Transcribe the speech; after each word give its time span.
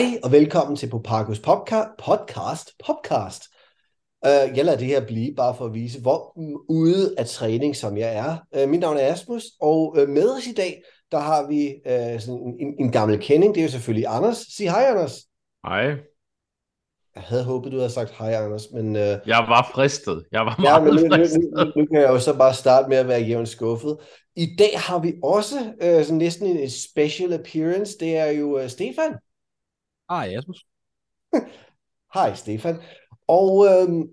Hej 0.00 0.18
og 0.24 0.32
velkommen 0.32 0.76
til 0.76 0.90
Popakos 0.90 1.38
podca- 1.38 1.94
podcast. 2.04 2.70
Podcast. 2.86 3.42
Uh, 4.26 4.56
jeg 4.56 4.64
lader 4.64 4.78
det 4.78 4.86
her 4.86 5.06
blive, 5.06 5.34
bare 5.36 5.54
for 5.54 5.64
at 5.64 5.74
vise, 5.74 6.00
hvor 6.00 6.38
ude 6.68 7.14
af 7.18 7.26
træning, 7.26 7.76
som 7.76 7.96
jeg 7.96 8.16
er. 8.16 8.62
Uh, 8.62 8.70
mit 8.70 8.80
navn 8.80 8.96
er 8.96 9.12
Asmus, 9.12 9.44
og 9.60 9.96
uh, 10.02 10.08
med 10.08 10.36
os 10.36 10.46
i 10.46 10.54
dag, 10.54 10.82
der 11.12 11.18
har 11.18 11.48
vi 11.48 11.74
uh, 11.86 12.20
sådan 12.20 12.56
en, 12.60 12.74
en 12.78 12.92
gammel 12.92 13.18
kending. 13.20 13.54
Det 13.54 13.60
er 13.60 13.64
jo 13.64 13.70
selvfølgelig 13.70 14.06
Anders. 14.08 14.36
Sig 14.36 14.70
hej, 14.70 14.84
Anders. 14.84 15.20
Hej. 15.66 15.82
Jeg 17.14 17.22
havde 17.22 17.44
håbet, 17.44 17.72
du 17.72 17.76
havde 17.76 17.90
sagt 17.90 18.10
hej, 18.18 18.32
Anders, 18.32 18.66
men... 18.72 18.86
Uh, 18.86 19.02
Jeg 19.02 19.44
var 19.48 19.70
fristet. 19.74 20.24
Jeg 20.32 20.40
var 20.40 20.56
ja, 20.58 20.62
meget 20.62 20.82
men 20.82 20.94
nu, 20.94 21.00
nu, 21.00 21.16
fristet. 21.16 21.40
nu, 21.40 21.64
nu 21.76 21.86
kan 21.86 22.00
jeg 22.00 22.08
jo 22.08 22.18
så 22.18 22.38
bare 22.38 22.54
starte 22.54 22.88
med 22.88 22.96
at 22.96 23.08
være 23.08 23.20
jævnt 23.20 23.48
skuffet. 23.48 23.96
I 24.36 24.56
dag 24.58 24.72
har 24.76 24.98
vi 24.98 25.14
også 25.22 25.56
uh, 25.58 26.04
sådan 26.04 26.18
næsten 26.18 26.46
en 26.56 26.70
special 26.70 27.32
appearance. 27.32 27.96
Det 28.00 28.16
er 28.16 28.30
jo 28.30 28.62
uh, 28.62 28.68
Stefan. 28.68 29.14
Hej, 30.10 30.34
Asmus. 30.36 30.64
Hej 32.14 32.34
Stefan. 32.34 32.76
Og 33.28 33.66
øhm, 33.66 34.08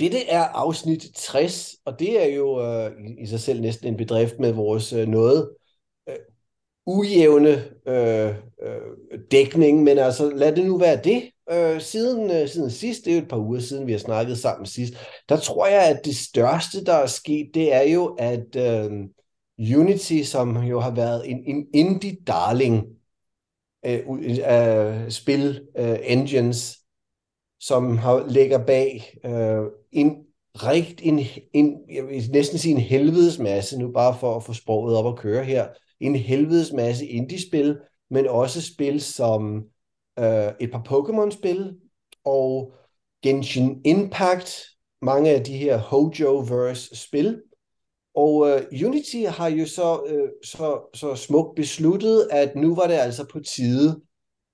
dette 0.00 0.28
er 0.28 0.42
afsnit 0.42 1.06
60, 1.14 1.74
og 1.84 1.98
det 1.98 2.22
er 2.24 2.34
jo 2.36 2.60
øh, 2.62 2.92
i- 3.18 3.26
sig 3.26 3.40
selv 3.40 3.60
næsten 3.60 3.88
en 3.88 3.96
bedrift 3.96 4.38
med 4.38 4.52
vores 4.52 4.92
øh, 4.92 5.08
noget 5.08 5.50
øh, 6.08 6.16
ujævne 6.86 7.64
øh, 7.88 8.34
øh, 8.62 9.20
dækning, 9.30 9.82
men 9.82 9.98
altså 9.98 10.30
lad 10.30 10.56
det 10.56 10.66
nu 10.66 10.78
være 10.78 11.00
det. 11.04 11.30
Øh, 11.52 11.80
siden, 11.80 12.30
øh, 12.30 12.48
siden 12.48 12.70
sidst, 12.70 13.04
det 13.04 13.10
er 13.12 13.16
jo 13.16 13.22
et 13.22 13.28
par 13.28 13.38
uger 13.38 13.60
siden, 13.60 13.86
vi 13.86 13.92
har 13.92 13.98
snakket 13.98 14.38
sammen 14.38 14.66
sidst, 14.66 14.94
der 15.28 15.36
tror 15.36 15.66
jeg, 15.66 15.88
at 15.88 16.00
det 16.04 16.16
største, 16.16 16.84
der 16.84 16.94
er 16.94 17.06
sket, 17.06 17.50
det 17.54 17.74
er 17.74 17.82
jo, 17.82 18.06
at 18.18 18.56
øh, 18.56 18.90
Unity, 19.78 20.22
som 20.22 20.56
jo 20.56 20.80
har 20.80 20.90
været 20.94 21.30
en, 21.30 21.38
en 21.46 21.66
indie-darling, 21.74 22.96
øh, 23.86 24.00
øh, 24.28 25.10
spil 25.10 25.62
øh, 25.78 25.98
engines, 26.02 26.78
som 27.60 27.98
har, 27.98 28.26
ligger 28.28 28.64
bag 28.64 29.18
øh, 29.24 29.62
en 29.92 30.16
rigt, 30.54 31.00
en, 31.04 31.20
en, 31.52 31.80
jeg 31.92 32.06
vil 32.06 32.30
næsten 32.32 32.58
sige 32.58 32.74
en 32.74 32.80
helvedes 32.80 33.38
masse, 33.38 33.78
nu 33.78 33.92
bare 33.92 34.16
for 34.20 34.36
at 34.36 34.42
få 34.42 34.52
sproget 34.52 34.96
op 34.96 35.06
at 35.06 35.18
køre 35.18 35.44
her, 35.44 35.68
en 36.00 36.16
helvedes 36.16 36.72
masse 36.72 37.06
indie-spil, 37.06 37.78
men 38.10 38.28
også 38.28 38.62
spil 38.62 39.00
som 39.00 39.64
øh, 40.18 40.52
et 40.60 40.70
par 40.72 40.82
Pokémon-spil, 40.88 41.76
og 42.24 42.72
Genshin 43.22 43.80
Impact, 43.84 44.66
mange 45.02 45.30
af 45.30 45.44
de 45.44 45.56
her 45.56 45.76
Hojoverse-spil, 45.76 47.42
og 48.16 48.48
øh, 48.48 48.86
Unity 48.86 49.24
har 49.28 49.48
jo 49.48 49.66
så, 49.66 50.02
øh, 50.08 50.28
så, 50.44 50.90
så 50.94 51.14
smukt 51.14 51.56
besluttet, 51.56 52.28
at 52.30 52.56
nu 52.56 52.74
var 52.74 52.86
det 52.86 52.94
altså 52.94 53.26
på 53.32 53.40
tide, 53.40 54.00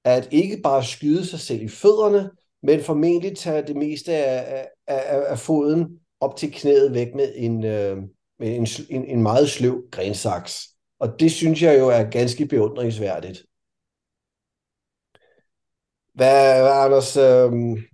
at 0.05 0.29
ikke 0.31 0.61
bare 0.63 0.85
skyde 0.85 1.27
sig 1.27 1.41
selv 1.41 1.63
i 1.63 1.69
fødderne, 1.69 2.31
men 2.63 2.81
formentlig 2.81 3.37
tage 3.37 3.67
det 3.67 3.77
meste 3.77 4.13
af, 4.13 4.69
af, 4.87 5.05
af, 5.07 5.31
af 5.31 5.39
foden 5.39 5.99
op 6.21 6.37
til 6.37 6.53
knæet 6.53 6.95
væk 6.95 7.15
med 7.15 7.33
en, 7.37 7.65
øh, 7.65 7.97
med 8.39 8.57
en, 8.57 8.67
en, 8.91 9.05
en 9.05 9.23
meget 9.23 9.51
sløv 9.51 9.83
grensaks. 9.91 10.69
Og 11.01 11.21
det 11.21 11.33
synes 11.33 11.63
jeg 11.63 11.79
jo 11.79 11.89
er 11.89 12.11
ganske 12.11 12.47
beundringsværdigt. 12.47 13.45
Hvad, 16.15 16.61
hvad 16.61 16.73
Anders, 16.73 17.17
øh, 17.17 17.53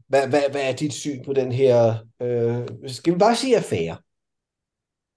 hvad, 0.08 0.28
hvad, 0.28 0.42
hvad 0.50 0.62
er 0.62 0.72
dit 0.72 0.92
syn 0.92 1.24
på 1.24 1.32
den 1.32 1.52
her, 1.52 1.94
øh, 2.22 2.68
skal 2.86 3.14
vi 3.14 3.18
bare 3.18 3.36
sige 3.36 3.56
affære? 3.56 3.96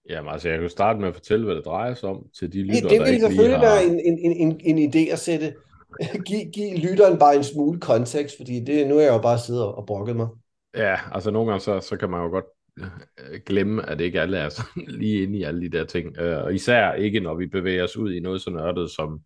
Jamen, 0.09 0.31
altså, 0.31 0.49
jeg 0.49 0.57
kan 0.57 0.63
jo 0.63 0.69
starte 0.69 0.99
med 0.99 1.07
at 1.07 1.13
fortælle, 1.13 1.45
hvad 1.45 1.55
det 1.55 1.65
drejer 1.65 1.93
sig 1.93 2.09
om 2.09 2.25
til 2.39 2.53
de 2.53 2.57
Det, 2.57 2.65
lyttere, 2.67 2.89
det 2.89 2.99
der 2.99 3.05
vil 3.05 3.13
ikke 3.13 3.25
selvfølgelig 3.27 3.57
har... 3.59 3.75
være 3.75 3.85
en, 3.85 3.99
en, 3.99 4.19
en, 4.19 4.59
en, 4.65 4.77
en 4.77 4.89
idé 4.93 5.11
at 5.11 5.19
sætte, 5.19 5.53
give, 6.27 6.51
give 6.51 6.77
lytteren 6.77 7.19
bare 7.19 7.35
en 7.35 7.43
smule 7.43 7.79
kontekst, 7.79 8.37
fordi 8.37 8.59
det, 8.59 8.87
nu 8.87 8.97
er 8.97 9.01
jeg 9.01 9.13
jo 9.13 9.21
bare 9.21 9.39
siddet 9.39 9.63
og, 9.63 9.77
og 9.77 9.85
brokket 9.85 10.15
mig. 10.15 10.27
Ja, 10.75 10.97
altså 11.11 11.31
nogle 11.31 11.51
gange, 11.51 11.61
så, 11.61 11.79
så 11.79 11.97
kan 11.97 12.09
man 12.09 12.21
jo 12.21 12.29
godt 12.29 12.45
øh, 12.79 13.39
glemme, 13.45 13.89
at 13.89 14.01
ikke 14.01 14.21
alle 14.21 14.37
er 14.37 14.49
sådan 14.57 14.83
lige 14.87 15.23
inde 15.23 15.37
i 15.39 15.43
alle 15.43 15.61
de 15.61 15.77
der 15.77 15.85
ting. 15.85 16.17
Øh, 16.17 16.43
Og 16.43 16.53
især 16.53 16.93
ikke, 16.93 17.19
når 17.19 17.35
vi 17.35 17.47
bevæger 17.47 17.83
os 17.83 17.97
ud 17.97 18.13
i 18.13 18.19
noget 18.19 18.41
så 18.41 18.49
nørdet 18.49 18.91
som 18.91 19.21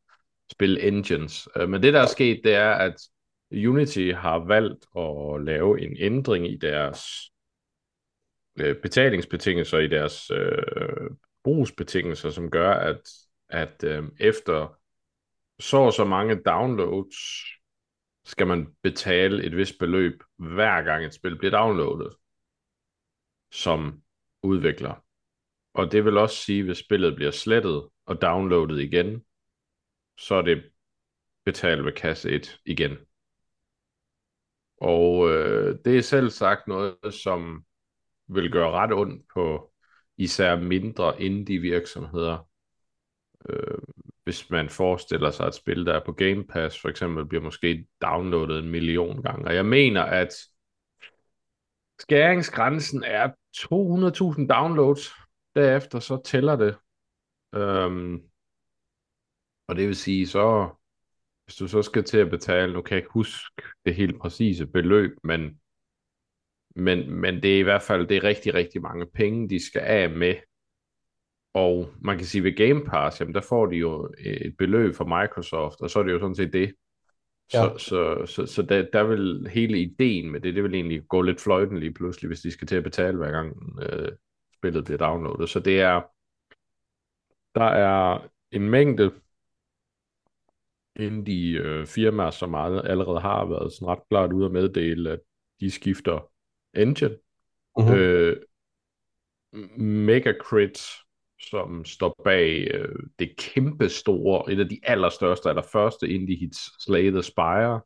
spil 0.52 0.78
engines. 0.88 1.48
Øh, 1.58 1.70
Men 1.70 1.84
det, 1.84 1.94
der 1.94 2.02
er 2.02 2.06
sket, 2.08 2.42
det 2.44 2.56
er, 2.56 2.70
at 2.70 2.96
Unity 3.68 4.12
har 4.16 4.46
valgt 4.48 4.86
at 4.98 5.46
lave 5.46 5.82
en 5.82 5.98
ændring 6.00 6.52
i 6.52 6.58
deres 6.58 7.02
øh, 8.60 8.76
betalingsbetingelser, 8.82 9.80
i 9.80 9.88
deres 9.88 10.32
øh, 10.32 11.10
brugsbetingelser, 11.44 12.30
som 12.30 12.52
gør, 12.52 12.72
at, 12.74 13.02
at 13.50 13.84
øh, 13.84 14.04
efter 14.20 14.80
så 15.60 15.78
og 15.78 15.94
så 15.94 16.06
mange 16.06 16.36
downloads, 16.36 17.16
skal 18.26 18.48
man 18.48 18.76
betale 18.84 19.44
et 19.44 19.58
vist 19.58 19.80
beløb, 19.80 20.24
hver 20.38 20.82
gang 20.82 21.06
et 21.06 21.14
spil 21.14 21.38
bliver 21.38 21.52
downloadet, 21.52 22.16
som 23.52 24.02
udvikler. 24.44 25.06
Og 25.74 25.92
det 25.92 26.06
vil 26.06 26.18
også 26.18 26.36
sige, 26.36 26.64
hvis 26.64 26.78
spillet 26.78 27.16
bliver 27.16 27.32
slettet 27.32 27.90
og 28.06 28.22
downloadet 28.22 28.80
igen, 28.82 29.26
så 30.18 30.36
er 30.36 30.42
det 30.42 30.72
betalt 31.46 31.86
ved 31.86 31.92
kasse 31.92 32.30
1 32.30 32.60
igen. 32.66 32.98
Og 34.82 35.30
øh, 35.30 35.78
det 35.86 35.98
er 35.98 36.02
selv 36.02 36.30
sagt 36.30 36.68
noget, 36.68 37.14
som 37.14 37.66
vil 38.28 38.52
gøre 38.52 38.72
ret 38.72 38.94
ondt 38.94 39.26
på 39.34 39.72
især 40.18 40.56
mindre 40.56 41.22
indie 41.22 41.60
virksomheder. 41.60 42.48
Øh, 43.50 43.78
hvis 44.24 44.50
man 44.50 44.70
forestiller 44.70 45.32
sig 45.32 45.48
et 45.48 45.54
spil, 45.54 45.86
der 45.86 45.94
er 45.94 46.06
på 46.06 46.12
Game 46.12 46.44
Pass, 46.44 46.82
for 46.82 46.90
eksempel, 46.90 47.26
bliver 47.26 47.44
måske 47.44 47.88
downloadet 48.02 48.60
en 48.64 48.70
million 48.70 49.22
gange. 49.24 49.48
Og 49.48 49.56
jeg 49.56 49.66
mener, 49.66 50.02
at 50.02 50.30
skæringsgrænsen 52.00 53.04
er 53.04 53.28
200.000 53.58 54.48
downloads. 54.48 55.12
Derefter 55.56 56.00
så 56.00 56.22
tæller 56.26 56.56
det. 56.56 56.78
Øhm, 57.56 58.22
og 59.68 59.76
det 59.76 59.88
vil 59.88 59.96
sige, 59.96 60.28
så 60.28 60.70
hvis 61.46 61.56
du 61.56 61.68
så 61.68 61.82
skal 61.82 62.04
til 62.04 62.18
at 62.18 62.30
betale, 62.30 62.74
nu 62.74 62.82
kan 62.82 62.96
jeg 62.96 63.04
ikke 63.04 63.14
huske 63.14 63.64
det 63.86 63.96
helt 63.96 64.20
præcise 64.20 64.66
beløb, 64.66 65.12
men, 65.24 65.60
men, 66.76 67.12
men 67.12 67.44
det 67.44 67.56
er 67.56 67.60
i 67.60 67.64
hvert 67.64 67.82
fald 67.82 68.08
det 68.08 68.18
er 68.18 68.24
rigtig, 68.24 68.54
rigtig 68.54 68.82
mange 68.82 69.06
penge, 69.06 69.50
de 69.50 69.66
skal 69.66 69.82
af 69.82 70.10
med. 70.10 70.36
Og 71.54 71.90
man 72.02 72.18
kan 72.18 72.26
sige, 72.26 72.44
ved 72.44 72.56
Game 72.56 72.86
Pass, 72.86 73.20
jamen 73.20 73.34
der 73.34 73.42
får 73.42 73.66
de 73.66 73.76
jo 73.76 74.14
et 74.20 74.56
beløb 74.58 74.96
fra 74.96 75.22
Microsoft, 75.22 75.82
og 75.82 75.90
så 75.90 76.00
er 76.00 76.04
det 76.04 76.12
jo 76.12 76.20
sådan 76.20 76.36
set 76.36 76.54
det. 76.54 76.74
Så, 77.50 77.58
Ja. 77.58 77.64
ja. 77.64 77.78
så, 77.78 78.26
så, 78.26 78.46
så 78.46 78.62
der, 78.62 78.86
der 78.94 79.04
vil 79.04 79.48
hele 79.52 79.80
ideen 79.80 80.32
med 80.32 80.40
det, 80.42 80.56
det 80.56 80.64
vil 80.64 80.74
egentlig 80.74 81.08
gå 81.08 81.22
lidt 81.22 81.42
fløjten 81.42 81.80
lige 81.80 81.94
pludselig, 81.94 82.28
hvis 82.28 82.42
de 82.42 82.52
skal 82.52 82.68
til 82.68 82.76
at 82.76 82.84
betale 82.84 83.18
hver 83.18 83.32
gang 83.32 83.80
øh, 83.82 84.12
spillet 84.58 84.86
bliver 84.86 84.98
downloadet. 84.98 85.50
Så 85.50 85.60
det 85.60 85.82
er, 85.82 86.02
der 87.56 87.66
er 87.66 88.28
en 88.52 88.70
mængde 88.70 89.12
indie 90.96 91.60
øh, 91.60 91.86
firmaer, 91.86 92.30
som 92.30 92.56
al- 92.56 92.88
allerede 92.88 93.20
har 93.20 93.46
været 93.46 93.74
sådan 93.74 93.88
ret 93.88 94.10
klart 94.10 94.34
ude 94.34 94.46
at 94.46 94.52
meddele, 94.52 95.12
at 95.12 95.20
de 95.60 95.72
skifter 95.72 96.30
engine. 96.76 97.18
Mhm. 97.78 97.94
Øh, 97.94 98.38
Megacrit, 99.78 100.80
som 101.40 101.86
står 101.86 102.22
bag 102.24 102.68
øh, 102.74 102.96
det 103.20 103.38
kæmpe 103.38 103.90
store, 103.90 104.52
et 104.52 104.60
af 104.60 104.70
de 104.70 104.80
allerstørste, 104.84 105.50
eller 105.50 105.62
første 105.62 106.10
indie 106.10 106.38
hits, 106.38 106.84
Slay 106.84 107.12
the 107.12 107.24
Spire, 107.24 107.82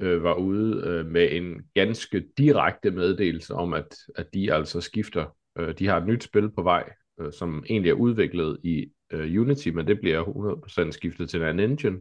øh, 0.00 0.22
var 0.22 0.34
ude 0.34 0.82
øh, 0.86 1.06
med 1.06 1.32
en 1.32 1.62
ganske 1.74 2.24
direkte 2.38 2.90
meddelelse 2.90 3.54
om, 3.54 3.72
at, 3.72 3.96
at 4.14 4.34
de 4.34 4.52
altså 4.52 4.80
skifter. 4.80 5.36
Øh, 5.58 5.78
de 5.78 5.86
har 5.86 6.00
et 6.00 6.06
nyt 6.06 6.24
spil 6.24 6.50
på 6.50 6.62
vej, 6.62 6.90
øh, 7.20 7.32
som 7.32 7.64
egentlig 7.68 7.90
er 7.90 7.94
udviklet 7.94 8.58
i 8.64 8.92
øh, 9.10 9.40
Unity, 9.40 9.68
men 9.68 9.86
det 9.86 10.00
bliver 10.00 10.24
100% 10.86 10.90
skiftet 10.90 11.30
til 11.30 11.40
en 11.40 11.46
anden 11.46 11.70
engine. 11.70 12.00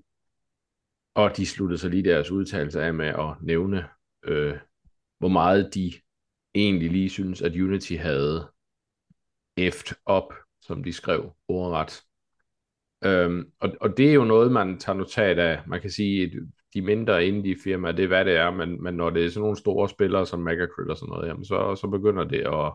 Og 1.15 1.37
de 1.37 1.45
sluttede 1.45 1.77
så 1.77 1.89
lige 1.89 2.03
deres 2.03 2.31
udtalelse 2.31 2.81
af 2.81 2.93
med 2.93 3.07
at 3.07 3.35
nævne, 3.41 3.85
øh, 4.23 4.57
meget 5.29 5.73
de 5.73 5.93
egentlig 6.55 6.91
lige 6.91 7.09
synes, 7.09 7.41
at 7.41 7.55
Unity 7.55 7.93
havde 7.93 8.51
eft 9.57 9.93
op, 10.05 10.33
som 10.61 10.83
de 10.83 10.93
skrev 10.93 11.33
ordret. 11.47 12.03
Øhm, 13.05 13.51
og, 13.59 13.69
og 13.81 13.97
det 13.97 14.09
er 14.09 14.13
jo 14.13 14.23
noget, 14.23 14.51
man 14.51 14.79
tager 14.79 14.97
notat 14.97 15.39
af. 15.39 15.61
Man 15.67 15.81
kan 15.81 15.89
sige, 15.89 16.23
at 16.23 16.31
de 16.73 16.81
mindre 16.81 17.25
indie 17.25 17.55
firmaer, 17.63 17.91
det 17.91 18.03
er 18.03 18.07
hvad 18.07 18.25
det 18.25 18.35
er, 18.35 18.51
men, 18.51 18.83
men 18.83 18.93
når 18.93 19.09
det 19.09 19.25
er 19.25 19.29
sådan 19.29 19.41
nogle 19.41 19.57
store 19.57 19.89
spillere 19.89 20.25
som 20.25 20.39
Megacrit 20.39 20.89
og 20.89 20.97
sådan 20.97 21.11
noget, 21.11 21.27
jamen 21.27 21.45
så, 21.45 21.75
så 21.75 21.87
begynder 21.87 22.23
det 22.23 22.39
at, 22.39 22.73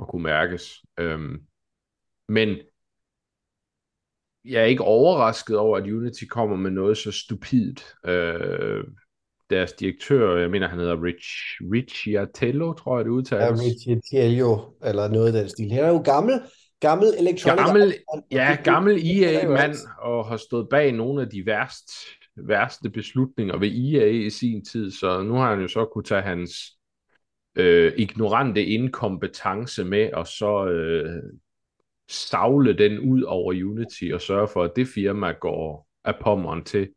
at 0.00 0.08
kunne 0.08 0.22
mærkes. 0.22 0.84
Øhm, 0.98 1.42
men 2.28 2.58
jeg 4.44 4.62
er 4.62 4.66
ikke 4.66 4.84
overrasket 4.84 5.58
over, 5.58 5.78
at 5.78 5.90
Unity 5.90 6.24
kommer 6.24 6.56
med 6.56 6.70
noget 6.70 6.96
så 6.96 7.12
stupidt. 7.12 7.94
Øh, 8.04 8.84
deres 9.50 9.72
direktør, 9.72 10.36
jeg 10.36 10.50
mener, 10.50 10.68
han 10.68 10.78
hedder 10.78 11.02
Rich, 11.02 11.28
Ricciatello, 11.72 12.72
tror 12.72 12.98
jeg, 12.98 13.04
det 13.04 13.10
Ja, 13.10 13.14
udtales. 13.14 13.60
Richie 13.60 14.00
Tiello, 14.10 14.58
eller 14.84 15.08
noget 15.08 15.26
af 15.26 15.32
den 15.32 15.48
stil. 15.48 15.70
Han 15.70 15.84
er 15.84 15.88
jo 15.88 15.98
gammel, 15.98 16.40
gammel 16.80 17.08
Electronic 17.18 17.64
Gammel, 17.64 17.94
ja, 18.30 18.56
gammel 18.64 18.94
EA-mand, 19.06 19.60
alt. 19.60 19.78
og 20.00 20.26
har 20.26 20.36
stået 20.36 20.68
bag 20.68 20.92
nogle 20.92 21.22
af 21.22 21.28
de 21.28 21.46
værst 21.46 21.90
værste 22.46 22.90
beslutninger 22.90 23.58
ved 23.58 23.68
EA 23.68 24.06
i 24.06 24.30
sin 24.30 24.64
tid, 24.64 24.90
så 24.90 25.22
nu 25.22 25.34
har 25.34 25.50
han 25.50 25.60
jo 25.60 25.68
så 25.68 25.84
kunne 25.84 26.04
tage 26.04 26.22
hans 26.22 26.52
øh, 27.56 27.92
ignorante 27.96 28.64
inkompetence 28.64 29.84
med, 29.84 30.12
og 30.12 30.26
så 30.26 30.66
øh, 30.66 31.22
stavle 32.08 32.78
den 32.78 32.98
ud 32.98 33.22
over 33.22 33.52
Unity 33.52 34.04
og 34.14 34.20
sørge 34.20 34.48
for, 34.48 34.62
at 34.62 34.70
det 34.76 34.88
firma 34.88 35.32
går 35.32 35.88
af 36.04 36.14
pommeren 36.20 36.64
til. 36.64 36.88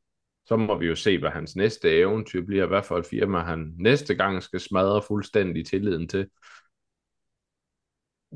Så 0.46 0.56
må 0.56 0.78
vi 0.78 0.86
jo 0.86 0.96
se, 0.96 1.20
hvad 1.20 1.30
hans 1.30 1.56
næste 1.56 1.98
eventyr 1.98 2.46
bliver, 2.46 2.66
hvad 2.66 2.84
for 2.84 2.98
et 2.98 3.06
firma 3.06 3.40
han 3.40 3.74
næste 3.80 4.16
gang 4.16 4.44
skal 4.44 4.60
smadre 4.60 5.02
fuldstændig 5.02 5.66
tilliden 5.66 6.08
til. 6.08 6.28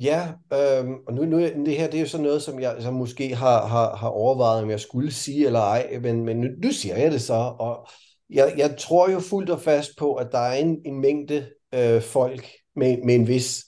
Ja, 0.01 0.33
øhm, 0.53 0.93
og 1.07 1.13
nu, 1.13 1.25
nu 1.25 1.39
det 1.39 1.77
her 1.77 1.85
det 1.85 1.95
er 1.97 2.01
jo 2.01 2.07
sådan 2.07 2.23
noget, 2.23 2.41
som 2.41 2.59
jeg 2.59 2.77
som 2.79 2.93
måske 2.93 3.35
har, 3.35 3.67
har, 3.67 3.95
har 3.95 4.07
overvejet, 4.09 4.63
om 4.63 4.69
jeg 4.69 4.79
skulle 4.79 5.11
sige 5.11 5.45
eller 5.45 5.59
ej, 5.59 5.99
men, 6.01 6.25
men 6.25 6.41
nu, 6.41 6.47
nu 6.63 6.71
siger 6.71 6.97
jeg 6.97 7.11
det 7.11 7.21
så, 7.21 7.55
og 7.59 7.87
jeg, 8.29 8.53
jeg 8.57 8.75
tror 8.79 9.11
jo 9.11 9.19
fuldt 9.19 9.49
og 9.49 9.61
fast 9.61 9.91
på, 9.97 10.15
at 10.15 10.27
der 10.31 10.39
er 10.39 10.53
en, 10.53 10.81
en 10.85 11.01
mængde 11.01 11.49
øh, 11.73 12.01
folk 12.01 12.51
med, 12.75 12.97
med 13.05 13.15
en 13.15 13.27
vis 13.27 13.65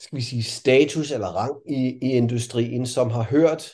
skal 0.00 0.16
vi 0.16 0.22
sige, 0.22 0.42
status 0.42 1.10
eller 1.10 1.26
rang 1.26 1.56
i, 1.68 1.98
i 2.02 2.10
industrien, 2.10 2.86
som 2.86 3.10
har 3.10 3.22
hørt 3.22 3.72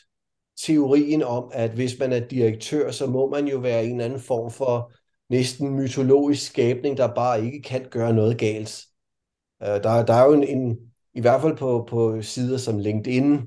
teorien 0.63 1.23
om, 1.23 1.51
at 1.53 1.71
hvis 1.71 1.99
man 1.99 2.13
er 2.13 2.21
direktør, 2.21 2.91
så 2.91 3.07
må 3.07 3.31
man 3.31 3.49
jo 3.49 3.59
være 3.59 3.85
en 3.85 3.91
eller 3.91 4.05
anden 4.05 4.21
form 4.21 4.51
for 4.51 4.93
næsten 5.31 5.75
mytologisk 5.75 6.47
skabning, 6.47 6.97
der 6.97 7.15
bare 7.15 7.45
ikke 7.45 7.63
kan 7.63 7.87
gøre 7.91 8.13
noget 8.13 8.39
galt. 8.39 8.85
Øh, 9.63 9.69
der, 9.69 10.05
der 10.05 10.15
er 10.15 10.25
jo 10.25 10.33
en, 10.33 10.45
en, 10.45 10.79
i 11.15 11.21
hvert 11.21 11.41
fald 11.43 11.57
på, 11.57 11.87
på 11.91 12.23
sider 12.23 12.59
som 12.59 12.79
LinkedIn 12.79 13.41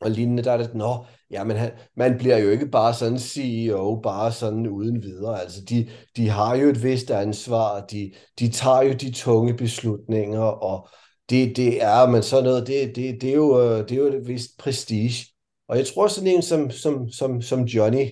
og 0.00 0.10
lignende, 0.10 0.42
der 0.42 0.52
er 0.52 0.56
det, 0.56 0.74
nå, 0.74 1.04
ja, 1.30 1.44
men 1.44 1.56
han, 1.56 1.70
man 1.96 2.18
bliver 2.18 2.38
jo 2.38 2.50
ikke 2.50 2.66
bare 2.66 2.94
sådan 2.94 3.18
CEO, 3.18 4.00
bare 4.02 4.32
sådan 4.32 4.66
uden 4.66 5.02
videre. 5.02 5.40
Altså, 5.40 5.64
de, 5.64 5.88
de 6.16 6.28
har 6.28 6.56
jo 6.56 6.68
et 6.68 6.82
vist 6.82 7.10
ansvar, 7.10 7.86
de, 7.86 8.12
de 8.38 8.48
tager 8.50 8.82
jo 8.82 8.92
de 8.92 9.12
tunge 9.12 9.54
beslutninger, 9.54 10.40
og 10.40 10.88
det, 11.30 11.56
det 11.56 11.82
er, 11.82 12.06
men 12.06 12.22
sådan 12.22 12.44
noget, 12.44 12.66
det, 12.66 12.96
det, 12.96 13.20
det, 13.20 13.30
er 13.30 13.34
jo, 13.34 13.62
øh, 13.62 13.88
det 13.88 13.92
er 13.92 13.96
jo 13.96 14.06
et 14.06 14.28
vist 14.28 14.58
prestige. 14.58 15.37
Og 15.68 15.76
jeg 15.76 15.86
tror 15.86 16.08
sådan 16.08 16.30
en 16.30 16.42
som, 16.42 16.70
som, 16.70 17.08
som, 17.08 17.42
som 17.42 17.62
Johnny 17.62 18.06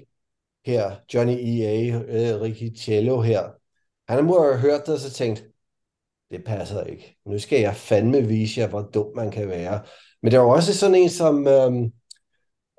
her, 0.66 0.96
Johnny 1.14 1.32
E.A., 1.32 1.96
uh, 1.96 2.42
Ricky 2.42 2.78
Cello 2.78 3.20
her, 3.20 3.50
han 4.08 4.24
må 4.24 4.42
have 4.42 4.58
hørt 4.58 4.86
det 4.86 4.94
og 4.94 5.00
så 5.00 5.12
tænkt, 5.12 5.44
det 6.30 6.44
passer 6.44 6.84
ikke. 6.84 7.16
Nu 7.26 7.38
skal 7.38 7.60
jeg 7.60 7.76
fandme 7.76 8.22
vise 8.22 8.60
jer, 8.60 8.68
hvor 8.68 8.82
dum 8.82 9.06
man 9.16 9.30
kan 9.30 9.48
være. 9.48 9.80
Men 10.22 10.32
der 10.32 10.38
var 10.38 10.46
også 10.46 10.74
sådan 10.74 10.94
en 10.94 11.08
som, 11.08 11.48
øhm, 11.48 11.92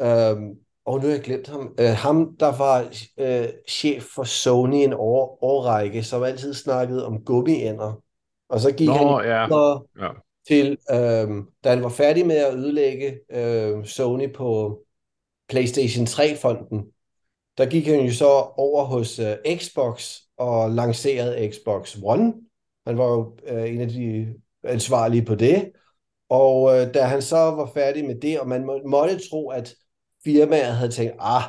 øhm, 0.02 0.56
og 0.86 1.00
nu 1.00 1.02
har 1.02 1.14
jeg 1.14 1.22
glemt 1.22 1.48
ham, 1.48 1.76
øh, 1.80 1.90
ham 1.90 2.38
der 2.40 2.58
var 2.58 2.86
øh, 3.18 3.50
chef 3.70 4.04
for 4.16 4.24
Sony 4.24 4.76
en 4.76 4.94
år, 4.94 5.38
årrække, 5.42 6.04
som 6.04 6.24
altid 6.24 6.54
snakkede 6.54 7.06
om 7.06 7.26
gummiænder. 7.26 8.02
Og 8.50 8.60
så 8.60 8.72
gik 8.72 8.88
Nå, 8.88 8.94
han 8.94 9.26
ja. 9.26 9.42
ja 10.06 10.10
til, 10.48 10.78
øh, 10.92 11.28
da 11.64 11.70
han 11.70 11.84
var 11.84 11.90
færdig 11.90 12.28
med 12.28 12.36
at 12.36 12.54
ødelægge 12.54 13.20
øh, 13.32 13.86
Sony 13.86 14.34
på 14.34 14.80
PlayStation 15.50 16.06
3-fonden, 16.06 16.92
der 17.58 17.66
gik 17.66 17.88
han 17.88 18.06
jo 18.06 18.14
så 18.14 18.30
over 18.58 18.84
hos 18.84 19.20
øh, 19.20 19.36
Xbox 19.58 20.16
og 20.38 20.72
lancerede 20.72 21.52
Xbox 21.52 21.98
One, 22.04 22.34
han 22.88 22.98
var 22.98 23.06
jo 23.06 23.38
øh, 23.48 23.74
en 23.74 23.82
af 23.82 23.88
de 23.88 24.34
ansvarlige 24.64 25.26
på 25.26 25.36
det. 25.36 25.72
Og 26.30 26.78
øh, 26.78 26.94
da 26.94 27.04
han 27.04 27.22
så 27.22 27.38
var 27.38 27.72
færdig 27.74 28.06
med 28.06 28.16
det, 28.22 28.40
og 28.40 28.48
man 28.48 28.66
må, 28.66 28.82
måtte 28.86 29.30
tro, 29.30 29.50
at 29.50 29.76
firmaet 30.24 30.76
havde 30.76 30.92
tænkt, 30.92 31.16
ah, 31.20 31.44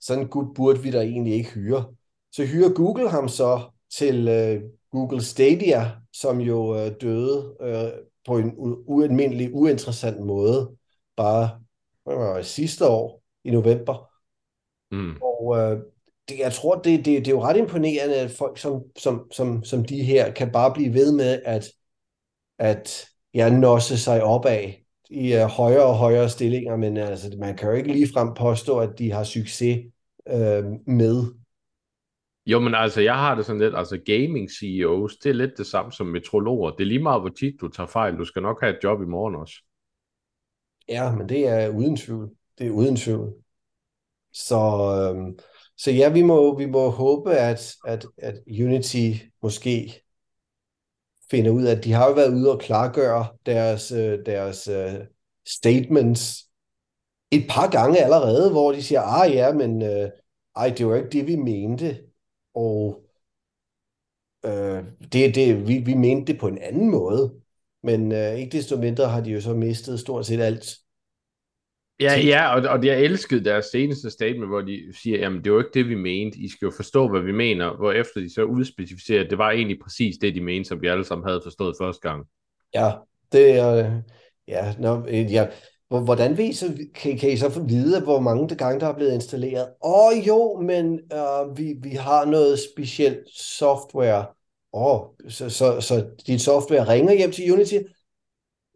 sådan 0.00 0.22
en 0.22 0.28
gut 0.28 0.54
burde 0.54 0.82
vi 0.82 0.90
da 0.90 1.00
egentlig 1.00 1.34
ikke 1.34 1.50
hyre. 1.50 1.94
Så 2.32 2.44
hyrer 2.44 2.74
Google 2.74 3.10
ham 3.10 3.28
så 3.28 3.60
til 3.92 4.28
øh, 4.28 4.62
Google 4.92 5.22
Stadia, 5.22 5.90
som 6.12 6.40
jo 6.40 6.76
øh, 6.78 6.92
døde 7.00 7.56
øh, 7.60 7.90
på 8.26 8.38
en 8.38 8.52
ualmindelig, 8.86 9.54
uinteressant 9.54 10.20
måde, 10.20 10.70
bare 11.16 11.60
hvad 12.04 12.16
var 12.16 12.36
det, 12.36 12.46
sidste 12.46 12.86
år 12.86 13.22
i 13.44 13.50
november. 13.50 14.10
Mm. 14.90 15.16
Og 15.22 15.58
øh, 15.58 15.78
det, 16.28 16.38
jeg 16.38 16.52
tror, 16.52 16.74
det, 16.74 17.04
det, 17.04 17.04
det 17.04 17.28
er 17.28 17.32
jo 17.32 17.42
ret 17.42 17.56
imponerende, 17.56 18.16
at 18.16 18.30
folk 18.30 18.58
som, 18.58 18.82
som, 18.96 19.30
som, 19.32 19.64
som 19.64 19.84
de 19.84 20.02
her 20.02 20.32
kan 20.32 20.52
bare 20.52 20.74
blive 20.74 20.94
ved 20.94 21.12
med 21.12 21.42
at, 21.44 21.68
at 22.58 23.06
ja, 23.34 23.50
nosse 23.50 23.98
sig 23.98 24.22
opad 24.22 24.72
i 25.10 25.36
uh, 25.36 25.40
højere 25.40 25.84
og 25.84 25.96
højere 25.96 26.28
stillinger, 26.28 26.76
men 26.76 26.96
altså, 26.96 27.36
man 27.38 27.56
kan 27.56 27.68
jo 27.68 27.74
ikke 27.74 27.92
ligefrem 27.92 28.34
påstå, 28.34 28.78
at 28.78 28.98
de 28.98 29.12
har 29.12 29.24
succes 29.24 29.78
uh, 30.32 30.64
med. 30.86 31.24
Jo, 32.46 32.60
men 32.60 32.74
altså, 32.74 33.00
jeg 33.00 33.14
har 33.14 33.34
det 33.34 33.46
sådan 33.46 33.60
lidt, 33.60 33.76
altså 33.76 33.98
gaming 34.06 34.50
CEOs, 34.50 35.16
det 35.16 35.30
er 35.30 35.34
lidt 35.34 35.58
det 35.58 35.66
samme 35.66 35.92
som 35.92 36.06
metrologer. 36.06 36.70
Det 36.70 36.80
er 36.80 36.88
lige 36.88 37.02
meget, 37.02 37.20
hvor 37.20 37.30
tit 37.30 37.60
du 37.60 37.68
tager 37.68 37.86
fejl. 37.86 38.18
Du 38.18 38.24
skal 38.24 38.42
nok 38.42 38.60
have 38.60 38.76
et 38.76 38.84
job 38.84 39.02
i 39.02 39.04
morgen 39.04 39.34
også. 39.34 39.54
Ja, 40.88 41.12
men 41.12 41.28
det 41.28 41.48
er 41.48 41.68
uden 41.68 41.96
tvivl. 41.96 42.30
Det 42.58 42.66
er 42.66 42.70
uden 42.70 42.96
tvivl. 42.96 43.34
Så, 44.32 44.56
øhm, 44.56 45.38
så 45.76 45.90
ja, 45.90 46.08
vi 46.12 46.22
må, 46.22 46.58
vi 46.58 46.66
må 46.66 46.88
håbe, 46.88 47.34
at, 47.34 47.74
at, 47.86 48.06
at 48.18 48.34
Unity 48.48 49.10
måske 49.42 50.02
finder 51.30 51.50
ud 51.50 51.64
af, 51.64 51.76
at 51.76 51.84
de 51.84 51.92
har 51.92 52.08
jo 52.08 52.14
været 52.14 52.34
ude 52.34 52.52
og 52.52 52.60
klargøre 52.60 53.26
deres, 53.46 53.92
øh, 53.92 54.18
deres 54.26 54.68
uh, 54.68 55.06
statements 55.46 56.44
et 57.30 57.46
par 57.50 57.70
gange 57.70 57.98
allerede, 57.98 58.50
hvor 58.50 58.72
de 58.72 58.82
siger, 58.82 59.02
ah 59.02 59.34
ja, 59.34 59.52
men 59.52 59.82
uh, 59.82 60.10
ej, 60.56 60.74
det 60.78 60.86
var 60.86 60.96
ikke 60.96 61.10
det, 61.10 61.26
vi 61.26 61.36
mente. 61.36 62.06
Og 62.56 63.04
uh, 64.46 64.84
det, 65.12 65.34
det, 65.34 65.68
vi, 65.68 65.78
vi 65.78 65.94
mente 65.94 66.32
det 66.32 66.40
på 66.40 66.48
en 66.48 66.58
anden 66.58 66.90
måde. 66.90 67.34
Men 67.82 68.12
uh, 68.12 68.38
ikke 68.38 68.56
desto 68.56 68.76
mindre 68.76 69.08
har 69.08 69.20
de 69.20 69.30
jo 69.30 69.40
så 69.40 69.54
mistet 69.54 70.00
stort 70.00 70.26
set 70.26 70.40
alt 70.40 70.76
Ja, 72.00 72.18
ja 72.20 72.54
og, 72.54 72.68
og 72.68 72.84
jeg 72.84 73.00
elskede 73.00 73.44
deres 73.44 73.64
seneste 73.64 74.10
statement, 74.10 74.48
hvor 74.48 74.60
de 74.60 74.92
siger, 75.02 75.18
jamen 75.18 75.44
det 75.44 75.52
var 75.52 75.58
ikke 75.58 75.70
det, 75.74 75.88
vi 75.88 75.94
mente. 75.94 76.38
I 76.38 76.48
skal 76.48 76.66
jo 76.66 76.72
forstå, 76.76 77.08
hvad 77.08 77.20
vi 77.20 77.32
mener, 77.32 77.76
hvor 77.76 77.92
efter 77.92 78.20
de 78.20 78.34
så 78.34 78.42
udspecificerer, 78.42 79.24
at 79.24 79.30
det 79.30 79.38
var 79.38 79.50
egentlig 79.50 79.78
præcis 79.82 80.16
det, 80.18 80.34
de 80.34 80.40
mente, 80.40 80.68
som 80.68 80.82
vi 80.82 80.86
alle 80.86 81.04
sammen 81.04 81.28
havde 81.28 81.40
forstået 81.44 81.76
første 81.80 82.08
gang. 82.08 82.26
Ja, 82.74 82.92
det 83.32 83.58
er... 83.58 84.02
Ja, 84.48 84.74
no, 84.78 85.06
ja. 85.08 85.46
Hvordan 85.88 86.36
ved 86.36 86.44
I 86.44 86.52
så, 86.52 86.72
kan, 86.94 87.18
kan 87.18 87.30
I 87.30 87.36
så 87.36 87.62
vide, 87.68 88.00
hvor 88.00 88.20
mange 88.20 88.56
gange 88.56 88.80
der 88.80 88.86
er 88.86 88.94
blevet 88.94 89.14
installeret? 89.14 89.68
Åh 89.84 90.06
oh, 90.06 90.26
jo, 90.28 90.60
men 90.60 91.00
uh, 91.14 91.58
vi, 91.58 91.74
vi 91.82 91.90
har 91.90 92.24
noget 92.24 92.58
specielt 92.58 93.28
software. 93.58 94.26
Åh, 94.72 95.00
oh, 95.00 95.06
så, 95.28 95.50
så, 95.50 95.80
så 95.80 96.06
dit 96.26 96.40
software 96.40 96.88
ringer 96.88 97.14
hjem 97.14 97.32
til 97.32 97.52
Unity? 97.52 97.78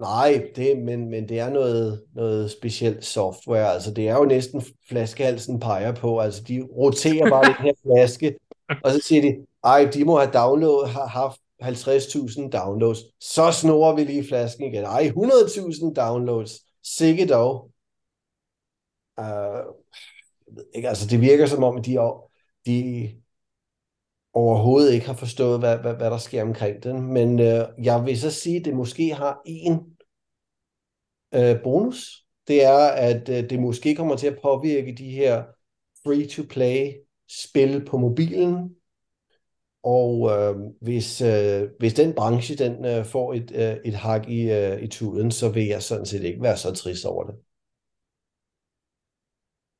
Nej, 0.00 0.42
det, 0.56 0.78
men, 0.78 1.10
men 1.10 1.28
det 1.28 1.38
er 1.38 1.50
noget, 1.50 2.02
noget 2.14 2.50
specielt 2.50 3.04
software. 3.04 3.72
Altså, 3.72 3.94
det 3.94 4.08
er 4.08 4.14
jo 4.14 4.24
næsten 4.24 4.62
flaskehalsen 4.88 5.60
peger 5.60 5.92
på. 5.92 6.18
Altså, 6.18 6.42
de 6.48 6.62
roterer 6.76 7.30
bare 7.30 7.44
den 7.44 7.54
her 7.54 7.72
flaske, 7.84 8.34
og 8.84 8.92
så 8.92 9.00
siger 9.04 9.22
de, 9.22 9.36
ej, 9.64 9.90
de 9.94 10.04
må 10.04 10.18
have 10.18 10.30
download, 10.32 10.86
har 10.86 11.06
haft 11.06 11.40
50.000 11.62 12.50
downloads. 12.50 12.98
Så 13.20 13.52
snor 13.52 13.96
vi 13.96 14.04
lige 14.04 14.28
flasken 14.28 14.64
igen. 14.64 14.84
Ej, 14.84 15.12
100.000 15.16 15.94
downloads. 15.94 16.69
Sikke 16.82 17.26
dog. 17.26 17.70
Uh, 19.20 19.74
ikke, 20.74 20.88
altså, 20.88 21.06
det 21.06 21.20
virker 21.20 21.46
som 21.46 21.64
om, 21.64 21.82
de, 21.82 21.98
de 22.66 23.10
overhovedet 24.32 24.92
ikke 24.94 25.06
har 25.06 25.14
forstået, 25.14 25.58
hvad, 25.58 25.78
hvad, 25.78 25.94
hvad 25.94 26.10
der 26.10 26.18
sker 26.18 26.42
omkring 26.42 26.82
den. 26.82 27.02
Men 27.02 27.40
øh, 27.40 27.68
jeg 27.82 28.06
vil 28.06 28.20
så 28.20 28.30
sige, 28.30 28.56
at 28.56 28.64
det 28.64 28.74
måske 28.74 29.14
har 29.14 29.42
en 29.46 29.96
øh, 31.34 31.62
bonus. 31.62 32.26
Det 32.48 32.64
er, 32.64 32.86
at 32.86 33.28
øh, 33.28 33.50
det 33.50 33.60
måske 33.60 33.94
kommer 33.94 34.16
til 34.16 34.26
at 34.26 34.38
påvirke 34.42 34.94
de 34.94 35.10
her 35.10 35.44
free-to-play 36.04 36.92
spil 37.28 37.84
på 37.84 37.98
mobilen. 37.98 38.76
Og 39.82 40.30
øh, 40.30 40.56
hvis, 40.80 41.20
øh, 41.20 41.68
hvis 41.78 41.94
den 41.94 42.14
branche 42.14 42.56
den 42.56 42.84
øh, 42.84 43.04
får 43.04 43.34
et, 43.34 43.52
øh, 43.54 43.76
et 43.84 43.94
hak 43.94 44.28
i, 44.28 44.50
øh, 44.50 44.82
i 44.82 44.86
tuden, 44.86 45.30
så 45.30 45.48
vil 45.48 45.66
jeg 45.66 45.82
sådan 45.82 46.06
set 46.06 46.24
ikke 46.24 46.42
være 46.42 46.56
så 46.56 46.74
trist 46.74 47.04
over 47.04 47.24
det. 47.24 47.34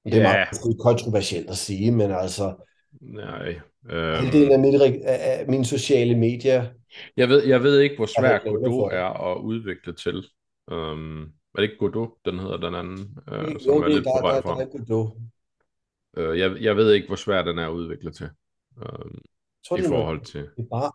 Det 0.05 0.15
er 0.15 0.23
yeah. 0.23 0.47
meget 0.63 0.79
kontroversielt 0.81 1.51
at 1.51 1.57
sige, 1.57 1.91
men 1.91 2.11
altså... 2.11 2.55
Nej, 3.01 3.61
Øhm, 3.89 4.15
Halvdelen 4.15 4.53
af, 4.53 4.59
mit, 4.59 5.03
af 5.05 5.47
mine 5.49 5.65
sociale 5.65 6.19
medier. 6.19 6.67
Jeg 7.17 7.29
ved, 7.29 7.45
jeg 7.45 7.63
ved 7.63 7.81
ikke, 7.81 7.97
hvor 7.97 8.07
svært 8.07 8.43
Godot 8.43 8.93
er 8.93 9.33
at 9.33 9.41
udvikle 9.41 9.93
til. 9.93 10.27
Um, 10.73 11.23
er 11.23 11.57
det 11.57 11.63
ikke 11.63 11.79
Godot, 11.79 12.11
den 12.25 12.39
hedder 12.39 12.57
den 12.57 12.75
anden? 12.75 12.99
Uh, 12.99 13.61
som 13.61 13.75
jo, 13.75 13.83
er 13.83 13.89
lidt 13.89 14.05
der, 14.05 14.21
på 14.21 14.27
vej 14.27 14.35
der, 14.35 14.43
fra. 14.43 14.55
der 14.55 14.61
er 14.61 14.67
Godot. 14.67 15.13
Uh, 16.19 16.39
jeg, 16.39 16.57
jeg 16.61 16.77
ved 16.77 16.93
ikke, 16.93 17.07
hvor 17.07 17.17
svært 17.17 17.47
den 17.47 17.59
er 17.59 17.67
at 17.67 17.73
udvikle 17.73 18.11
til. 18.11 18.29
Um, 18.77 19.19
tror, 19.69 19.77
I 19.77 19.83
forhold 19.83 20.25
til... 20.25 20.41
Det 20.41 20.65
er 20.65 20.69
bare 20.71 20.93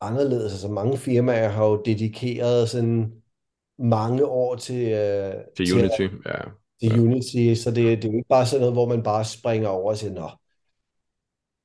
anderledes. 0.00 0.52
Altså 0.52 0.68
mange 0.68 0.98
firmaer 0.98 1.48
har 1.48 1.66
jo 1.66 1.82
dedikeret 1.84 2.68
sådan 2.68 3.12
mange 3.78 4.26
år 4.26 4.56
til... 4.56 4.82
Uh, 4.82 5.32
til, 5.56 5.66
til 5.66 5.74
Unity, 5.74 6.02
at, 6.02 6.10
ja. 6.26 6.40
Til 6.80 6.96
ja. 6.96 7.02
Unity, 7.02 7.62
så 7.62 7.70
det, 7.70 8.02
det 8.02 8.04
er 8.04 8.12
jo 8.12 8.16
ikke 8.16 8.28
bare 8.28 8.46
sådan 8.46 8.60
noget, 8.60 8.74
hvor 8.74 8.88
man 8.88 9.02
bare 9.02 9.24
springer 9.24 9.68
over 9.68 9.90
og 9.90 9.96
siger, 9.96 10.12
nå, 10.12 10.30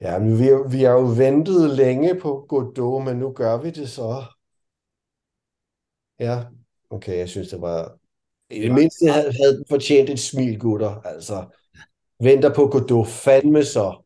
Ja, 0.01 0.19
men 0.19 0.39
vi, 0.39 0.77
vi 0.77 0.83
har 0.83 0.91
jo 0.91 1.13
ventet 1.17 1.69
længe 1.69 2.19
på 2.19 2.45
Godot, 2.49 3.05
men 3.05 3.17
nu 3.17 3.31
gør 3.31 3.61
vi 3.61 3.69
det 3.69 3.89
så. 3.89 4.23
Ja, 6.19 6.43
okay, 6.89 7.17
jeg 7.17 7.29
synes, 7.29 7.49
det 7.49 7.61
var... 7.61 7.97
I 8.49 8.61
det 8.61 8.73
mindste 8.73 9.11
havde, 9.11 9.33
havde 9.41 9.57
den 9.57 9.65
fortjent 9.69 10.09
et 10.09 10.19
smil, 10.19 10.59
gutter. 10.59 11.01
Altså, 11.01 11.45
venter 12.19 12.53
på 12.53 12.67
Godot. 12.67 13.07
Fandme 13.07 13.63
så. 13.63 14.03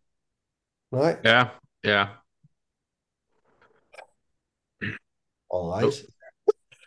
Nej, 0.91 1.17
Ja, 1.23 1.45
ja. 1.83 2.05
alright. 5.53 6.05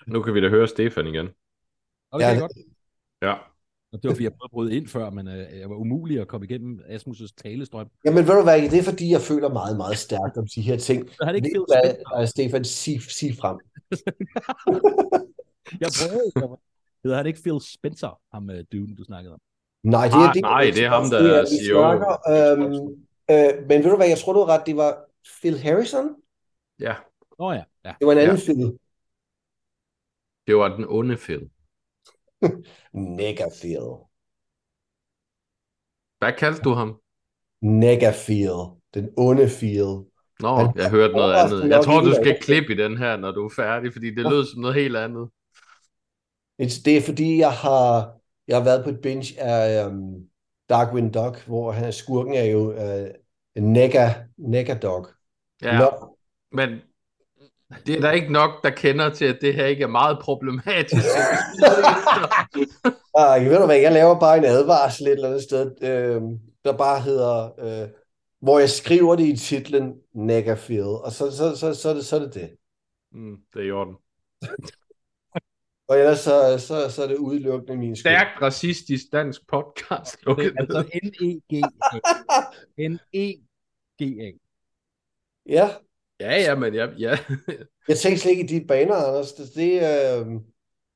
Nu 0.06 0.22
kan 0.22 0.34
vi 0.34 0.40
da 0.40 0.48
høre 0.48 0.68
Stefan 0.68 1.06
igen. 1.06 1.26
Det 1.26 1.34
Ja, 2.20 2.38
godt. 2.38 2.52
Ja. 3.22 3.34
Og 3.92 4.02
det 4.02 4.08
var, 4.08 4.14
fordi 4.14 4.24
jeg 4.24 4.32
prøvede 4.32 4.44
at 4.44 4.50
bryde 4.50 4.76
ind 4.76 4.88
før, 4.88 5.10
men 5.10 5.28
øh, 5.28 5.58
jeg 5.60 5.70
var 5.70 5.76
umulig 5.76 6.20
at 6.20 6.28
komme 6.28 6.46
igennem 6.46 6.80
Asmus' 6.88 7.34
talestrøm. 7.36 7.90
Jamen, 8.04 8.26
ved 8.26 8.34
du 8.34 8.42
hvad, 8.42 8.62
det 8.62 8.78
er 8.78 8.82
fordi, 8.82 9.10
jeg 9.10 9.20
føler 9.20 9.48
meget, 9.48 9.76
meget 9.76 9.98
stærkt 9.98 10.36
om 10.36 10.46
de 10.54 10.60
her 10.62 10.76
ting. 10.76 11.08
Så 11.10 11.24
har 11.24 11.32
det 11.32 11.36
ikke 11.36 11.48
Phil 11.54 11.64
hvad, 11.68 11.90
Spencer. 11.94 12.20
øh, 12.20 12.26
Stefan, 12.28 12.64
sig, 12.64 13.02
sig 13.02 13.30
frem. 13.40 13.56
Jeg 15.82 15.88
prøvede. 16.00 16.32
Jeg 16.36 16.48
Hedder 17.04 17.16
han 17.16 17.26
ikke 17.26 17.42
Phil 17.42 17.60
Spencer, 17.74 18.20
ham 18.34 18.48
uh, 18.48 18.54
Dune, 18.72 18.96
du 18.96 19.04
snakkede 19.04 19.32
om? 19.34 19.40
Nej, 19.82 20.04
det 20.06 20.14
Nej, 20.14 20.26
er, 20.28 20.32
det, 20.32 20.42
nej, 20.42 20.64
det 20.76 20.84
er 20.84 20.90
ham, 20.96 21.04
der 21.10 21.22
det 21.22 21.36
er, 21.38 21.42
vi 21.42 21.56
CEO. 21.64 21.78
snakker, 21.80 22.12
øhm, 22.34 23.06
øh, 23.30 23.68
men 23.68 23.84
ved 23.84 23.90
du 23.90 23.96
hvad, 23.96 24.08
jeg 24.08 24.18
tror, 24.18 24.32
du 24.32 24.38
har 24.40 24.46
ret, 24.58 24.66
det 24.66 24.76
var 24.76 25.04
Phil 25.40 25.58
Harrison. 25.58 26.16
Ja, 26.80 26.94
Nå 27.38 27.52
ja, 27.52 27.64
ja. 27.84 27.94
Det 27.98 28.06
var 28.06 28.12
en 28.12 28.18
anden 28.18 28.36
Ja. 28.36 28.42
Phil. 28.44 28.78
det 30.46 30.56
var 30.56 30.76
den 30.76 30.84
onde 30.88 31.16
Phil. 31.16 31.50
Nega 32.92 33.44
Phil. 33.60 33.86
Hvad 36.18 36.32
kaldte 36.38 36.62
du 36.62 36.70
ham? 36.74 37.00
Nega 37.62 38.12
Phil. 38.26 38.58
Den 38.94 39.10
onde 39.16 39.48
Phil. 39.58 40.04
Nå, 40.40 40.56
Han- 40.56 40.72
jeg 40.76 40.90
hørte 40.90 41.14
noget 41.14 41.34
andet. 41.34 41.68
Jeg 41.70 41.84
tror, 41.84 42.00
du 42.00 42.14
skal 42.14 42.38
klippe 42.42 42.72
i 42.72 42.76
den 42.76 42.98
her, 42.98 43.16
når 43.16 43.32
du 43.32 43.44
er 43.44 43.50
færdig, 43.56 43.92
fordi 43.92 44.14
det 44.14 44.30
lød 44.30 44.44
som 44.46 44.60
noget 44.60 44.74
helt 44.74 44.96
andet. 44.96 45.28
Det 46.58 46.84
det 46.84 46.96
er 46.96 47.00
fordi, 47.02 47.38
jeg 47.38 47.52
har, 47.52 48.14
jeg 48.48 48.56
har 48.56 48.64
været 48.64 48.84
på 48.84 48.90
et 48.90 49.00
binge 49.00 49.40
af 49.40 49.86
um, 49.86 50.28
Darkwing 50.68 51.14
Duck, 51.14 51.46
hvor 51.46 51.72
han, 51.72 51.92
skurken 51.92 52.34
er 52.34 52.44
jo 52.44 52.70
uh, 52.70 53.08
Nega, 53.62 54.10
Nega 54.36 54.74
Dog. 54.74 55.06
Ja, 55.62 55.78
Nå, 55.78 56.16
men 56.52 56.70
det 57.86 57.96
er 57.96 58.00
der 58.00 58.10
ikke 58.10 58.32
nok, 58.32 58.62
der 58.62 58.70
kender 58.70 59.10
til, 59.10 59.24
at 59.24 59.38
det 59.40 59.54
her 59.54 59.66
ikke 59.66 59.82
er 59.82 59.88
meget 59.88 60.18
problematisk. 60.18 61.04
Ah, 63.16 63.44
ved 63.44 63.58
du 63.58 63.66
hvad, 63.66 63.76
jeg 63.76 63.92
laver 63.92 64.20
bare 64.20 64.38
en 64.38 64.44
advarsel 64.44 65.06
et 65.06 65.12
eller 65.12 65.28
andet 65.28 65.42
sted, 65.42 65.82
øh, 65.82 66.22
der 66.64 66.76
bare 66.76 67.00
hedder, 67.00 67.50
øh, 67.58 67.88
hvor 68.40 68.58
jeg 68.58 68.70
skriver 68.70 69.16
det 69.16 69.26
i 69.26 69.36
titlen 69.36 69.94
Negafield, 70.14 71.04
og 71.04 71.12
så, 71.12 71.30
så, 71.30 71.56
så, 71.56 71.74
så, 71.74 71.88
er 71.88 71.94
det, 71.94 72.04
så 72.04 72.16
er 72.16 72.20
det 72.20 72.34
det. 72.34 72.50
mm, 73.12 73.36
det 73.54 73.62
er 73.62 73.66
i 73.66 73.70
orden. 73.70 73.96
Og 75.88 75.98
ellers 75.98 76.18
så, 76.18 76.58
så, 76.58 76.90
så 76.90 77.02
er 77.02 77.06
det 77.06 77.16
udelukkende 77.16 77.76
min 77.76 77.96
skyld. 77.96 78.12
Stærkt 78.12 78.42
racistisk 78.42 79.04
dansk 79.12 79.48
podcast. 79.48 80.16
Okay. 80.26 80.50
altså 80.58 80.84
N-E-G-A. 81.04 81.68
N-E-G-A. 82.88 84.30
Ja, 85.46 85.68
Ja, 86.20 86.40
ja, 86.40 86.54
men 86.54 86.74
ja, 86.74 86.86
ja. 86.98 87.18
jeg 87.88 87.96
tænkte 87.98 88.18
slet 88.22 88.30
ikke 88.30 88.44
i 88.44 88.60
de 88.60 88.66
baner, 88.66 88.94
Anders. 88.94 89.32
Det, 89.32 89.54
det, 89.54 89.72
øh, 89.74 90.40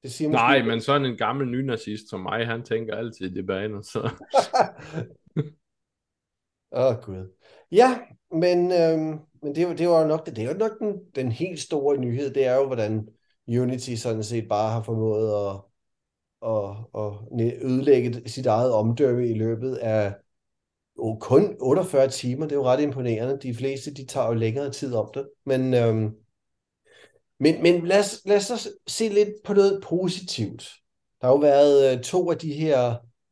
det 0.02 0.12
siger 0.12 0.28
måske... 0.28 0.37
Nej, 0.42 0.62
men 0.62 0.80
sådan 0.80 1.04
en 1.07 1.16
gammel 1.16 1.49
nynazist 1.49 2.09
som 2.11 2.21
mig, 2.21 2.47
han 2.47 2.62
tænker 2.62 2.97
altid 2.97 3.30
i 3.30 3.35
de 3.35 3.42
baner, 3.47 3.83
så... 3.83 4.00
Åh, 6.73 6.85
oh, 6.87 7.02
Gud. 7.02 7.35
Ja, 7.73 7.99
men, 8.30 8.73
øhm, 8.73 9.18
men 9.42 9.54
det, 9.54 9.66
var- 9.66 9.75
det 9.75 9.88
var 9.88 10.07
nok, 10.07 10.26
det, 10.26 10.37
det 10.37 10.45
er 10.45 10.52
jo 10.52 10.59
nok 10.59 10.78
den, 10.78 11.00
den 11.14 11.33
helt 11.33 11.61
store 11.61 11.97
nyhed, 11.97 12.35
det 12.35 12.45
er 12.45 12.54
jo, 12.54 12.66
hvordan 12.66 13.09
Unity 13.48 13.94
sådan 13.94 14.22
set 14.22 14.48
bare 14.48 14.72
har 14.72 14.82
formået 14.82 15.48
at, 15.48 15.60
at, 16.46 16.76
at 16.94 17.62
ødelægge 17.62 18.28
sit 18.28 18.46
eget 18.46 18.72
omdømme 18.72 19.28
i 19.28 19.34
løbet 19.34 19.74
af 19.74 20.14
jo, 20.98 21.18
kun 21.20 21.56
48 21.60 22.08
timer. 22.08 22.46
Det 22.46 22.52
er 22.52 22.56
jo 22.56 22.66
ret 22.66 22.80
imponerende. 22.80 23.38
De 23.42 23.54
fleste, 23.54 23.94
de 23.94 24.06
tager 24.06 24.26
jo 24.26 24.34
længere 24.34 24.70
tid 24.70 24.94
om 24.94 25.10
det. 25.14 25.28
Men, 25.46 25.74
øhm, 25.74 26.10
men, 27.40 27.62
men 27.62 27.86
lad, 27.86 27.98
os, 27.98 28.20
lad 28.24 28.36
os 28.36 28.44
så 28.44 28.70
se 28.86 29.08
lidt 29.08 29.28
på 29.44 29.54
noget 29.54 29.82
positivt. 29.82 30.68
Der 31.20 31.26
har 31.26 31.34
jo 31.34 31.40
været 31.40 31.96
øh, 31.96 32.02
to 32.02 32.30
af 32.30 32.38
de 32.38 32.52
her, 32.52 32.78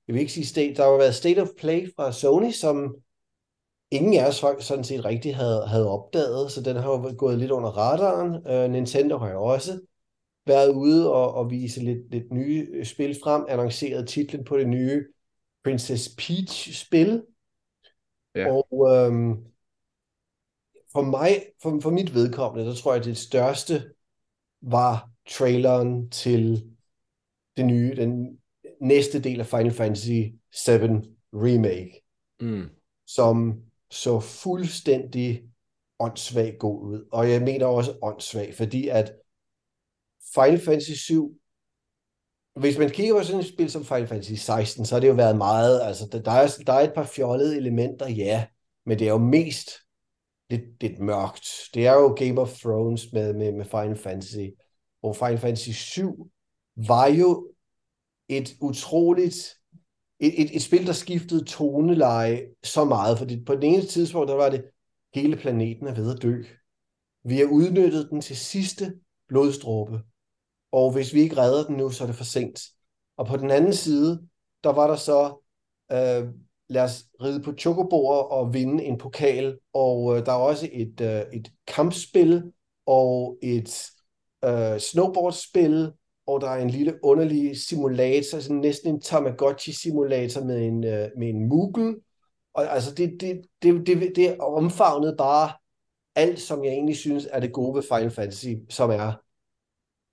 jeg 0.06 0.14
vil 0.14 0.20
ikke 0.20 0.32
sige 0.32 0.46
state, 0.46 0.74
der 0.74 0.82
har 0.82 0.90
jo 0.90 0.96
været 0.96 1.14
State 1.14 1.42
of 1.42 1.48
Play 1.58 1.94
fra 1.96 2.12
Sony, 2.12 2.50
som 2.50 2.94
ingen 3.90 4.14
af 4.14 4.28
os 4.28 4.40
folk 4.40 4.62
sådan 4.62 4.84
set 4.84 5.04
rigtig 5.04 5.36
havde, 5.36 5.66
havde 5.66 5.90
opdaget, 5.90 6.52
så 6.52 6.62
den 6.62 6.76
har 6.76 6.90
jo 6.90 7.14
gået 7.18 7.38
lidt 7.38 7.50
under 7.50 7.70
radaren. 7.70 8.46
Øh, 8.46 8.70
Nintendo 8.70 9.18
har 9.18 9.30
jo 9.30 9.44
også 9.44 9.80
været 10.46 10.74
ude 10.74 11.12
og, 11.12 11.34
og 11.34 11.50
vise 11.50 11.84
lidt, 11.84 12.10
lidt 12.10 12.32
nye 12.32 12.68
øh, 12.72 12.84
spil 12.84 13.16
frem, 13.22 13.44
annonceret 13.48 14.08
titlen 14.08 14.44
på 14.44 14.58
det 14.58 14.68
nye 14.68 15.06
Princess 15.64 16.14
Peach-spil. 16.18 17.22
Ja. 18.34 18.52
Og 18.52 18.96
øhm, 18.96 19.44
for 20.92 21.02
mig, 21.02 21.42
for, 21.62 21.80
for 21.80 21.90
mit 21.90 22.14
vedkommende, 22.14 22.68
der 22.70 22.74
tror 22.74 22.92
jeg, 22.92 23.00
at 23.00 23.06
det 23.06 23.16
største 23.16 23.90
var 24.62 25.10
traileren 25.28 26.10
til 26.10 26.70
det 27.56 27.66
nye, 27.66 27.96
den 27.96 28.38
næste 28.80 29.20
del 29.20 29.40
af 29.40 29.46
Final 29.46 29.72
Fantasy 29.72 30.20
7 30.50 30.72
Remake 31.32 32.02
Mm. 32.40 32.68
som 33.06 33.62
så 33.90 34.20
fuldstændig 34.20 35.44
åndssvag 35.98 36.56
god 36.58 36.82
ud. 36.82 37.08
Og 37.12 37.30
jeg 37.30 37.42
mener 37.42 37.66
også 37.66 37.98
åndssvag, 38.02 38.54
fordi 38.54 38.88
at 38.88 39.12
Final 40.36 40.60
Fantasy 40.60 40.90
7, 40.90 41.38
hvis 42.60 42.78
man 42.78 42.90
kigger 42.90 43.14
på 43.14 43.22
sådan 43.22 43.40
et 43.40 43.46
spil 43.46 43.70
som 43.70 43.84
Final 43.84 44.06
Fantasy 44.06 44.32
16, 44.32 44.86
så 44.86 44.94
har 44.94 45.00
det 45.00 45.08
jo 45.08 45.12
været 45.12 45.36
meget, 45.36 45.80
altså 45.82 46.08
der, 46.12 46.22
der, 46.22 46.30
er, 46.30 46.46
der 46.66 46.72
er 46.72 46.80
et 46.80 46.94
par 46.94 47.04
fjollede 47.04 47.56
elementer, 47.56 48.08
ja, 48.08 48.46
men 48.86 48.98
det 48.98 49.06
er 49.06 49.10
jo 49.10 49.18
mest 49.18 49.70
lidt, 50.50 50.82
lidt 50.82 50.98
mørkt. 50.98 51.48
Det 51.74 51.86
er 51.86 51.92
jo 51.92 52.14
Game 52.14 52.40
of 52.40 52.58
Thrones 52.58 53.12
med, 53.12 53.34
med, 53.34 53.52
med 53.52 53.64
Final 53.64 53.96
Fantasy, 53.96 54.48
og 55.02 55.16
Final 55.16 55.38
Fantasy 55.38 55.70
7 55.70 56.30
var 56.76 57.06
jo 57.06 57.52
et 58.28 58.54
utroligt 58.60 59.56
et, 60.20 60.42
et, 60.42 60.56
et 60.56 60.62
spil, 60.62 60.86
der 60.86 60.92
skiftede 60.92 61.44
toneleje 61.44 62.46
så 62.64 62.84
meget, 62.84 63.18
fordi 63.18 63.44
på 63.44 63.54
den 63.54 63.62
ene 63.62 63.82
tidspunkt, 63.82 64.28
der 64.28 64.34
var 64.34 64.50
det, 64.50 64.64
hele 65.14 65.36
planeten 65.36 65.86
er 65.86 65.94
ved 65.94 66.14
at 66.14 66.22
dø. 66.22 66.42
Vi 67.24 67.36
har 67.36 67.46
udnyttet 67.46 68.08
den 68.10 68.20
til 68.20 68.36
sidste 68.36 68.94
blodstråbe, 69.28 70.00
og 70.72 70.92
hvis 70.92 71.14
vi 71.14 71.20
ikke 71.20 71.36
redder 71.36 71.64
den 71.64 71.76
nu, 71.76 71.90
så 71.90 72.04
er 72.04 72.06
det 72.06 72.16
for 72.16 72.24
sent. 72.24 72.60
Og 73.16 73.26
på 73.26 73.36
den 73.36 73.50
anden 73.50 73.72
side, 73.72 74.26
der 74.64 74.72
var 74.72 74.86
der 74.86 74.96
så, 74.96 75.46
øh, 75.92 76.28
lad 76.68 76.82
os 76.82 77.04
ride 77.22 77.42
på 77.42 77.52
chokoboer 77.58 78.16
og 78.16 78.54
vinde 78.54 78.84
en 78.84 78.98
pokal, 78.98 79.58
og 79.72 80.16
øh, 80.16 80.26
der 80.26 80.32
er 80.32 80.36
også 80.36 80.68
et, 80.72 81.00
øh, 81.00 81.22
et 81.32 81.52
kampspil, 81.66 82.52
og 82.86 83.38
et 83.42 83.90
øh, 84.44 84.78
snowboardspil, 84.78 85.92
og 86.26 86.40
der 86.40 86.48
er 86.48 86.62
en 86.62 86.70
lille 86.70 87.04
underlig 87.04 87.56
simulator, 87.56 88.38
sådan 88.38 88.56
næsten 88.56 88.94
en 88.94 89.00
Tamagotchi-simulator 89.00 90.44
med 90.44 90.66
en, 90.66 90.84
øh, 90.84 91.08
med 91.18 91.28
en 91.28 91.48
Moogle. 91.48 91.96
Og 92.54 92.74
altså, 92.74 92.94
det, 92.94 93.16
det, 93.20 93.40
det, 93.62 93.86
det, 93.86 94.12
det 94.16 94.38
omfavnede 94.38 95.14
bare 95.18 95.52
alt, 96.14 96.40
som 96.40 96.64
jeg 96.64 96.72
egentlig 96.72 96.96
synes 96.96 97.28
er 97.30 97.40
det 97.40 97.52
gode 97.52 97.74
ved 97.74 97.82
Final 97.82 98.10
Fantasy, 98.10 98.48
som 98.68 98.90
er, 98.90 99.12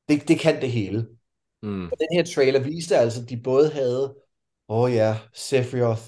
det, 0.09 0.27
det 0.27 0.39
kan 0.39 0.61
det 0.61 0.71
hele. 0.71 1.07
Mm. 1.63 1.85
Og 1.85 1.97
den 1.99 2.07
her 2.13 2.23
trailer 2.35 2.59
viste 2.59 2.97
altså, 2.97 3.21
at 3.21 3.29
de 3.29 3.41
både 3.43 3.69
havde, 3.69 4.15
åh 4.69 4.79
oh 4.79 4.93
ja, 4.93 5.17
Sephiroth, 5.33 6.01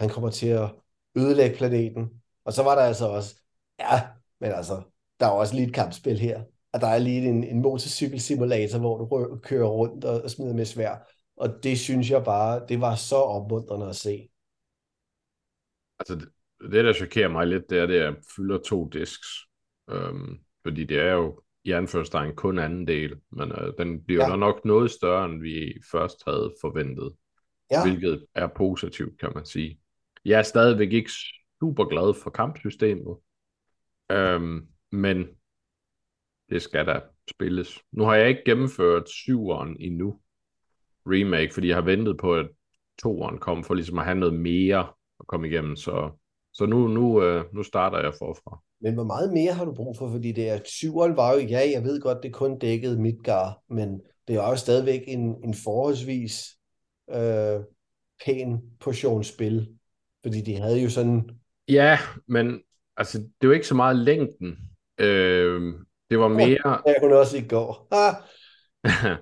han 0.00 0.08
kommer 0.08 0.30
til 0.30 0.48
at 0.48 0.74
ødelægge 1.16 1.56
planeten. 1.56 2.22
Og 2.44 2.52
så 2.52 2.62
var 2.62 2.74
der 2.74 2.82
altså 2.82 3.08
også, 3.08 3.40
ja, 3.78 4.08
men 4.40 4.52
altså, 4.52 4.82
der 5.20 5.26
er 5.26 5.30
også 5.30 5.54
lige 5.54 5.68
et 5.68 5.74
kampspil 5.74 6.18
her. 6.18 6.44
Og 6.72 6.80
der 6.80 6.86
er 6.86 6.98
lige 6.98 7.28
en, 7.28 7.44
en 7.44 7.62
motorcykelsimulator, 7.62 8.78
hvor 8.78 8.98
du 8.98 9.38
kører 9.38 9.68
rundt 9.68 10.04
og, 10.04 10.22
og 10.22 10.30
smider 10.30 10.54
med 10.54 10.64
svær. 10.64 10.96
Og 11.36 11.62
det 11.62 11.78
synes 11.78 12.10
jeg 12.10 12.24
bare, 12.24 12.66
det 12.68 12.80
var 12.80 12.94
så 12.94 13.16
opmuntrende 13.16 13.88
at 13.88 13.96
se. 13.96 14.28
Altså, 15.98 16.14
det, 16.72 16.84
der 16.84 16.92
chokerer 16.92 17.28
mig 17.28 17.46
lidt, 17.46 17.70
det 17.70 17.78
er, 17.78 17.86
det 17.86 18.02
er, 18.02 18.14
fylder 18.36 18.58
to 18.58 18.88
disks. 18.88 19.28
Øhm, 19.90 20.38
fordi 20.62 20.84
det 20.84 20.98
er 20.98 21.12
jo 21.12 21.42
i 21.68 21.72
anførselstegn 21.72 22.34
kun 22.34 22.58
anden 22.58 22.86
del, 22.86 23.16
men 23.30 23.52
øh, 23.52 23.72
den 23.78 24.04
bliver 24.04 24.30
ja. 24.30 24.36
nok 24.36 24.64
noget 24.64 24.90
større, 24.90 25.24
end 25.24 25.40
vi 25.40 25.80
først 25.92 26.24
havde 26.26 26.54
forventet. 26.60 27.12
Ja, 27.70 27.82
hvilket 27.82 28.26
er 28.34 28.46
positivt, 28.46 29.20
kan 29.20 29.32
man 29.34 29.44
sige. 29.44 29.80
Jeg 30.24 30.38
er 30.38 30.42
stadigvæk 30.42 30.92
ikke 30.92 31.10
super 31.60 31.84
glad 31.84 32.14
for 32.22 32.30
kampsystemet, 32.30 33.16
øhm, 34.10 34.68
men 34.92 35.26
det 36.50 36.62
skal 36.62 36.86
da 36.86 37.00
spilles. 37.30 37.82
Nu 37.92 38.04
har 38.04 38.14
jeg 38.14 38.28
ikke 38.28 38.42
gennemført 38.46 39.08
syveren 39.08 39.76
endnu, 39.80 40.20
remake, 41.06 41.54
fordi 41.54 41.68
jeg 41.68 41.76
har 41.76 41.82
ventet 41.82 42.18
på, 42.18 42.34
at 42.34 42.48
toeren 43.02 43.38
kom, 43.38 43.64
for 43.64 43.74
ligesom 43.74 43.98
at 43.98 44.04
have 44.04 44.18
noget 44.18 44.34
mere 44.34 44.92
at 45.20 45.26
komme 45.26 45.48
igennem, 45.48 45.76
så, 45.76 46.10
Så 46.58 46.66
nu, 46.66 46.88
nu, 46.88 47.22
øh, 47.22 47.44
nu 47.54 47.62
starter 47.62 47.98
jeg 47.98 48.12
forfra. 48.18 48.62
Men 48.80 48.94
hvor 48.94 49.04
meget 49.04 49.32
mere 49.32 49.52
har 49.52 49.64
du 49.64 49.74
brug 49.74 49.96
for? 49.96 50.10
Fordi 50.10 50.32
det 50.32 50.48
er, 50.48 50.58
syveren 50.64 51.16
var 51.16 51.32
jo, 51.32 51.38
ja, 51.38 51.70
jeg 51.72 51.84
ved 51.84 52.00
godt, 52.00 52.22
det 52.22 52.32
kun 52.32 52.58
dækkede 52.58 53.00
Midgar, 53.00 53.58
men 53.70 54.00
det 54.28 54.36
er 54.36 54.48
jo 54.48 54.56
stadigvæk 54.56 55.02
en, 55.06 55.36
en 55.44 55.54
forholdsvis 55.54 56.46
øh, 57.14 57.60
pæn 58.24 58.60
portion 58.80 59.24
spil. 59.24 59.68
Fordi 60.22 60.40
de 60.40 60.56
havde 60.56 60.82
jo 60.82 60.90
sådan... 60.90 61.30
Ja, 61.68 61.98
men 62.26 62.60
altså, 62.96 63.18
det 63.40 63.48
var 63.48 63.54
ikke 63.54 63.66
så 63.66 63.74
meget 63.74 63.96
længden. 63.96 64.58
Øh, 64.98 65.74
det 66.10 66.18
var 66.18 66.28
mere... 66.28 66.80
Ja, 66.86 66.94
hun 67.00 67.12
også 67.12 67.36
i 67.36 67.48
går. 67.48 67.88
Ah. 67.90 68.14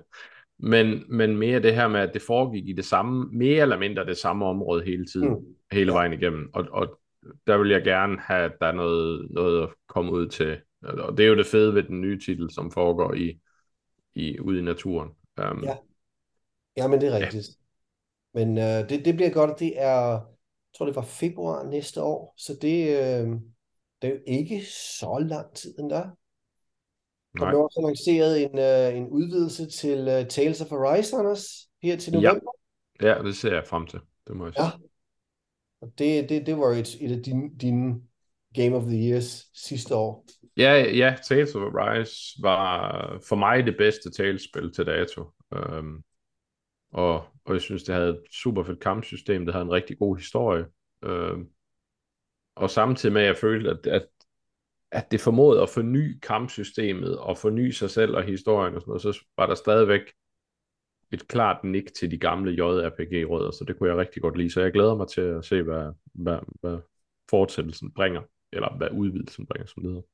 men, 0.73 1.03
men 1.09 1.37
mere 1.37 1.61
det 1.61 1.75
her 1.75 1.87
med, 1.87 1.99
at 1.99 2.13
det 2.13 2.21
foregik 2.21 2.67
i 2.67 2.73
det 2.73 2.85
samme, 2.85 3.29
mere 3.31 3.61
eller 3.61 3.77
mindre 3.77 4.05
det 4.05 4.17
samme 4.17 4.45
område 4.45 4.83
hele 4.83 5.05
tiden, 5.05 5.29
mm. 5.29 5.45
hele 5.71 5.91
vejen 5.91 6.13
igennem. 6.13 6.49
Og, 6.53 6.65
og 6.71 6.99
der 7.47 7.57
vil 7.57 7.69
jeg 7.69 7.83
gerne 7.83 8.19
have, 8.19 8.43
at 8.43 8.57
der 8.61 8.67
er 8.67 8.71
noget, 8.71 9.27
noget 9.31 9.63
at 9.63 9.69
komme 9.87 10.11
ud 10.11 10.27
til. 10.27 10.61
Og 10.81 11.17
det 11.17 11.25
er 11.25 11.29
jo 11.29 11.37
det 11.37 11.45
fede 11.45 11.75
ved 11.75 11.83
den 11.83 12.01
nye 12.01 12.19
titel, 12.19 12.51
som 12.51 12.71
foregår 12.71 13.13
i, 13.13 13.39
i 14.15 14.39
ude 14.39 14.59
i 14.59 14.61
naturen. 14.61 15.09
Um, 15.51 15.63
ja. 15.63 15.77
ja, 16.77 16.87
men 16.87 17.01
det 17.01 17.09
er 17.09 17.19
rigtigt. 17.19 17.47
Ja. 18.35 18.45
Men 18.45 18.57
uh, 18.57 18.89
det, 18.89 19.05
det 19.05 19.15
bliver 19.15 19.29
godt, 19.29 19.59
det 19.59 19.81
er, 19.81 20.11
jeg 20.11 20.21
tror 20.77 20.85
det 20.85 20.95
var 20.95 21.01
februar 21.01 21.63
næste 21.63 22.01
år, 22.01 22.33
så 22.37 22.57
det, 22.61 22.87
uh, 22.87 23.41
det 24.01 24.07
er 24.07 24.13
jo 24.13 24.19
ikke 24.27 24.65
så 24.97 25.25
lang 25.29 25.55
tid 25.55 25.79
endda. 25.79 26.09
Der 27.39 27.49
blev 27.49 27.59
også 27.59 27.81
lanceret 27.87 28.43
en, 28.43 28.51
uh, 28.59 28.97
en 28.97 29.07
udvidelse 29.09 29.69
til 29.69 29.99
uh, 29.99 30.27
Tales 30.27 30.61
of 30.61 30.71
Arise, 30.71 31.15
Anders, 31.15 31.69
her 31.83 31.97
til 31.97 32.13
november. 32.13 32.51
Ja. 33.01 33.07
ja, 33.07 33.23
det 33.23 33.37
ser 33.37 33.53
jeg 33.53 33.67
frem 33.67 33.87
til. 33.87 33.99
Det 34.27 34.35
må 34.35 34.45
jeg 34.45 34.53
sige. 34.53 34.65
Ja. 34.65 34.71
Og 35.81 35.93
det, 35.97 36.29
det, 36.29 36.45
det 36.45 36.57
var 36.57 36.71
et, 36.71 36.97
et 37.01 37.11
af 37.11 37.23
dine, 37.23 37.49
dine 37.61 38.01
Game 38.55 38.75
of 38.75 38.83
the 38.83 39.09
Years 39.09 39.45
sidste 39.53 39.95
år. 39.95 40.25
Ja, 40.57 40.73
ja, 40.73 41.15
Tales 41.27 41.55
of 41.55 41.61
Arise 41.61 42.41
var 42.41 43.19
for 43.29 43.35
mig 43.35 43.65
det 43.65 43.77
bedste 43.77 44.11
talespil 44.11 44.71
til 44.71 44.85
dato. 44.85 45.23
Um, 45.51 46.03
og, 46.91 47.25
og 47.45 47.53
jeg 47.53 47.61
synes, 47.61 47.83
det 47.83 47.95
havde 47.95 48.09
et 48.09 48.21
super 48.31 48.63
fedt 48.63 48.79
kampsystem, 48.79 49.45
det 49.45 49.53
havde 49.53 49.65
en 49.65 49.71
rigtig 49.71 49.97
god 49.99 50.17
historie. 50.17 50.65
Um, 51.05 51.47
og 52.55 52.69
samtidig 52.69 53.13
med, 53.13 53.21
at 53.21 53.27
jeg 53.27 53.37
følte, 53.37 53.69
at, 53.69 53.87
at, 53.87 54.07
at 54.91 55.11
det 55.11 55.21
formåede 55.21 55.61
at 55.61 55.69
forny 55.69 56.19
kampsystemet 56.19 57.17
og 57.17 57.37
forny 57.37 57.69
sig 57.69 57.89
selv 57.89 58.15
og 58.15 58.23
historien 58.23 58.75
og 58.75 58.81
sådan 58.81 58.89
noget, 58.89 59.01
så 59.01 59.25
var 59.37 59.45
der 59.45 59.55
stadigvæk 59.55 60.01
et 61.11 61.27
klart 61.27 61.63
nik 61.63 61.93
til 61.93 62.11
de 62.11 62.17
gamle 62.17 62.51
JRPG-rødder, 62.51 63.51
så 63.51 63.63
det 63.67 63.77
kunne 63.77 63.89
jeg 63.89 63.97
rigtig 63.97 64.21
godt 64.21 64.37
lide. 64.37 64.51
Så 64.51 64.61
jeg 64.61 64.71
glæder 64.71 64.95
mig 64.95 65.07
til 65.07 65.21
at 65.21 65.45
se, 65.45 65.61
hvad, 65.61 65.91
hvad, 66.13 66.37
hvad 66.61 66.77
fortsættelsen 67.29 67.91
bringer, 67.91 68.21
eller 68.53 68.77
hvad 68.77 68.87
udvidelsen 68.91 69.45
bringer, 69.45 69.67
som 69.67 69.83
det 69.83 69.91
hedder. 69.91 70.07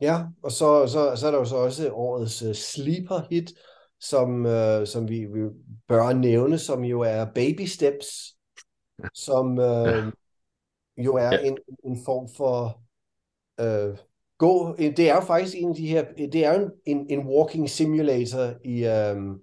Ja, 0.00 0.24
og 0.42 0.52
så, 0.52 0.86
så, 0.86 1.16
så 1.16 1.26
er 1.26 1.30
der 1.30 1.38
jo 1.38 1.44
så 1.44 1.56
også 1.56 1.90
årets 1.92 2.42
uh, 2.42 2.52
sleeper 2.52 3.20
hit, 3.30 3.52
som, 4.00 4.44
uh, 4.44 4.86
som 4.86 5.08
vi, 5.08 5.24
vi 5.24 5.40
bør 5.88 6.12
nævne, 6.12 6.58
som 6.58 6.84
jo 6.84 7.00
er 7.00 7.24
Baby 7.34 7.64
Steps, 7.64 8.36
som 9.14 9.50
uh, 9.50 9.56
ja. 9.92 10.10
jo 10.96 11.14
er 11.14 11.32
ja. 11.32 11.38
en, 11.38 11.58
en 11.84 12.04
form 12.04 12.28
for 12.36 12.82
uh, 13.62 13.98
gå, 14.38 14.76
det 14.76 15.10
er 15.10 15.14
jo 15.14 15.20
faktisk 15.20 15.56
en 15.56 15.68
af 15.68 15.74
de 15.74 15.86
her, 15.86 16.04
det 16.32 16.44
er 16.44 16.60
jo 16.60 16.70
en, 16.84 17.06
en 17.10 17.26
walking 17.26 17.70
simulator 17.70 18.54
i, 18.64 18.86
um, 19.12 19.40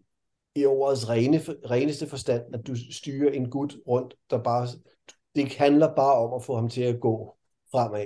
i 0.60 0.66
ordets 0.66 1.10
rene, 1.10 1.38
reneste 1.70 2.08
forstand, 2.08 2.44
at 2.54 2.68
du 2.68 2.76
styrer 2.92 3.32
en 3.32 3.50
gut 3.50 3.78
rundt, 3.88 4.16
der 4.30 4.44
bare, 4.44 4.68
det 5.36 5.56
handler 5.56 5.96
bare 5.96 6.14
om 6.14 6.34
at 6.34 6.44
få 6.44 6.56
ham 6.56 6.70
til 6.70 6.82
at 6.82 7.00
gå 7.00 7.38
fremad. 7.72 8.06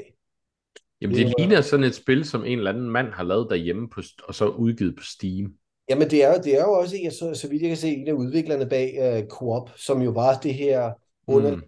Jamen 1.01 1.15
det, 1.15 1.27
det 1.27 1.35
ligner 1.37 1.61
sådan 1.61 1.83
et 1.83 1.95
spil, 1.95 2.25
som 2.25 2.45
en 2.45 2.57
eller 2.57 2.71
anden 2.71 2.89
mand 2.89 3.07
har 3.07 3.23
lavet 3.23 3.47
derhjemme, 3.49 3.89
på, 3.89 4.01
og 4.27 4.35
så 4.35 4.47
udgivet 4.47 4.95
på 4.95 5.03
Steam. 5.03 5.53
Jamen 5.89 6.09
det 6.09 6.23
er, 6.23 6.41
det 6.41 6.59
er 6.59 6.63
jo 6.63 6.71
også, 6.71 6.95
jeg, 7.03 7.11
så, 7.11 7.33
så 7.33 7.49
vidt 7.49 7.61
jeg 7.61 7.69
kan 7.69 7.77
se, 7.77 7.87
en 7.87 8.07
af 8.07 8.13
udviklerne 8.13 8.69
bag 8.69 9.19
uh, 9.21 9.27
Coop, 9.27 9.69
som 9.75 10.01
jo 10.01 10.11
var 10.11 10.39
det 10.39 10.53
her 10.53 10.91
under 11.27 11.55
mm. 11.55 11.61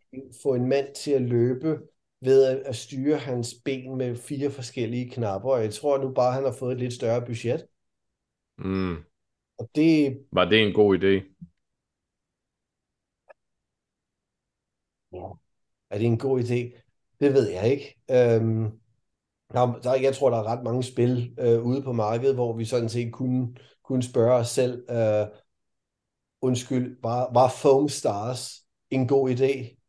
få 0.44 0.54
en 0.54 0.70
mand 0.70 0.88
til 0.96 1.12
at 1.12 1.22
løbe 1.22 1.80
ved 2.22 2.44
at, 2.44 2.58
at 2.58 2.76
styre 2.76 3.18
hans 3.18 3.56
ben 3.66 3.98
med 3.98 4.16
fire 4.16 4.52
forskellige 4.52 5.10
knapper, 5.10 5.50
og 5.50 5.62
jeg 5.62 5.74
tror 5.74 5.98
nu 5.98 6.10
bare, 6.10 6.34
han 6.34 6.44
har 6.44 6.52
fået 6.52 6.74
et 6.74 6.80
lidt 6.80 6.94
større 6.94 7.26
budget. 7.26 7.66
Mm. 8.58 8.96
Og 9.58 9.70
det... 9.76 10.20
Var 10.32 10.46
det 10.46 10.62
en 10.62 10.74
god 10.74 10.98
idé? 10.98 11.36
Ja. 15.12 15.28
Er 15.90 15.98
det 15.98 16.06
en 16.06 16.18
god 16.18 16.40
idé? 16.40 16.82
Det 17.20 17.34
ved 17.34 17.50
jeg 17.50 17.72
ikke. 17.72 17.96
Øhm, 18.12 18.80
der, 19.54 19.80
der, 19.84 19.96
jeg 19.96 20.16
tror, 20.16 20.30
der 20.30 20.38
er 20.38 20.44
ret 20.44 20.64
mange 20.64 20.84
spil 20.84 21.36
øh, 21.40 21.64
ude 21.64 21.82
på 21.82 21.94
markedet, 21.94 22.36
hvor 22.36 22.54
vi 22.58 22.66
sådan 22.66 22.90
set 22.90 23.14
kunne, 23.14 23.56
kunne 23.84 24.04
spørge 24.04 24.34
os 24.34 24.50
selv, 24.50 24.90
øh, 24.90 25.28
undskyld, 26.42 26.98
var, 27.02 27.34
var 27.34 27.50
Foam 27.62 27.90
Stars 27.90 28.66
en 28.90 29.08
god 29.08 29.30
idé? 29.30 29.82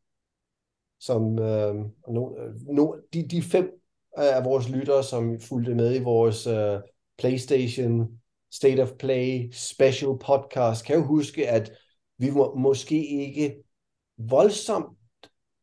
Som 1.00 1.38
øh, 1.38 1.74
no, 2.08 2.30
no, 2.72 2.94
de, 3.12 3.28
de 3.28 3.42
fem 3.42 3.82
af 4.16 4.44
vores 4.44 4.68
lyttere, 4.68 5.04
som 5.04 5.40
fulgte 5.40 5.74
med 5.74 6.00
i 6.00 6.02
vores 6.02 6.46
øh, 6.46 6.80
PlayStation 7.18 8.20
State 8.56 8.82
of 8.82 8.90
Play 8.98 9.52
special 9.52 10.18
podcast, 10.26 10.86
kan 10.86 10.96
jo 10.96 11.04
huske, 11.04 11.48
at 11.48 11.72
vi 12.18 12.30
må, 12.30 12.54
måske 12.54 13.06
ikke 13.06 13.56
voldsomt 14.16 14.98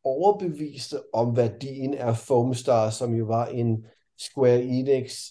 overbeviste 0.04 0.96
om 1.14 1.36
værdien 1.36 1.94
af 1.94 2.16
Foamstar, 2.16 2.90
som 2.90 3.14
jo 3.14 3.24
var 3.24 3.46
en 3.46 3.86
Square 4.18 4.62
Enix, 4.62 5.30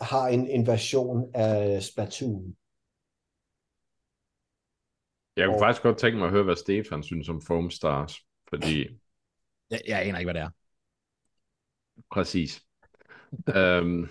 har 0.00 0.28
en, 0.28 0.48
en 0.48 0.66
version 0.66 1.30
af 1.34 1.82
Splatoon. 1.82 2.56
Jeg 5.36 5.46
kunne 5.46 5.56
og... 5.56 5.60
faktisk 5.60 5.82
godt 5.82 5.98
tænke 5.98 6.18
mig 6.18 6.26
at 6.26 6.32
høre, 6.32 6.44
hvad 6.44 6.56
Stefan 6.56 7.02
synes 7.02 7.28
om 7.28 7.42
Foamstars, 7.42 8.16
fordi... 8.48 8.88
Jeg, 9.70 9.80
jeg 9.86 10.02
aner 10.02 10.18
ikke, 10.18 10.32
hvad 10.32 10.40
det 10.40 10.42
er. 10.42 10.50
Præcis. 12.10 12.66
um, 13.82 14.08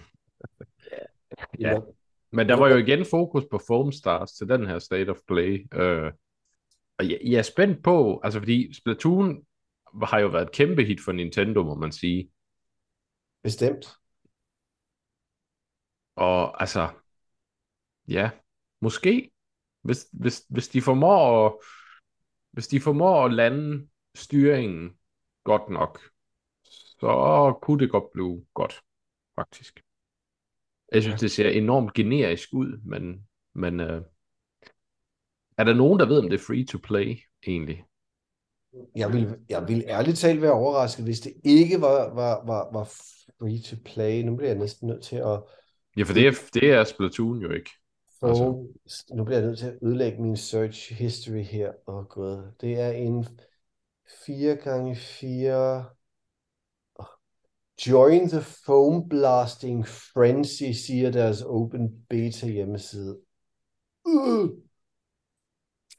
Ja. 1.59 1.79
Men 2.31 2.49
der 2.49 2.55
var 2.55 2.69
jo 2.69 2.75
igen 2.75 3.05
fokus 3.05 3.43
på 3.51 3.59
Foam 3.67 3.91
Stars 3.91 4.31
til 4.31 4.49
den 4.49 4.67
her 4.67 4.79
State 4.79 5.09
of 5.09 5.17
Play. 5.27 5.67
Øh, 5.73 6.11
og 6.97 7.09
jeg, 7.09 7.19
jeg 7.23 7.37
er 7.37 7.41
spændt 7.41 7.83
på, 7.83 8.21
altså 8.23 8.39
fordi 8.39 8.73
Splatoon 8.73 9.45
har 10.03 10.19
jo 10.19 10.27
været 10.27 10.45
et 10.45 10.51
kæmpe 10.51 10.83
hit 10.83 11.01
for 11.01 11.11
Nintendo, 11.11 11.63
må 11.63 11.75
man 11.75 11.91
sige. 11.91 12.31
Bestemt. 13.43 13.87
Og 16.15 16.61
altså, 16.61 16.89
ja, 18.07 18.29
måske, 18.81 19.31
hvis, 19.81 20.07
hvis, 20.11 20.45
hvis 20.49 20.67
de 20.67 20.81
formår 20.81 21.45
at, 21.45 21.53
hvis 22.51 22.67
de 22.67 22.81
formår 22.81 23.25
at 23.25 23.33
lande 23.33 23.87
styringen 24.15 24.97
godt 25.43 25.69
nok, 25.69 25.99
så 26.99 27.53
kunne 27.61 27.79
det 27.79 27.91
godt 27.91 28.11
blive 28.13 28.45
godt, 28.53 28.81
faktisk. 29.35 29.83
Jeg 30.91 31.01
synes, 31.01 31.21
ja. 31.21 31.25
det 31.25 31.31
ser 31.31 31.49
enormt 31.49 31.93
generisk 31.93 32.49
ud, 32.53 32.81
men, 32.85 33.27
men 33.55 33.79
øh, 33.79 34.01
er 35.57 35.63
der 35.63 35.73
nogen, 35.73 35.99
der 35.99 36.05
ved, 36.05 36.19
om 36.19 36.29
det 36.29 36.39
er 36.39 36.43
free 36.47 36.65
to 36.65 36.77
play 36.83 37.17
egentlig? 37.47 37.83
Jeg 38.95 39.13
vil, 39.13 39.35
jeg 39.49 39.67
vil 39.67 39.83
ærligt 39.87 40.17
talt 40.17 40.41
være 40.41 40.51
overrasket, 40.51 41.05
hvis 41.05 41.19
det 41.19 41.33
ikke 41.43 41.81
var, 41.81 42.13
var, 42.13 42.45
var, 42.45 42.69
var 42.73 42.83
free 43.39 43.61
to 43.61 43.75
play. 43.85 44.21
Nu 44.21 44.35
bliver 44.35 44.49
jeg 44.49 44.59
næsten 44.59 44.87
nødt 44.87 45.03
til 45.03 45.15
at... 45.15 45.41
Ja, 45.97 46.03
for 46.03 46.13
det 46.13 46.27
er, 46.27 46.31
det 46.53 46.71
er 46.71 46.83
Splatoon 46.83 47.41
jo 47.41 47.51
ikke. 47.51 47.69
Altså. 48.21 48.67
Nu 49.13 49.23
bliver 49.23 49.37
jeg 49.37 49.47
nødt 49.47 49.59
til 49.59 49.65
at 49.65 49.77
ødelægge 49.83 50.21
min 50.21 50.37
search 50.37 50.93
history 50.93 51.43
her. 51.43 51.71
Åh 51.87 51.95
oh, 51.95 52.05
god. 52.05 52.51
Det 52.61 52.79
er 52.79 52.91
en 52.91 53.27
4 54.25 54.55
gange 54.55 54.95
4 54.95 55.85
Join 57.87 58.29
the 58.29 58.41
foam 58.41 59.09
blasting 59.09 59.87
frenzy, 59.87 60.71
siger 60.71 61.11
deres 61.11 61.41
open 61.41 62.05
beta 62.09 62.47
hjemmeside. 62.47 63.17
Uh. 64.05 64.49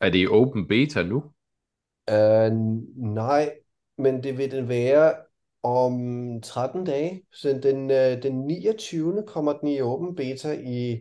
Er 0.01 0.11
det 0.11 0.19
i 0.19 0.27
open 0.27 0.69
beta 0.69 1.03
nu? 1.03 1.17
Uh, 2.13 2.53
nej, 3.15 3.53
men 3.99 4.23
det 4.23 4.39
vil 4.39 4.51
den 4.51 4.69
være 4.69 5.15
om 5.63 5.95
13 6.43 6.85
dage. 6.85 7.23
Så 7.33 7.61
den, 7.63 7.85
uh, 7.85 8.23
den 8.23 8.47
29. 8.47 9.25
kommer 9.27 9.53
den 9.53 9.69
i 9.69 9.81
open 9.81 10.17
beta 10.17 10.53
i, 10.53 11.01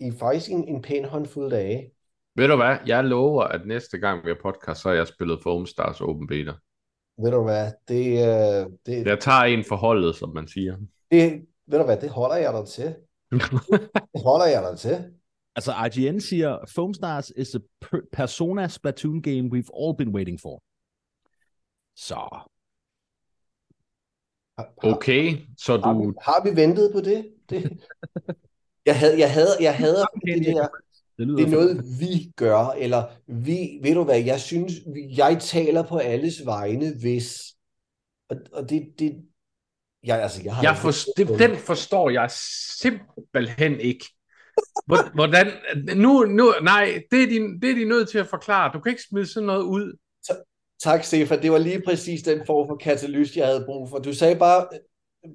i 0.00 0.10
faktisk 0.18 0.50
en, 0.50 0.68
en 0.68 0.82
pæn 0.82 1.04
håndfuld 1.04 1.50
dage. 1.50 1.90
Ved 2.36 2.48
du 2.48 2.56
hvad? 2.56 2.76
Jeg 2.86 3.04
lover, 3.04 3.42
at 3.42 3.66
næste 3.66 3.98
gang 3.98 4.24
vi 4.24 4.30
har 4.30 4.38
podcast, 4.42 4.82
så 4.82 4.88
har 4.88 4.96
jeg 4.96 5.06
spillet 5.06 5.42
Foam 5.42 5.66
Stars 5.66 6.00
Open 6.00 6.26
Beta 6.26 6.52
ved 7.22 7.30
du 7.30 7.42
hvad, 7.42 7.72
det... 7.88 8.04
Uh, 8.66 8.72
det 8.86 9.06
jeg 9.06 9.20
tager 9.20 9.42
en 9.42 9.64
forholdet, 9.64 10.16
som 10.16 10.34
man 10.34 10.48
siger. 10.48 10.76
Det, 11.10 11.46
ved 11.66 11.78
du 11.78 11.84
hvad, 11.84 11.96
det 11.96 12.10
holder 12.10 12.36
jeg 12.36 12.52
dig 12.52 12.66
til. 12.68 12.94
det 14.14 14.22
holder 14.24 14.46
jeg 14.46 14.62
dig 14.70 14.78
til. 14.78 15.12
Altså, 15.56 15.72
IGN 15.86 16.20
siger, 16.20 16.58
Foamstars 16.74 17.32
is 17.36 17.54
a 17.54 17.58
Persona 18.12 18.68
Splatoon 18.68 19.22
game 19.22 19.50
we've 19.52 19.70
all 19.80 19.96
been 19.98 20.14
waiting 20.14 20.40
for. 20.40 20.62
Så. 21.96 22.14
Har, 24.58 24.72
har, 24.82 24.94
Okay, 24.94 25.36
så 25.58 25.78
har, 25.84 25.92
du... 25.92 26.06
vi, 26.06 26.14
har 26.22 26.44
vi 26.44 26.56
ventet 26.56 26.90
på 26.92 27.00
det? 27.00 27.34
det? 27.50 27.80
Jeg 28.86 28.98
havde, 28.98 29.18
jeg 29.18 29.32
havde, 29.32 29.56
jeg 29.60 29.76
havde 29.76 29.96
det 30.24 30.46
der, 30.46 30.68
Det 31.18 31.26
lyder 31.26 31.36
det 31.36 31.46
er 31.46 31.50
noget, 31.50 31.84
vi 32.00 32.32
gør, 32.36 32.74
eller 32.78 33.04
vi, 33.26 33.78
ved 33.82 33.94
du 33.94 34.04
hvad, 34.04 34.20
jeg 34.20 34.40
synes, 34.40 34.72
jeg 35.16 35.38
taler 35.40 35.82
på 35.82 35.96
alles 35.98 36.34
vegne, 36.44 36.94
hvis, 37.00 37.42
og, 38.28 38.36
og 38.52 38.70
det, 38.70 38.88
det, 38.98 39.24
jeg, 40.04 40.22
altså, 40.22 40.42
jeg 40.44 40.54
har 40.54 40.62
Jeg 40.62 40.76
for, 40.76 40.92
det, 41.16 41.38
den 41.38 41.56
forstår 41.56 42.10
jeg 42.10 42.30
simpelthen 42.80 43.80
ikke. 43.80 44.04
Hvor- 44.86 45.14
Hvordan... 45.14 45.46
Nu, 45.96 46.24
nu, 46.24 46.52
nej, 46.62 47.02
det 47.10 47.22
er, 47.22 47.26
de, 47.26 47.60
det 47.62 47.70
er 47.70 47.74
de 47.74 47.84
nødt 47.84 48.08
til 48.08 48.18
at 48.18 48.26
forklare. 48.26 48.70
Du 48.74 48.80
kan 48.80 48.90
ikke 48.90 49.02
smide 49.10 49.26
sådan 49.26 49.46
noget 49.46 49.62
ud. 49.62 49.96
Tak, 50.82 51.04
Stefan. 51.04 51.42
Det 51.42 51.52
var 51.52 51.58
lige 51.58 51.82
præcis 51.86 52.22
den 52.22 52.46
form 52.46 52.68
for 52.68 52.76
katalyse, 52.76 53.38
jeg 53.38 53.46
havde 53.46 53.64
brug 53.66 53.88
for. 53.90 53.98
Du 53.98 54.12
sagde 54.12 54.36
bare 54.36 54.68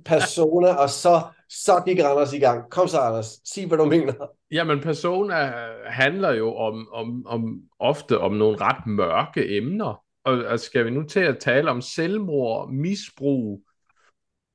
persona, 0.06 0.74
og 0.74 0.90
så, 0.90 1.22
så 1.50 1.82
gik 1.86 2.00
Anders 2.00 2.34
i 2.34 2.40
gang. 2.40 2.70
Kom 2.70 2.88
så, 2.88 3.00
Anders. 3.00 3.40
Sig, 3.46 3.68
hvad 3.68 3.78
du 3.78 3.86
mener. 3.86 4.14
Jamen, 4.52 4.80
Persona 4.80 5.54
handler 5.86 6.32
jo 6.32 6.56
om, 6.56 6.88
om, 6.94 7.26
om 7.26 7.62
ofte 7.80 8.20
om 8.20 8.34
nogle 8.34 8.58
ret 8.62 8.88
mørke 8.88 9.58
emner. 9.58 10.04
Og, 10.26 10.46
og 10.46 10.60
skal 10.60 10.86
vi 10.86 10.90
nu 10.90 11.04
til 11.04 11.20
at 11.20 11.38
tale 11.40 11.72
om 11.72 11.82
selvmord, 11.82 12.72
misbrug, 12.72 13.62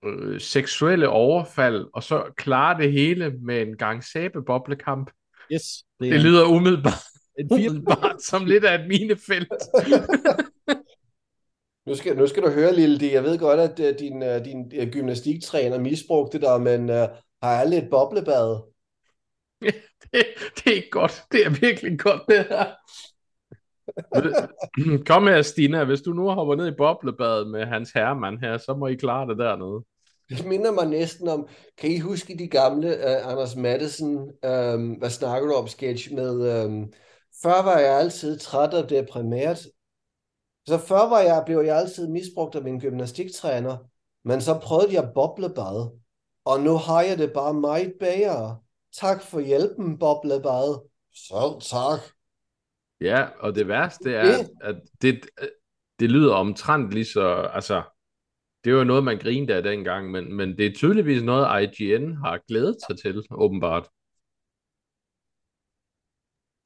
øh, 0.05 0.41
seksuelle 0.41 1.09
overfald, 1.09 1.87
og 1.95 2.03
så 2.03 2.23
klare 2.37 2.83
det 2.83 2.93
hele 2.93 3.31
med 3.31 3.63
en 3.63 3.77
gang 3.77 4.05
sæbeboblekamp? 4.05 5.11
Yes, 5.53 5.63
det, 6.01 6.09
er 6.09 6.13
Det 6.13 6.21
lyder 6.21 6.45
umiddelbart, 6.45 7.03
umiddelbart 7.51 8.23
som 8.23 8.45
lidt 8.45 8.65
af 8.65 8.81
et 8.81 8.89
minefelt. 8.89 9.53
Nu 11.89 11.95
skal, 11.95 12.17
nu 12.17 12.27
skal 12.27 12.43
du 12.43 12.51
høre, 12.51 12.75
Lille 12.75 12.99
D. 12.99 13.13
Jeg 13.13 13.25
ved 13.25 13.39
godt, 13.39 13.61
at 13.61 13.81
uh, 13.81 13.99
din, 13.99 14.23
uh, 14.23 14.45
din 14.45 14.73
uh, 14.83 14.89
gymnastiktræner 14.89 15.79
misbrugte 15.79 16.41
dig, 16.41 16.61
men 16.61 16.81
uh, 16.81 16.97
har 17.43 17.59
jeg 17.59 17.69
lidt 17.69 17.91
boblebad? 17.91 18.63
Det, 20.13 20.25
det 20.57 20.67
er 20.67 20.77
ikke 20.77 20.91
godt. 20.91 21.23
Det 21.33 21.47
er 21.47 21.51
virkelig 21.61 21.99
godt, 21.99 22.23
det 22.29 22.47
her. 22.49 22.67
Kom 25.09 25.27
her, 25.27 25.43
Stina. 25.43 25.85
Hvis 25.85 26.01
du 26.01 26.13
nu 26.13 26.29
hopper 26.31 26.55
ned 26.55 26.69
i 26.69 26.77
boblebadet 26.79 27.49
med 27.49 27.67
hans 27.67 27.91
herremand 27.91 28.39
her, 28.39 28.59
så 28.59 28.75
må 28.75 28.87
I 28.87 28.95
klare 28.95 29.29
det 29.29 29.39
dernede. 29.39 29.85
Det 30.29 30.47
minder 30.47 30.73
mig 30.73 30.87
næsten 30.87 31.29
om, 31.29 31.49
kan 31.79 31.91
I 31.91 31.99
huske 31.99 32.39
de 32.39 32.49
gamle 32.49 32.89
uh, 32.89 33.33
Anders 33.33 33.57
Madsen, 33.57 34.17
um, 34.47 34.91
hvad 34.91 35.11
snakker 35.11 35.49
du 35.49 35.55
om, 35.55 35.67
sketch 35.67 36.15
med, 36.15 36.65
um, 36.65 36.93
før 37.43 37.63
var 37.63 37.79
jeg 37.79 37.99
altid 37.99 38.39
træt 38.39 38.75
og 38.75 38.91
deprimeret, 38.91 39.67
så 40.69 40.79
før 40.79 41.09
var 41.09 41.21
jeg, 41.21 41.43
blev 41.47 41.59
jeg 41.59 41.77
altid 41.77 42.09
misbrugt 42.09 42.55
af 42.55 42.63
min 42.63 42.81
gymnastiktræner, 42.81 43.77
men 44.25 44.41
så 44.41 44.61
prøvede 44.63 44.95
jeg 44.95 45.13
boblebad, 45.15 45.99
og 46.45 46.61
nu 46.61 46.75
har 46.77 47.03
jeg 47.03 47.19
det 47.19 47.33
bare 47.33 47.55
meget 47.55 47.95
bedre. 48.01 48.61
Tak 48.93 49.23
for 49.23 49.41
hjælpen, 49.41 49.99
boblebad. 49.99 50.89
Så 51.13 51.59
tak. 51.61 52.01
Ja, 53.01 53.29
og 53.41 53.55
det 53.55 53.69
værste 53.69 54.15
er, 54.15 54.45
at, 54.61 54.77
det, 55.03 55.27
det 56.01 56.11
lyder 56.11 56.35
omtrent 56.35 56.91
lige 56.91 57.05
så... 57.05 57.51
Altså, 57.55 57.83
det 58.65 58.75
var 58.75 58.85
noget, 58.85 59.05
man 59.05 59.19
grinede 59.19 59.55
af 59.55 59.63
dengang, 59.63 60.11
men, 60.11 60.33
men 60.33 60.59
det 60.59 60.67
er 60.67 60.75
tydeligvis 60.75 61.23
noget, 61.23 61.81
IGN 61.81 62.17
har 62.17 62.41
glædet 62.49 62.77
sig 62.87 62.99
til, 62.99 63.27
åbenbart. 63.31 63.89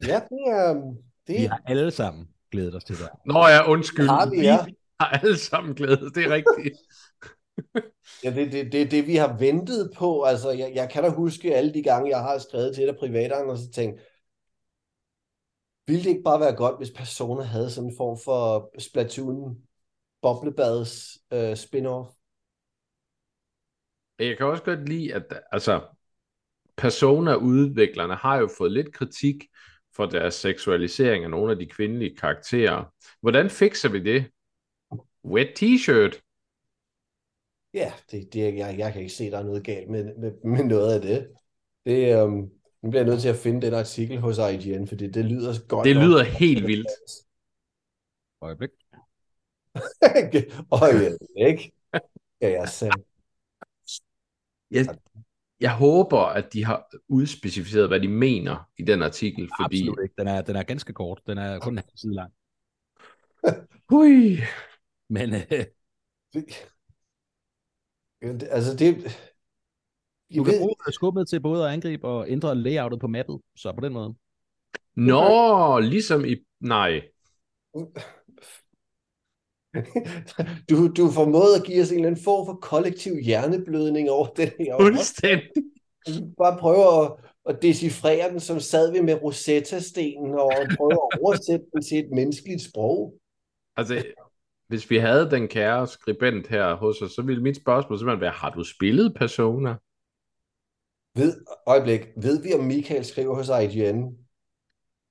Ja, 0.07 0.21
det 0.31 0.43
er... 0.47 0.97
Det, 1.27 1.41
vi 1.41 1.45
har 1.45 1.63
alle 1.67 1.91
sammen 1.91 2.32
glædet 2.53 2.75
os 2.75 2.85
til 2.85 2.97
det. 2.97 3.09
Nå 3.27 3.47
ja, 3.47 3.71
undskyld. 3.71 4.07
har 4.07 4.31
vi, 4.31 4.41
ja. 4.41 4.65
Vi 4.65 4.77
har 5.01 5.09
alle 5.09 5.37
sammen 5.39 5.75
glædet, 5.75 6.15
det 6.15 6.25
er 6.25 6.31
rigtigt. 6.31 6.79
Ja, 8.25 8.31
det, 8.31 8.53
det, 8.53 8.73
det, 8.73 8.91
det 8.91 9.07
vi 9.07 9.17
har 9.17 9.39
ventet 9.39 9.91
på. 9.97 10.23
Altså, 10.23 10.51
jeg, 10.51 10.73
jeg 10.75 10.91
kan 10.91 11.03
da 11.03 11.09
huske 11.09 11.55
alle 11.55 11.75
de 11.75 11.83
gange, 11.83 12.11
jeg 12.11 12.19
har 12.19 12.39
skrevet 12.39 12.75
til 12.75 12.87
dig 12.87 12.97
privat, 12.97 13.33
og 13.33 13.59
så 13.59 13.71
tænkt, 13.71 14.01
ville 15.87 16.05
det 16.05 16.11
ikke 16.11 16.23
bare 16.23 16.41
være 16.41 16.57
godt, 16.57 16.79
hvis 16.79 16.91
personer 16.91 17.43
havde 17.43 17.71
sådan 17.71 17.91
en 17.91 17.97
form 17.97 18.19
for 18.25 18.71
Splatoon 18.79 19.59
boblebads 20.23 21.19
øh, 21.33 21.53
spin-off? 21.53 22.19
Jeg 24.19 24.37
kan 24.37 24.47
også 24.47 24.65
godt 24.65 24.89
lide, 24.89 25.15
at 25.15 25.41
altså, 25.53 25.81
Persona-udviklerne 26.77 28.15
har 28.15 28.37
jo 28.37 28.49
fået 28.59 28.73
lidt 28.73 28.95
kritik 28.95 29.45
for 29.97 30.07
deres 30.07 30.35
seksualisering 30.35 31.25
af 31.25 31.31
nogle 31.31 31.53
af 31.53 31.59
de 31.59 31.67
kvindelige 31.67 32.17
karakterer. 32.17 32.85
Hvordan 33.21 33.51
fikser 33.51 33.89
vi 33.89 34.03
det? 34.03 34.31
Wet 35.25 35.49
t-shirt. 35.63 36.21
Ja, 37.75 37.93
det, 38.11 38.33
det, 38.33 38.57
jeg, 38.57 38.79
jeg 38.79 38.93
kan 38.93 39.03
ikke 39.03 39.15
se, 39.15 39.25
at 39.25 39.33
der 39.33 39.39
er 39.39 39.43
noget 39.45 39.65
galt 39.65 39.91
med, 39.91 40.15
med, 40.17 40.33
med 40.45 40.65
noget 40.65 40.95
af 40.95 41.01
det. 41.01 41.29
det 41.87 42.23
øhm, 42.23 42.51
nu 42.83 42.91
bliver 42.91 43.03
jeg 43.03 43.11
nødt 43.11 43.21
til 43.21 43.29
at 43.29 43.37
finde 43.37 43.67
den 43.67 43.75
artikel 43.75 44.19
hos 44.19 44.39
IGN, 44.39 44.87
fordi 44.87 45.11
det 45.11 45.25
lyder 45.25 45.67
godt 45.69 45.85
Det 45.87 45.97
nok. 45.97 46.05
lyder 46.05 46.23
helt 46.23 46.67
vildt. 46.67 46.89
Øjeblik. 48.41 48.71
Øj, 50.83 51.17
ikke? 51.37 51.73
Ja, 52.41 52.51
jeg 52.51 52.69
sagde. 52.69 52.95
Jeg, 54.71 54.87
jeg 55.63 55.77
håber, 55.77 56.19
at 56.19 56.53
de 56.53 56.65
har 56.65 56.91
udspecificeret, 57.09 57.89
hvad 57.89 58.01
de 58.01 58.09
mener 58.09 58.69
i 58.79 58.83
den 58.83 59.03
artikel, 59.03 59.51
fordi... 59.61 59.81
Absolut 59.81 60.03
ikke. 60.03 60.15
Den 60.19 60.29
er, 60.29 60.43
den 60.43 60.57
er 60.57 60.63
ganske 60.63 60.93
kort. 60.93 61.21
Den 61.27 61.39
er 61.39 61.59
kun 61.59 61.73
en 61.73 61.79
halv 61.79 61.97
side 61.97 62.15
lang. 62.15 62.33
Hui. 63.91 64.39
Men 65.09 65.35
øh, 65.35 65.65
Det- 66.35 66.69
Altså, 68.51 68.77
det... 68.77 68.97
du 68.97 69.03
Jeg 70.31 70.45
kan 70.45 70.53
ved, 70.53 70.61
bruge 70.61 70.93
skubbet 70.93 71.29
til 71.29 71.41
både 71.41 71.67
at 71.67 71.73
angribe 71.73 72.09
og 72.09 72.31
ændre 72.31 72.55
layoutet 72.55 73.01
på 73.01 73.07
mappet. 73.07 73.41
Så 73.57 73.73
på 73.73 73.81
den 73.81 73.93
måde. 73.93 74.15
Nå, 74.97 75.79
ligesom 75.79 76.25
i... 76.25 76.37
Nej. 76.61 77.03
du, 80.71 80.89
du 80.89 81.11
formåede 81.11 81.57
at 81.57 81.65
give 81.65 81.83
os 81.83 81.91
en 81.91 81.95
eller 81.95 82.09
anden 82.09 82.25
form 82.25 82.47
for 82.47 82.55
kollektiv 82.55 83.13
hjerneblødning 83.25 84.11
over 84.11 84.27
den 84.27 84.51
her. 84.59 84.77
Fuldstændig. 84.81 85.51
Bare 86.39 86.59
prøve 86.59 87.05
at, 87.05 87.13
at 87.47 87.63
decifrere 87.63 88.31
den, 88.31 88.41
som 88.41 88.61
sad 88.61 88.93
vi 88.93 89.01
med 89.01 89.15
Rosetta-stenen, 89.15 90.35
og 90.35 90.53
prøve 90.77 90.93
at 90.93 91.21
oversætte 91.23 91.67
den 91.73 91.83
til 91.83 91.99
et 91.99 92.11
menneskeligt 92.11 92.63
sprog. 92.63 93.15
Altså, 93.77 94.05
hvis 94.69 94.91
vi 94.91 94.97
havde 94.97 95.31
den 95.31 95.49
kære 95.49 95.87
skribent 95.87 96.47
her 96.47 96.75
hos 96.75 97.03
os, 97.03 97.13
så 97.13 97.23
ville 97.23 97.43
mit 97.43 97.57
spørgsmål 97.57 97.99
simpelthen 97.99 98.21
være, 98.21 98.31
har 98.31 98.51
du 98.51 98.65
spillet 98.65 99.15
Persona? 99.15 99.75
Ved, 101.15 101.45
øjeblik, 101.67 102.01
ved 102.17 102.43
vi, 102.43 102.53
om 102.53 102.65
Michael 102.65 103.05
skriver 103.05 103.35
hos 103.35 103.49
IGN? 103.49 104.23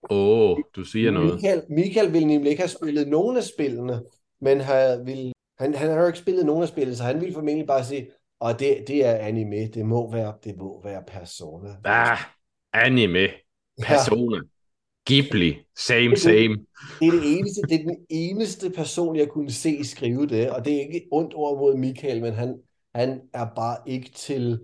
Åh, 0.09 0.51
oh, 0.51 0.57
du 0.75 0.83
siger 0.83 1.11
noget. 1.11 1.33
Michael, 1.33 1.63
Michael 1.69 2.13
ville 2.13 2.27
nemlig 2.27 2.49
ikke 2.49 2.61
have 2.61 2.69
spillet 2.69 3.07
nogen 3.07 3.37
af 3.37 3.43
spillene, 3.43 4.01
men 4.41 4.61
har, 4.61 5.03
vil, 5.03 5.33
han, 5.59 5.73
han 5.73 5.89
har 5.89 5.99
jo 6.01 6.07
ikke 6.07 6.19
spillet 6.19 6.45
nogen 6.45 6.63
af 6.63 6.67
spillene, 6.67 6.95
så 6.95 7.03
han 7.03 7.21
ville 7.21 7.33
formentlig 7.33 7.67
bare 7.67 7.85
sige, 7.85 8.11
og 8.39 8.59
det, 8.59 8.83
det 8.87 9.05
er 9.05 9.15
anime, 9.15 9.67
det 9.67 9.85
må 9.85 10.11
være, 10.11 10.33
det 10.43 10.57
må 10.57 10.83
være 10.83 11.03
Persona. 11.07 11.75
Ah, 11.85 12.17
anime, 12.73 13.27
Persona, 13.81 14.41
Ghibli, 15.05 15.65
same, 15.77 16.17
same. 16.17 16.65
Det 16.99 17.07
er, 17.07 17.11
det, 17.11 17.37
eneste, 17.37 17.61
det 17.61 17.81
er 17.81 17.83
den 17.83 18.05
eneste 18.09 18.69
person, 18.69 19.15
jeg 19.15 19.29
kunne 19.29 19.51
se 19.51 19.83
skrive 19.83 20.27
det, 20.27 20.51
og 20.51 20.65
det 20.65 20.75
er 20.75 20.79
ikke 20.79 21.07
ondt 21.11 21.33
ord 21.33 21.57
mod 21.57 21.77
Michael, 21.77 22.21
men 22.21 22.33
han, 22.33 22.61
han 22.95 23.21
er 23.33 23.47
bare 23.55 23.77
ikke 23.85 24.09
til, 24.09 24.59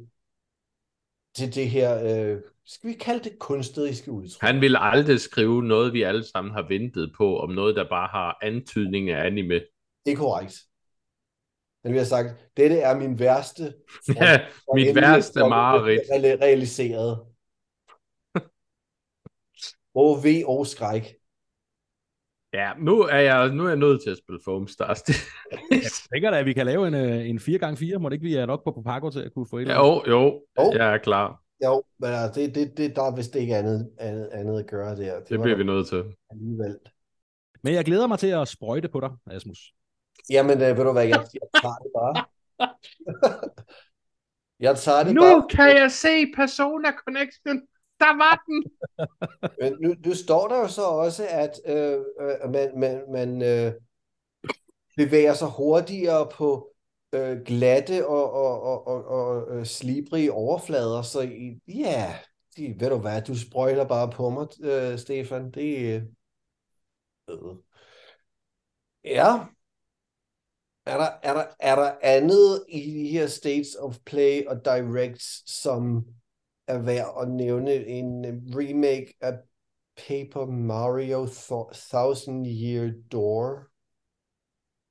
til 1.36 1.56
det 1.56 1.70
her, 1.70 2.04
øh, 2.04 2.42
skal 2.68 2.90
vi 2.90 2.94
kalde 2.94 3.24
det 3.30 3.40
kunstneriske 3.40 4.12
udtryk? 4.12 4.42
Han 4.42 4.62
ville 4.62 4.80
aldrig 4.80 5.20
skrive 5.20 5.64
noget, 5.64 5.94
vi 5.94 6.02
alle 6.02 6.24
sammen 6.24 6.54
har 6.54 6.62
ventet 6.68 7.14
på, 7.18 7.40
om 7.40 7.50
noget, 7.50 7.76
der 7.76 7.90
bare 7.90 8.08
har 8.08 8.38
antydning 8.42 9.10
af 9.10 9.26
anime. 9.26 9.54
Det 10.06 10.12
er 10.12 10.16
korrekt. 10.16 10.56
Han 11.84 11.92
ville 11.94 12.00
have 12.00 12.06
sagt, 12.06 12.30
dette 12.58 12.80
er 12.80 12.98
min 12.98 13.20
værste 13.20 13.64
Ja, 14.16 14.40
mit 14.74 14.96
værste 14.96 15.40
er 15.40 15.48
mareridt. 15.48 16.02
reali- 16.02 16.42
realiseret. 16.44 17.20
Åh, 19.96 20.24
ved 20.24 20.44
og 20.46 20.68
skræk. 20.68 21.04
Ja, 22.54 22.72
nu 22.80 23.02
er 23.02 23.18
jeg, 23.20 23.50
nu 23.54 23.64
er 23.64 23.68
jeg 23.68 23.78
nødt 23.78 24.04
til 24.04 24.10
at 24.10 24.18
spille 24.18 24.40
Foam 24.46 24.68
Stars. 24.68 25.02
Jeg 25.72 25.82
tænker 26.14 26.32
da, 26.32 26.40
at 26.40 26.46
vi 26.46 26.54
kan 26.54 26.66
lave 26.66 26.88
en, 26.88 26.94
øh, 26.94 27.30
en 27.30 27.38
4x4. 27.38 27.98
Må 27.98 28.10
det 28.10 28.14
ikke 28.14 28.24
vi 28.28 28.36
er 28.36 28.46
nok 28.46 28.64
på 28.64 28.72
Papago 28.72 29.10
til 29.10 29.20
at 29.20 29.34
kunne 29.34 29.48
få 29.50 29.58
et 29.58 29.62
eller 29.62 29.76
jo, 29.76 30.04
jo, 30.08 30.44
Jo. 30.60 30.72
jeg 30.76 30.94
er 30.94 30.98
klar. 30.98 31.42
Jo, 31.64 31.84
men 32.00 32.10
altså, 32.10 32.42
det, 32.42 32.56
det, 32.56 32.78
det, 32.78 32.96
der 32.96 33.04
er 33.04 33.16
vist 33.16 33.36
ikke 33.36 33.56
andet, 33.56 33.92
andet, 33.98 34.30
andet 34.34 34.60
at 34.60 34.68
gøre 34.68 34.96
der. 34.96 35.20
Det 35.20 35.38
var 35.38 35.44
bliver 35.44 35.58
vi 35.58 35.64
nødt 35.64 35.88
til. 35.88 36.04
alligevel. 36.30 36.80
Men 37.64 37.74
jeg 37.74 37.86
glæder 37.86 38.08
mig 38.08 38.20
til 38.20 38.28
at 38.28 38.48
sprøjte 38.48 38.90
på 38.90 39.00
dig, 39.00 39.10
Asmus. 39.32 39.74
Jamen, 40.30 40.62
øh, 40.62 40.78
ved 40.78 40.84
du 40.84 40.92
hvad, 40.92 41.04
jeg, 41.04 41.26
jeg 41.34 41.62
tager 41.62 41.76
det 41.76 41.92
bare. 41.98 42.26
jeg 44.68 44.78
tager 44.78 45.04
det 45.04 45.16
Nu 45.16 45.22
bare. 45.22 45.48
kan 45.50 45.78
jeg 45.78 45.92
se 45.92 46.32
Persona 46.36 46.92
Connection. 46.92 47.62
Der 48.00 48.18
var 48.18 48.44
den. 48.48 48.64
Men 49.62 49.78
nu, 49.82 49.96
nu 50.06 50.14
står 50.16 50.48
der 50.48 50.60
jo 50.60 50.68
så 50.68 50.82
også, 50.82 51.28
at 51.30 51.52
øh, 51.66 52.00
øh, 52.22 52.52
man, 52.52 52.80
man, 52.80 53.02
man 53.12 53.42
øh, 53.42 53.74
bevæger 54.98 55.34
sig 55.34 55.48
hurtigere 55.48 56.30
på 56.34 56.74
øh, 57.14 57.38
glatte 57.46 58.08
og, 58.08 58.32
og, 58.34 58.62
og, 58.62 58.88
og, 58.88 59.06
og 59.06 59.58
øh, 59.58 59.66
slibrige 59.66 60.32
overflader, 60.32 61.02
så 61.02 61.22
ja, 61.68 62.16
de, 62.58 62.76
ved 62.80 62.90
du 62.90 62.98
hvad, 62.98 63.22
du 63.22 63.40
sprøjter 63.40 63.88
bare 63.88 64.10
på 64.12 64.30
mig, 64.30 64.48
øh, 64.62 65.00
Stefan. 65.00 65.52
Det 65.52 66.02
øh. 67.30 67.58
Ja. 69.04 69.50
Er 70.86 70.98
der, 70.98 71.10
er, 71.24 71.34
der, 71.34 71.46
er 71.60 71.76
der 71.76 71.96
andet 72.02 72.66
i 72.70 72.80
de 72.80 73.08
her 73.08 73.28
States 73.28 73.76
of 73.80 73.98
Play 74.06 74.46
og 74.46 74.66
Directs, 74.66 75.52
som 75.62 76.06
er 76.68 76.78
værd 76.78 77.18
at 77.22 77.30
nævne 77.30 77.74
en 77.86 78.26
øh, 78.26 78.34
remake 78.34 79.14
af 79.22 79.34
Paper 80.08 80.46
Mario 80.46 81.26
Th- 81.26 81.90
Thousand 81.90 82.48
Year 82.48 82.92
Door? 83.12 83.68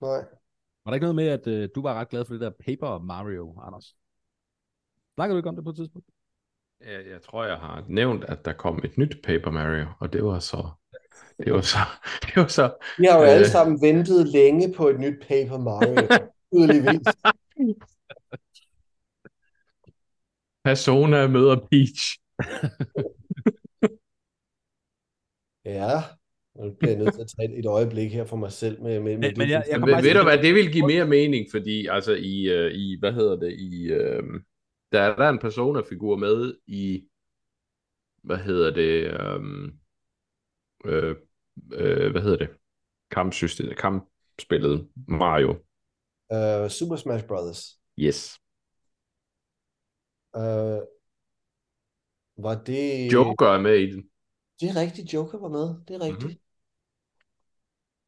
Nej. 0.00 0.35
Var 0.86 0.90
der 0.90 0.94
ikke 0.94 1.04
noget 1.04 1.16
med, 1.16 1.28
at 1.28 1.46
øh, 1.46 1.68
du 1.74 1.82
var 1.82 1.94
ret 1.94 2.08
glad 2.08 2.24
for 2.24 2.34
det 2.34 2.40
der 2.40 2.50
Paper 2.50 2.98
Mario, 2.98 3.60
Anders? 3.60 3.96
Snakker 5.14 5.34
du 5.34 5.36
ikke 5.36 5.48
om 5.48 5.54
det 5.54 5.64
på 5.64 5.70
et 5.70 5.76
tidspunkt? 5.76 6.08
Jeg, 6.80 7.06
jeg 7.06 7.22
tror, 7.22 7.44
jeg 7.44 7.56
har 7.56 7.84
nævnt, 7.88 8.24
at 8.24 8.44
der 8.44 8.52
kom 8.52 8.80
et 8.84 8.98
nyt 8.98 9.16
Paper 9.24 9.50
Mario, 9.50 9.86
og 10.00 10.12
det 10.12 10.24
var 10.24 10.38
så... 10.38 10.70
Det 11.38 11.52
var 11.52 11.60
så... 11.60 11.78
Det 12.26 12.36
var 12.36 12.46
så 12.46 12.74
Vi 12.98 13.04
har 13.04 13.18
jo 13.18 13.24
Øh. 13.24 13.30
alle 13.30 13.48
sammen 13.48 13.82
ventet 13.82 14.28
længe 14.28 14.74
på 14.76 14.88
et 14.88 15.00
nyt 15.00 15.20
Paper 15.20 15.58
Mario. 15.58 16.08
Tydeligvis. 16.54 17.06
Persona 20.64 21.26
møder 21.26 21.56
Peach. 21.70 22.18
Ja, 25.64 26.02
nu 26.64 26.74
bliver 26.78 26.92
jeg 26.92 26.98
nødt 27.04 27.14
til 27.14 27.20
at 27.20 27.32
tage 27.38 27.58
et 27.58 27.66
øjeblik 27.66 28.12
her 28.12 28.24
for 28.24 28.36
mig 28.36 28.52
selv 28.52 28.82
med, 28.82 29.00
med, 29.00 29.18
med 29.18 29.28
Men- 29.28 29.38
men 29.38 29.50
jeg- 29.50 29.64
jeg- 29.70 29.80
ved, 29.80 29.86
ved 29.94 30.02
du 30.02 30.08
ikke- 30.08 30.22
hvad, 30.22 30.38
det 30.42 30.54
vil 30.54 30.72
give 30.72 30.86
mere 30.86 31.06
mening, 31.06 31.46
fordi 31.50 31.86
altså 31.86 32.12
i, 32.12 32.42
øh, 32.48 32.72
i 32.74 32.96
hvad 32.98 33.12
hedder 33.12 33.36
det, 33.36 33.52
i, 33.52 33.84
øh, 33.84 34.22
der 34.92 35.00
er 35.00 35.16
der 35.16 35.28
en 35.28 35.38
Persona-figur 35.38 36.16
med 36.16 36.54
i, 36.66 37.08
hvad 38.22 38.36
hedder 38.36 38.70
det, 38.70 39.04
øh, 39.04 39.42
øh, 40.84 41.16
øh, 41.72 42.10
hvad 42.10 42.22
hedder 42.22 42.36
det, 42.36 42.48
kampsystemet, 43.10 43.76
kampspillet 43.76 44.88
Mario. 45.08 45.50
uh, 46.34 46.68
Super 46.70 46.96
Smash 46.96 47.26
Brothers. 47.26 47.78
Yes. 47.98 48.38
Uh, 50.36 50.80
var 52.44 52.62
det... 52.66 53.12
Joker 53.12 53.46
er 53.46 53.60
med 53.60 53.74
i 53.78 53.90
den. 53.92 54.02
Det 54.60 54.68
er 54.68 54.80
rigtigt, 54.80 55.14
Joker 55.14 55.38
var 55.38 55.48
med. 55.48 55.74
Det 55.88 55.96
er 55.96 56.00
rigtigt. 56.00 56.24
Mhm. 56.24 56.40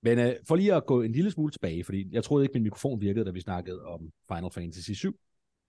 Men 0.02 0.18
øh, 0.18 0.34
for 0.48 0.56
lige 0.56 0.74
at 0.74 0.87
gå 0.87 1.02
en 1.02 1.12
lille 1.12 1.30
smule 1.30 1.52
tilbage, 1.52 1.84
fordi 1.84 2.08
jeg 2.14 2.24
troede 2.24 2.44
ikke, 2.44 2.52
min 2.52 2.62
mikrofon 2.62 3.00
virkede, 3.00 3.24
da 3.24 3.30
vi 3.30 3.40
snakkede 3.40 3.84
om 3.84 4.11
Final 4.28 4.50
Fantasy 4.50 4.90
7. 4.90 5.16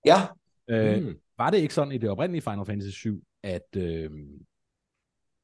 Ja, 0.05 0.15
Øh, 0.71 1.03
Mm. 1.03 1.19
Var 1.37 1.49
det 1.49 1.57
ikke 1.57 1.73
sådan 1.73 1.91
i 1.93 1.97
det 1.97 2.09
oprindelige 2.09 2.41
Final 2.41 2.65
Fantasy 2.65 2.89
7, 2.91 3.23
at, 3.43 3.75
øh, 3.77 4.11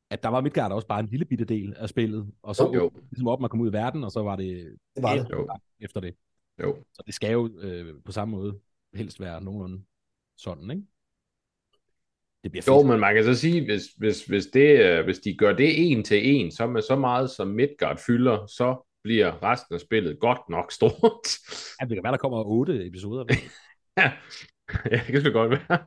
at 0.10 0.24
der 0.24 0.30
var 0.30 0.42
Midgard 0.42 0.72
også 0.72 0.88
bare 0.88 1.00
en 1.00 1.06
lille 1.06 1.26
bitte 1.26 1.46
del 1.46 1.74
af 1.78 1.90
spillet, 1.90 2.32
og 2.42 2.56
så 2.56 2.64
Jo. 2.64 2.74
Jo. 2.74 2.92
ligesom 3.12 3.28
op, 3.28 3.40
man 3.40 3.50
kom 3.50 3.62
ud 3.62 3.70
i 3.70 3.74
verden, 3.74 4.04
og 4.04 4.12
så 4.12 4.24
var 4.24 4.36
det 4.36 4.78
det 4.96 5.04
var 5.04 5.16
det. 5.16 5.30
Jo. 5.32 5.48
efter 5.80 6.00
det. 6.00 6.16
Jo. 6.64 6.84
Så 6.94 7.04
det 7.06 7.14
skal 7.14 7.32
jo 7.32 7.50
øh, 7.60 7.96
på 8.04 8.12
samme 8.12 8.32
måde 8.32 8.60
helst 8.94 9.20
være 9.20 9.42
nogenlunde 9.44 9.84
sådan, 10.38 10.72
ikke? 10.72 10.84
Det 12.46 12.52
bliver 12.52 12.64
Jo, 12.68 12.78
fedt. 12.80 12.88
men 12.90 13.00
man 13.00 13.16
kan 13.16 13.24
så 13.24 13.36
sige, 13.36 13.66
hvis, 13.66 13.84
hvis, 13.98 14.26
hvis, 14.26 14.46
det, 14.46 14.80
øh, 14.86 15.04
hvis 15.04 15.20
de 15.20 15.38
gør 15.38 15.54
det 15.54 15.92
en 15.92 16.04
til 16.04 16.36
en, 16.36 16.52
så 16.52 16.68
med 16.68 16.82
så 16.82 16.96
meget 16.96 17.30
som 17.30 17.48
Midgard 17.48 17.98
fylder, 18.06 18.46
så 18.46 18.88
bliver 19.04 19.44
resten 19.44 19.76
af 19.76 19.82
spillet 19.82 20.20
godt 20.20 20.40
nok 20.50 20.72
stort. 20.72 21.28
Ja, 21.82 21.86
det 21.86 21.96
kan 21.96 22.04
være, 22.04 22.12
der 22.12 22.18
kommer 22.18 22.44
otte 22.44 22.86
episoder. 22.88 23.26
ja, 23.98 24.12
det 24.92 25.06
kan 25.06 25.24
det 25.24 25.34
godt 25.34 25.52
være. 25.52 25.86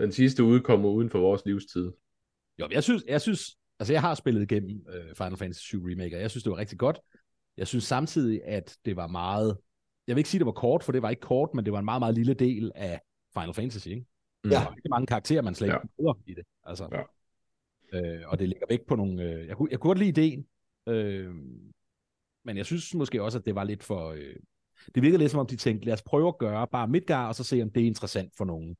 Den 0.00 0.12
sidste 0.12 0.44
udkommer 0.44 0.88
uden 0.88 1.10
for 1.10 1.18
vores 1.18 1.42
livstid. 1.46 1.92
Jo, 2.60 2.68
jeg 2.70 2.82
synes, 2.82 3.04
jeg 3.08 3.20
synes, 3.20 3.56
altså 3.78 3.92
jeg 3.92 4.00
har 4.00 4.14
spillet 4.14 4.42
igennem 4.42 4.86
øh, 4.88 5.14
Final 5.16 5.36
Fantasy 5.36 5.60
7 5.60 5.84
Remake, 5.84 6.16
og 6.16 6.22
jeg 6.22 6.30
synes, 6.30 6.44
det 6.44 6.50
var 6.50 6.58
rigtig 6.58 6.78
godt. 6.78 7.00
Jeg 7.56 7.66
synes 7.66 7.84
samtidig, 7.84 8.40
at 8.44 8.76
det 8.84 8.96
var 8.96 9.06
meget, 9.06 9.58
jeg 10.06 10.16
vil 10.16 10.20
ikke 10.20 10.30
sige, 10.30 10.38
det 10.38 10.46
var 10.46 10.52
kort, 10.52 10.82
for 10.82 10.92
det 10.92 11.02
var 11.02 11.10
ikke 11.10 11.20
kort, 11.22 11.48
men 11.54 11.64
det 11.64 11.72
var 11.72 11.78
en 11.78 11.84
meget, 11.84 12.00
meget 12.00 12.14
lille 12.14 12.34
del 12.34 12.72
af 12.74 13.00
Final 13.34 13.54
Fantasy, 13.54 13.88
ikke? 13.88 14.06
Mm. 14.44 14.50
Ja. 14.50 14.56
Der 14.56 14.64
var 14.64 14.74
ikke 14.76 14.88
mange 14.88 15.06
karakterer, 15.06 15.42
man 15.42 15.54
slet 15.54 15.66
ikke 15.66 15.76
Ja. 15.76 16.02
møder 16.02 16.14
i 16.26 16.34
det. 16.34 16.44
Altså. 16.64 16.88
Ja. 16.92 17.02
Øh, 17.92 18.22
og 18.28 18.38
det 18.38 18.48
ligger 18.48 18.66
væk 18.68 18.86
på 18.86 18.96
nogle, 18.96 19.22
øh, 19.22 19.46
jeg, 19.46 19.56
kunne, 19.56 19.68
jeg 19.70 19.80
kunne 19.80 19.88
godt 19.88 19.98
lide 19.98 20.08
ideen, 20.08 20.46
øh, 20.86 21.34
men 22.44 22.56
jeg 22.56 22.66
synes 22.66 22.94
måske 22.94 23.22
også, 23.22 23.38
at 23.38 23.46
det 23.46 23.54
var 23.54 23.64
lidt 23.64 23.82
for, 23.82 24.08
øh, 24.10 24.36
det 24.94 25.02
virkede 25.02 25.18
lidt 25.18 25.30
som 25.30 25.40
om, 25.40 25.46
de 25.46 25.56
tænkte, 25.56 25.86
lad 25.86 25.94
os 25.94 26.02
prøve 26.02 26.28
at 26.28 26.38
gøre 26.38 26.68
bare 26.68 26.88
Midgar, 26.88 27.28
og 27.28 27.34
så 27.34 27.44
se, 27.44 27.62
om 27.62 27.70
det 27.70 27.82
er 27.82 27.86
interessant 27.86 28.36
for 28.36 28.44
nogen, 28.44 28.76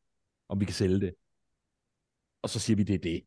om 0.49 0.61
vi 0.61 0.65
kan 0.65 0.75
sælge 0.75 1.01
det. 1.01 1.15
Og 2.43 2.49
så 2.51 2.59
siger 2.59 2.77
vi, 2.77 2.83
det 2.83 2.95
er 2.95 2.99
det. 2.99 3.23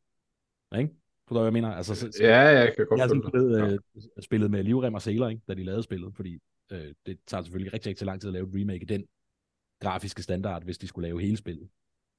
Ikke? 0.80 0.96
Forstår 1.28 1.40
du, 1.40 1.40
hvad 1.40 1.44
jeg 1.46 1.54
mener? 1.54 1.70
Altså, 1.76 1.96
så, 1.96 2.12
så, 2.12 2.24
Ja, 2.24 2.40
jeg 2.40 2.74
kan 2.78 2.86
godt 2.86 2.98
jeg 3.00 3.08
har 3.08 3.30
spillet, 3.30 3.74
øh, 3.74 4.24
spillet 4.24 4.52
med 4.52 4.64
livrem 4.64 4.94
og 4.94 5.02
seler, 5.02 5.30
ikke, 5.30 5.42
da 5.48 5.54
de 5.54 5.64
lavede 5.64 5.84
spillet, 5.84 6.16
fordi 6.16 6.40
øh, 6.72 6.94
det 7.06 7.20
tager 7.28 7.44
selvfølgelig 7.44 7.74
rigtig, 7.74 7.90
rigtig 7.90 8.06
lang 8.06 8.22
tid 8.22 8.30
at 8.30 8.34
lave 8.34 8.48
et 8.48 8.56
remake 8.56 8.82
i 8.82 8.86
den 8.86 9.06
grafiske 9.80 10.24
standard, 10.24 10.64
hvis 10.64 10.78
de 10.78 10.88
skulle 10.88 11.08
lave 11.08 11.22
hele 11.22 11.38
spillet. 11.38 11.70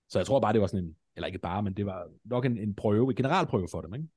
Så 0.08 0.18
jeg 0.18 0.26
tror 0.26 0.40
bare, 0.40 0.52
det 0.52 0.60
var 0.60 0.66
sådan 0.66 0.84
en, 0.84 0.96
eller 1.16 1.26
ikke 1.26 1.38
bare, 1.38 1.62
men 1.62 1.74
det 1.74 1.86
var 1.86 2.08
nok 2.24 2.44
en, 2.44 2.58
en 2.58 2.74
prøve, 2.74 3.10
en 3.10 3.16
generalprøve 3.16 3.68
for 3.70 3.80
dem, 3.80 3.94
ikke? 3.94 4.08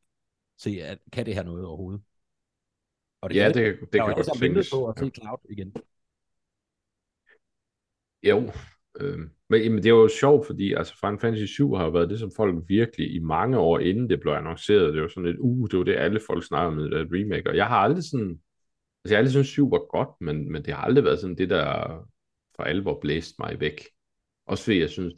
Se, 0.57 0.69
at, 0.83 0.99
kan 1.11 1.25
det 1.25 1.33
her 1.35 1.43
noget 1.43 1.65
overhovedet? 1.65 2.01
Og 3.21 3.33
Ja, 3.33 3.51
kan 3.51 3.53
det, 3.53 3.79
det 3.79 3.87
Jeg 3.97 4.05
kan 4.05 4.15
godt 4.15 4.17
også 4.17 4.39
ventet 4.39 4.55
tænkes. 4.55 4.69
på 4.69 4.87
at 4.87 4.99
se 4.99 5.05
Ja. 5.05 5.09
Cloud 5.11 5.37
igen. 5.49 5.73
Jo, 8.23 8.51
øh, 8.99 9.19
men 9.49 9.61
jamen, 9.61 9.77
det 9.77 9.85
er 9.85 9.89
jo 9.89 10.07
sjovt, 10.07 10.47
fordi 10.47 10.73
altså 10.73 10.97
Final 10.99 11.19
Fantasy 11.19 11.45
7 11.53 11.73
har 11.73 11.89
været 11.89 12.09
det, 12.09 12.19
som 12.19 12.31
folk 12.35 12.63
virkelig 12.67 13.15
i 13.15 13.19
mange 13.19 13.57
år 13.59 13.79
inden 13.79 14.09
det 14.09 14.19
blev 14.19 14.33
annonceret, 14.33 14.93
det 14.93 15.01
var 15.01 15.07
sådan 15.07 15.25
lidt, 15.29 15.37
uh, 15.39 15.67
det 15.71 15.77
var 15.79 15.83
det, 15.85 15.95
alle 15.95 16.19
folk 16.27 16.43
snakker 16.45 16.67
om, 16.67 16.77
det 16.77 16.91
der 16.91 17.05
remake, 17.11 17.49
og 17.49 17.55
jeg 17.55 17.67
har 17.67 17.77
aldrig 17.77 18.03
sådan, 18.03 18.29
altså 19.03 19.13
jeg 19.13 19.15
har 19.15 19.17
aldrig 19.17 19.31
synes 19.31 19.47
7 19.47 19.71
var 19.71 19.87
godt, 19.97 20.09
men, 20.21 20.51
men 20.51 20.65
det 20.65 20.73
har 20.73 20.81
aldrig 20.81 21.03
været 21.03 21.19
sådan 21.19 21.37
det, 21.37 21.49
der 21.49 21.63
for 22.55 22.63
alvor 22.63 22.99
blæste 23.01 23.35
mig 23.39 23.59
væk. 23.59 23.81
Også 24.45 24.63
fordi 24.63 24.79
jeg 24.79 24.89
synes, 24.89 25.13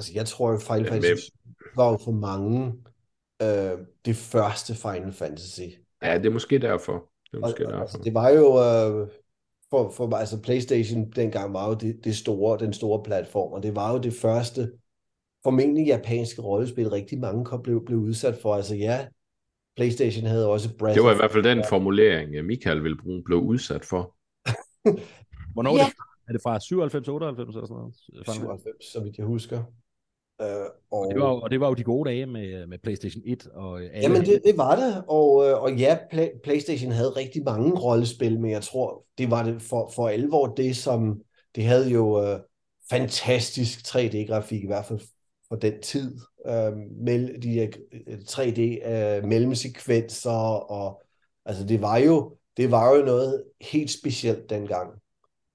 Altså, 0.00 0.12
jeg 0.14 0.26
tror 0.26 0.50
jo, 0.52 0.58
Final 0.58 0.84
Ja, 0.84 0.92
Fantasy 0.92 1.28
var 1.76 1.90
jo 1.90 1.98
for 2.04 2.12
mange 2.12 2.74
øh, 3.42 3.78
det 4.04 4.16
første 4.16 4.74
Final 4.74 5.12
Fantasy. 5.12 5.60
ja, 6.02 6.18
det 6.18 6.26
er 6.26 6.30
måske 6.30 6.58
derfor. 6.58 7.10
Det 7.30 7.36
er 7.36 7.40
måske 7.40 7.66
og, 7.66 7.72
derfor. 7.72 7.82
altså, 7.82 8.00
det 8.04 8.14
var 8.14 8.28
jo, 8.28 8.46
øh, 8.46 9.08
for, 9.70 9.90
for 9.90 10.16
altså 10.16 10.42
PlayStation 10.42 11.10
dengang 11.10 11.54
var 11.54 11.68
jo 11.68 11.74
det, 11.74 12.04
det 12.04 12.16
store, 12.16 12.58
den 12.58 12.72
store 12.72 13.02
platform, 13.02 13.52
og 13.52 13.62
det 13.62 13.76
var 13.76 13.92
jo 13.92 13.98
det 13.98 14.12
første, 14.14 14.72
formentlig 15.42 15.86
japanske 15.86 16.42
rollespil, 16.42 16.88
rigtig 16.90 17.18
mange 17.18 17.44
kom, 17.44 17.62
blev, 17.62 17.84
blev 17.86 17.98
udsat 17.98 18.38
for. 18.42 18.54
Altså 18.54 18.74
ja, 18.74 19.06
PlayStation 19.76 20.24
havde 20.26 20.48
også 20.48 20.76
Breath 20.78 20.94
Det 20.94 21.04
var 21.04 21.12
i 21.12 21.16
hvert 21.16 21.30
fald 21.32 21.44
den 21.44 21.64
formulering, 21.68 22.34
øh, 22.34 22.44
Michael 22.44 22.82
ville 22.82 22.96
bruge, 22.96 23.22
blev 23.24 23.38
udsat 23.38 23.84
for. 23.84 24.14
Hvornår 25.54 25.76
Ja. 25.76 25.82
er 25.82 25.86
det? 25.86 25.94
Er 26.28 26.32
det 26.32 26.42
fra 26.42 26.60
97, 26.60 27.08
98 27.08 27.54
eller 27.54 27.66
sådan 27.66 27.76
noget? 27.76 27.94
Final 28.12 28.24
Fantasy? 28.24 28.38
97, 28.38 28.92
så 28.92 29.00
vidt 29.00 29.16
jeg 29.18 29.26
husker. 29.26 29.62
Øh, 30.40 30.46
og, 30.90 30.98
Og 30.98 31.06
det, 31.10 31.20
var, 31.20 31.28
jo- 31.28 31.40
og 31.40 31.50
det 31.50 31.60
var 31.60 31.68
jo 31.68 31.74
de 31.74 31.84
gode 31.84 32.10
dage 32.10 32.26
med, 32.26 32.66
med 32.66 32.78
PlayStation 32.78 33.22
1 33.26 33.46
og 33.46 33.80
øh, 33.80 33.90
alle. 33.92 34.00
Jamen, 34.02 34.22
det, 34.22 34.42
det 34.44 34.56
var 34.56 34.76
det, 34.76 35.04
og, 35.08 35.48
øh, 35.48 35.62
og 35.62 35.74
ja, 35.74 35.98
Play, 36.10 36.28
PlayStation 36.44 36.92
havde 36.92 37.10
rigtig 37.10 37.42
mange 37.44 37.74
rollespil, 37.80 38.40
men 38.40 38.50
jeg 38.50 38.62
tror, 38.62 39.04
det 39.18 39.30
var 39.30 39.42
det 39.42 39.62
for, 39.62 39.92
for 39.94 40.08
alvor 40.08 40.46
det, 40.46 40.76
som 40.76 41.20
det 41.54 41.64
havde 41.64 41.90
jo 41.90 42.24
øh, 42.24 42.40
fantastisk 42.90 43.78
3D-grafik, 43.86 44.62
i 44.62 44.66
hvert 44.66 44.84
fald 44.84 45.00
for 45.48 45.56
den 45.56 45.82
tid. 45.82 46.18
Øh, 46.46 46.72
med 47.04 47.40
de 47.40 47.50
her 47.50 47.68
3D 48.28 48.88
øh, 48.90 49.24
mellemsekvenser, 49.24 50.30
og 50.70 51.02
altså 51.44 51.64
det 51.66 51.82
var 51.82 51.96
jo, 51.96 52.36
det 52.56 52.70
var 52.70 52.96
jo 52.96 53.04
noget 53.04 53.44
helt 53.60 53.90
specielt 53.90 54.50
dengang. 54.50 54.90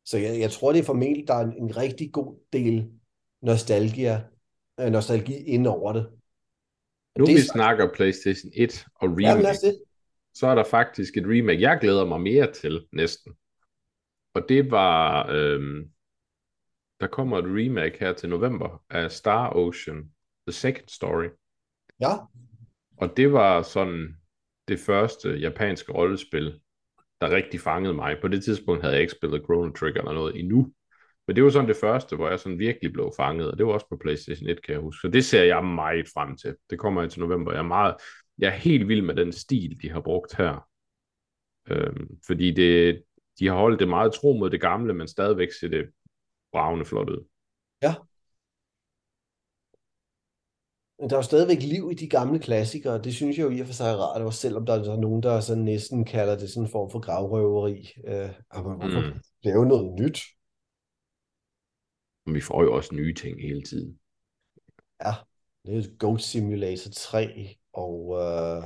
Så 0.06 0.18
jeg, 0.18 0.40
jeg 0.40 0.52
tror, 0.52 0.72
det 0.72 0.80
er 0.80 0.84
formentlig, 0.84 1.28
der 1.28 1.34
er 1.34 1.46
en, 1.46 1.54
en 1.64 1.78
rigtig 1.78 2.12
god 2.12 2.36
del 2.54 2.90
nostalgia, 3.42 4.14
øh, 4.16 4.22
nostalgi 4.80 5.34
ind 5.36 5.68
over 5.68 5.94
det. 5.94 6.10
Nu 7.18 7.26
Det 7.26 7.32
er 7.32 7.36
vi 7.36 7.42
så- 7.42 7.52
snakker 7.54 7.94
PlayStation 7.94 8.52
1 8.56 8.86
og 8.96 9.10
remake, 9.10 9.58
det. 9.68 9.82
så 10.34 10.48
er 10.48 10.56
der 10.56 10.64
faktisk 10.64 11.18
et 11.18 11.24
remake, 11.26 11.62
jeg 11.62 11.78
glæder 11.82 12.06
mig 12.06 12.22
mere 12.22 12.52
til 12.54 12.88
næsten. 12.92 13.34
Og 14.34 14.50
det 14.50 14.72
var, 14.72 15.28
øhm, 15.30 15.92
der 17.00 17.08
kommer 17.08 17.38
et 17.38 17.46
remake 17.46 17.98
her 18.00 18.14
til 18.14 18.30
november 18.30 18.84
af 18.90 19.12
Star 19.12 19.56
Ocean, 19.56 19.98
The 20.48 20.52
Second 20.54 20.88
Story. 20.88 21.28
Ja, 22.00 22.12
Og 22.98 23.18
det 23.18 23.32
var 23.34 23.62
sådan 23.62 24.16
det 24.68 24.80
første 24.80 25.30
japanske 25.30 25.92
rollespil, 25.92 26.62
der 27.22 27.30
rigtig 27.36 27.60
fangede 27.60 27.94
mig. 27.94 28.18
På 28.22 28.28
det 28.28 28.44
tidspunkt 28.44 28.82
havde 28.82 28.94
jeg 28.94 29.02
ikke 29.02 29.14
spillet 29.14 29.44
Chrono 29.44 29.72
Trigger 29.72 30.00
eller 30.02 30.14
noget 30.14 30.40
endnu. 30.40 30.74
Men 31.28 31.36
det 31.36 31.44
var 31.44 31.50
sådan 31.50 31.68
det 31.68 31.78
første, 31.78 32.16
hvor 32.16 32.30
jeg 32.30 32.40
sådan 32.40 32.60
virkelig 32.60 32.94
blev 32.94 33.12
fanget, 33.18 33.52
og 33.52 33.58
det 33.58 33.66
var 33.66 33.74
også 33.74 33.90
på 33.90 33.98
PlayStation 33.98 34.50
1, 34.50 34.64
kan 34.64 34.74
jeg 34.74 34.82
huske. 34.82 35.02
Så 35.02 35.08
det 35.08 35.26
ser 35.26 35.44
jeg 35.44 35.66
meget 35.66 36.08
frem 36.14 36.38
til. 36.38 36.56
Det 36.70 36.80
kommer 36.80 37.02
jeg 37.02 37.12
til 37.12 37.22
november. 37.22 37.52
Jeg 37.52 37.60
er, 37.60 37.64
meget, 37.64 37.96
jeg 38.38 38.48
er 38.48 38.58
helt 38.58 38.88
vild 38.88 39.02
med 39.02 39.16
den 39.16 39.32
stil, 39.32 39.78
de 39.82 39.90
har 39.90 40.02
brugt 40.02 40.36
her. 40.36 40.68
Øhm, 41.70 42.08
fordi 42.28 42.52
det, 42.52 43.04
de 43.40 43.48
har 43.48 43.56
holdt 43.56 43.80
det 43.80 43.88
meget 43.88 44.14
tro 44.14 44.34
mod 44.34 44.50
det 44.50 44.62
gamle, 44.62 44.94
men 44.94 45.08
stadigvæk 45.08 45.52
ser 45.52 45.68
det 45.68 45.86
bravende 46.52 46.86
flot 46.86 47.10
ud. 47.10 47.28
Ja. 47.82 47.96
Men 51.00 51.10
der 51.10 51.16
er 51.16 51.20
jo 51.20 51.24
stadigvæk 51.24 51.62
liv 51.62 51.90
i 51.92 51.96
de 51.96 52.10
gamle 52.10 52.40
klassikere, 52.40 53.02
det 53.02 53.14
synes 53.16 53.38
jeg 53.38 53.44
jo 53.44 53.50
i 53.50 53.60
og 53.60 53.68
for 53.68 53.74
sig 53.74 53.92
er 53.92 53.96
rart, 53.96 54.22
også 54.22 54.40
selvom 54.40 54.66
der 54.66 54.74
er 54.74 55.00
nogen, 55.00 55.24
der 55.24 55.40
sådan 55.40 55.64
næsten 55.64 56.06
kalder 56.06 56.38
det 56.38 56.50
sådan 56.50 56.64
en 56.64 56.72
form 56.72 56.92
for 56.92 57.00
gravrøveri. 57.00 57.94
Øh, 58.08 58.30
men 58.54 58.78
hvorfor 58.78 59.14
mm. 59.14 59.20
lave 59.44 59.66
noget 59.66 60.00
nyt? 60.00 60.20
Vi 62.26 62.42
får 62.42 62.64
jo 62.64 62.74
også 62.74 62.96
nye 62.96 63.14
ting 63.14 63.42
hele 63.42 63.62
tiden. 63.62 63.98
Ja, 65.06 65.12
det 65.66 65.74
er 65.74 65.78
jo 65.78 65.84
Goat 66.00 66.22
Simulator 66.22 66.92
3 66.92 67.56
og 67.74 68.06
uh, 68.08 68.64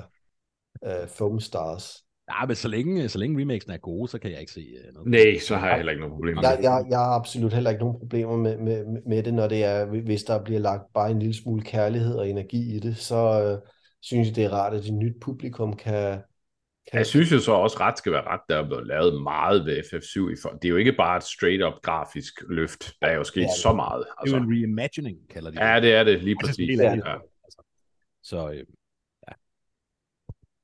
uh, 0.90 1.08
Foam 1.08 1.40
Stars. 1.40 2.04
Ja, 2.30 2.46
men 2.46 2.56
så 2.56 2.68
længe, 2.68 3.10
så 3.10 3.18
længe 3.18 3.42
remakesene 3.42 3.74
er 3.74 3.78
gode, 3.78 4.08
så 4.08 4.20
kan 4.20 4.32
jeg 4.32 4.40
ikke 4.40 4.52
se 4.52 4.62
uh, 4.88 4.94
noget. 4.94 5.10
Nej, 5.10 5.40
så 5.40 5.56
har 5.56 5.68
jeg 5.68 5.76
heller 5.76 5.92
ikke 5.92 6.02
nogen 6.02 6.16
problemer 6.16 6.42
med 6.42 6.50
jeg, 6.50 6.60
jeg, 6.64 6.86
jeg 6.90 6.98
har 7.00 7.16
absolut 7.16 7.54
heller 7.54 7.70
ikke 7.70 7.84
nogen 7.84 8.00
problemer 8.00 8.38
med, 8.38 8.58
med, 8.58 8.86
med 9.08 9.24
det, 9.24 9.34
når 9.34 9.48
det 9.48 9.64
er, 9.64 9.86
hvis 9.86 10.24
der 10.24 10.44
bliver 10.44 10.60
lagt 10.60 10.94
bare 10.94 11.12
en 11.12 11.20
lille 11.20 11.36
smule 11.36 11.62
kærlighed 11.62 12.16
og 12.16 12.30
energi 12.30 12.76
i 12.76 12.80
det, 12.80 12.98
så 12.98 13.52
uh, 13.54 13.70
synes 14.02 14.28
jeg, 14.28 14.36
det 14.36 14.44
er 14.44 14.50
rart, 14.50 14.74
at 14.74 14.86
et 14.86 14.94
nyt 14.94 15.16
publikum 15.22 15.76
kan... 15.76 16.22
Jeg 16.94 17.06
synes 17.06 17.32
jo 17.32 17.40
så 17.40 17.52
også, 17.52 17.78
ret 17.80 17.98
skal 17.98 18.12
være 18.12 18.28
ret, 18.28 18.42
der 18.50 18.58
er 18.58 18.68
blevet 18.68 18.88
lavet 18.88 19.24
meget 19.24 19.66
ved 19.66 19.78
FF7. 19.80 20.34
I 20.34 20.36
for... 20.42 20.50
Det 20.50 20.66
er 20.66 20.70
jo 20.70 20.76
ikke 20.76 20.94
bare 20.94 21.18
et 21.18 21.24
straight-up 21.24 21.82
grafisk 21.82 22.34
løft. 22.50 22.94
Der 23.02 23.08
er 23.08 23.16
jo 23.16 23.24
sket 23.24 23.42
ja, 23.42 23.56
så 23.62 23.74
meget. 23.74 24.06
Altså. 24.06 24.16
Det 24.24 24.32
er 24.32 24.38
jo 24.38 24.44
altså. 24.44 24.50
en 24.50 24.68
reimagining, 24.68 25.30
kalder 25.30 25.52
de 25.52 25.56
det. 25.58 25.62
Ja, 25.62 25.80
det 25.80 25.94
er 25.94 26.04
det, 26.04 26.24
lige 26.24 26.36
altså, 26.40 26.48
præcis. 26.48 26.78
Det 26.78 26.86
er 26.86 26.96
det. 26.96 27.04
Ja. 27.06 27.16
Så 28.24 28.52
øh, 28.52 28.66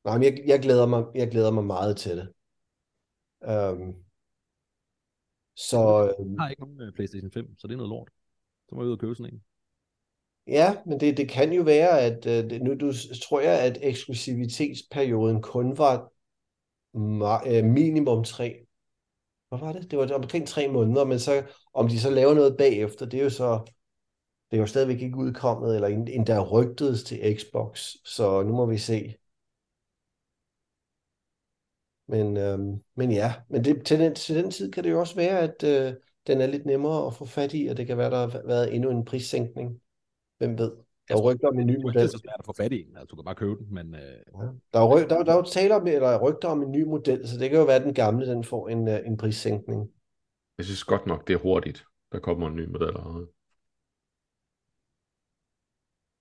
Nej, 0.06 0.18
men 0.18 0.24
jeg, 0.24 0.44
jeg, 0.48 0.60
glæder 0.60 0.86
mig, 0.86 1.06
jeg 1.16 1.32
glæder 1.32 1.52
mig 1.52 1.66
meget 1.66 1.98
til 1.98 2.18
det. 2.18 2.28
Um, 3.42 3.96
så... 5.56 6.14
Jeg 6.20 6.36
har 6.40 6.50
ikke 6.50 6.62
nogen 6.62 6.82
uh, 6.82 6.94
PlayStation 6.94 7.32
5, 7.32 7.58
så 7.58 7.68
det 7.68 7.74
er 7.74 7.78
noget 7.78 7.90
lort. 7.90 8.10
Så 8.70 8.76
må 8.76 8.82
jeg 8.82 8.88
ud 8.88 8.92
og 8.92 9.00
købe 9.00 9.16
sådan 9.16 9.34
en. 9.34 9.42
Ja, 10.48 10.78
men 10.86 11.00
det, 11.00 11.18
det 11.18 11.30
kan 11.30 11.54
jo 11.54 11.64
være, 11.64 12.02
at 12.02 12.26
uh, 12.26 12.62
nu 12.62 12.76
du, 12.76 12.94
tror 13.24 13.40
jeg, 13.40 13.60
at 13.62 13.78
eksklusivitetsperioden 13.82 15.42
kun 15.42 15.78
var 15.78 16.12
Øh, 16.96 17.64
minimum 17.64 18.24
tre. 18.24 18.66
Hvad 19.50 19.60
var 19.60 19.74
det? 19.74 19.92
Det 19.92 20.00
var 20.00 20.14
omkring 20.14 20.48
tre 20.48 20.68
måneder, 20.68 21.06
men 21.06 21.20
så 21.20 21.44
om 21.74 21.88
de 21.88 22.00
så 22.00 22.10
laver 22.10 22.34
noget 22.34 22.58
bagefter, 22.58 23.06
det 23.06 23.20
er 23.20 23.24
jo 23.24 23.30
så 23.30 23.72
det 24.52 24.58
er 24.58 24.62
jo 24.62 24.68
stadigvæk 24.68 25.02
ikke 25.02 25.18
udkommet, 25.18 25.76
eller 25.76 25.88
endda 25.88 26.40
rygtedes 26.40 27.04
til 27.04 27.38
Xbox, 27.40 27.96
så 28.06 28.44
nu 28.44 28.52
må 28.56 28.66
vi 28.66 28.78
se. 28.78 29.16
Men, 32.08 32.38
øhm, 32.38 32.84
men 32.96 33.12
ja, 33.12 33.34
men 33.50 33.64
det, 33.64 33.86
til, 33.86 34.00
den, 34.00 34.16
til 34.16 34.36
den 34.36 34.52
tid 34.52 34.72
kan 34.72 34.84
det 34.84 34.92
jo 34.92 35.00
også 35.00 35.16
være, 35.16 35.40
at 35.40 35.64
øh, 35.64 35.94
den 36.28 36.42
er 36.42 36.48
lidt 36.48 36.66
nemmere 36.66 37.08
at 37.08 37.14
få 37.14 37.26
fat 37.26 37.54
i, 37.54 37.68
og 37.68 37.78
det 37.78 37.88
kan 37.88 37.98
være, 37.98 38.10
der 38.12 38.18
har 38.18 38.42
været 38.46 38.76
endnu 38.76 38.90
en 38.92 39.06
prissænkning. 39.06 39.82
Hvem 40.38 40.58
ved? 40.58 40.85
Der 41.08 41.16
er 41.16 41.22
rygter 41.22 41.48
om 41.48 41.60
en 41.60 41.68
ny 41.68 41.78
model. 41.82 41.94
Det 41.94 42.04
er 42.04 42.08
så 42.08 42.18
svært 42.18 42.40
at 42.40 42.46
få 42.46 42.54
fat 42.54 42.72
i 42.72 42.86
altså, 42.90 43.06
du 43.06 43.16
kan 43.16 43.26
bare 43.26 43.36
købe 43.36 43.56
den, 43.58 43.74
men... 43.74 43.96
Øh... 43.96 44.02
Ja. 44.02 44.46
Der, 44.74 44.80
er 44.80 44.96
ryg, 44.96 45.10
der, 45.10 45.24
der 45.24 45.32
er 45.32 45.36
jo 45.36 45.44
taler 45.44 45.76
om, 45.76 45.88
eller 45.88 46.20
rygter 46.30 46.48
om 46.48 46.64
en 46.64 46.72
ny 46.72 46.84
model, 46.84 47.28
så 47.28 47.38
det 47.38 47.50
kan 47.50 47.60
jo 47.60 47.66
være, 47.66 47.76
at 47.76 47.84
den 47.84 47.94
gamle 47.94 48.28
den 48.28 48.44
får 48.44 48.70
en, 48.70 48.88
øh, 48.88 49.00
en 49.06 49.18
prissænkning. 49.18 49.92
Jeg 50.58 50.66
synes 50.66 50.84
godt 50.84 51.06
nok, 51.06 51.28
det 51.28 51.34
er 51.34 51.38
hurtigt, 51.38 51.86
der 52.12 52.20
kommer 52.20 52.48
en 52.48 52.56
ny 52.56 52.66
model. 52.66 52.94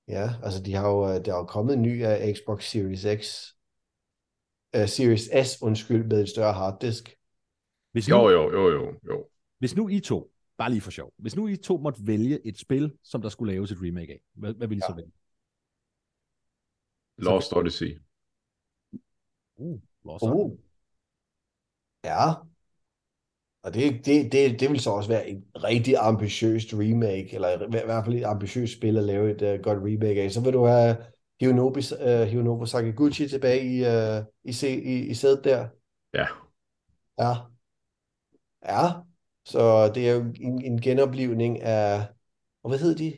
Ja, 0.08 0.30
altså 0.42 0.62
de 0.62 0.74
har 0.74 0.88
jo, 0.88 1.04
øh, 1.04 1.24
der 1.24 1.32
er 1.32 1.38
jo 1.38 1.44
kommet 1.44 1.74
en 1.74 1.82
ny 1.82 2.04
af 2.04 2.34
Xbox 2.36 2.70
Series 2.70 3.06
X, 3.20 3.52
uh, 4.76 4.88
Series 4.88 5.48
S, 5.48 5.62
undskyld, 5.62 6.04
med 6.04 6.20
en 6.20 6.26
større 6.26 6.52
harddisk. 6.52 7.16
Hvis 7.92 8.08
nu, 8.08 8.16
jo, 8.16 8.28
jo, 8.30 8.50
jo, 8.52 8.70
jo, 8.70 8.94
jo. 9.08 9.28
Hvis 9.58 9.76
nu 9.76 9.88
I 9.88 10.00
to, 10.00 10.33
bare 10.58 10.70
lige 10.70 10.80
for 10.80 10.90
sjov, 10.90 11.12
hvis 11.16 11.36
nu 11.36 11.48
I 11.48 11.56
to 11.56 11.76
måtte 11.76 12.06
vælge 12.06 12.46
et 12.46 12.58
spil, 12.58 12.92
som 13.02 13.22
der 13.22 13.28
skulle 13.28 13.52
laves 13.52 13.72
et 13.72 13.78
remake 13.80 14.12
af, 14.12 14.20
hvad, 14.34 14.54
hvad 14.54 14.68
vil 14.68 14.78
I 14.78 14.80
ja. 14.80 14.86
så 14.88 14.94
vælge? 14.96 15.12
Lost 17.18 17.52
Odyssey. 17.52 18.00
Uh, 19.56 19.80
Lost 20.04 20.24
uh. 20.24 20.30
Odyssey. 20.30 20.64
Ja. 22.04 22.30
Og 23.62 23.74
det, 23.74 24.06
det, 24.06 24.32
det, 24.32 24.60
det 24.60 24.70
vil 24.70 24.80
så 24.80 24.90
også 24.90 25.08
være 25.08 25.28
et 25.28 25.44
rigtig 25.54 25.96
ambitiøst 25.96 26.68
remake, 26.72 27.34
eller 27.34 27.66
i 27.66 27.84
hvert 27.84 28.04
fald 28.04 28.16
et 28.16 28.24
ambitiøst 28.24 28.76
spil 28.76 28.96
at 28.98 29.04
lave 29.04 29.30
et 29.30 29.54
uh, 29.58 29.62
godt 29.62 29.78
remake 29.78 30.22
af. 30.22 30.32
Så 30.32 30.40
vil 30.40 30.52
du 30.52 30.64
have 30.64 30.96
Hironobu, 31.40 31.78
uh, 31.78 32.22
Hironobu 32.22 32.66
Sakaguchi 32.66 33.28
tilbage 33.28 33.62
i, 33.64 33.80
uh, 33.80 34.24
i, 34.44 34.52
se, 34.52 34.82
i, 34.82 35.06
i 35.06 35.14
sædet 35.14 35.44
der. 35.44 35.68
Ja. 36.14 36.26
Ja. 37.18 37.32
Ja. 38.62 38.88
Så 39.44 39.92
det 39.94 40.08
er 40.08 40.14
jo 40.14 40.24
en, 40.40 40.64
en 40.64 40.80
genoplivning 40.80 41.62
af, 41.62 42.06
og 42.62 42.70
hvad 42.70 42.78
hedder 42.78 42.96
de? 42.96 43.12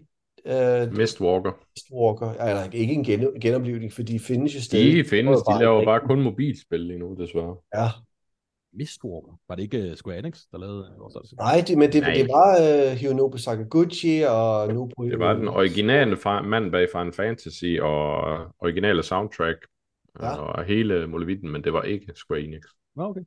Uh, 0.47 0.97
Mistwalker. 0.97 1.53
Mistwalker. 1.77 2.35
Ja, 2.35 2.51
eller 2.51 2.73
ikke 2.73 2.95
en 2.95 3.05
gen, 3.05 3.41
genoplivning, 3.41 3.93
for 3.93 4.03
de 4.03 4.19
findes 4.19 4.55
jo 4.55 4.61
stadig. 4.61 5.05
De 5.05 5.05
findes, 5.05 5.43
de 5.43 5.59
laver 5.59 5.85
bare 5.85 6.01
kun 6.01 6.23
mobilspil 6.23 6.81
lige 6.81 6.99
nu, 6.99 7.17
desværre. 7.19 7.57
Ja, 7.75 7.89
Mistwalker. 8.73 9.41
Var 9.49 9.55
det 9.55 9.63
ikke 9.63 9.91
uh, 9.91 9.95
Square 9.95 10.19
Enix, 10.19 10.41
der 10.53 10.59
lavede 10.59 10.95
vores 10.99 11.33
Nej, 11.33 11.65
det, 11.69 11.79
men 11.79 11.93
det, 11.93 12.03
Nej. 12.03 12.15
det 12.15 12.29
var 12.29 12.59
uh, 12.61 12.93
Hironobu 12.93 13.39
Sakaguchi 13.39 14.23
og 14.29 14.75
Nobu... 14.75 15.05
Det 15.05 15.19
var 15.19 15.35
den 15.35 15.49
originale 15.49 16.17
mand 16.45 16.73
bag 16.73 16.89
Final 16.93 17.13
Fantasy 17.13 17.79
og 17.81 18.21
originale 18.59 19.03
soundtrack 19.03 19.59
ja. 20.21 20.37
og 20.37 20.65
hele 20.65 21.07
Molevitten, 21.07 21.51
men 21.51 21.65
det 21.65 21.73
var 21.73 21.83
ikke 21.83 22.13
Square 22.15 22.41
Enix. 22.41 22.63
Okay. 22.97 23.21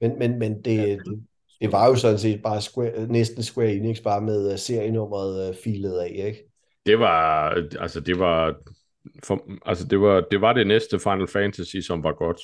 Men, 0.00 0.18
men, 0.18 0.38
men 0.38 0.62
det, 0.62 0.76
ja. 0.76 0.96
det, 0.96 1.24
det 1.60 1.72
var 1.72 1.88
jo 1.88 1.94
sådan 1.94 2.18
set 2.18 2.42
bare 2.42 2.60
Square, 2.60 3.06
næsten 3.06 3.42
Square 3.42 3.72
Enix, 3.72 4.00
bare 4.00 4.20
med 4.20 4.52
uh, 4.52 4.58
serienummeret 4.58 5.48
uh, 5.48 5.56
filet 5.64 5.98
af, 5.98 6.22
ikke? 6.26 6.44
Det 6.86 6.98
var, 6.98 7.50
altså 7.80 8.00
det 8.00 8.18
var, 8.18 8.54
for, 9.24 9.42
altså 9.66 9.86
det 9.86 10.00
var, 10.00 10.20
det 10.30 10.40
var 10.40 10.52
det 10.52 10.66
næste 10.66 10.98
Final 10.98 11.28
Fantasy, 11.28 11.76
som 11.76 12.02
var 12.02 12.12
godt. 12.12 12.40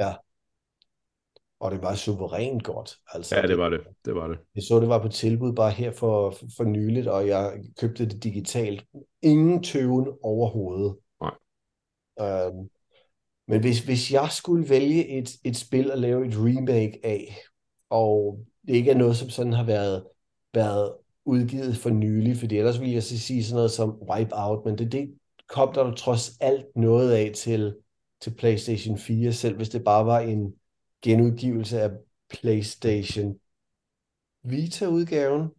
Ja 0.00 0.12
og 1.60 1.70
det 1.70 1.82
var 1.82 1.94
suverænt 1.94 2.64
godt. 2.64 2.96
Altså, 3.12 3.36
ja, 3.36 3.42
det 3.42 3.58
var 3.58 3.68
det. 3.68 3.80
det 4.04 4.14
var 4.14 4.28
det. 4.28 4.38
Jeg 4.54 4.62
så, 4.62 4.80
det 4.80 4.88
var 4.88 5.02
på 5.02 5.08
tilbud 5.08 5.52
bare 5.52 5.70
her 5.70 5.92
for, 5.92 6.30
for, 6.30 6.46
for 6.56 6.64
nyligt, 6.64 7.06
og 7.06 7.26
jeg 7.26 7.60
købte 7.80 8.06
det 8.06 8.24
digitalt. 8.24 8.84
Ingen 9.22 9.62
tøven 9.62 10.08
overhovedet. 10.22 10.96
Nej. 11.20 11.34
Øhm, 12.20 12.68
men 13.48 13.60
hvis, 13.60 13.84
hvis 13.84 14.12
jeg 14.12 14.28
skulle 14.30 14.68
vælge 14.68 15.08
et, 15.08 15.30
et 15.44 15.56
spil 15.56 15.90
at 15.90 15.98
lave 15.98 16.26
et 16.26 16.34
remake 16.36 17.00
af, 17.04 17.36
og 17.90 18.44
det 18.66 18.74
ikke 18.74 18.90
er 18.90 18.98
noget, 18.98 19.16
som 19.16 19.30
sådan 19.30 19.52
har 19.52 19.64
været, 19.64 20.06
været 20.54 20.92
udgivet 21.24 21.76
for 21.76 21.90
nylig, 21.90 22.36
fordi 22.36 22.58
ellers 22.58 22.80
ville 22.80 22.94
jeg 22.94 23.02
så 23.02 23.18
sige 23.18 23.44
sådan 23.44 23.56
noget 23.56 23.70
som 23.70 24.02
Wipeout, 24.10 24.64
men 24.64 24.78
det, 24.78 24.92
det 24.92 25.14
kom 25.48 25.74
der 25.74 25.94
trods 25.94 26.36
alt 26.40 26.66
noget 26.76 27.12
af 27.12 27.32
til, 27.34 27.76
til 28.20 28.34
PlayStation 28.34 28.98
4, 28.98 29.32
selv 29.32 29.56
hvis 29.56 29.68
det 29.68 29.84
bare 29.84 30.06
var 30.06 30.20
en, 30.20 30.54
genudgivelse 31.02 31.80
af 31.80 31.90
PlayStation 32.28 33.38
Vita-udgaven. 34.42 35.50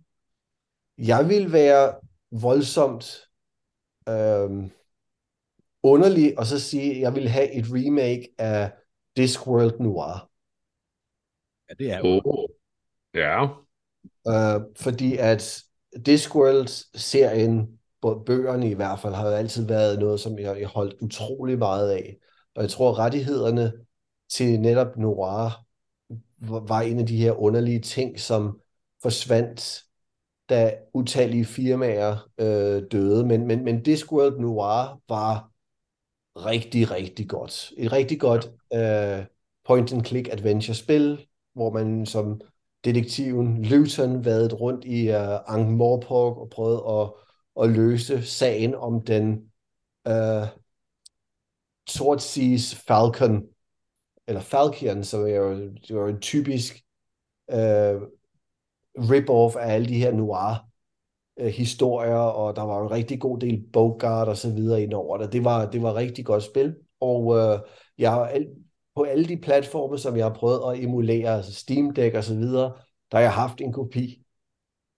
Jeg 0.97 1.29
vil 1.29 1.51
være 1.51 1.95
voldsomt 2.31 3.27
øhm, 4.09 4.71
underlig 5.83 6.39
og 6.39 6.45
så 6.45 6.59
sige, 6.59 6.91
at 6.91 7.01
jeg 7.01 7.15
vil 7.15 7.27
have 7.27 7.51
et 7.51 7.65
remake 7.69 8.29
af 8.37 8.71
Discworld 9.17 9.79
Noir. 9.79 10.30
Ja, 11.71 11.83
det 11.83 11.91
er 11.91 11.97
jo. 11.97 12.21
Oh. 12.25 12.49
Ja. 13.13 13.47
Øh, 14.27 14.61
fordi 14.77 15.17
at 15.17 15.63
Discworld-serien, 16.05 17.79
bøgerne 18.01 18.69
i 18.69 18.73
hvert 18.73 18.99
fald, 18.99 19.13
har 19.13 19.27
jo 19.27 19.33
altid 19.33 19.67
været 19.67 19.99
noget, 19.99 20.19
som 20.19 20.39
jeg, 20.39 20.59
jeg 20.59 20.67
holdt 20.67 21.01
utrolig 21.01 21.57
meget 21.57 21.91
af. 21.91 22.17
Og 22.55 22.61
jeg 22.61 22.69
tror, 22.69 22.99
rettighederne 22.99 23.73
til 24.29 24.59
netop 24.59 24.97
noir 24.97 25.65
var 26.67 26.81
en 26.81 26.99
af 26.99 27.05
de 27.05 27.17
her 27.17 27.31
underlige 27.31 27.79
ting, 27.79 28.19
som 28.19 28.59
forsvandt, 29.01 29.83
da 30.49 30.75
utallige 30.93 31.45
firmaer 31.45 32.29
øh, 32.37 32.83
døde. 32.91 33.25
Men, 33.25 33.47
men, 33.47 33.63
men 33.63 33.83
Discworld 33.83 34.39
Noir 34.39 35.01
var 35.09 35.51
rigtig, 36.35 36.91
rigtig 36.91 37.29
godt. 37.29 37.71
Et 37.77 37.91
rigtig 37.91 38.19
godt 38.19 38.51
øh, 38.73 39.25
point-and-click 39.65 40.29
adventure-spil, 40.31 41.27
hvor 41.53 41.71
man 41.71 42.05
som 42.05 42.41
detektiven 42.85 43.65
Luton 43.65 44.25
vadede 44.25 44.55
rundt 44.55 44.85
i 44.85 45.09
øh, 45.09 45.29
uh, 45.29 45.35
Ankh-Morpork 45.35 46.37
og 46.37 46.49
prøvede 46.49 46.83
at, 46.89 47.13
at 47.63 47.69
løse 47.69 48.25
sagen 48.25 48.75
om 48.75 49.01
den 49.01 49.51
øh, 50.07 50.41
uh, 50.41 50.47
Swordseas 51.89 52.75
Falcon, 52.75 53.43
eller 54.27 54.41
Falcon, 54.41 55.03
som 55.03 55.21
er 55.21 55.35
jo, 55.35 55.69
det 55.89 56.09
en 56.09 56.21
typisk 56.21 56.83
uh, 57.53 58.01
rip-off 58.97 59.55
af 59.55 59.73
alle 59.73 59.87
de 59.87 59.97
her 59.97 60.11
noir 60.11 60.67
uh, 61.41 61.47
historier, 61.47 62.15
og 62.15 62.55
der 62.55 62.61
var 62.61 62.77
jo 62.77 62.85
en 62.85 62.91
rigtig 62.91 63.21
god 63.21 63.39
del 63.39 63.63
Bogart 63.73 64.27
og 64.27 64.37
så 64.37 64.53
videre 64.53 64.83
ind 64.83 64.93
over 64.93 65.17
det. 65.17 65.33
Det 65.33 65.43
var, 65.43 65.71
det 65.71 65.81
var 65.81 65.95
rigtig 65.95 66.25
godt 66.25 66.43
spil, 66.43 66.75
og 66.99 67.25
uh, 67.25 67.59
jeg 67.97 68.11
har 68.11 68.39
på 68.95 69.03
alle 69.03 69.25
de 69.25 69.37
platforme, 69.37 69.97
som 69.97 70.17
jeg 70.17 70.25
har 70.25 70.33
prøvet 70.33 70.73
at 70.73 70.83
emulere, 70.83 71.35
altså 71.35 71.53
Steam 71.53 71.93
Deck 71.93 72.15
og 72.15 72.23
så 72.23 72.35
videre, 72.35 72.73
der 73.11 73.17
har 73.17 73.21
jeg 73.21 73.33
haft 73.33 73.61
en 73.61 73.73
kopi 73.73 74.23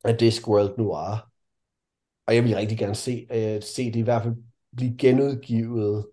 af 0.04 0.18
Discworld 0.18 0.78
Noir. 0.78 1.30
Og 2.28 2.36
jeg 2.36 2.44
vil 2.44 2.56
rigtig 2.56 2.78
gerne 2.78 2.96
se, 2.96 3.28
uh, 3.30 3.64
se 3.64 3.86
det 3.86 3.96
i 3.96 4.02
hvert 4.02 4.24
fald 4.24 4.36
blive 4.76 4.98
genudgivet 4.98 6.06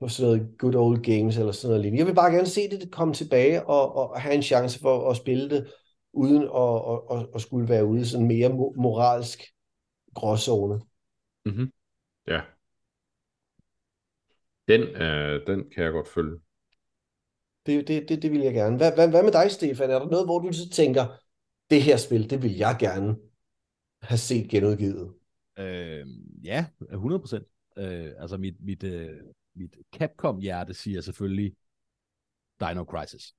på 0.00 0.08
sådan 0.08 0.32
noget 0.32 0.58
good 0.58 0.74
old 0.74 1.02
games 1.02 1.36
eller 1.36 1.52
sådan 1.52 1.68
noget 1.68 1.80
lignende. 1.80 1.98
Jeg 1.98 2.06
vil 2.06 2.14
bare 2.14 2.32
gerne 2.32 2.46
se 2.46 2.70
det 2.70 2.90
komme 2.92 3.14
tilbage 3.14 3.66
og, 3.66 3.96
og 3.96 4.20
have 4.20 4.34
en 4.34 4.42
chance 4.42 4.80
for 4.80 5.10
at 5.10 5.16
spille 5.16 5.50
det, 5.50 5.72
uden 6.12 6.42
at, 6.42 6.92
at, 6.92 7.18
at, 7.18 7.28
at 7.34 7.40
skulle 7.40 7.68
være 7.68 7.86
ude 7.86 8.00
i 8.00 8.04
sådan 8.04 8.26
mere 8.26 8.48
moralsk 8.76 9.42
gråzone. 10.14 10.80
Mm-hmm. 11.44 11.72
Ja. 12.26 12.40
Den, 14.68 14.80
øh, 14.80 15.46
den 15.46 15.70
kan 15.70 15.84
jeg 15.84 15.92
godt 15.92 16.08
følge. 16.08 16.40
Det, 17.66 17.88
det, 17.88 18.08
det, 18.08 18.22
det 18.22 18.32
vil 18.32 18.40
jeg 18.40 18.54
gerne. 18.54 18.76
Hvad, 18.76 18.94
hvad, 18.94 19.08
hvad 19.08 19.22
med 19.22 19.32
dig, 19.32 19.50
Stefan? 19.50 19.90
Er 19.90 19.98
der 19.98 20.06
noget, 20.06 20.26
hvor 20.26 20.38
du 20.38 20.52
så 20.52 20.70
tænker, 20.70 21.06
det 21.70 21.82
her 21.82 21.96
spil, 21.96 22.30
det 22.30 22.42
vil 22.42 22.56
jeg 22.56 22.76
gerne 22.80 23.16
have 24.02 24.18
set 24.18 24.50
genudgivet? 24.50 25.14
Øh, 25.58 26.06
ja, 26.44 26.66
100 26.92 27.20
procent. 27.20 27.46
Øh, 27.78 28.12
altså 28.18 28.36
mit, 28.36 28.54
mit, 28.60 28.82
øh, 28.84 29.20
mit 29.54 29.76
Capcom-hjerte 29.96 30.74
siger 30.74 31.00
selvfølgelig 31.00 31.56
Dino 32.60 32.84
Crisis. 32.84 33.34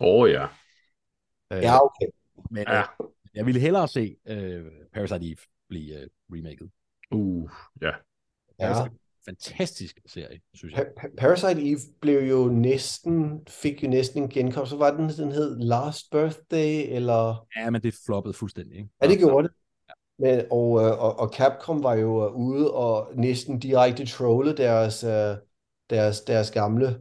Åh 0.00 0.22
oh, 0.22 0.30
ja. 0.30 0.46
Øh, 1.52 1.62
ja, 1.62 1.84
okay. 1.84 2.06
Men 2.50 2.64
ja. 2.68 2.80
Øh, 2.80 2.86
jeg 3.34 3.46
ville 3.46 3.60
hellere 3.60 3.88
se 3.88 4.16
øh, 4.26 4.66
Parasite 4.92 5.26
Eve 5.26 5.36
blive 5.68 6.00
øh, 6.00 6.08
remaket. 6.30 6.70
Uh, 7.10 7.50
ja. 7.80 7.92
Ja. 8.58 8.88
Fantastisk 9.24 9.98
serie, 10.06 10.40
synes 10.54 10.74
jeg. 10.74 10.86
Pa- 11.00 11.14
Parasite 11.18 11.70
Eve 11.70 11.78
blev 12.00 12.20
jo 12.30 12.48
næsten, 12.48 13.40
fik 13.48 13.82
jo 13.82 13.88
næsten 13.88 14.22
en 14.22 14.28
genkomst. 14.28 14.70
Så 14.70 14.76
var 14.76 14.90
den, 14.96 15.08
den 15.08 15.32
hed 15.32 15.58
Last 15.58 16.10
Birthday, 16.10 16.86
eller... 16.88 17.46
Ja, 17.56 17.70
men 17.70 17.82
det 17.82 17.94
floppede 18.06 18.34
fuldstændig, 18.34 18.76
ikke? 18.76 18.88
Ja, 19.02 19.08
det 19.08 19.18
gjorde 19.18 19.48
det. 19.48 19.56
Men, 20.18 20.44
og, 20.50 20.80
øh, 20.82 21.02
og, 21.02 21.18
og 21.18 21.28
Capcom 21.34 21.82
var 21.82 21.94
jo 21.94 22.26
øh, 22.26 22.32
ude 22.32 22.74
og 22.74 23.10
næsten 23.14 23.58
direkte 23.58 24.06
trolle 24.06 24.56
deres, 24.56 25.04
øh, 25.04 25.36
deres, 25.90 26.20
deres 26.20 26.50
gamle 26.50 27.00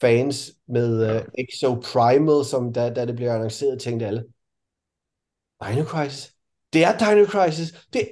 fans 0.00 0.52
med 0.68 1.06
ja. 1.06 1.20
uh, 1.20 1.26
Exo 1.38 1.74
Primal, 1.74 2.44
som 2.44 2.72
da, 2.72 2.94
da 2.94 3.06
det 3.06 3.16
blev 3.16 3.28
annonceret, 3.28 3.80
tænkte 3.80 4.06
alle, 4.06 4.24
Dino 5.62 5.84
Crisis? 5.84 6.34
Det 6.72 6.84
er 6.84 6.98
Dino 6.98 7.24
Crisis! 7.24 7.88
Det, 7.92 8.08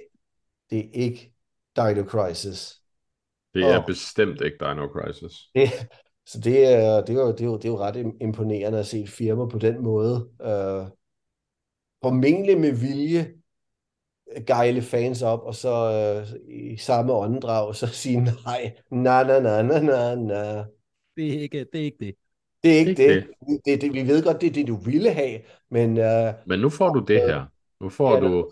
det 0.70 0.78
er 0.78 0.90
ikke 0.92 1.32
Dino 1.76 2.04
Crisis. 2.04 2.82
Det 3.56 3.64
er 3.64 3.78
og, 3.78 3.86
bestemt 3.86 4.40
ikke 4.40 4.56
Dino 4.60 4.86
Crisis. 4.86 5.32
Det, 5.54 5.68
så 6.26 6.40
det 6.40 6.72
er, 6.72 7.04
det, 7.04 7.16
er 7.16 7.20
jo, 7.20 7.32
det, 7.32 7.40
er 7.40 7.44
jo, 7.44 7.56
det 7.56 7.64
er 7.64 7.68
jo 7.68 7.78
ret 7.78 8.14
imponerende 8.20 8.78
at 8.78 8.86
se 8.86 9.00
et 9.00 9.08
firma 9.08 9.46
på 9.46 9.58
den 9.58 9.82
måde. 9.82 10.28
Uh, 10.40 10.88
formentlig 12.04 12.60
med 12.60 12.72
vilje 12.72 13.32
gejle 14.46 14.82
fans 14.82 15.22
op, 15.22 15.40
og 15.42 15.54
så 15.54 15.74
uh, 16.22 16.54
i 16.54 16.76
samme 16.76 17.12
åndedrag, 17.12 17.74
så 17.74 17.86
sige 17.86 18.20
nej, 18.20 18.72
na 18.90 19.22
na 19.22 19.40
na 19.40 19.62
na 19.62 19.80
na 19.80 20.14
na. 20.14 20.64
Det 21.16 21.34
er 21.34 21.40
ikke 21.40 21.66
det. 21.72 21.80
Er 21.80 21.84
ikke 21.84 21.98
det. 22.00 22.14
Det 22.62 22.74
er 22.74 22.78
ikke 22.78 22.94
det. 22.94 22.98
det. 22.98 23.26
det. 23.48 23.60
det, 23.64 23.80
det 23.80 23.92
vi 23.92 24.08
ved 24.08 24.24
godt, 24.24 24.40
det 24.40 24.46
er 24.46 24.52
det, 24.52 24.66
du 24.66 24.76
ville 24.76 25.12
have, 25.12 25.40
men... 25.70 25.90
Uh, 25.90 26.34
men 26.46 26.60
nu 26.60 26.70
får 26.70 26.88
du 26.88 27.04
det 27.08 27.20
her. 27.20 27.44
Nu 27.80 27.88
får 27.88 28.14
ja, 28.14 28.20
du... 28.20 28.50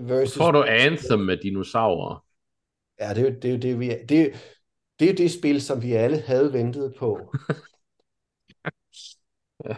versus... 0.00 0.36
Nu 0.36 0.44
får 0.44 0.52
du 0.52 0.62
Anthem 0.62 1.18
med 1.18 1.36
dinosaurer. 1.36 2.24
Ja, 3.00 3.14
det 3.14 3.18
er 3.18 3.30
jo 3.30 3.36
det, 3.42 3.62
det, 3.62 3.80
vi, 3.80 3.88
det, 3.88 4.34
det, 5.00 5.10
er 5.10 5.14
det 5.14 5.30
spil, 5.30 5.62
som 5.62 5.82
vi 5.82 5.92
alle 5.92 6.20
havde 6.20 6.52
ventet 6.52 6.94
på. 6.98 7.32
ja. 9.64 9.76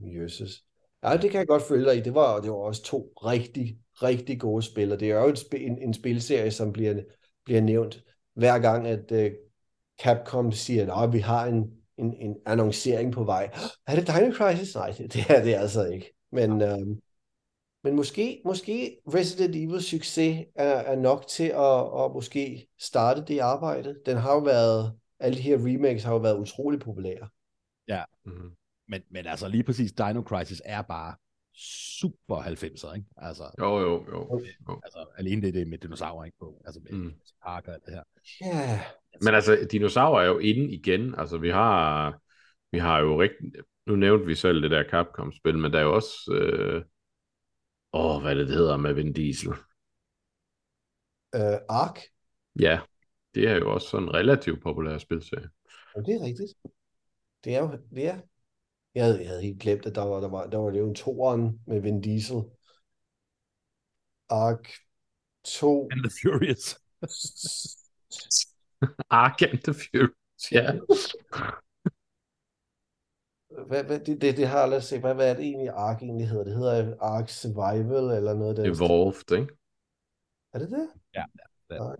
Jesus. 0.00 0.64
Ja, 1.02 1.16
det 1.16 1.30
kan 1.30 1.38
jeg 1.38 1.46
godt 1.46 1.62
følge 1.62 1.84
dig 1.84 1.96
i. 1.96 2.00
Det 2.00 2.14
var, 2.14 2.40
det 2.40 2.50
var 2.50 2.56
også 2.56 2.82
to 2.82 3.12
rigtig, 3.24 3.78
rigtig 4.02 4.40
gode 4.40 4.62
spil, 4.62 4.92
og 4.92 5.00
det 5.00 5.10
er 5.10 5.20
jo 5.20 5.28
en, 5.28 5.36
en, 5.60 5.78
en 5.78 5.94
spilserie, 5.94 6.50
som 6.50 6.72
bliver, 6.72 7.02
bliver 7.44 7.60
nævnt 7.60 8.04
hver 8.34 8.58
gang, 8.58 8.86
at 8.86 9.12
uh, 9.12 9.32
Capcom 10.02 10.52
siger, 10.52 10.94
at 10.94 11.12
vi 11.12 11.18
har 11.18 11.46
en, 11.46 11.70
en, 11.98 12.14
en 12.14 12.36
annoncering 12.46 13.12
på 13.12 13.24
vej. 13.24 13.50
Er 13.86 13.94
det 13.94 14.06
Dino 14.06 14.32
Crisis? 14.32 14.74
Nej, 14.74 14.90
det, 14.98 15.12
det 15.12 15.22
er 15.28 15.44
det 15.44 15.54
altså 15.54 15.84
ikke. 15.86 16.14
Men, 16.32 16.62
uh, 16.62 16.96
men 17.84 17.96
måske, 17.96 18.42
måske 18.44 18.96
Resident 19.14 19.56
Evil 19.56 19.82
succes 19.82 20.46
er, 20.54 20.64
er 20.64 20.96
nok 20.96 21.26
til 21.26 21.44
at, 21.44 22.04
at 22.04 22.12
måske 22.14 22.68
starte 22.78 23.24
det 23.28 23.38
arbejde. 23.38 23.96
Den 24.06 24.16
har 24.16 24.32
jo 24.34 24.38
været, 24.38 24.98
alle 25.18 25.36
de 25.36 25.42
her 25.42 25.56
remakes 25.56 26.04
har 26.04 26.12
jo 26.12 26.18
været 26.18 26.38
utrolig 26.38 26.80
populære. 26.80 27.28
Ja. 27.88 28.02
Mm-hmm. 28.24 28.50
Men, 28.88 29.02
men 29.10 29.26
altså 29.26 29.48
lige 29.48 29.62
præcis 29.62 29.92
Dino 29.92 30.22
Crisis 30.22 30.62
er 30.64 30.82
bare 30.82 31.14
super 32.00 32.36
90'er, 32.36 32.94
ikke? 32.94 33.06
Altså, 33.16 33.44
jo, 33.58 33.78
jo, 33.78 34.04
jo, 34.12 34.40
jo. 34.68 34.80
Altså, 34.84 35.06
alene 35.18 35.42
det, 35.42 35.54
det 35.54 35.68
med 35.68 35.78
dinosaurer, 35.78 36.24
ikke? 36.24 36.38
På, 36.38 36.62
altså 36.66 36.80
med 36.80 36.98
mm. 36.98 37.12
park 37.44 37.68
og 37.68 37.74
alt 37.74 37.84
det 37.86 37.94
her. 37.94 38.02
Ja. 38.40 38.56
Yeah. 38.56 38.78
Men 39.22 39.34
altså, 39.34 39.68
dinosaurer 39.72 40.22
er 40.22 40.26
jo 40.26 40.38
inde 40.38 40.74
igen. 40.74 41.14
Altså, 41.18 41.38
vi 41.38 41.50
har, 41.50 42.14
vi 42.72 42.78
har 42.78 43.00
jo 43.00 43.20
rigtig... 43.20 43.38
Nu 43.86 43.96
nævnte 43.96 44.26
vi 44.26 44.34
selv 44.34 44.62
det 44.62 44.70
der 44.70 44.84
Capcom-spil, 44.90 45.58
men 45.58 45.72
der 45.72 45.78
er 45.78 45.82
jo 45.82 45.94
også... 45.94 46.32
Øh... 46.32 46.84
Åh, 47.92 48.22
hvad 48.22 48.36
det, 48.36 48.48
det 48.48 48.56
hedder 48.56 48.76
med 48.76 48.94
Vin 48.94 49.12
Diesel. 49.12 49.50
Uh, 51.36 51.58
Ark? 51.68 52.00
Ja, 52.60 52.80
det 53.34 53.48
er 53.48 53.56
jo 53.56 53.74
også 53.74 53.88
sådan 53.88 54.08
en 54.08 54.14
relativt 54.14 54.62
populær 54.62 54.98
spilserie. 54.98 55.48
Ja, 55.96 56.00
det 56.00 56.14
er 56.14 56.24
rigtigt. 56.24 56.52
Det 57.44 57.54
er 57.54 57.60
jo, 57.60 57.78
det 57.94 58.06
er, 58.06 58.20
jeg 58.94 59.04
havde, 59.04 59.20
jeg 59.20 59.28
havde 59.28 59.42
helt 59.42 59.60
glemt, 59.60 59.86
at 59.86 59.94
der 59.94 60.02
var, 60.02 60.20
der 60.20 60.28
var, 60.28 60.46
der 60.46 60.58
var 60.58 60.70
det 60.70 60.78
jo 60.78 60.88
en 60.88 60.94
toeren 60.94 61.60
med 61.66 61.80
Vin 61.80 62.00
Diesel. 62.00 62.42
Ark 64.28 64.68
2. 65.44 65.88
And 65.92 66.02
the 66.02 66.10
Furious. 66.22 66.78
Ark 69.10 69.42
and 69.42 69.62
the 69.62 69.74
Furious, 69.74 70.52
ja. 70.52 70.72
hvad, 73.50 73.84
hvad, 73.84 74.00
det, 74.00 74.20
det, 74.20 74.36
det 74.36 74.46
har 74.46 74.66
lad 74.66 74.78
os 74.78 74.84
se, 74.84 75.00
hvad, 75.00 75.14
hvad 75.14 75.30
er 75.30 75.34
det 75.34 75.44
egentlig 75.44 75.68
Ark 75.68 76.02
egentlig 76.02 76.28
hedder? 76.28 76.44
Det 76.44 76.56
hedder 76.56 76.96
Ark 77.00 77.28
Survival 77.28 78.16
eller 78.16 78.34
noget 78.34 78.56
der. 78.56 78.64
Evolved, 78.64 79.38
ikke? 79.38 79.54
Er 80.52 80.58
det 80.58 80.70
det? 80.70 80.88
Ja, 81.14 81.24
det 81.68 81.76
er. 81.76 81.96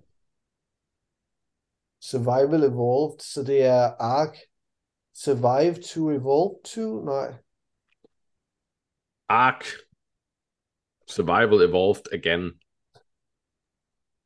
Survival 2.00 2.62
Evolved, 2.64 3.18
så 3.20 3.44
det 3.44 3.64
er 3.64 3.82
Ark 4.00 4.36
Survive 5.14 5.74
to 5.74 6.10
Evolve 6.10 6.54
to? 6.64 7.04
Nej. 7.04 7.34
Ark. 9.28 9.64
Survival 11.08 11.68
Evolved 11.68 12.12
Again. 12.12 12.44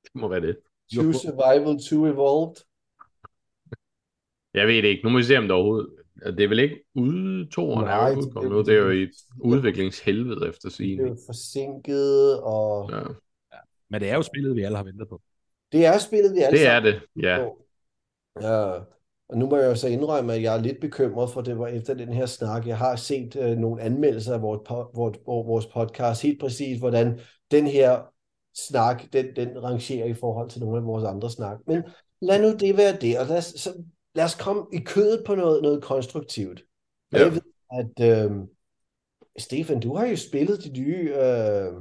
Det 0.03 0.15
må 0.15 0.29
være 0.29 0.41
det. 0.41 0.57
To 0.95 1.13
Survival 1.13 1.75
to 1.89 2.07
Evolved. 2.07 2.57
Jeg 4.55 4.67
ved 4.67 4.77
det 4.77 4.89
ikke. 4.89 5.05
Nu 5.05 5.11
må 5.11 5.19
vi 5.19 5.25
se, 5.25 5.39
om 5.39 5.43
det 5.43 5.53
overhovedet... 5.53 6.04
Det 6.23 6.41
er 6.41 6.49
vel 6.49 6.59
ikke 6.59 6.85
ude 6.95 7.51
to 7.51 7.71
år, 7.71 7.81
er 7.81 8.17
udkommet 8.17 8.53
nu. 8.53 8.59
Det 8.59 8.75
er 8.75 8.79
jo 8.79 8.91
i 8.91 9.09
udviklingshelvede 9.41 10.49
efter 10.49 10.71
sin. 10.71 10.99
Det 10.99 11.05
er 11.05 11.09
jo 11.09 11.17
forsinket, 11.27 12.41
og... 12.43 12.91
Ja. 12.91 12.99
ja. 13.53 13.59
Men 13.91 14.01
det 14.01 14.11
er 14.11 14.15
jo 14.15 14.23
spillet, 14.23 14.57
vi 14.57 14.63
alle 14.63 14.77
har 14.77 14.85
ventet 14.85 15.09
på. 15.09 15.21
Det 15.73 15.87
er 15.87 15.99
spillet, 15.99 16.35
vi 16.35 16.41
alle 16.41 16.59
Det 16.59 16.67
er 16.67 16.81
det, 16.81 17.01
ja. 17.23 17.47
Ja. 18.41 18.79
Og 19.29 19.39
nu 19.39 19.47
må 19.47 19.57
jeg 19.57 19.67
jo 19.67 19.75
så 19.75 19.89
indrømme, 19.89 20.35
at 20.35 20.43
jeg 20.43 20.57
er 20.57 20.63
lidt 20.63 20.81
bekymret 20.81 21.31
for 21.31 21.41
det, 21.41 21.59
var 21.59 21.67
efter 21.67 21.95
den 21.95 22.13
her 22.13 22.27
snak. 22.27 22.67
Jeg 22.67 22.79
har 22.79 22.97
set 22.97 23.37
øh, 23.37 23.57
nogle 23.57 23.83
anmeldelser 23.83 24.35
af 24.35 24.43
vores, 24.43 24.61
vores, 24.95 25.19
vores 25.27 25.67
podcast, 25.67 26.23
helt 26.23 26.41
præcis, 26.41 26.79
hvordan 26.79 27.21
den 27.51 27.67
her 27.67 28.01
snak, 28.69 29.03
den, 29.13 29.27
den 29.37 29.63
rangerer 29.63 30.07
i 30.07 30.15
forhold 30.15 30.51
til 30.51 30.61
nogle 30.61 30.77
af 30.77 30.85
vores 30.85 31.05
andre 31.05 31.31
snak. 31.31 31.59
Men 31.67 31.83
lad 32.23 32.43
nu 32.43 32.57
det 32.57 32.77
være 32.77 32.97
det, 33.01 33.19
og 33.19 33.27
lad 33.27 33.37
os, 33.37 33.45
så, 33.45 33.73
lad 34.15 34.25
os 34.25 34.35
komme 34.35 34.67
i 34.73 34.79
kødet 34.79 35.23
på 35.27 35.35
noget, 35.35 35.63
noget 35.63 35.83
konstruktivt. 35.83 36.63
Ja. 37.13 37.19
Jeg 37.19 37.33
ved, 37.33 37.43
at 37.71 38.25
øh, 38.25 38.31
Stefan, 39.39 39.81
du 39.81 39.95
har 39.95 40.07
jo 40.07 40.17
spillet 40.17 40.65
de 40.65 40.81
nye, 40.81 41.15
øh, 41.15 41.73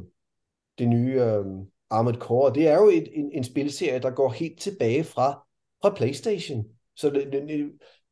de 0.79 0.85
nye 0.85 1.21
øh, 1.21 1.45
Armored 1.89 2.19
Core, 2.19 2.53
det 2.53 2.67
er 2.67 2.75
jo 2.75 2.89
et, 2.89 3.07
en, 3.13 3.31
en 3.31 3.43
spilserie, 3.43 3.99
der 3.99 4.11
går 4.11 4.29
helt 4.29 4.59
tilbage 4.59 5.03
fra, 5.03 5.47
fra 5.81 5.93
PlayStation. 5.95 6.65
Så 6.95 7.09
det, 7.09 7.31
det, 7.31 7.71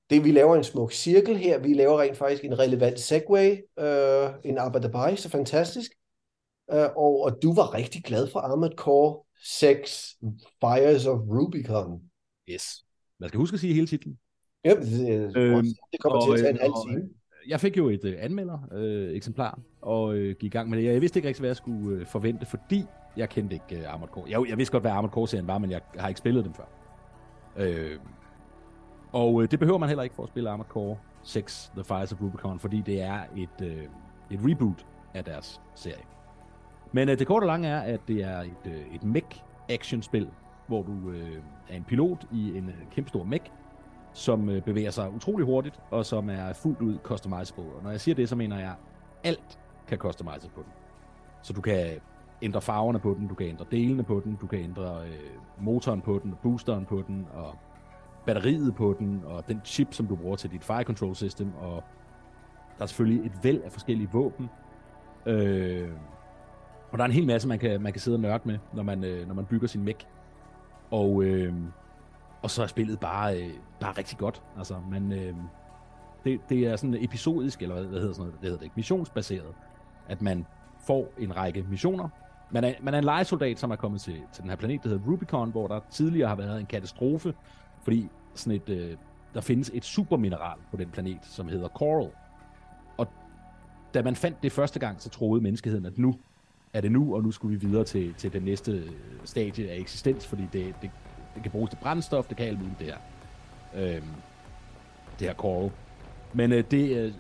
det, 0.10 0.24
vi 0.24 0.32
laver 0.32 0.56
en 0.56 0.64
smuk 0.64 0.92
cirkel 0.92 1.38
her, 1.38 1.60
vi 1.60 1.74
laver 1.74 2.02
rent 2.02 2.18
faktisk 2.18 2.44
en 2.44 2.60
relevant 2.60 3.00
segway, 3.00 3.58
øh, 3.80 4.30
en 4.44 4.58
Abadabai, 4.58 5.16
så 5.16 5.30
fantastisk. 5.30 5.92
Øh, 6.72 6.90
og, 6.96 7.22
og 7.22 7.38
du 7.42 7.54
var 7.54 7.74
rigtig 7.74 8.04
glad 8.04 8.28
for 8.28 8.40
Armored 8.40 8.76
Core 8.76 9.24
6 9.44 10.16
Fires 10.62 11.06
of 11.06 11.20
Rubicon. 11.20 12.02
Yes. 12.50 12.84
Man 13.22 13.30
skal 13.30 13.38
huske 13.38 13.54
at 13.56 13.60
sige 13.60 13.74
hele 13.74 13.88
titlen. 13.88 14.18
Ja, 14.66 14.70
det, 14.76 15.38
øhm, 15.38 15.66
det 15.92 16.00
kommer 16.00 16.20
og, 16.20 16.28
til 16.28 16.34
at 16.34 16.40
tage 16.40 16.50
en 16.50 16.58
halv 16.62 16.74
time. 16.88 17.10
Jeg 17.48 17.60
fik 17.60 17.78
jo 17.78 17.90
et 17.90 18.04
uh, 18.04 18.12
anmelder 18.18 18.60
øh, 18.72 19.16
eksemplar 19.16 19.60
og 19.82 20.04
uh, 20.04 20.16
gik 20.16 20.44
i 20.44 20.48
gang 20.50 20.70
med 20.70 20.78
det. 20.78 20.86
Jeg 20.86 21.02
vidste 21.02 21.20
ikke 21.20 21.28
rigtig, 21.28 21.42
hvad 21.42 21.50
jeg 21.50 21.56
skulle 21.56 22.02
uh, 22.02 22.08
forvente, 22.08 22.46
fordi 22.46 22.84
jeg 23.18 23.30
kendte 23.30 23.54
ikke 23.54 23.86
uh, 23.86 23.94
Armored 23.94 24.10
Core. 24.10 24.26
Jeg, 24.30 24.50
jeg 24.50 24.58
vidste 24.58 24.72
godt, 24.72 24.84
hvad 24.84 24.92
Armored 24.92 25.12
Core-serien 25.12 25.48
var, 25.48 25.58
men 25.58 25.72
jeg 25.72 25.82
har 25.98 26.08
ikke 26.08 26.18
spillet 26.18 26.46
dem 26.46 26.54
før. 26.54 26.64
Øh, 27.58 27.98
Og 29.12 29.44
øh, 29.44 29.52
det 29.52 29.60
behøver 29.60 29.78
man 29.78 29.90
heller 29.90 30.04
ikke 30.04 30.16
for 30.16 30.24
at 30.24 30.30
spille 30.30 30.50
Armored 30.50 30.70
Core 30.70 30.98
6 31.24 31.72
The 31.76 31.84
Fires 31.84 32.12
of 32.12 32.22
Rubicon, 32.22 32.60
fordi 32.60 32.82
det 32.86 33.02
er 33.02 33.20
et, 33.38 33.62
øh, 33.68 33.84
et 34.32 34.40
reboot 34.44 34.86
af 35.14 35.24
deres 35.24 35.62
serie. 35.76 36.04
Men 36.92 37.10
øh, 37.10 37.20
det 37.20 37.28
korte 37.28 37.44
og 37.44 37.48
lange 37.48 37.68
er, 37.68 37.80
at 37.80 38.00
det 38.08 38.24
er 38.24 38.40
et, 38.40 38.66
øh, 38.66 38.96
et 38.96 39.04
mech-action-spil, 39.04 40.28
hvor 40.72 40.84
du 40.84 41.12
øh, 41.12 41.38
er 41.70 41.76
en 41.76 41.84
pilot 41.84 42.26
i 42.32 42.58
en 42.58 42.70
øh, 42.70 42.76
kæmpe 42.92 43.10
stor 43.10 43.24
mech, 43.24 43.46
som 44.14 44.50
øh, 44.50 44.62
bevæger 44.62 44.92
sig 44.92 45.14
utrolig 45.16 45.46
hurtigt, 45.46 45.80
og 45.90 46.06
som 46.06 46.30
er 46.30 46.54
fuldt 46.54 46.82
ud 46.82 46.98
customizable. 47.04 47.64
Og 47.64 47.84
når 47.84 47.90
jeg 47.90 48.02
siger 48.02 48.16
det, 48.16 48.30
så 48.30 48.36
mener 48.36 48.60
jeg, 48.60 48.74
alt 49.24 49.60
kan 49.88 49.98
customises 49.98 50.50
på 50.50 50.62
den. 50.62 50.72
Så 51.42 51.54
du 51.54 51.62
kan 51.62 52.00
ændre 52.42 52.62
farverne 52.62 53.00
på 53.00 53.16
den, 53.20 53.28
du 53.28 53.36
kan 53.36 53.48
ændre 53.48 53.66
delene 53.72 54.04
på 54.04 54.22
den, 54.24 54.38
du 54.42 54.48
kan 54.48 54.60
ændre 54.60 55.08
øh, 55.08 55.64
motoren 55.66 56.02
på 56.02 56.20
den, 56.24 56.36
boosteren 56.44 56.86
på 56.86 57.04
den, 57.08 57.28
og 57.34 57.56
batteriet 58.26 58.76
på 58.76 58.96
den, 59.00 59.24
og 59.26 59.48
den 59.48 59.62
chip, 59.66 59.94
som 59.94 60.08
du 60.08 60.16
bruger 60.16 60.36
til 60.36 60.52
dit 60.52 60.64
fire 60.64 60.84
control 60.84 61.16
system, 61.16 61.52
og 61.62 61.84
der 62.78 62.84
er 62.84 62.88
selvfølgelig 62.88 63.26
et 63.26 63.44
væld 63.44 63.62
af 63.62 63.72
forskellige 63.72 64.10
våben. 64.12 64.50
Øh, 65.26 65.90
og 66.92 66.98
der 66.98 67.04
er 67.04 67.08
en 67.08 67.14
hel 67.14 67.28
masse, 67.28 67.48
man 67.48 67.60
kan, 67.60 67.82
man 67.82 67.94
kan 67.94 68.00
sidde 68.00 68.16
og 68.16 68.22
nørde 68.22 68.44
med, 68.46 68.58
når 68.74 68.84
man, 68.84 69.04
øh, 69.04 69.28
når 69.28 69.34
man 69.34 69.46
bygger 69.46 69.68
sin 69.68 69.84
mech. 69.84 70.08
Og, 70.92 71.24
øh, 71.24 71.54
og 72.42 72.52
så 72.52 72.64
er 72.64 72.68
spillet 72.68 73.00
bare, 73.00 73.44
øh, 73.44 73.54
bare 73.80 73.92
rigtig 73.92 74.18
godt. 74.18 74.42
Altså, 74.58 74.76
man, 74.92 75.12
øh, 75.12 75.36
det, 76.24 76.40
det 76.50 76.68
er 76.68 76.76
sådan 76.76 77.04
episodisk, 77.04 77.62
eller 77.62 77.76
hvad, 77.76 77.86
hvad 77.86 78.00
hedder 78.00 78.14
sådan 78.14 78.26
noget, 78.28 78.42
det 78.42 78.44
hedder 78.44 78.58
det 78.58 78.64
ikke, 78.64 78.74
missionsbaseret, 78.76 79.54
at 80.08 80.22
man 80.22 80.46
får 80.88 81.14
en 81.18 81.38
række 81.38 81.66
missioner. 81.70 82.10
Man 82.52 82.64
er, 82.64 82.74
man 82.82 82.94
er 82.94 82.98
en 82.98 83.04
legesoldat, 83.04 83.60
som 83.60 83.72
er 83.72 83.76
kommet 83.76 84.02
til, 84.02 84.22
til 84.34 84.42
den 84.42 84.50
her 84.50 84.58
planet, 84.58 84.84
der 84.84 84.90
hedder 84.90 85.06
Rubicon, 85.12 85.52
hvor 85.52 85.68
der 85.68 85.80
tidligere 85.90 86.30
har 86.30 86.36
været 86.36 86.60
en 86.60 86.66
katastrofe, 86.66 87.34
fordi 87.84 88.10
sådan 88.36 88.62
et, 88.62 88.70
øh, 88.70 88.98
der 89.34 89.42
findes 89.42 89.72
et 89.74 89.86
supermineral 89.86 90.58
på 90.72 90.78
den 90.78 90.90
planet, 90.90 91.20
som 91.22 91.48
hedder 91.48 91.68
Coral. 91.68 92.10
Og 92.98 93.08
da 93.94 94.02
man 94.02 94.16
fandt 94.16 94.44
det 94.44 94.52
første 94.52 94.80
gang, 94.80 95.02
så 95.02 95.10
troede 95.10 95.44
menneskeheden, 95.44 95.86
at 95.86 95.98
nu 95.98 96.16
er 96.74 96.82
det 96.82 96.92
nu, 96.92 97.16
og 97.16 97.24
nu 97.24 97.32
skulle 97.32 97.60
vi 97.60 97.68
videre 97.68 97.84
til, 97.84 98.14
til 98.14 98.34
den 98.34 98.44
næste 98.44 98.72
øh, 98.72 98.92
stadie 99.24 99.72
af 99.72 99.78
eksistens, 99.78 100.28
fordi 100.28 100.44
det, 100.54 100.76
det, 100.82 100.92
det 101.36 101.44
kan 101.44 101.52
bruges 101.52 101.70
til 101.70 101.78
brændstof, 101.78 102.28
det 102.28 102.38
kan 102.38 102.48
alt 102.48 102.60
muligt 102.60 102.80
det 102.80 102.88
her. 102.88 102.98
Øhm, 103.76 104.08
det 105.20 105.28
her 105.28 105.34
korve. 105.34 105.72
Men 106.34 106.52
øh, 106.52 106.64
det 106.72 106.98
øh, 106.98 107.14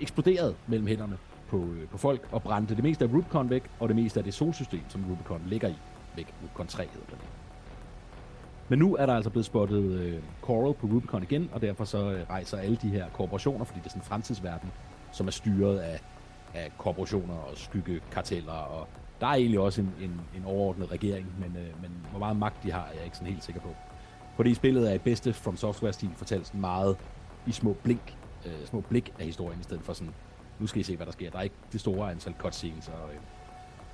eksploderede 0.00 0.54
mellem 0.66 0.86
hænderne 0.86 1.18
på, 1.48 1.56
øh, 1.56 1.88
på 1.88 1.98
folk, 1.98 2.28
og 2.32 2.42
brændte 2.42 2.74
det 2.74 2.84
meste 2.84 3.04
af 3.04 3.08
Rubicon 3.12 3.50
væk, 3.50 3.62
og 3.80 3.88
det 3.88 3.96
meste 3.96 4.20
af 4.20 4.24
det 4.24 4.34
solsystem, 4.34 4.80
som 4.88 5.04
Rubicon 5.10 5.42
ligger 5.46 5.68
i, 5.68 5.74
væk. 6.16 6.34
Rubicon 6.42 6.66
3 6.66 6.82
hedder 6.82 7.06
planeten. 7.06 7.28
Men 8.68 8.78
nu 8.78 8.96
er 8.96 9.06
der 9.06 9.14
altså 9.14 9.30
blevet 9.30 9.46
spottet 9.46 9.82
øh, 9.82 10.22
Coral 10.42 10.74
på 10.74 10.86
Rubicon 10.86 11.22
igen, 11.22 11.50
og 11.52 11.62
derfor 11.62 11.84
så 11.84 12.12
øh, 12.12 12.30
rejser 12.30 12.58
alle 12.58 12.76
de 12.76 12.88
her 12.88 13.06
korporationer, 13.12 13.64
fordi 13.64 13.78
det 13.78 13.86
er 13.86 13.90
sådan 13.90 14.02
en 14.02 14.06
fremtidsverden, 14.06 14.70
som 15.12 15.26
er 15.26 15.30
styret 15.30 15.78
af, 15.78 16.00
af 16.54 16.72
korporationer 16.78 17.34
og 17.34 17.56
skyggekarteller, 17.56 18.52
og 18.52 18.88
der 19.20 19.26
er 19.26 19.34
egentlig 19.34 19.60
også 19.60 19.80
en, 19.80 19.94
en, 20.00 20.20
en 20.36 20.44
overordnet 20.44 20.90
regering, 20.90 21.34
men, 21.38 21.56
øh, 21.56 21.82
men 21.82 21.90
hvor 22.10 22.18
meget 22.18 22.36
magt 22.36 22.62
de 22.62 22.72
har, 22.72 22.82
er 22.82 22.94
jeg 22.94 23.04
ikke 23.04 23.16
sådan 23.16 23.32
helt 23.32 23.44
sikker 23.44 23.60
på. 23.60 23.68
Fordi 24.36 24.54
spillet 24.54 24.90
er 24.90 24.94
i 24.94 24.98
bedste 24.98 25.32
From 25.32 25.56
Software-stil 25.56 26.10
fortalt 26.16 26.46
sådan 26.46 26.60
meget 26.60 26.96
i 27.46 27.52
små 27.52 27.76
blink, 27.82 28.16
øh, 28.46 28.66
små 28.66 28.80
blik 28.80 29.12
af 29.18 29.24
historien, 29.24 29.60
i 29.60 29.62
stedet 29.62 29.82
for 29.82 29.92
sådan, 29.92 30.14
nu 30.58 30.66
skal 30.66 30.80
I 30.80 30.84
se, 30.84 30.96
hvad 30.96 31.06
der 31.06 31.12
sker. 31.12 31.30
Der 31.30 31.38
er 31.38 31.42
ikke 31.42 31.56
det 31.72 31.80
store 31.80 32.10
antal 32.10 32.34
cutscenes, 32.38 32.88
og, 32.88 33.14
øh, 33.14 33.20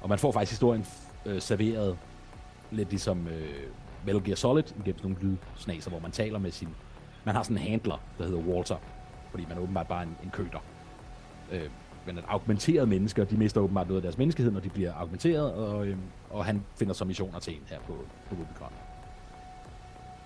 og 0.00 0.08
man 0.08 0.18
får 0.18 0.32
faktisk 0.32 0.52
historien 0.52 0.86
øh, 1.26 1.40
serveret 1.40 1.98
lidt 2.70 2.90
ligesom 2.90 3.28
øh, 3.28 3.66
Metal 4.06 4.24
Gear 4.24 4.36
Solid, 4.36 4.64
igennem 4.64 4.98
sådan 4.98 5.10
nogle 5.10 5.36
lydsnaser, 5.56 5.90
hvor 5.90 6.00
man 6.00 6.10
taler 6.10 6.38
med 6.38 6.50
sin... 6.50 6.68
Man 7.24 7.34
har 7.34 7.42
sådan 7.42 7.56
en 7.56 7.62
handler, 7.62 8.00
der 8.18 8.24
hedder 8.24 8.38
Walter, 8.38 8.76
fordi 9.30 9.46
man 9.48 9.58
er 9.58 9.62
åbenbart 9.62 9.88
bare 9.88 10.02
en, 10.02 10.16
en 10.24 10.30
køter. 10.30 10.58
Øh, 11.52 11.70
men 12.06 12.18
at 12.18 12.24
augmenterede 12.28 12.86
mennesker, 12.86 13.24
de 13.24 13.36
mister 13.36 13.60
åbenbart 13.60 13.86
noget 13.86 13.98
af 13.98 14.02
deres 14.02 14.18
menneskehed, 14.18 14.50
når 14.50 14.60
de 14.60 14.68
bliver 14.68 14.92
augmenteret, 14.92 15.52
og, 15.52 15.86
øh, 15.86 15.96
og 16.30 16.44
han 16.44 16.62
finder 16.76 16.94
så 16.94 17.04
missioner 17.04 17.38
til 17.38 17.52
en 17.52 17.62
her 17.66 17.78
på, 17.86 17.96
på 18.28 18.34
Rubicon. 18.34 18.72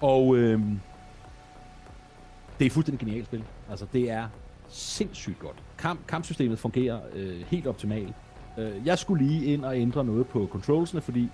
Og 0.00 0.36
øh, 0.36 0.60
det 2.58 2.66
er 2.66 2.70
fuldstændig 2.70 3.06
genialt 3.06 3.26
spil. 3.26 3.44
Altså, 3.70 3.86
det 3.92 4.10
er 4.10 4.28
sindssygt 4.68 5.38
godt. 5.38 5.62
Kamp, 5.78 6.06
kampsystemet 6.06 6.58
fungerer 6.58 7.00
øh, 7.12 7.40
helt 7.40 7.66
optimalt. 7.66 8.14
Øh, 8.58 8.86
jeg 8.86 8.98
skulle 8.98 9.26
lige 9.26 9.44
ind 9.44 9.64
og 9.64 9.78
ændre 9.78 10.04
noget 10.04 10.26
på 10.26 10.48
controlsene, 10.52 11.00
fordi 11.00 11.28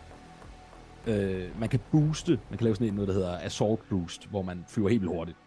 øh, 1.07 1.61
man 1.61 1.68
kan 1.68 1.80
booste, 1.91 2.38
man 2.51 2.59
kan 2.59 2.64
lave 2.64 2.76
sådan 2.76 2.95
noget, 2.95 3.09
der 3.09 3.14
hedder 3.14 3.38
assault 3.38 3.88
boost, 3.88 4.30
hvor 4.30 4.43
man 4.43 4.64
flyver 4.68 4.88
helt 4.88 5.01
vildt 5.03 5.14
hurtigt. 5.14 5.38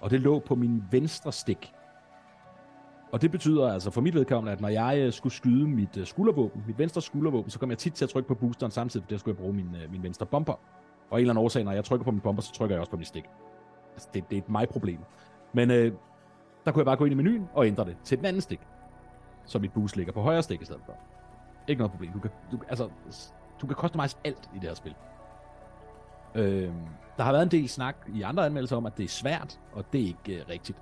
Og 0.00 0.10
det 0.10 0.20
lå 0.20 0.38
på 0.38 0.54
min 0.54 0.82
venstre 0.90 1.32
stik. 1.32 1.72
Og 3.12 3.22
det 3.22 3.30
betyder 3.30 3.72
altså 3.72 3.90
for 3.90 4.00
mit 4.00 4.14
vedkommende, 4.14 4.52
at 4.52 4.60
når 4.60 4.68
jeg 4.68 4.98
øh, 4.98 5.12
skulle 5.12 5.32
skyde 5.32 5.68
mit 5.68 5.96
øh, 5.96 6.06
skuldervåben, 6.06 6.64
mit 6.66 6.78
venstre 6.78 7.02
skuldervåben, 7.02 7.50
så 7.50 7.58
kom 7.58 7.70
jeg 7.70 7.78
tit 7.78 7.92
til 7.92 8.04
at 8.04 8.08
trykke 8.08 8.28
på 8.28 8.34
boosteren 8.34 8.72
samtidig, 8.72 9.04
fordi 9.04 9.14
det 9.14 9.20
skulle 9.20 9.34
jeg 9.34 9.42
bruge 9.42 9.54
min, 9.54 9.76
øh, 9.82 9.92
min 9.92 10.02
venstre 10.02 10.26
bomber. 10.26 10.52
Og 11.10 11.18
en 11.18 11.20
eller 11.20 11.32
anden 11.32 11.44
årsag, 11.44 11.64
når 11.64 11.72
jeg 11.72 11.84
trykker 11.84 12.04
på 12.04 12.10
min 12.10 12.20
bomber, 12.20 12.42
så 12.42 12.52
trykker 12.52 12.76
jeg 12.76 12.80
også 12.80 12.90
på 12.90 12.96
min 12.96 13.06
stik. 13.06 13.24
Altså, 13.92 14.08
det, 14.14 14.30
det 14.30 14.36
er 14.36 14.42
et 14.42 14.48
mig-problem. 14.48 14.98
Men 15.52 15.70
øh, 15.70 15.92
der 16.64 16.72
kunne 16.72 16.80
jeg 16.80 16.86
bare 16.86 16.96
gå 16.96 17.04
ind 17.04 17.12
i 17.12 17.16
menuen 17.16 17.48
og 17.54 17.66
ændre 17.66 17.84
det 17.84 17.96
til 18.04 18.18
den 18.18 18.26
anden 18.26 18.42
stik. 18.42 18.60
Så 19.44 19.58
mit 19.58 19.72
boost 19.72 19.96
ligger 19.96 20.12
på 20.12 20.20
højre 20.20 20.42
stik 20.42 20.62
i 20.62 20.64
stedet 20.64 20.82
for. 20.86 20.96
Ikke 21.68 21.78
noget 21.78 21.90
problem. 21.90 22.12
Du 22.12 22.18
kan, 22.18 22.30
du, 22.52 22.58
altså, 22.68 22.88
du 23.60 23.66
kan 23.66 23.76
customize 23.76 24.16
alt 24.24 24.50
i 24.54 24.58
det 24.58 24.68
her 24.68 24.74
spil. 24.74 24.94
Øh, 26.34 26.72
der 27.16 27.22
har 27.24 27.32
været 27.32 27.42
en 27.42 27.50
del 27.50 27.68
snak 27.68 27.96
i 28.14 28.22
andre 28.22 28.46
anmeldelser 28.46 28.76
om, 28.76 28.86
at 28.86 28.96
det 28.96 29.04
er 29.04 29.08
svært, 29.08 29.60
og 29.72 29.92
det 29.92 30.00
er 30.00 30.06
ikke 30.06 30.40
øh, 30.40 30.48
rigtigt. 30.48 30.78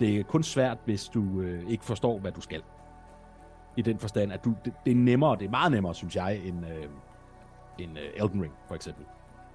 Det 0.00 0.20
er 0.20 0.22
kun 0.22 0.42
svært, 0.42 0.78
hvis 0.84 1.08
du 1.08 1.40
øh, 1.40 1.70
ikke 1.70 1.84
forstår, 1.84 2.18
hvad 2.18 2.32
du 2.32 2.40
skal. 2.40 2.62
I 3.76 3.82
den 3.82 3.98
forstand, 3.98 4.32
at 4.32 4.44
du, 4.44 4.54
det, 4.64 4.72
det 4.84 4.90
er 4.90 4.96
nemmere, 4.96 5.36
det 5.38 5.44
er 5.44 5.50
meget 5.50 5.72
nemmere, 5.72 5.94
synes 5.94 6.16
jeg, 6.16 6.40
end, 6.44 6.66
øh, 6.66 6.88
end 7.78 7.98
øh, 7.98 8.24
Elden 8.24 8.42
Ring, 8.42 8.52
for 8.68 8.74
eksempel. 8.74 9.04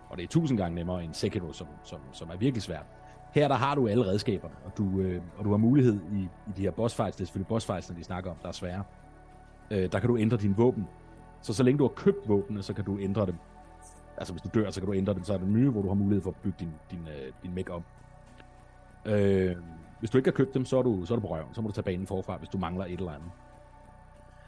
Og 0.10 0.18
det 0.18 0.24
er 0.24 0.28
tusind 0.28 0.58
gange 0.58 0.76
nemmere 0.76 1.04
end 1.04 1.14
Sekiro, 1.14 1.54
som, 1.54 1.68
som, 1.84 2.00
som 2.12 2.30
er 2.30 2.38
virkelig 2.38 2.62
svært. 2.64 2.86
Her 3.32 3.48
der 3.48 3.56
har 3.56 3.76
du 3.76 3.88
alle 3.88 4.06
redskaberne, 4.06 4.56
og 4.66 4.78
du, 4.78 5.00
øh, 5.00 5.22
og 5.38 5.46
du 5.46 5.50
har 5.50 5.58
mulighed 5.58 6.00
i, 6.12 6.22
i 6.22 6.52
de 6.58 6.62
her 6.62 6.72
bossfights, 6.72 7.16
det 7.16 7.24
er 7.24 7.26
selvfølgelig 7.26 7.48
bossfights, 7.48 7.90
når 7.90 7.98
de 7.98 8.04
snakker 8.04 8.32
om, 8.32 8.38
der 8.42 8.48
er 8.48 8.52
svære. 8.52 8.84
Øh, 9.72 9.92
der 9.92 10.00
kan 10.00 10.10
du 10.10 10.18
ændre 10.18 10.38
dine 10.38 10.56
våben. 10.56 10.88
Så 11.42 11.54
så 11.54 11.64
længe 11.64 11.78
du 11.78 11.84
har 11.84 11.94
købt 11.96 12.30
våbnene, 12.30 12.64
så 12.64 12.74
kan 12.74 12.86
du 12.86 13.00
ændre 13.00 13.26
dem. 13.26 13.36
Altså 14.18 14.34
hvis 14.34 14.42
du 14.42 14.50
dør, 14.54 14.72
så 14.72 14.80
kan 14.82 14.88
du 14.88 14.94
ændre 14.94 15.14
dem. 15.14 15.24
Så 15.24 15.34
er 15.34 15.38
det 15.38 15.48
nye, 15.48 15.70
hvor 15.70 15.82
du 15.82 15.88
har 15.88 15.96
mulighed 15.96 16.24
for 16.24 16.30
at 16.30 16.36
bygge 16.36 16.58
din, 16.60 16.72
din, 16.92 17.08
øh, 17.08 17.34
din 17.44 17.54
mech 17.54 17.72
op. 17.72 17.84
Øh, 19.06 19.56
hvis 20.02 20.10
du 20.10 20.18
ikke 20.18 20.28
har 20.28 20.36
købt 20.36 20.54
dem, 20.54 20.66
så 20.66 20.78
er 20.78 20.82
du, 20.82 21.06
så 21.06 21.14
er 21.14 21.16
du 21.16 21.22
på 21.22 21.36
røven. 21.36 21.54
Så 21.54 21.62
må 21.62 21.68
du 21.68 21.74
tage 21.74 21.84
banen 21.84 22.08
forfra, 22.08 22.38
hvis 22.38 22.50
du 22.50 22.58
mangler 22.58 22.86
et 22.86 22.92
eller 22.92 23.12
andet. 23.12 23.32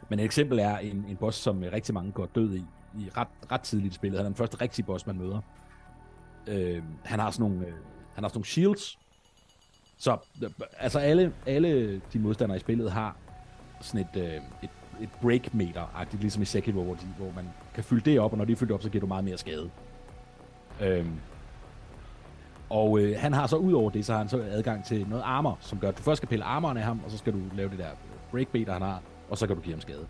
Men 0.09 0.19
et 0.19 0.25
eksempel 0.25 0.59
er 0.59 0.77
en, 0.77 1.05
en 1.09 1.17
boss, 1.17 1.37
som 1.37 1.63
øh, 1.63 1.71
rigtig 1.73 1.93
mange 1.93 2.11
går 2.11 2.25
død 2.25 2.55
i, 2.55 2.65
i 2.99 3.09
ret, 3.17 3.27
ret 3.51 3.61
tidligt 3.61 3.93
i 3.93 3.95
spillet. 3.95 4.19
Han 4.19 4.25
er 4.25 4.29
den 4.29 4.35
første 4.35 4.61
rigtige 4.61 4.85
boss, 4.85 5.07
man 5.07 5.17
møder. 5.17 5.41
Øh, 6.47 6.83
han 7.03 7.19
har 7.19 7.31
sådan 7.31 7.49
nogle, 7.49 7.67
øh, 7.67 7.73
han 8.13 8.23
har 8.23 8.29
sådan 8.29 8.37
nogle 8.37 8.45
shields. 8.45 8.99
Så 9.97 10.17
øh, 10.43 10.49
altså 10.77 10.99
alle, 10.99 11.33
alle 11.45 12.01
de 12.13 12.19
modstandere 12.19 12.57
i 12.57 12.59
spillet 12.59 12.91
har 12.91 13.15
sådan 13.81 14.07
et, 14.13 14.21
øh, 14.23 14.41
et, 14.63 14.69
et 15.01 15.09
breakmeter-agtigt, 15.21 16.21
ligesom 16.21 16.41
i 16.41 16.45
Sekiro, 16.45 16.83
hvor, 16.83 16.93
de, 16.93 17.05
hvor 17.17 17.31
man 17.35 17.49
kan 17.73 17.83
fylde 17.83 18.11
det 18.11 18.19
op, 18.19 18.31
og 18.31 18.37
når 18.37 18.45
de 18.45 18.51
er 18.51 18.55
fyldt 18.55 18.71
op, 18.71 18.81
så 18.81 18.89
giver 18.89 18.99
du 18.99 19.07
meget 19.07 19.23
mere 19.23 19.37
skade. 19.37 19.69
Øh, 20.81 21.07
og 22.73 22.99
øh, 22.99 23.15
han 23.19 23.33
har 23.33 23.47
så 23.47 23.55
ud 23.55 23.73
over 23.73 23.89
det, 23.89 24.05
så 24.05 24.11
har 24.11 24.19
han 24.19 24.29
så 24.29 24.41
adgang 24.51 24.85
til 24.85 25.07
noget 25.09 25.23
armor, 25.25 25.57
som 25.61 25.79
gør, 25.79 25.89
at 25.89 25.97
du 25.97 26.03
først 26.03 26.17
skal 26.17 26.29
pille 26.29 26.45
armoren 26.45 26.77
af 26.77 26.83
ham, 26.83 27.01
og 27.05 27.11
så 27.11 27.17
skal 27.17 27.33
du 27.33 27.39
lave 27.55 27.69
det 27.69 27.79
der 27.79 27.89
øh, 27.89 28.31
breakmeter, 28.31 28.73
han 28.73 28.81
har, 28.81 29.01
og 29.29 29.37
så 29.37 29.47
kan 29.47 29.55
du 29.55 29.61
give 29.61 29.73
ham 29.73 29.81
skade. 29.81 30.07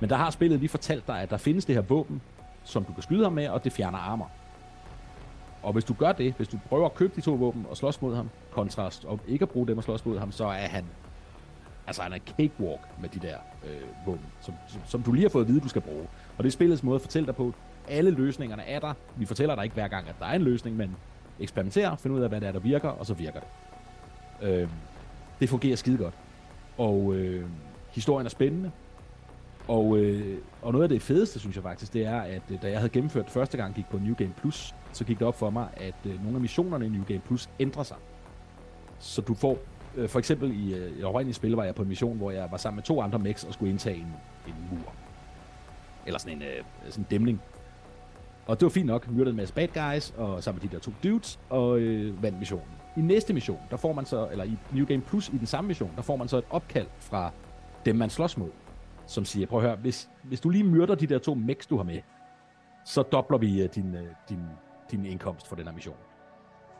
Men 0.00 0.10
der 0.10 0.16
har 0.16 0.30
spillet 0.30 0.58
lige 0.58 0.68
fortalt 0.68 1.06
dig, 1.06 1.20
at 1.20 1.30
der 1.30 1.36
findes 1.36 1.64
det 1.64 1.74
her 1.74 1.82
våben, 1.82 2.22
som 2.64 2.84
du 2.84 2.92
kan 2.92 3.02
skyde 3.02 3.22
ham 3.22 3.32
med, 3.32 3.48
og 3.48 3.64
det 3.64 3.72
fjerner 3.72 3.98
armor. 3.98 4.30
Og 5.62 5.72
hvis 5.72 5.84
du 5.84 5.94
gør 5.94 6.12
det, 6.12 6.34
hvis 6.36 6.48
du 6.48 6.58
prøver 6.68 6.86
at 6.86 6.94
købe 6.94 7.12
de 7.16 7.20
to 7.20 7.32
våben 7.32 7.66
og 7.70 7.76
slås 7.76 8.02
mod 8.02 8.16
ham, 8.16 8.30
kontrast, 8.50 9.04
og 9.04 9.20
ikke 9.28 9.42
at 9.42 9.48
bruge 9.48 9.66
dem 9.66 9.78
og 9.78 9.84
slås 9.84 10.06
mod 10.06 10.18
ham, 10.18 10.32
så 10.32 10.44
er 10.44 10.68
han 10.68 10.84
altså 11.86 12.02
han 12.02 12.12
er 12.12 12.18
cakewalk 12.18 12.80
med 13.00 13.08
de 13.08 13.18
der 13.18 13.36
øh, 13.64 14.06
våben, 14.06 14.26
som, 14.40 14.54
som, 14.68 14.80
som 14.86 15.02
du 15.02 15.12
lige 15.12 15.22
har 15.22 15.30
fået 15.30 15.42
at 15.42 15.48
vide, 15.48 15.60
du 15.60 15.68
skal 15.68 15.82
bruge. 15.82 16.06
Og 16.38 16.44
det 16.44 16.46
er 16.46 16.52
spillets 16.52 16.82
måde 16.82 16.94
at 16.94 17.02
fortælle 17.02 17.26
dig 17.26 17.36
på, 17.36 17.54
alle 17.88 18.10
løsningerne 18.10 18.62
er 18.62 18.80
der. 18.80 18.94
Vi 19.16 19.24
fortæller 19.24 19.54
dig 19.54 19.64
ikke 19.64 19.74
hver 19.74 19.88
gang, 19.88 20.08
at 20.08 20.14
der 20.20 20.26
er 20.26 20.34
en 20.34 20.42
løsning, 20.42 20.76
men 20.76 20.96
eksperimentere, 21.40 21.96
finde 21.98 22.16
ud 22.16 22.22
af, 22.22 22.28
hvad 22.28 22.40
det 22.40 22.48
er, 22.48 22.52
der 22.52 22.60
virker, 22.60 22.88
og 22.88 23.06
så 23.06 23.14
virker 23.14 23.40
det. 23.40 23.48
Øh, 24.48 24.68
det 25.40 25.48
fungerer 25.48 25.76
skide 25.76 25.98
godt. 25.98 26.14
Og 26.78 27.14
øh, 27.14 27.46
historien 27.90 28.26
er 28.26 28.30
spændende. 28.30 28.70
Og, 29.68 29.98
øh, 29.98 30.38
og 30.62 30.72
noget 30.72 30.82
af 30.82 30.88
det 30.88 31.02
fedeste, 31.02 31.38
synes 31.40 31.56
jeg 31.56 31.62
faktisk, 31.62 31.92
det 31.92 32.06
er, 32.06 32.20
at 32.20 32.42
øh, 32.50 32.62
da 32.62 32.70
jeg 32.70 32.78
havde 32.78 32.88
gennemført 32.88 33.30
første 33.30 33.56
gang, 33.56 33.74
gik 33.74 33.86
på 33.90 33.98
New 33.98 34.14
Game 34.14 34.32
Plus, 34.36 34.74
så 34.92 35.04
gik 35.04 35.18
det 35.18 35.26
op 35.26 35.38
for 35.38 35.50
mig, 35.50 35.68
at 35.76 35.94
øh, 36.04 36.22
nogle 36.22 36.34
af 36.36 36.40
missionerne 36.40 36.86
i 36.86 36.88
New 36.88 37.04
Game 37.04 37.20
Plus 37.20 37.48
ændrer 37.60 37.82
sig. 37.82 37.96
Så 38.98 39.20
du 39.20 39.34
får, 39.34 39.58
øh, 39.96 40.08
for 40.08 40.18
eksempel 40.18 40.68
i, 40.68 40.74
øh, 40.74 40.98
i 40.98 41.02
oprindelige 41.02 41.34
spil, 41.34 41.52
var 41.52 41.64
jeg 41.64 41.74
på 41.74 41.82
en 41.82 41.88
mission, 41.88 42.16
hvor 42.16 42.30
jeg 42.30 42.48
var 42.50 42.56
sammen 42.56 42.76
med 42.76 42.82
to 42.82 43.00
andre 43.00 43.18
mechs 43.18 43.44
og 43.44 43.54
skulle 43.54 43.70
indtage 43.70 43.96
en, 43.96 44.12
en 44.46 44.54
mur. 44.70 44.92
Eller 46.06 46.18
sådan 46.18 46.36
en, 46.36 46.42
øh, 46.42 46.64
sådan 46.90 47.02
en 47.02 47.06
dæmning. 47.10 47.40
Og 48.46 48.60
det 48.60 48.66
var 48.66 48.70
fint 48.70 48.86
nok. 48.86 49.10
Myrdede 49.10 49.30
en 49.30 49.36
masse 49.36 49.54
bad 49.54 49.68
guys, 49.68 50.14
og 50.16 50.42
sammen 50.42 50.60
med 50.62 50.70
de 50.70 50.74
der 50.74 50.80
to 50.80 50.92
dudes, 51.04 51.40
og 51.50 51.78
øh, 51.78 52.22
vandt 52.22 52.38
missionen. 52.38 52.68
I 52.96 53.00
næste 53.00 53.34
mission, 53.34 53.58
der 53.70 53.76
får 53.76 53.92
man 53.92 54.04
så, 54.04 54.28
eller 54.30 54.44
i 54.44 54.56
New 54.72 54.86
Game 54.86 55.02
Plus 55.02 55.28
i 55.28 55.38
den 55.38 55.46
samme 55.46 55.68
mission, 55.68 55.90
der 55.96 56.02
får 56.02 56.16
man 56.16 56.28
så 56.28 56.36
et 56.36 56.44
opkald 56.50 56.86
fra 56.98 57.30
dem, 57.84 57.96
man 57.96 58.10
slås 58.10 58.36
mod, 58.36 58.50
som 59.06 59.24
siger, 59.24 59.46
prøv 59.46 59.58
at 59.58 59.66
høre, 59.66 59.76
hvis, 59.76 60.10
hvis 60.22 60.40
du 60.40 60.48
lige 60.48 60.64
myrder 60.64 60.94
de 60.94 61.06
der 61.06 61.18
to 61.18 61.34
mechs, 61.34 61.66
du 61.66 61.76
har 61.76 61.84
med, 61.84 62.00
så 62.84 63.02
dobler 63.02 63.38
vi 63.38 63.64
uh, 63.64 63.70
din, 63.74 63.94
uh, 63.94 64.00
din, 64.28 64.40
din 64.90 65.04
indkomst 65.04 65.46
for 65.46 65.56
den 65.56 65.66
her 65.66 65.74
mission. 65.74 65.96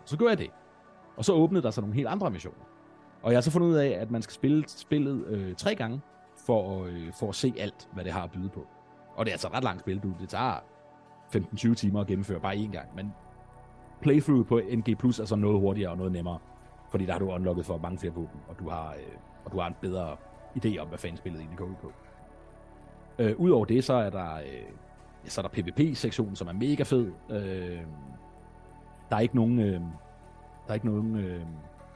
Så 0.05 0.17
gør 0.17 0.29
jeg 0.29 0.39
det. 0.39 0.51
Og 1.17 1.25
så 1.25 1.33
åbnede 1.33 1.63
der 1.63 1.71
sig 1.71 1.83
nogle 1.83 1.95
helt 1.95 2.09
andre 2.09 2.31
missioner. 2.31 2.65
Og 3.23 3.33
jeg 3.33 3.37
har 3.37 3.43
så 3.43 3.51
fundet 3.51 3.69
ud 3.69 3.75
af, 3.75 3.89
at 3.89 4.11
man 4.11 4.23
skal 4.23 4.35
spille 4.35 4.65
spillet 4.67 5.27
øh, 5.27 5.55
tre 5.55 5.75
gange, 5.75 6.01
for, 6.47 6.85
øh, 6.85 7.13
for 7.13 7.29
at 7.29 7.35
se 7.35 7.55
alt, 7.59 7.89
hvad 7.93 8.05
det 8.05 8.13
har 8.13 8.23
at 8.23 8.31
byde 8.31 8.49
på. 8.49 8.67
Og 9.17 9.27
det 9.27 9.31
er 9.31 9.35
altså 9.35 9.49
ret 9.49 9.65
langt 9.65 9.81
spil, 9.81 9.99
du. 9.99 10.13
Det 10.21 10.29
tager 10.29 10.61
15-20 11.37 11.75
timer 11.75 12.01
at 12.01 12.07
gennemføre 12.07 12.41
bare 12.41 12.55
én 12.55 12.71
gang. 12.73 12.89
Men 12.97 13.13
playthrough 14.03 14.47
på 14.47 14.61
NG 14.73 14.99
Plus 14.99 15.19
er 15.19 15.25
så 15.25 15.37
noget 15.37 15.61
hurtigere 15.61 15.91
og 15.91 15.97
noget 15.97 16.13
nemmere. 16.13 16.39
Fordi 16.91 17.07
der 17.07 17.13
har 17.13 17.19
du 17.19 17.33
unlocket 17.33 17.67
for 17.67 17.79
mange 17.79 17.99
flere 17.99 18.15
våben, 18.15 18.41
og 18.49 18.59
du 18.59 18.69
har, 18.69 18.89
øh, 18.91 19.17
og 19.45 19.53
du 19.53 19.61
har 19.61 19.69
en 19.69 19.75
bedre 19.81 20.17
idé 20.57 20.79
om, 20.79 20.89
hvad 20.89 20.99
fanden 20.99 21.17
spillet 21.17 21.41
egentlig 21.41 21.59
går 21.59 21.65
ud 21.65 21.75
på. 21.83 21.93
Øh, 23.19 23.35
Udover 23.37 23.65
det, 23.65 23.85
så 23.85 23.95
er 23.95 24.11
der, 24.11 24.35
øh, 24.35 24.65
så 25.25 25.41
er 25.41 25.49
der 25.49 25.63
PvP-sektionen, 25.63 26.37
som 26.37 26.49
er 26.49 26.53
mega 26.53 26.83
fed. 26.83 27.13
Øh, 27.31 27.81
der 29.11 29.17
er 29.17 29.21
ikke 29.21 29.37
nogen, 29.37 29.59
øh, 29.59 29.81
der 30.67 30.69
er 30.69 30.75
ikke 30.75 30.87
nogen, 30.87 31.17
øh, 31.17 31.43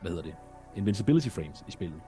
hvad 0.00 0.10
hedder 0.10 0.22
det, 0.22 0.34
invincibility 0.76 1.28
frames 1.28 1.64
i 1.68 1.70
spillet. 1.70 2.00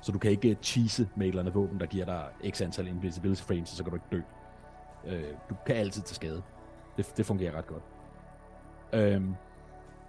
Så 0.00 0.12
du 0.12 0.18
kan 0.18 0.30
ikke 0.30 0.50
øh, 0.50 0.56
cheese 0.62 1.08
med 1.16 1.26
et 1.26 1.28
eller 1.28 1.42
andet 1.42 1.54
våben, 1.54 1.80
der 1.80 1.86
giver 1.86 2.04
dig 2.04 2.24
x 2.50 2.62
antal 2.62 2.86
invincibility 2.86 3.42
frames, 3.42 3.70
og 3.70 3.76
så 3.76 3.84
kan 3.84 3.90
du 3.90 3.96
ikke 3.96 4.06
dø. 4.12 4.20
Øh, 5.06 5.24
du 5.50 5.54
kan 5.66 5.76
altid 5.76 6.02
tage 6.02 6.14
skade. 6.14 6.42
Det, 6.96 7.16
det 7.16 7.26
fungerer 7.26 7.58
ret 7.58 7.66
godt. 7.66 7.82
Øhm, 8.92 9.34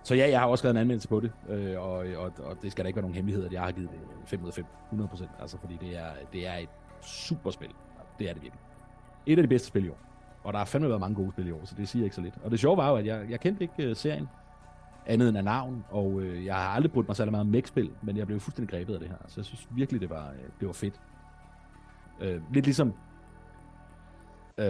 så 0.03 0.15
ja, 0.15 0.29
jeg 0.29 0.39
har 0.39 0.47
også 0.47 0.61
skrevet 0.61 0.73
en 0.73 0.81
anmeldelse 0.81 1.07
på 1.07 1.19
det, 1.19 1.31
øh, 1.49 1.81
og, 1.81 2.05
og, 2.17 2.31
og 2.43 2.57
det 2.61 2.71
skal 2.71 2.83
der 2.83 2.87
ikke 2.87 2.95
være 2.95 3.01
nogen 3.01 3.15
hemmelighed, 3.15 3.45
at 3.45 3.53
jeg 3.53 3.61
har 3.61 3.71
givet 3.71 3.89
det 3.91 3.99
5 4.25 4.43
ud 4.43 4.47
af 4.47 4.53
5, 4.53 4.65
100 4.85 5.09
procent, 5.09 5.29
altså 5.39 5.57
fordi 5.57 5.77
det 5.81 5.97
er, 5.97 6.09
det 6.33 6.47
er 6.47 6.55
et 6.55 6.69
super 7.01 7.51
spil. 7.51 7.69
Det 8.19 8.29
er 8.29 8.33
det 8.33 8.41
virkelig. 8.41 8.61
Et 9.25 9.37
af 9.37 9.43
de 9.43 9.47
bedste 9.47 9.67
spil 9.67 9.85
i 9.85 9.89
år. 9.89 9.99
Og 10.43 10.53
der 10.53 10.59
har 10.59 10.65
fandme 10.65 10.89
været 10.89 10.99
mange 10.99 11.15
gode 11.15 11.31
spil 11.31 11.47
i 11.47 11.51
år, 11.51 11.61
så 11.63 11.75
det 11.77 11.89
siger 11.89 12.03
ikke 12.03 12.15
så 12.15 12.21
lidt. 12.21 12.33
Og 12.43 12.51
det 12.51 12.59
sjove 12.59 12.77
var 12.77 12.89
jo, 12.89 12.95
at 12.95 13.05
jeg, 13.05 13.25
jeg 13.29 13.39
kendte 13.39 13.61
ikke 13.61 13.89
uh, 13.89 13.95
serien, 13.95 14.29
andet 15.05 15.29
end 15.29 15.37
af 15.37 15.43
navn, 15.43 15.85
og 15.89 16.07
uh, 16.07 16.45
jeg 16.45 16.55
har 16.55 16.69
aldrig 16.69 16.91
brugt 16.91 17.07
mig 17.07 17.15
særlig 17.15 17.31
meget 17.31 17.45
om 17.45 17.51
mech-spil, 17.51 17.91
men 18.01 18.17
jeg 18.17 18.27
blev 18.27 18.39
fuldstændig 18.39 18.71
grebet 18.71 18.93
af 18.93 18.99
det 18.99 19.09
her. 19.09 19.17
Så 19.27 19.33
jeg 19.37 19.45
synes 19.45 19.67
virkelig, 19.71 20.01
det 20.01 20.09
var, 20.09 20.29
uh, 20.29 20.59
det 20.59 20.67
var 20.67 20.73
fedt. 20.73 21.01
Uh, 22.21 22.53
lidt 22.53 22.65
ligesom... 22.65 22.93
Uh, 24.57 24.65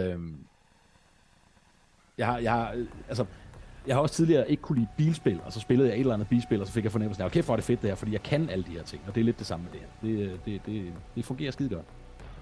jeg 2.18 2.26
har, 2.26 2.38
jeg 2.38 2.52
har, 2.52 2.74
uh, 2.74 2.86
altså, 3.08 3.24
jeg 3.86 3.96
har 3.96 4.02
også 4.02 4.14
tidligere 4.14 4.50
ikke 4.50 4.62
kunne 4.62 4.78
lide 4.78 4.88
bilspil, 4.96 5.40
og 5.44 5.52
så 5.52 5.60
spillede 5.60 5.88
jeg 5.88 5.96
et 5.96 6.00
eller 6.00 6.14
andet 6.14 6.28
bilspil, 6.28 6.60
og 6.60 6.66
så 6.66 6.72
fik 6.72 6.84
jeg 6.84 6.92
fornemmelsen 6.92 7.22
af, 7.22 7.26
okay, 7.26 7.42
for 7.42 7.52
er 7.52 7.56
det 7.56 7.64
fedt 7.64 7.82
det 7.82 7.90
her, 7.90 7.94
fordi 7.94 8.12
jeg 8.12 8.22
kan 8.22 8.50
alle 8.50 8.64
de 8.64 8.70
her 8.70 8.82
ting, 8.82 9.02
og 9.06 9.14
det 9.14 9.20
er 9.20 9.24
lidt 9.24 9.38
det 9.38 9.46
samme 9.46 9.64
med 9.64 9.72
det 9.72 9.80
her. 9.80 10.26
Det, 10.28 10.40
det, 10.44 10.66
det, 10.66 10.92
det 11.14 11.24
fungerer 11.24 11.50
skide 11.50 11.74
godt. 11.74 11.86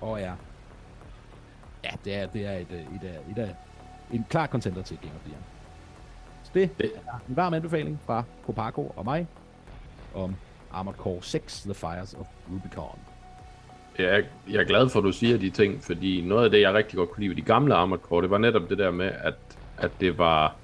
Og 0.01 0.21
er, 0.21 0.33
ja, 1.85 1.91
det 2.05 2.15
er, 2.15 2.27
det 2.27 2.47
er 2.47 2.53
et, 2.53 2.61
et, 2.61 2.87
et, 3.03 3.37
et, 3.37 3.39
et, 3.39 3.57
en 4.13 4.27
klar 4.31 4.47
contender 4.47 4.83
til 4.83 4.99
Game 5.03 5.15
of 5.15 5.21
the 5.21 5.31
Year. 5.31 5.41
Så 6.45 6.51
det, 6.55 6.79
det 6.79 6.93
er 7.07 7.21
en 7.29 7.37
varm 7.37 7.55
anbefaling 7.55 8.01
fra 8.07 8.23
Copaco 8.47 8.93
og 8.97 9.05
mig 9.05 9.27
om 10.15 10.35
Armored 10.73 10.99
Core 10.99 11.23
6, 11.23 11.63
The 11.63 11.75
Fires 11.75 12.15
of 12.15 12.27
Rubicon. 12.53 12.99
Jeg 13.99 14.07
er, 14.07 14.23
jeg 14.51 14.61
er 14.61 14.65
glad 14.65 14.89
for, 14.89 14.99
at 14.99 15.05
du 15.05 15.13
siger 15.13 15.39
de 15.39 15.51
ting, 15.51 15.83
fordi 15.83 16.23
noget 16.27 16.45
af 16.45 16.51
det, 16.51 16.61
jeg 16.61 16.75
rigtig 16.75 16.97
godt 16.97 17.11
kunne 17.11 17.21
lide 17.21 17.29
ved 17.29 17.37
de 17.37 17.43
gamle 17.43 17.75
Armored 17.75 18.01
Core, 18.01 18.23
det 18.23 18.31
var 18.31 18.39
netop 18.39 18.71
det 18.71 18.79
der 18.79 18.91
med, 18.91 19.11
at, 19.21 19.35
at 19.79 19.91
det 20.01 20.19
var 20.19 20.55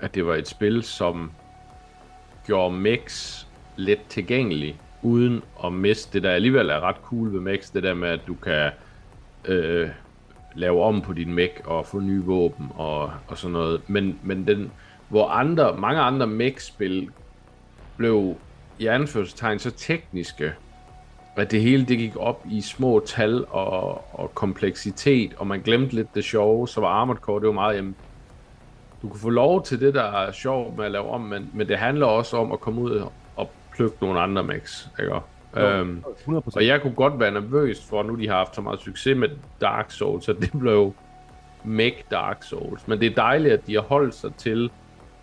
at 0.00 0.14
det 0.14 0.26
var 0.26 0.34
et 0.34 0.48
spil, 0.48 0.82
som 0.82 1.30
gjorde 2.46 2.76
mix 2.76 3.42
let 3.76 4.00
tilgængelig, 4.08 4.80
uden 5.02 5.42
at 5.64 5.72
miste 5.72 6.12
det, 6.12 6.22
der 6.22 6.30
alligevel 6.30 6.70
er 6.70 6.80
ret 6.80 6.96
cool 7.02 7.32
ved 7.32 7.40
mix, 7.40 7.72
det 7.72 7.82
der 7.82 7.94
med, 7.94 8.08
at 8.08 8.20
du 8.26 8.34
kan 8.34 8.70
øh, 9.44 9.88
lave 10.54 10.82
om 10.82 11.02
på 11.02 11.12
din 11.12 11.34
mech 11.34 11.54
og 11.64 11.86
få 11.86 12.00
nye 12.00 12.22
våben 12.22 12.68
og, 12.74 13.12
og 13.28 13.38
sådan 13.38 13.52
noget. 13.52 13.88
Men, 13.88 14.18
men 14.22 14.46
den, 14.46 14.72
hvor 15.08 15.28
andre, 15.28 15.76
mange 15.76 16.00
andre 16.00 16.26
mech-spil 16.26 17.10
blev 17.96 18.36
i 18.78 18.86
anførselstegn 18.86 19.58
så 19.58 19.70
tekniske, 19.70 20.52
at 21.36 21.50
det 21.50 21.60
hele 21.60 21.84
det 21.84 21.98
gik 21.98 22.16
op 22.16 22.46
i 22.50 22.60
små 22.60 23.02
tal 23.06 23.44
og, 23.48 24.04
og 24.20 24.34
kompleksitet, 24.34 25.34
og 25.34 25.46
man 25.46 25.60
glemte 25.60 25.94
lidt 25.94 26.14
det 26.14 26.24
sjove, 26.24 26.68
så 26.68 26.80
var 26.80 26.88
Armored 26.88 27.18
Core, 27.18 27.40
det 27.40 27.46
var 27.46 27.52
meget, 27.52 27.76
jamen, 27.76 27.96
du 29.06 29.10
kan 29.10 29.20
få 29.20 29.30
lov 29.30 29.62
til 29.62 29.80
det, 29.80 29.94
der 29.94 30.02
er 30.02 30.32
sjovt 30.32 30.76
med 30.76 30.84
at 30.84 30.90
lave 30.90 31.10
om, 31.10 31.20
men, 31.20 31.50
men 31.54 31.68
det 31.68 31.78
handler 31.78 32.06
også 32.06 32.36
om 32.36 32.52
at 32.52 32.60
komme 32.60 32.80
ud 32.80 33.06
og 33.36 33.50
plukke 33.72 33.96
nogle 34.00 34.20
andre 34.20 34.42
mechs, 34.42 34.90
ikke? 35.00 35.14
Jo, 35.14 35.20
øhm, 35.60 36.04
100%. 36.28 36.56
Og 36.56 36.66
jeg 36.66 36.82
kunne 36.82 36.94
godt 36.94 37.20
være 37.20 37.30
nervøs 37.30 37.84
for, 37.84 38.02
nu 38.02 38.14
de 38.14 38.28
har 38.28 38.36
haft 38.36 38.54
så 38.54 38.60
meget 38.60 38.80
succes 38.80 39.16
med 39.16 39.28
Dark 39.60 39.90
Souls, 39.90 40.24
så 40.24 40.32
det 40.32 40.50
blev 40.58 40.94
mech 41.64 41.96
Dark 42.10 42.42
Souls. 42.42 42.88
Men 42.88 43.00
det 43.00 43.10
er 43.10 43.14
dejligt, 43.14 43.54
at 43.54 43.66
de 43.66 43.74
har 43.74 43.82
holdt 43.82 44.14
sig 44.14 44.34
til, 44.34 44.70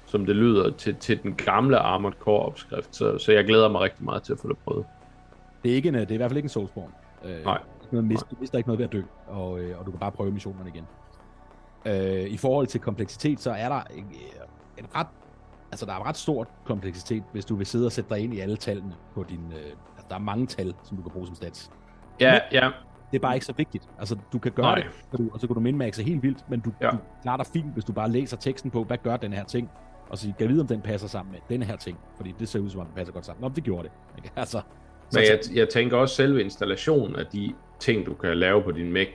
som 0.05 0.25
det 0.25 0.35
lyder, 0.35 0.71
til, 0.71 0.95
til 0.95 1.23
den 1.23 1.35
gamle 1.35 1.77
Armored 1.77 2.13
Core 2.19 2.45
opskrift, 2.45 2.95
så, 2.95 3.17
så 3.17 3.31
jeg 3.31 3.45
glæder 3.45 3.69
mig 3.69 3.81
rigtig 3.81 4.05
meget 4.05 4.23
til 4.23 4.33
at 4.33 4.39
få 4.39 4.47
det 4.47 4.57
prøvet. 4.57 4.85
Det 5.63 5.71
er, 5.71 5.75
ikke 5.75 5.89
en, 5.89 5.95
det 5.95 6.09
er 6.09 6.13
i 6.13 6.17
hvert 6.17 6.31
fald 6.31 6.37
ikke 6.37 6.45
en 6.45 6.49
Soulsborne. 6.49 6.93
Øh, 7.25 7.45
Nej. 7.45 7.59
Du 7.91 8.01
mister, 8.01 8.27
mister 8.39 8.57
ikke 8.57 8.69
noget 8.69 8.79
ved 8.79 8.85
at 8.85 8.93
dø, 8.93 9.01
og, 9.27 9.59
øh, 9.59 9.79
og 9.79 9.85
du 9.85 9.91
kan 9.91 9.99
bare 9.99 10.11
prøve 10.11 10.31
missionerne 10.31 10.69
igen. 10.69 10.87
Øh, 11.85 12.29
I 12.29 12.37
forhold 12.37 12.67
til 12.67 12.81
kompleksitet, 12.81 13.39
så 13.39 13.51
er 13.51 13.69
der 13.69 13.81
en, 13.95 14.05
en 14.77 14.85
ret 14.95 15.07
altså 15.73 15.85
der 15.85 15.93
er 15.93 16.07
ret 16.07 16.17
stort 16.17 16.47
kompleksitet, 16.65 17.23
hvis 17.31 17.45
du 17.45 17.55
vil 17.55 17.65
sidde 17.65 17.85
og 17.85 17.91
sætte 17.91 18.09
dig 18.09 18.19
ind 18.19 18.33
i 18.33 18.39
alle 18.39 18.57
tallene 18.57 18.93
på 19.13 19.25
din... 19.29 19.39
Øh, 19.51 19.57
altså, 19.57 20.05
der 20.09 20.15
er 20.15 20.19
mange 20.19 20.47
tal, 20.47 20.73
som 20.83 20.97
du 20.97 21.03
kan 21.03 21.11
bruge 21.11 21.27
som 21.27 21.35
stats. 21.35 21.71
Ja, 22.19 22.31
men, 22.31 22.41
ja. 22.51 22.69
Det 23.11 23.17
er 23.17 23.21
bare 23.21 23.33
ikke 23.33 23.45
så 23.45 23.53
vigtigt. 23.57 23.89
Altså, 23.99 24.17
du 24.33 24.39
kan 24.39 24.51
gøre 24.51 24.65
Nej. 24.65 24.87
det, 25.11 25.19
du, 25.19 25.29
og 25.33 25.39
så 25.39 25.47
kan 25.47 25.53
du 25.53 25.59
mindmaxe 25.59 26.03
helt 26.03 26.23
vildt, 26.23 26.49
men 26.49 26.59
du, 26.59 26.71
ja. 26.81 26.89
du 26.89 26.97
klarer 27.21 27.37
dig 27.37 27.45
fint, 27.45 27.73
hvis 27.73 27.85
du 27.85 27.93
bare 27.93 28.11
læser 28.11 28.37
teksten 28.37 28.71
på, 28.71 28.83
hvad 28.83 28.97
gør 28.97 29.17
den 29.17 29.33
her 29.33 29.43
ting, 29.43 29.69
og 30.09 30.17
så 30.17 30.33
kan 30.37 30.49
vide, 30.49 30.61
om 30.61 30.67
den 30.67 30.81
passer 30.81 31.07
sammen 31.07 31.31
med 31.31 31.57
den 31.57 31.63
her 31.63 31.75
ting, 31.75 31.97
fordi 32.15 32.33
det 32.39 32.49
ser 32.49 32.59
ud 32.59 32.69
som 32.69 32.81
om, 32.81 32.85
den 32.85 32.95
passer 32.95 33.13
godt 33.13 33.25
sammen. 33.25 33.41
Nå, 33.41 33.49
det 33.55 33.63
gjorde 33.63 33.83
det. 33.83 33.91
Ikke? 34.17 34.31
Altså, 34.39 34.61
men 35.13 35.23
jeg, 35.23 35.39
jeg 35.53 35.69
tænker 35.69 35.97
også, 35.97 36.15
selve 36.15 36.43
installationen 36.43 37.15
af 37.15 37.25
de 37.25 37.53
ting, 37.79 38.05
du 38.05 38.13
kan 38.13 38.37
lave 38.37 38.63
på 38.63 38.71
din 38.71 38.93
Mac, 38.93 39.07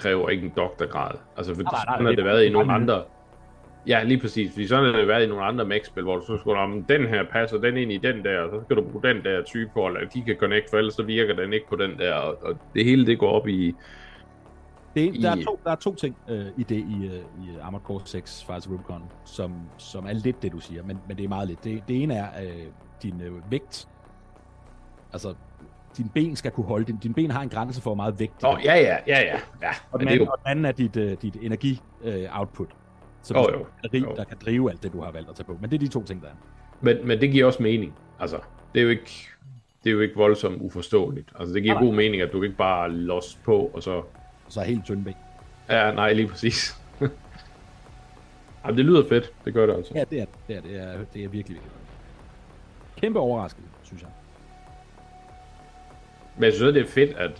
kræver 0.00 0.28
ikke 0.28 0.44
en 0.44 0.52
doktorgrad. 0.56 1.14
Altså, 1.36 1.54
for 1.54 1.62
nej, 1.62 1.72
nej, 1.72 1.80
sådan 1.88 2.06
har 2.06 2.12
det 2.12 2.24
været 2.24 2.44
i 2.44 2.50
nogle 2.50 2.72
andre... 2.72 3.02
Ja, 3.86 4.02
lige 4.02 4.20
præcis. 4.20 4.52
Fordi 4.52 4.66
sådan 4.66 4.84
har 4.84 4.98
det 4.98 5.08
været 5.08 5.24
i 5.24 5.26
nogle 5.26 5.44
andre 5.44 5.64
Mac-spil, 5.64 6.02
hvor 6.02 6.16
du 6.16 6.26
så 6.26 6.36
skulle 6.38 6.60
om 6.60 6.84
den 6.84 7.06
her 7.06 7.24
passer 7.32 7.58
den 7.58 7.76
ind 7.76 7.92
i 7.92 7.96
den 7.96 8.24
der, 8.24 8.40
og 8.40 8.50
så 8.50 8.64
skal 8.64 8.76
du 8.76 8.82
bruge 8.82 9.02
den 9.02 9.24
der 9.24 9.42
type, 9.42 9.70
eller 9.86 10.00
de 10.14 10.22
kan 10.22 10.36
connect, 10.36 10.70
for 10.70 10.76
ellers 10.76 10.94
så 10.94 11.02
virker 11.02 11.34
den 11.34 11.52
ikke 11.52 11.68
på 11.68 11.76
den 11.76 11.98
der, 11.98 12.14
og, 12.14 12.38
og 12.42 12.58
det 12.74 12.84
hele 12.84 13.06
det 13.06 13.18
går 13.18 13.30
op 13.30 13.48
i... 13.48 13.74
Det, 14.94 15.22
der, 15.22 15.30
er 15.30 15.42
to, 15.44 15.60
der 15.64 15.70
er 15.70 15.76
to 15.76 15.94
ting 15.94 16.16
øh, 16.30 16.46
i 16.56 16.62
det 16.62 16.76
i, 16.76 17.06
øh, 17.06 17.44
i 17.44 17.58
Armored 17.62 17.84
Core 17.84 18.00
6 18.04 18.44
Fires 18.44 18.70
Rubicon, 18.70 19.02
som, 19.24 19.54
som 19.78 20.06
er 20.06 20.12
lidt 20.12 20.42
det, 20.42 20.52
du 20.52 20.60
siger, 20.60 20.82
men, 20.82 20.98
men 21.08 21.16
det 21.16 21.24
er 21.24 21.28
meget 21.28 21.48
lidt. 21.48 21.64
Det, 21.64 21.82
det 21.88 22.02
ene 22.02 22.14
er 22.14 22.28
øh, 22.42 22.66
din 23.02 23.20
øh, 23.20 23.50
vægt. 23.50 23.88
Altså, 25.12 25.34
din 25.96 26.08
ben 26.08 26.36
skal 26.36 26.50
kunne 26.50 26.66
holde. 26.66 26.84
Din, 26.84 26.96
din 26.96 27.14
ben 27.14 27.30
har 27.30 27.42
en 27.42 27.48
grænse 27.48 27.82
for, 27.82 27.90
hvor 27.90 27.94
meget 27.94 28.18
vægt 28.18 28.44
Åh, 28.44 28.54
oh, 28.54 28.60
ja, 28.64 28.74
ja, 28.74 28.96
ja, 29.06 29.20
ja. 29.20 29.38
ja. 29.62 29.70
Og, 29.90 30.00
den 30.00 30.08
anden, 30.08 30.24
jo... 30.24 30.30
og 30.32 30.38
den 30.38 30.50
anden 30.50 30.64
er 30.64 30.72
dit, 30.72 30.96
uh, 30.96 31.12
dit 31.22 31.36
energi-output. 31.40 32.66
Uh, 32.66 32.72
så 33.22 33.34
oh, 33.34 33.52
jo. 33.52 33.66
Batteri, 33.82 33.98
jo. 33.98 34.14
der 34.16 34.24
kan 34.24 34.36
drive 34.44 34.70
alt 34.70 34.82
det, 34.82 34.92
du 34.92 35.00
har 35.00 35.10
valgt 35.10 35.28
at 35.28 35.34
tage 35.34 35.44
på. 35.44 35.58
Men 35.60 35.70
det 35.70 35.76
er 35.76 35.80
de 35.80 35.88
to 35.88 36.04
ting, 36.04 36.22
der 36.22 36.28
er. 36.28 36.32
Men, 36.80 37.06
men 37.06 37.20
det 37.20 37.30
giver 37.30 37.46
også 37.46 37.62
mening. 37.62 37.94
Altså, 38.20 38.38
det 38.74 38.80
er 38.80 38.84
jo 38.84 38.90
ikke, 38.90 39.28
det 39.84 39.90
er 39.90 39.94
jo 39.94 40.00
ikke 40.00 40.16
voldsomt 40.16 40.62
uforståeligt. 40.62 41.32
Altså, 41.38 41.54
det 41.54 41.62
giver 41.62 41.74
nej, 41.74 41.82
god 41.82 41.90
nej. 41.90 41.96
mening, 41.96 42.22
at 42.22 42.32
du 42.32 42.42
ikke 42.42 42.56
bare 42.56 42.92
lås 42.92 43.38
på, 43.44 43.70
og 43.74 43.82
så... 43.82 43.96
Og 44.46 44.52
så 44.52 44.60
er 44.60 44.64
helt 44.64 44.84
tynde 44.84 45.04
ben. 45.04 45.14
Ja, 45.68 45.92
nej, 45.92 46.12
lige 46.12 46.28
præcis. 46.28 46.76
Jamen, 48.64 48.76
det 48.76 48.84
lyder 48.84 49.08
fedt. 49.08 49.32
Det 49.44 49.54
gør 49.54 49.66
det 49.66 49.74
altså. 49.74 49.92
Ja, 49.94 50.04
det 50.10 50.20
er 50.20 50.26
det. 50.48 50.56
Er, 50.56 50.60
det, 50.60 50.76
er, 50.76 51.04
det 51.14 51.24
er 51.24 51.28
virkelig, 51.28 51.32
virkelig. 51.32 51.72
Kæmpe 52.96 53.18
overraskelse. 53.18 53.69
Men 56.40 56.46
jeg 56.46 56.54
synes, 56.54 56.74
det 56.74 56.82
er 56.82 56.86
fedt, 56.86 57.16
at 57.16 57.30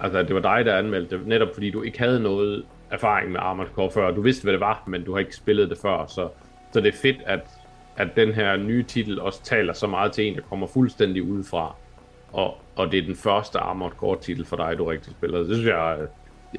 altså, 0.00 0.22
det 0.22 0.34
var 0.34 0.40
dig, 0.40 0.64
der 0.64 0.76
anmeldte 0.76 1.18
det, 1.18 1.26
netop 1.26 1.48
fordi 1.54 1.70
du 1.70 1.82
ikke 1.82 1.98
havde 1.98 2.20
noget 2.20 2.64
erfaring 2.90 3.32
med 3.32 3.40
Armored 3.42 3.68
Core 3.74 3.90
før. 3.90 4.10
Du 4.10 4.20
vidste, 4.20 4.42
hvad 4.42 4.52
det 4.52 4.60
var, 4.60 4.82
men 4.86 5.04
du 5.04 5.12
har 5.12 5.18
ikke 5.18 5.36
spillet 5.36 5.70
det 5.70 5.78
før, 5.78 6.06
så, 6.06 6.28
så 6.72 6.80
det 6.80 6.94
er 6.94 6.98
fedt, 6.98 7.16
at, 7.26 7.40
at 7.96 8.08
den 8.16 8.32
her 8.32 8.56
nye 8.56 8.82
titel 8.82 9.20
også 9.20 9.42
taler 9.42 9.72
så 9.72 9.86
meget 9.86 10.12
til 10.12 10.24
en, 10.26 10.34
der 10.34 10.40
kommer 10.40 10.66
fuldstændig 10.66 11.22
udefra. 11.22 11.74
Og, 12.32 12.54
og 12.76 12.92
det 12.92 12.98
er 12.98 13.02
den 13.02 13.16
første 13.16 13.58
Armored 13.58 13.92
Core 13.92 14.18
titel 14.20 14.44
for 14.44 14.56
dig, 14.56 14.78
du 14.78 14.84
rigtig 14.84 15.12
spiller. 15.12 15.38
Det 15.38 15.54
synes 15.56 15.66
jeg 15.66 15.92
er 15.92 16.06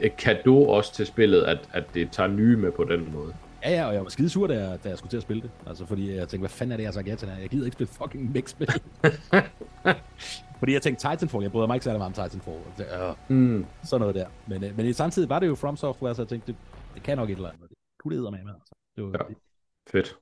et 0.02 0.18
kado 0.18 0.68
også 0.70 0.94
til 0.94 1.06
spillet, 1.06 1.42
at, 1.42 1.70
at 1.74 1.84
det 1.94 2.12
tager 2.12 2.28
nye 2.28 2.58
med 2.58 2.72
på 2.72 2.84
den 2.84 3.10
måde. 3.14 3.34
Ja, 3.64 3.72
ja, 3.72 3.86
og 3.86 3.94
jeg 3.94 4.04
var 4.04 4.10
skide 4.10 4.30
sur, 4.30 4.48
da 4.48 4.54
jeg, 4.54 4.78
da 4.84 4.90
jeg 4.90 4.98
skulle 4.98 5.10
til 5.10 5.18
at 5.18 5.24
spille 5.24 5.42
det. 5.42 5.50
Altså, 5.68 5.86
fordi 5.86 6.16
jeg 6.16 6.20
tænkte, 6.20 6.38
hvad 6.38 6.50
fanden 6.50 6.72
er 6.72 6.78
det, 6.78 6.84
jeg 6.84 6.88
har 6.88 6.94
sagt 6.94 7.08
ja 7.08 7.16
til? 7.16 7.30
Jeg 7.42 7.50
gider 7.50 7.66
ikke 7.66 7.76
spille 7.76 7.90
fucking 8.02 8.32
mix-spil. 8.32 8.70
Fordi 10.60 10.74
jeg 10.74 10.82
tænkte 10.82 11.10
Titanfall, 11.10 11.44
jeg 11.44 11.52
bryder 11.52 11.68
mig 11.68 11.76
ikke 11.76 11.84
særlig 11.84 12.00
meget 12.00 12.20
om 12.20 12.30
Titanfall. 12.30 12.60
Det, 12.78 12.86
øh, 13.30 13.38
mm. 13.38 13.66
Sådan 13.84 14.00
noget 14.00 14.16
der. 14.16 14.28
Men, 14.48 14.64
øh, 14.64 14.78
men 14.78 14.86
i 14.86 14.94
samtidig 14.94 15.30
var 15.30 15.40
det 15.40 15.48
jo 15.48 15.56
From 15.56 15.78
Software, 15.78 16.16
så 16.16 16.22
jeg 16.22 16.30
tænkte, 16.30 16.48
det, 16.48 16.56
det 16.96 17.04
kan 17.04 17.18
nok 17.18 17.30
et 17.30 17.36
eller 17.36 17.50
andet. 17.50 17.70
Det 17.70 17.78
kunne 18.00 18.26
det 18.26 18.32
med, 18.32 18.40
altså. 18.40 18.76
Det 18.96 19.04
var, 19.04 19.28
ja. 19.30 19.36
Fedt. 19.92 20.18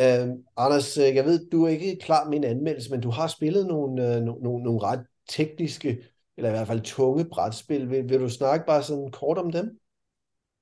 Uh, 0.00 0.38
Anders, 0.56 0.98
jeg 0.98 1.24
ved, 1.24 1.50
du 1.50 1.64
er 1.64 1.68
ikke 1.68 1.98
klar 2.02 2.28
med 2.28 2.38
en 2.38 2.44
anmeldelse, 2.44 2.90
men 2.90 3.00
du 3.00 3.10
har 3.10 3.26
spillet 3.26 3.66
nogle, 3.66 4.02
uh, 4.02 4.22
nogle, 4.22 4.64
nogle 4.64 4.82
ret 4.82 5.04
tekniske, 5.28 6.04
eller 6.36 6.50
i 6.50 6.52
hvert 6.52 6.66
fald 6.66 6.80
tunge 6.80 7.24
brætspil. 7.24 7.90
Vil, 7.90 8.08
vil 8.08 8.20
du 8.20 8.28
snakke 8.28 8.66
bare 8.66 8.82
sådan 8.82 9.10
kort 9.10 9.38
om 9.38 9.52
dem? 9.52 9.78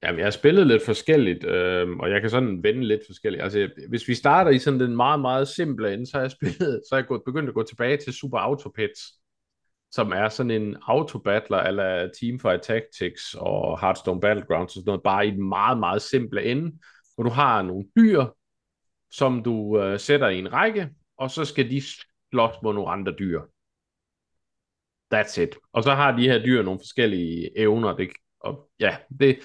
Jamen, 0.04 0.18
jeg 0.18 0.26
har 0.26 0.30
spillet 0.30 0.66
lidt 0.66 0.84
forskelligt, 0.84 1.44
øh, 1.44 1.90
og 1.90 2.10
jeg 2.10 2.20
kan 2.20 2.30
sådan 2.30 2.62
vende 2.62 2.84
lidt 2.84 3.00
forskelligt. 3.06 3.42
Altså, 3.42 3.70
hvis 3.88 4.08
vi 4.08 4.14
starter 4.14 4.50
i 4.50 4.58
sådan 4.58 4.80
den 4.80 4.96
meget, 4.96 5.20
meget 5.20 5.48
simple 5.48 5.92
ende, 5.94 6.06
så 6.06 6.16
har 6.16 6.20
jeg 6.20 6.30
spillet, 6.30 6.58
så 6.88 6.88
har 6.90 6.96
jeg 6.96 7.06
gået, 7.06 7.22
begyndt 7.26 7.48
at 7.48 7.54
gå 7.54 7.62
tilbage 7.62 7.96
til 7.96 8.12
Super 8.12 8.38
Autopets, 8.38 9.00
som 9.90 10.12
er 10.12 10.28
sådan 10.28 10.50
en 10.50 10.76
autobattler 10.82 11.58
eller 11.58 12.10
Teamfight 12.20 12.62
Tactics 12.62 13.34
og 13.38 13.80
Hearthstone 13.80 14.20
Battlegrounds 14.20 14.76
og 14.76 14.80
sådan 14.80 14.86
noget, 14.86 15.02
bare 15.02 15.26
i 15.26 15.30
den 15.30 15.48
meget, 15.48 15.78
meget 15.78 16.02
simple 16.02 16.44
ende, 16.44 16.78
hvor 17.14 17.24
du 17.24 17.30
har 17.30 17.62
nogle 17.62 17.84
dyr, 17.96 18.24
som 19.10 19.42
du 19.42 19.80
øh, 19.80 20.00
sætter 20.00 20.28
i 20.28 20.38
en 20.38 20.52
række, 20.52 20.88
og 21.18 21.30
så 21.30 21.44
skal 21.44 21.70
de 21.70 21.82
slås 22.32 22.54
mod 22.62 22.74
nogle 22.74 22.90
andre 22.90 23.14
dyr. 23.18 23.40
That's 25.14 25.40
it. 25.40 25.56
Og 25.72 25.82
så 25.82 25.94
har 25.94 26.16
de 26.16 26.28
her 26.28 26.44
dyr 26.44 26.62
nogle 26.62 26.80
forskellige 26.80 27.58
evner. 27.58 27.96
Det, 27.96 28.08
og 28.40 28.70
ja, 28.80 28.96
det, 29.20 29.38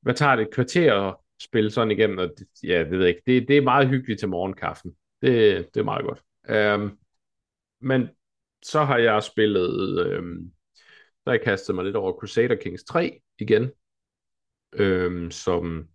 hvad 0.00 0.14
tager 0.14 0.36
det, 0.36 0.42
et 0.42 0.54
kvarter 0.54 0.94
at 0.94 1.16
spille 1.42 1.70
sådan 1.70 1.90
igennem, 1.90 2.18
og 2.18 2.32
det, 2.38 2.46
ja, 2.62 2.78
det 2.78 2.90
ved 2.90 2.98
jeg 2.98 3.08
ikke, 3.08 3.22
det, 3.26 3.48
det 3.48 3.56
er 3.56 3.62
meget 3.62 3.88
hyggeligt 3.88 4.18
til 4.20 4.28
morgenkaffen. 4.28 4.92
Det, 5.22 5.68
det 5.74 5.80
er 5.80 5.84
meget 5.84 6.04
godt. 6.04 6.22
Um, 6.80 6.98
men 7.80 8.08
så 8.62 8.84
har 8.84 8.98
jeg 8.98 9.22
spillet, 9.22 10.06
øhm, 10.06 10.26
um, 10.26 10.52
der 11.24 11.30
har 11.30 11.32
jeg 11.32 11.44
kastet 11.44 11.74
mig 11.74 11.84
lidt 11.84 11.96
over 11.96 12.12
Crusader 12.12 12.54
Kings 12.54 12.84
3 12.84 13.20
igen, 13.38 13.70
um, 14.80 15.30
som, 15.30 15.88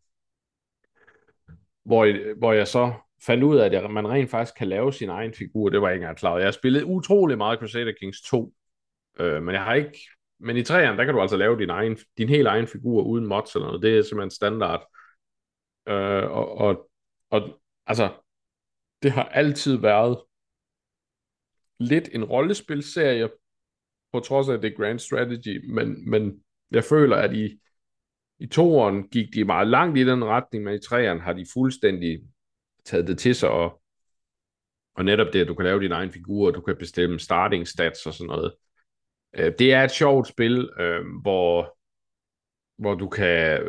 hvor, 1.83 2.35
hvor 2.37 2.53
jeg 2.53 2.67
så 2.67 2.93
fandt 3.25 3.43
ud 3.43 3.57
af, 3.57 3.73
at 3.73 3.91
man 3.91 4.07
rent 4.07 4.29
faktisk 4.29 4.57
kan 4.57 4.67
lave 4.67 4.93
sin 4.93 5.09
egen 5.09 5.33
figur. 5.33 5.69
Det 5.69 5.81
var 5.81 5.87
jeg 5.87 5.95
ikke 5.95 6.03
engang 6.03 6.17
klar 6.17 6.37
Jeg 6.37 6.47
har 6.47 6.51
spillet 6.51 6.83
utrolig 6.83 7.37
meget 7.37 7.59
Crusader 7.59 7.93
Kings 7.99 8.21
2, 8.21 8.53
øh, 9.19 9.43
men 9.43 9.55
jeg 9.55 9.63
har 9.63 9.73
ikke 9.73 9.99
men 10.39 10.57
i 10.57 10.63
træerne, 10.63 10.97
der 10.97 11.05
kan 11.05 11.13
du 11.13 11.21
altså 11.21 11.37
lave 11.37 11.59
din, 11.59 11.69
egen, 11.69 11.97
din 12.17 12.29
helt 12.29 12.47
egen 12.47 12.67
figur 12.67 13.03
uden 13.03 13.25
mods 13.25 13.55
eller 13.55 13.67
noget. 13.67 13.81
Det 13.81 13.97
er 13.97 14.01
simpelthen 14.01 14.31
standard. 14.31 14.85
Øh, 15.87 16.31
og, 16.31 16.57
og, 16.57 16.89
og 17.29 17.61
altså, 17.87 18.13
det 19.03 19.11
har 19.11 19.23
altid 19.23 19.77
været 19.77 20.21
lidt 21.79 22.09
en 22.13 22.23
rollespilserie, 22.23 23.29
på 24.15 24.19
trods 24.19 24.49
af, 24.49 24.53
at 24.53 24.61
det 24.61 24.71
er 24.71 24.77
Grand 24.77 24.99
Strategy, 24.99 25.71
men, 25.73 26.09
men 26.09 26.43
jeg 26.71 26.83
føler, 26.83 27.15
at 27.15 27.33
i, 27.33 27.59
i 28.39 28.47
toeren 28.47 29.07
gik 29.07 29.33
de 29.33 29.43
meget 29.43 29.67
langt 29.67 29.97
i 29.97 30.05
den 30.05 30.25
retning, 30.25 30.63
men 30.63 30.75
i 30.75 30.79
træerne 30.79 31.19
har 31.19 31.33
de 31.33 31.45
fuldstændig 31.53 32.19
taget 32.85 33.07
det 33.07 33.17
til 33.17 33.35
sig, 33.35 33.49
og, 33.49 33.81
og 34.95 35.05
netop 35.05 35.33
det, 35.33 35.41
at 35.41 35.47
du 35.47 35.55
kan 35.55 35.65
lave 35.65 35.81
din 35.81 35.91
egen 35.91 36.11
figur, 36.11 36.47
og 36.47 36.53
du 36.53 36.61
kan 36.61 36.75
bestemme 36.77 37.19
starting 37.19 37.67
stats 37.67 38.05
og 38.05 38.13
sådan 38.13 38.27
noget. 38.27 38.53
Øh, 39.35 39.53
det 39.59 39.73
er 39.73 39.83
et 39.83 39.91
sjovt 39.91 40.27
spil, 40.27 40.69
øh, 40.79 41.01
hvor, 41.21 41.77
hvor 42.77 42.95
du 42.95 43.09
kan 43.09 43.61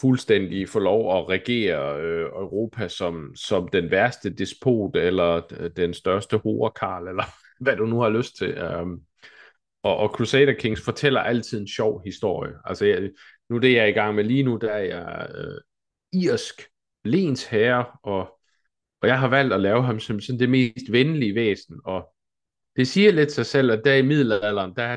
fuldstændig 0.00 0.68
få 0.68 0.78
lov 0.78 1.18
at 1.18 1.28
regere 1.28 2.00
øh, 2.00 2.24
Europa 2.24 2.88
som, 2.88 3.34
som 3.34 3.68
den 3.68 3.90
værste 3.90 4.30
despot, 4.30 4.96
eller 4.96 5.42
øh, 5.58 5.70
den 5.76 5.94
største 5.94 6.36
horekarl, 6.36 7.08
eller 7.08 7.24
hvad 7.64 7.76
du 7.76 7.86
nu 7.86 8.00
har 8.00 8.08
lyst 8.08 8.36
til. 8.36 8.50
Øh, 8.50 8.86
og, 9.82 9.96
og 9.96 10.08
Crusader 10.08 10.52
Kings 10.52 10.84
fortæller 10.84 11.20
altid 11.20 11.60
en 11.60 11.68
sjov 11.68 12.02
historie. 12.04 12.52
Altså, 12.64 12.86
jeg, 12.86 13.10
nu 13.50 13.58
det, 13.58 13.74
jeg 13.74 13.82
er 13.82 13.86
i 13.86 13.92
gang 13.92 14.14
med 14.14 14.24
lige 14.24 14.42
nu, 14.42 14.56
der 14.56 14.70
er 14.70 14.84
jeg 14.84 15.30
øh, 15.34 15.60
irsk 16.12 16.62
lens 17.04 17.44
herre, 17.44 17.84
og, 18.02 18.38
og 19.02 19.08
jeg 19.08 19.18
har 19.18 19.28
valgt 19.28 19.52
at 19.52 19.60
lave 19.60 19.82
ham 19.82 20.00
som 20.00 20.20
sådan 20.20 20.38
det 20.38 20.50
mest 20.50 20.92
venlige 20.92 21.34
væsen, 21.34 21.80
og 21.84 22.14
det 22.76 22.88
siger 22.88 23.12
lidt 23.12 23.32
sig 23.32 23.46
selv, 23.46 23.70
at 23.70 23.82
der 23.84 23.94
i 23.94 24.02
middelalderen, 24.02 24.74
der, 24.76 24.96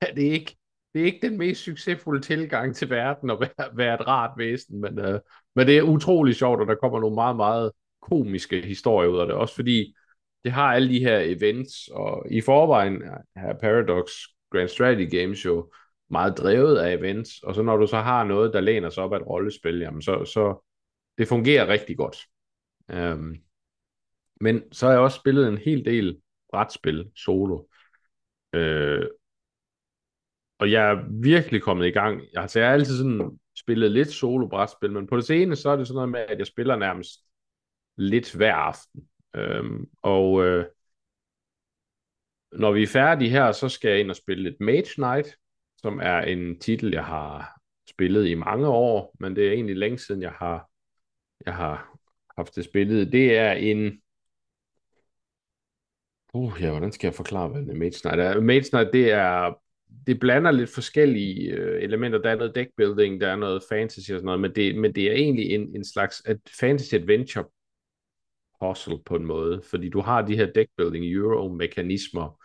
er 0.00 0.14
det 0.14 0.22
ikke, 0.22 0.56
det 0.94 1.00
er 1.00 1.06
ikke 1.06 1.28
den 1.28 1.38
mest 1.38 1.62
succesfulde 1.62 2.22
tilgang 2.22 2.76
til 2.76 2.90
verden 2.90 3.30
at 3.30 3.40
være, 3.40 3.76
være 3.76 3.94
et 3.94 4.06
rart 4.06 4.38
væsen, 4.38 4.80
men, 4.80 4.98
uh, 4.98 5.20
men 5.56 5.66
det 5.66 5.78
er 5.78 5.82
utrolig 5.82 6.34
sjovt, 6.34 6.60
og 6.60 6.66
der 6.66 6.74
kommer 6.74 7.00
nogle 7.00 7.14
meget, 7.14 7.36
meget 7.36 7.70
komiske 8.02 8.62
historier 8.66 9.08
ud 9.08 9.18
af 9.18 9.26
det, 9.26 9.34
også 9.34 9.54
fordi 9.54 9.94
det 10.44 10.52
har 10.52 10.74
alle 10.74 10.88
de 10.88 11.00
her 11.00 11.18
events, 11.18 11.88
og 11.88 12.26
i 12.30 12.40
forvejen 12.40 13.02
er 13.36 13.54
Paradox 13.60 14.10
Grand 14.50 14.68
Strategy 14.68 15.10
Games 15.10 15.44
jo 15.44 15.72
meget 16.10 16.38
drevet 16.38 16.78
af 16.78 16.94
events, 16.94 17.42
og 17.42 17.54
så 17.54 17.62
når 17.62 17.76
du 17.76 17.86
så 17.86 17.96
har 17.96 18.24
noget, 18.24 18.52
der 18.52 18.60
læner 18.60 18.90
sig 18.90 19.02
op 19.02 19.12
af 19.12 19.16
et 19.16 19.26
rollespil, 19.26 19.78
jamen 19.78 20.02
så, 20.02 20.24
så 20.24 20.66
det 21.18 21.28
fungerer 21.28 21.68
rigtig 21.68 21.96
godt. 21.96 22.16
Um, 22.94 23.36
men 24.40 24.72
så 24.72 24.86
har 24.86 24.92
jeg 24.92 25.02
også 25.02 25.16
spillet 25.16 25.48
en 25.48 25.58
hel 25.58 25.84
del 25.84 26.20
brætspil 26.50 27.10
solo. 27.16 27.64
Øh, 28.52 29.06
og 30.58 30.70
jeg 30.70 30.90
er 30.90 31.22
virkelig 31.22 31.62
kommet 31.62 31.86
i 31.86 31.90
gang. 31.90 32.22
Altså, 32.36 32.58
jeg 32.58 32.68
har 32.68 32.74
altid 32.74 32.98
sådan 32.98 33.38
spillet 33.58 33.92
lidt 33.92 34.08
solo 34.08 34.48
brætspil, 34.48 34.92
men 34.92 35.06
på 35.06 35.16
det 35.16 35.24
seneste, 35.24 35.62
så 35.62 35.70
er 35.70 35.76
det 35.76 35.86
sådan 35.86 35.96
noget 35.96 36.10
med, 36.10 36.20
at 36.20 36.38
jeg 36.38 36.46
spiller 36.46 36.76
nærmest 36.76 37.10
lidt 37.96 38.34
hver 38.34 38.54
aften. 38.54 39.08
Øhm, 39.36 39.86
og 40.02 40.44
øh, 40.44 40.64
når 42.52 42.72
vi 42.72 42.82
er 42.82 42.86
færdige 42.86 43.30
her, 43.30 43.52
så 43.52 43.68
skal 43.68 43.90
jeg 43.90 44.00
ind 44.00 44.10
og 44.10 44.16
spille 44.16 44.42
lidt 44.42 44.60
Mage 44.60 44.88
Knight, 44.94 45.36
som 45.76 46.00
er 46.02 46.20
en 46.20 46.60
titel, 46.60 46.90
jeg 46.92 47.04
har 47.04 47.60
spillet 47.90 48.28
i 48.28 48.34
mange 48.34 48.68
år, 48.68 49.16
men 49.20 49.36
det 49.36 49.48
er 49.48 49.52
egentlig 49.52 49.76
længe 49.76 49.98
siden, 49.98 50.22
jeg 50.22 50.32
har, 50.32 50.68
jeg 51.46 51.54
har 51.54 51.98
haft 52.36 52.56
det 52.56 52.64
spillet. 52.64 53.12
Det 53.12 53.36
er 53.36 53.52
en 53.52 54.00
Uh, 56.34 56.52
ja, 56.60 56.70
hvordan 56.70 56.92
skal 56.92 57.08
jeg 57.08 57.14
forklare, 57.14 57.48
hvad 57.48 57.60
en 57.60 57.78
Mage 57.78 58.00
Knight 58.02 58.20
er? 58.20 58.40
Mage 58.40 58.70
Knight, 58.70 58.92
det 58.92 59.10
er, 59.10 59.54
det 60.06 60.20
blander 60.20 60.50
lidt 60.50 60.70
forskellige 60.70 61.50
øh, 61.50 61.82
elementer. 61.82 62.18
Der 62.18 62.30
er 62.30 62.36
noget 62.36 62.54
deckbuilding, 62.54 63.20
der 63.20 63.28
er 63.28 63.36
noget 63.36 63.62
fantasy 63.68 64.10
og 64.10 64.16
sådan 64.16 64.24
noget, 64.24 64.40
men 64.40 64.54
det, 64.54 64.76
men 64.76 64.94
det 64.94 65.06
er 65.06 65.12
egentlig 65.12 65.50
en, 65.50 65.76
en 65.76 65.84
slags 65.84 66.22
et 66.28 66.40
fantasy 66.60 66.94
adventure 66.94 67.44
puzzle 68.62 68.98
på 69.06 69.16
en 69.16 69.24
måde, 69.24 69.62
fordi 69.70 69.88
du 69.88 70.00
har 70.00 70.22
de 70.22 70.36
her 70.36 70.46
deckbuilding 70.46 71.04
euro-mekanismer 71.04 72.42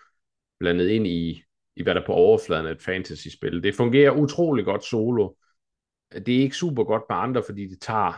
blandet 0.59 0.89
ind 0.89 1.07
i, 1.07 1.43
i 1.75 1.83
hvad 1.83 1.95
der 1.95 2.05
på 2.05 2.13
overfladen 2.13 2.65
er 2.65 2.71
et 2.71 2.81
fantasy-spil. 2.81 3.63
Det 3.63 3.75
fungerer 3.75 4.11
utrolig 4.11 4.65
godt 4.65 4.83
solo. 4.83 5.29
Det 6.11 6.29
er 6.29 6.39
ikke 6.39 6.55
super 6.55 6.83
godt 6.83 7.03
med 7.09 7.17
andre, 7.17 7.43
fordi 7.45 7.67
det 7.67 7.81
tager 7.81 8.13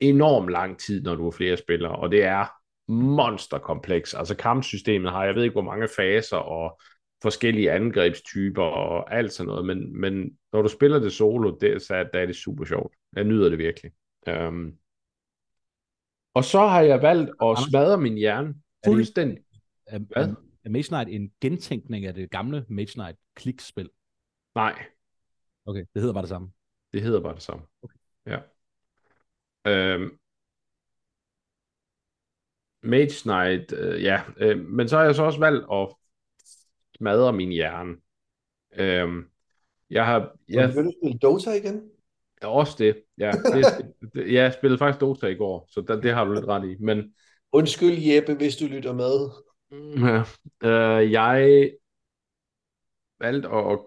enormt 0.00 0.50
lang 0.50 0.78
tid, 0.78 1.02
når 1.02 1.14
du 1.14 1.26
er 1.26 1.30
flere 1.30 1.56
spillere, 1.56 1.96
og 1.96 2.10
det 2.10 2.24
er 2.24 2.46
monsterkompleks. 2.88 4.14
Altså 4.14 4.36
kampsystemet 4.36 5.10
har, 5.10 5.24
jeg 5.24 5.34
ved 5.34 5.42
ikke 5.42 5.52
hvor 5.52 5.62
mange 5.62 5.88
faser 5.96 6.36
og 6.36 6.80
forskellige 7.22 7.72
angrebstyper 7.72 8.62
og 8.62 9.14
alt 9.14 9.32
sådan 9.32 9.48
noget, 9.48 9.66
men, 9.66 10.00
men 10.00 10.38
når 10.52 10.62
du 10.62 10.68
spiller 10.68 10.98
det 10.98 11.12
solo, 11.12 11.56
det, 11.60 11.82
så 11.82 11.94
der 12.12 12.18
er 12.18 12.26
det 12.26 12.36
super 12.36 12.64
sjovt. 12.64 12.94
Jeg 13.16 13.24
nyder 13.24 13.48
det 13.48 13.58
virkelig. 13.58 13.92
Um, 14.28 14.72
og 16.34 16.44
så 16.44 16.66
har 16.66 16.80
jeg 16.80 17.02
valgt 17.02 17.30
at 17.42 17.58
smadre 17.68 18.00
min 18.00 18.14
hjerne 18.14 18.54
fuldstændig. 18.86 19.38
Er, 19.86 20.00
er, 20.16 20.34
er 20.64 20.70
Mage 20.70 20.88
Knight 20.88 21.08
en 21.08 21.32
gentænkning 21.40 22.06
af 22.06 22.14
det 22.14 22.30
gamle 22.30 22.64
Mage 22.68 22.92
Knight 22.92 23.18
klikspil? 23.36 23.90
Nej. 24.54 24.84
Okay, 25.66 25.84
det 25.94 26.02
hedder 26.02 26.12
bare 26.12 26.22
det 26.22 26.28
samme. 26.28 26.50
Det 26.92 27.02
hedder 27.02 27.20
bare 27.20 27.34
det 27.34 27.42
samme. 27.42 27.64
Okay. 27.82 27.96
Ja. 28.26 28.38
Um, 29.96 30.18
Mage 32.84 33.22
Knight, 33.22 33.72
øh, 33.72 34.02
ja. 34.02 34.20
Øh, 34.36 34.58
men 34.58 34.88
så 34.88 34.96
har 34.96 35.04
jeg 35.04 35.14
så 35.14 35.22
også 35.22 35.38
valgt 35.38 35.64
at 35.72 35.88
smadre 36.98 37.32
min 37.32 37.48
hjerne. 37.48 37.96
Øh, 38.76 39.24
jeg 39.90 40.06
har... 40.06 40.36
Jeg, 40.48 40.74
vil 40.74 40.84
du 40.84 40.92
spille 41.02 41.18
Dota 41.18 41.50
igen? 41.50 41.82
Også 42.42 42.74
det, 42.78 43.02
ja. 43.18 43.30
Det, 43.30 43.92
det, 44.14 44.32
jeg 44.32 44.52
spillede 44.52 44.78
faktisk 44.78 45.00
Dota 45.00 45.26
i 45.26 45.34
går, 45.34 45.68
så 45.72 45.80
det, 45.80 46.02
det 46.02 46.14
har 46.14 46.24
du 46.24 46.32
lidt 46.32 46.46
ret 46.46 46.70
i. 46.70 46.76
Men, 46.80 47.14
Undskyld 47.52 47.98
Jeppe, 47.98 48.34
hvis 48.34 48.56
du 48.56 48.66
lytter 48.66 48.92
med. 48.92 49.28
Ja, 49.72 50.22
øh, 50.68 51.12
jeg 51.12 51.70
valgte 53.20 53.48
at... 53.48 53.78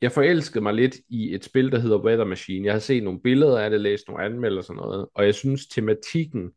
Jeg 0.00 0.12
forelskede 0.12 0.62
mig 0.62 0.74
lidt 0.74 0.96
i 1.08 1.34
et 1.34 1.44
spil, 1.44 1.72
der 1.72 1.78
hedder 1.78 2.04
Weather 2.04 2.24
Machine. 2.24 2.66
Jeg 2.66 2.74
har 2.74 2.80
set 2.80 3.02
nogle 3.02 3.20
billeder 3.20 3.58
af 3.58 3.70
det, 3.70 3.80
læst 3.80 4.08
nogle 4.08 4.24
anmeldelser 4.24 4.58
og 4.58 4.64
sådan 4.64 4.76
noget, 4.76 5.08
og 5.14 5.24
jeg 5.24 5.34
synes, 5.34 5.66
tematikken 5.66 6.52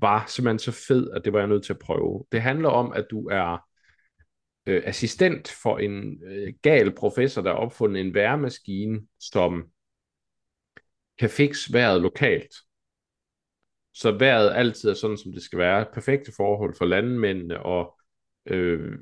var 0.00 0.24
simpelthen 0.26 0.58
så 0.58 0.72
fed, 0.88 1.10
at 1.10 1.24
det 1.24 1.32
var 1.32 1.38
jeg 1.38 1.48
nødt 1.48 1.64
til 1.64 1.72
at 1.72 1.78
prøve. 1.78 2.24
Det 2.32 2.42
handler 2.42 2.68
om, 2.68 2.92
at 2.92 3.06
du 3.10 3.28
er 3.28 3.68
øh, 4.66 4.82
assistent 4.84 5.48
for 5.62 5.78
en 5.78 6.22
øh, 6.24 6.52
gal 6.62 6.94
professor, 6.94 7.42
der 7.42 7.50
har 7.50 7.58
opfundet 7.58 8.00
en 8.00 8.14
værmaskine, 8.14 9.00
som 9.20 9.64
kan 11.18 11.30
fikse 11.30 11.72
vejret 11.72 12.02
lokalt. 12.02 12.54
Så 13.94 14.12
vejret 14.18 14.52
altid 14.54 14.90
er 14.90 14.94
sådan, 14.94 15.16
som 15.16 15.32
det 15.32 15.42
skal 15.42 15.58
være. 15.58 15.86
Perfekte 15.94 16.32
forhold 16.36 16.74
for 16.78 16.84
landmændene 16.84 17.62
og 17.62 17.98
øh, 18.46 18.92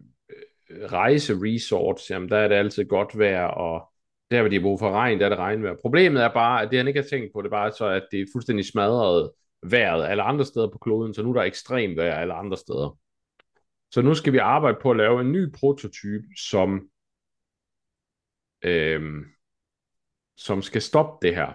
øh, 0.70 0.84
rejseresorts, 0.92 2.10
jamen 2.10 2.28
der 2.28 2.36
er 2.36 2.48
det 2.48 2.54
altid 2.54 2.84
godt 2.84 3.18
vejr, 3.18 3.46
og 3.46 3.92
der 4.30 4.40
hvor 4.40 4.48
de 4.48 4.56
har 4.56 4.62
brug 4.62 4.78
for 4.78 4.90
regn, 4.90 5.18
der 5.18 5.24
er 5.24 5.28
det 5.28 5.38
regnvejr. 5.38 5.76
Problemet 5.82 6.22
er 6.22 6.32
bare, 6.34 6.62
at 6.62 6.70
det 6.70 6.78
han 6.78 6.88
ikke 6.88 7.00
har 7.00 7.08
tænkt 7.08 7.32
på, 7.32 7.42
det 7.42 7.46
er 7.46 7.50
bare 7.50 7.72
så, 7.72 7.86
at 7.86 8.08
det 8.10 8.20
er 8.20 8.26
fuldstændig 8.32 8.66
smadret 8.66 9.30
vejret 9.62 10.06
alle 10.06 10.22
andre 10.22 10.44
steder 10.44 10.70
på 10.70 10.78
kloden, 10.78 11.14
så 11.14 11.22
nu 11.22 11.30
er 11.30 11.34
der 11.34 11.42
ekstrem 11.42 11.96
vejr 11.96 12.14
alle 12.14 12.34
andre 12.34 12.56
steder. 12.56 12.98
Så 13.90 14.02
nu 14.02 14.14
skal 14.14 14.32
vi 14.32 14.38
arbejde 14.38 14.78
på 14.82 14.90
at 14.90 14.96
lave 14.96 15.20
en 15.20 15.32
ny 15.32 15.52
prototype, 15.52 16.26
som, 16.36 16.88
øhm, 18.62 19.24
som 20.36 20.62
skal 20.62 20.82
stoppe 20.82 21.26
det 21.26 21.36
her. 21.36 21.52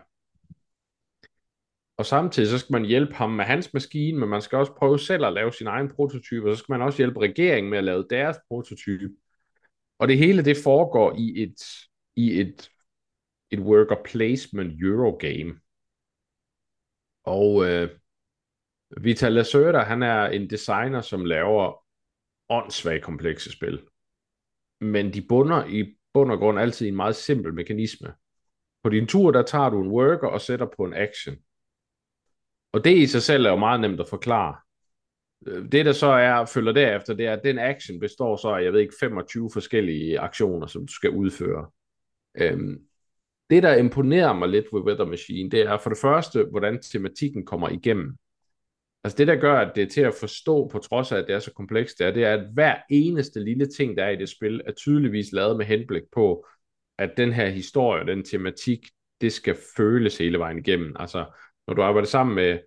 Og 1.98 2.06
samtidig 2.06 2.50
så 2.50 2.58
skal 2.58 2.74
man 2.74 2.86
hjælpe 2.86 3.14
ham 3.14 3.30
med 3.30 3.46
hans 3.46 3.74
maskine, 3.74 4.20
men 4.20 4.30
man 4.30 4.42
skal 4.42 4.58
også 4.58 4.74
prøve 4.74 5.00
selv 5.00 5.26
at 5.26 5.34
lave 5.34 5.54
sin 5.54 5.68
egen 5.68 5.90
prototype, 5.90 6.50
og 6.50 6.56
så 6.56 6.64
skal 6.64 6.74
man 6.74 6.82
også 6.82 6.98
hjælpe 6.98 7.20
regeringen 7.20 7.70
med 7.70 7.78
at 7.78 7.84
lave 7.84 8.06
deres 8.10 8.38
prototype. 8.48 9.10
Og 10.00 10.08
det 10.08 10.18
hele 10.18 10.46
det 10.46 10.58
foregår 10.64 11.16
i 11.18 11.44
et, 11.44 11.62
i 12.16 12.40
et, 12.40 12.70
et 13.52 13.60
worker 13.60 13.96
placement 14.06 14.82
Eurogame. 14.82 15.60
Og 17.24 17.66
øh, 17.66 17.90
Vital 18.98 19.34
Lacerda, 19.34 19.80
han 19.80 20.04
er 20.04 20.26
en 20.26 20.50
designer, 20.50 21.02
som 21.02 21.26
laver 21.26 21.84
åndssvagt 22.50 23.04
komplekse 23.04 23.52
spil. 23.52 23.82
Men 24.82 25.14
de 25.14 25.22
bunder 25.22 25.66
i 25.66 25.96
bund 26.14 26.32
og 26.32 26.38
grund 26.38 26.60
altid 26.60 26.86
i 26.86 26.90
en 26.90 26.96
meget 26.96 27.16
simpel 27.16 27.54
mekanisme. 27.54 28.14
På 28.84 28.90
din 28.90 29.08
tur, 29.08 29.32
der 29.32 29.42
tager 29.42 29.70
du 29.70 29.84
en 29.84 29.92
worker 29.92 30.28
og 30.28 30.42
sætter 30.42 30.68
på 30.78 30.84
en 30.84 30.94
action. 30.94 31.36
Og 32.74 32.84
det 32.84 32.98
i 32.98 33.08
sig 33.08 33.22
selv 33.22 33.46
er 33.46 33.50
jo 33.50 33.56
meget 33.56 33.82
nemt 33.82 34.00
at 34.00 34.10
forklare. 34.10 34.56
Øh, 35.48 35.72
det 35.72 35.86
der 35.86 35.92
så 35.92 36.08
er, 36.08 36.46
følger 36.46 36.72
derefter, 36.72 37.14
det 37.14 37.26
er, 37.26 37.34
at 37.34 37.44
den 37.44 37.60
action 37.60 38.00
består 38.00 38.36
så 38.36 38.48
af, 38.48 38.64
jeg 38.64 38.74
ved 38.74 38.80
ikke, 38.80 38.96
25 39.00 39.50
forskellige 39.54 40.20
aktioner, 40.20 40.68
som 40.68 40.88
du 40.88 40.94
skal 40.94 41.10
udføre. 41.10 41.70
Øhm, 42.38 42.88
det, 43.52 43.64
der 43.64 43.76
imponerer 43.76 44.34
mig 44.34 44.50
lidt 44.50 44.66
ved 44.74 44.82
Weather 44.82 45.06
Machine, 45.06 45.50
det 45.50 45.62
er 45.62 45.78
for 45.78 45.90
det 45.90 46.00
første, 46.00 46.44
hvordan 46.44 46.82
tematikken 46.82 47.46
kommer 47.46 47.70
igennem. 47.70 48.16
Altså 49.04 49.18
det, 49.18 49.28
der 49.28 49.36
gør, 49.36 49.54
at 49.54 49.72
det 49.76 49.84
er 49.84 49.88
til 49.88 50.02
at 50.02 50.14
forstå, 50.20 50.68
på 50.68 50.80
trods 50.80 51.12
af, 51.12 51.18
at 51.18 51.26
det 51.28 51.36
er 51.36 51.40
så 51.40 51.54
komplekst, 51.54 52.00
det 52.00 52.08
er, 52.08 52.12
det 52.12 52.26
er, 52.26 52.34
at 52.34 52.48
hver 52.54 52.76
eneste 52.90 53.44
lille 53.44 53.66
ting, 53.66 53.98
der 53.98 54.04
er 54.04 54.10
i 54.10 54.16
det 54.16 54.30
spil, 54.30 54.62
er 54.66 54.72
tydeligvis 54.72 55.32
lavet 55.32 55.58
med 55.58 55.66
henblik 55.66 56.02
på, 56.14 56.46
at 56.98 57.12
den 57.18 57.34
her 57.34 57.50
historie, 57.50 58.08
den 58.08 58.24
tematik, 58.24 58.88
det 59.22 59.34
skal 59.34 59.58
føles 59.78 60.18
hele 60.18 60.40
vejen 60.40 60.58
igennem. 60.58 60.96
Altså, 61.00 61.26
når 61.68 61.74
du 61.74 61.82
arbejder 61.82 62.08
sammen 62.08 62.36
med, 62.36 62.60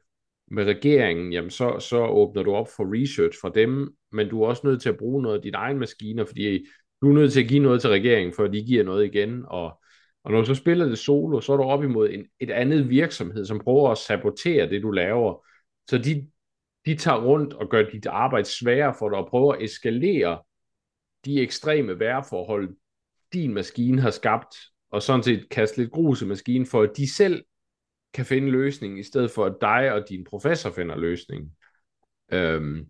med 0.51 0.65
regeringen, 0.65 1.33
jamen 1.33 1.51
så, 1.51 1.79
så 1.79 2.07
åbner 2.07 2.43
du 2.43 2.55
op 2.55 2.69
for 2.77 3.03
research 3.03 3.39
fra 3.41 3.51
dem, 3.55 3.95
men 4.13 4.29
du 4.29 4.43
er 4.43 4.49
også 4.49 4.67
nødt 4.67 4.83
til 4.83 4.89
at 4.89 4.97
bruge 4.97 5.23
noget 5.23 5.37
af 5.37 5.43
dine 5.43 5.57
egne 5.57 5.79
maskiner, 5.79 6.25
fordi 6.25 6.67
du 7.03 7.09
er 7.11 7.15
nødt 7.15 7.33
til 7.33 7.43
at 7.43 7.49
give 7.49 7.63
noget 7.63 7.81
til 7.81 7.91
regeringen, 7.91 8.35
for 8.35 8.47
de 8.47 8.65
giver 8.65 8.85
noget 8.85 9.05
igen, 9.05 9.45
og, 9.47 9.81
og 10.25 10.33
når 10.33 10.39
du 10.39 10.45
så 10.45 10.55
spiller 10.55 10.87
det 10.87 10.99
solo, 10.99 11.41
så 11.41 11.53
er 11.53 11.57
du 11.57 11.63
op 11.63 11.85
imod 11.85 12.11
en, 12.11 12.27
et 12.41 12.51
andet 12.51 12.91
virksomhed, 12.91 13.45
som 13.45 13.59
prøver 13.59 13.91
at 13.91 13.99
sabotere 13.99 14.69
det, 14.69 14.83
du 14.83 14.91
laver, 14.91 15.47
så 15.91 15.99
de, 15.99 16.31
de 16.87 16.97
tager 16.97 17.25
rundt 17.25 17.55
og 17.55 17.69
gør 17.71 17.83
dit 17.83 18.07
arbejde 18.07 18.49
sværere 18.49 18.95
for 18.99 19.09
dig, 19.09 19.19
og 19.19 19.29
prøver 19.29 19.53
at 19.53 19.63
eskalere 19.63 20.43
de 21.25 21.41
ekstreme 21.41 21.99
vejrforhold, 21.99 22.77
din 23.33 23.55
maskine 23.55 24.01
har 24.01 24.11
skabt, 24.11 24.57
og 24.91 25.03
sådan 25.03 25.23
set 25.23 25.49
kaste 25.49 25.79
lidt 25.79 25.91
grus 25.91 26.23
i 26.23 26.27
maskinen, 26.27 26.67
for 26.67 26.83
at 26.83 26.91
de 26.97 27.15
selv 27.15 27.45
kan 28.13 28.27
finde 28.27 28.51
løsningen, 28.51 28.99
i 28.99 29.03
stedet 29.03 29.31
for 29.31 29.45
at 29.45 29.57
dig 29.61 29.93
og 29.93 30.05
din 30.09 30.25
professor 30.25 30.71
finder 30.71 30.97
løsningen. 30.97 31.57
Øhm, 32.33 32.87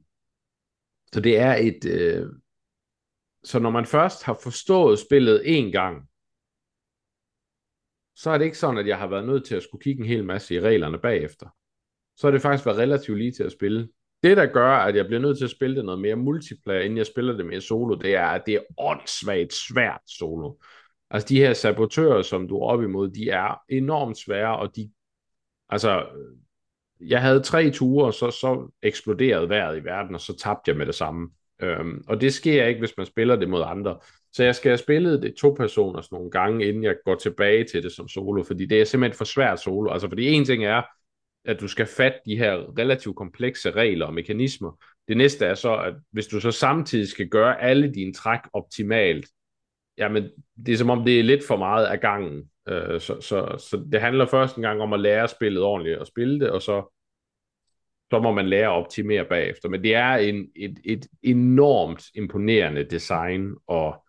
så 1.13 1.21
det 1.21 1.39
er 1.39 1.55
et... 1.55 1.85
Øh, 1.85 2.27
så 3.45 3.59
når 3.59 3.71
man 3.71 3.87
først 3.87 4.23
har 4.23 4.39
forstået 4.43 4.99
spillet 4.99 5.43
en 5.45 5.73
gang, 5.73 6.09
så 8.17 8.31
er 8.31 8.39
det 8.39 8.45
ikke 8.45 8.59
sådan, 8.59 8.79
at 8.79 8.87
jeg 8.87 8.99
har 8.99 9.07
været 9.07 9.27
nødt 9.27 9.45
til 9.45 9.55
at 9.55 9.63
skulle 9.63 9.83
kigge 9.83 10.01
en 10.01 10.09
hel 10.09 10.25
masse 10.25 10.55
i 10.55 10.61
reglerne 10.61 10.99
bagefter. 10.99 11.47
Så 12.17 12.27
har 12.27 12.33
det 12.33 12.43
faktisk 12.43 12.67
været 12.67 12.79
relativt 12.79 13.19
lige 13.19 13.33
til 13.33 13.43
at 13.43 13.53
spille. 13.53 13.89
Det, 14.23 14.37
der 14.37 14.47
gør, 14.47 14.71
at 14.71 14.97
jeg 14.97 15.07
bliver 15.07 15.21
nødt 15.21 15.39
til 15.39 15.45
at 15.45 15.51
spille 15.51 15.77
det 15.77 15.85
noget 15.85 16.01
mere 16.01 16.17
multiplayer, 16.17 16.81
inden 16.81 16.99
jeg 16.99 17.07
spiller 17.07 17.37
det 17.37 17.47
mere 17.47 17.61
solo, 17.61 17.95
det 17.95 18.15
er, 18.15 18.27
at 18.27 18.43
det 18.47 18.55
er 18.55 18.61
åndssvagt 18.79 19.53
svært 19.53 20.01
solo. 20.19 20.55
Altså 21.11 21.29
de 21.29 21.39
her 21.39 21.53
sabotører, 21.53 22.23
som 22.23 22.49
du 22.49 22.57
er 22.57 22.67
op 22.67 22.83
imod, 22.83 23.09
de 23.09 23.31
er 23.31 23.61
enormt 23.69 24.19
svære, 24.19 24.59
og 24.59 24.77
de 24.77 24.91
Altså, 25.69 26.07
jeg 27.01 27.23
havde 27.23 27.43
tre 27.43 27.71
ture, 27.71 28.07
og 28.07 28.15
så, 28.15 28.31
så 28.31 28.71
eksploderede 28.83 29.49
vejret 29.49 29.81
i 29.81 29.85
verden, 29.85 30.15
og 30.15 30.21
så 30.21 30.37
tabte 30.37 30.69
jeg 30.69 30.77
med 30.77 30.87
det 30.87 30.95
samme. 30.95 31.31
Øhm, 31.61 32.05
og 32.09 32.21
det 32.21 32.35
sker 32.35 32.67
ikke, 32.67 32.79
hvis 32.79 32.97
man 32.97 33.07
spiller 33.07 33.37
det 33.37 33.49
mod 33.49 33.63
andre. 33.67 33.99
Så 34.35 34.45
jeg 34.45 34.55
skal 34.55 34.71
have 34.71 34.79
spillet 34.79 35.23
det 35.23 35.35
to 35.35 35.51
personer 35.51 36.09
nogle 36.13 36.31
gange, 36.31 36.69
inden 36.69 36.85
jeg 36.85 36.97
går 37.05 37.15
tilbage 37.15 37.65
til 37.65 37.83
det 37.83 37.93
som 37.93 38.09
solo, 38.09 38.43
fordi 38.43 38.67
det 38.67 38.81
er 38.81 38.85
simpelthen 38.85 39.19
for 39.19 39.25
svært 39.25 39.61
solo. 39.61 39.93
Altså, 39.93 40.09
fordi 40.09 40.33
en 40.33 40.45
ting 40.45 40.65
er, 40.65 40.83
at 41.45 41.61
du 41.61 41.69
skal 41.69 41.87
fatte 41.87 42.19
de 42.27 42.37
her 42.37 42.79
relativt 42.79 43.17
komplekse 43.17 43.71
regler 43.71 44.07
og 44.07 44.15
mekanismer. 44.15 44.85
Det 45.09 45.17
næste 45.17 45.47
er 45.47 45.55
så, 45.55 45.77
at 45.77 45.95
hvis 46.11 46.27
du 46.27 46.41
så 46.41 46.51
samtidig 46.51 47.09
skal 47.09 47.29
gøre 47.29 47.63
alle 47.63 47.95
dine 47.95 48.13
træk 48.13 48.41
optimalt, 48.53 49.27
jamen, 49.99 50.31
det 50.67 50.73
er 50.73 50.77
som 50.77 50.91
om, 50.91 51.05
det 51.05 51.21
er 51.21 51.25
lidt 51.25 51.47
for 51.47 51.57
meget 51.57 51.87
af 51.87 52.01
gangen. 52.01 52.51
Øh, 52.69 53.01
så, 53.01 53.21
så, 53.21 53.57
så 53.59 53.85
det 53.93 54.01
handler 54.01 54.27
først 54.27 54.57
en 54.57 54.63
gang 54.63 54.81
om 54.81 54.93
at 54.93 55.01
lære 55.01 55.29
spillet 55.29 55.63
ordentligt 55.63 55.99
og 55.99 56.07
spille 56.07 56.41
det, 56.41 56.51
og 56.51 56.63
så, 56.63 56.95
så 58.11 58.21
må 58.21 58.33
man 58.33 58.49
lære 58.49 58.67
at 58.67 58.85
optimere 58.85 59.25
bagefter. 59.25 59.69
Men 59.69 59.83
det 59.83 59.95
er 59.95 60.15
en, 60.15 60.49
et, 60.57 60.79
et 60.85 61.07
enormt 61.23 62.05
imponerende 62.15 62.85
design, 62.85 63.55
og, 63.67 64.04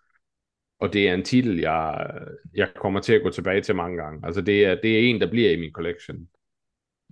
og 0.80 0.93
det 0.93 1.09
er 1.09 1.13
en 1.13 1.23
titel, 1.23 1.59
jeg, 1.59 2.11
jeg 2.53 2.71
kommer 2.76 2.99
til 2.99 3.13
at 3.13 3.23
gå 3.23 3.30
tilbage 3.30 3.61
til 3.61 3.76
mange 3.76 3.97
gange. 3.97 4.26
Altså 4.26 4.41
det 4.41 4.65
er, 4.65 4.76
det 4.82 4.95
er 4.95 5.09
en, 5.09 5.21
der 5.21 5.30
bliver 5.30 5.51
i 5.51 5.59
min 5.59 5.71
collection. 5.71 6.30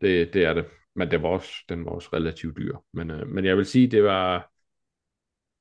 Det, 0.02 0.34
det 0.34 0.46
er 0.46 0.54
det. 0.54 0.66
Men 0.96 1.12
det 1.12 1.22
var 1.22 1.30
også, 1.30 1.52
den 1.70 1.86
var 1.86 1.92
også 1.92 2.10
relativt 2.14 2.58
dyr. 2.58 2.78
Men, 2.94 3.12
øh, 3.12 3.28
men 3.28 3.46
jeg 3.46 3.58
vil 3.58 3.66
sige, 3.66 3.88
det 3.88 4.04
var... 4.04 4.52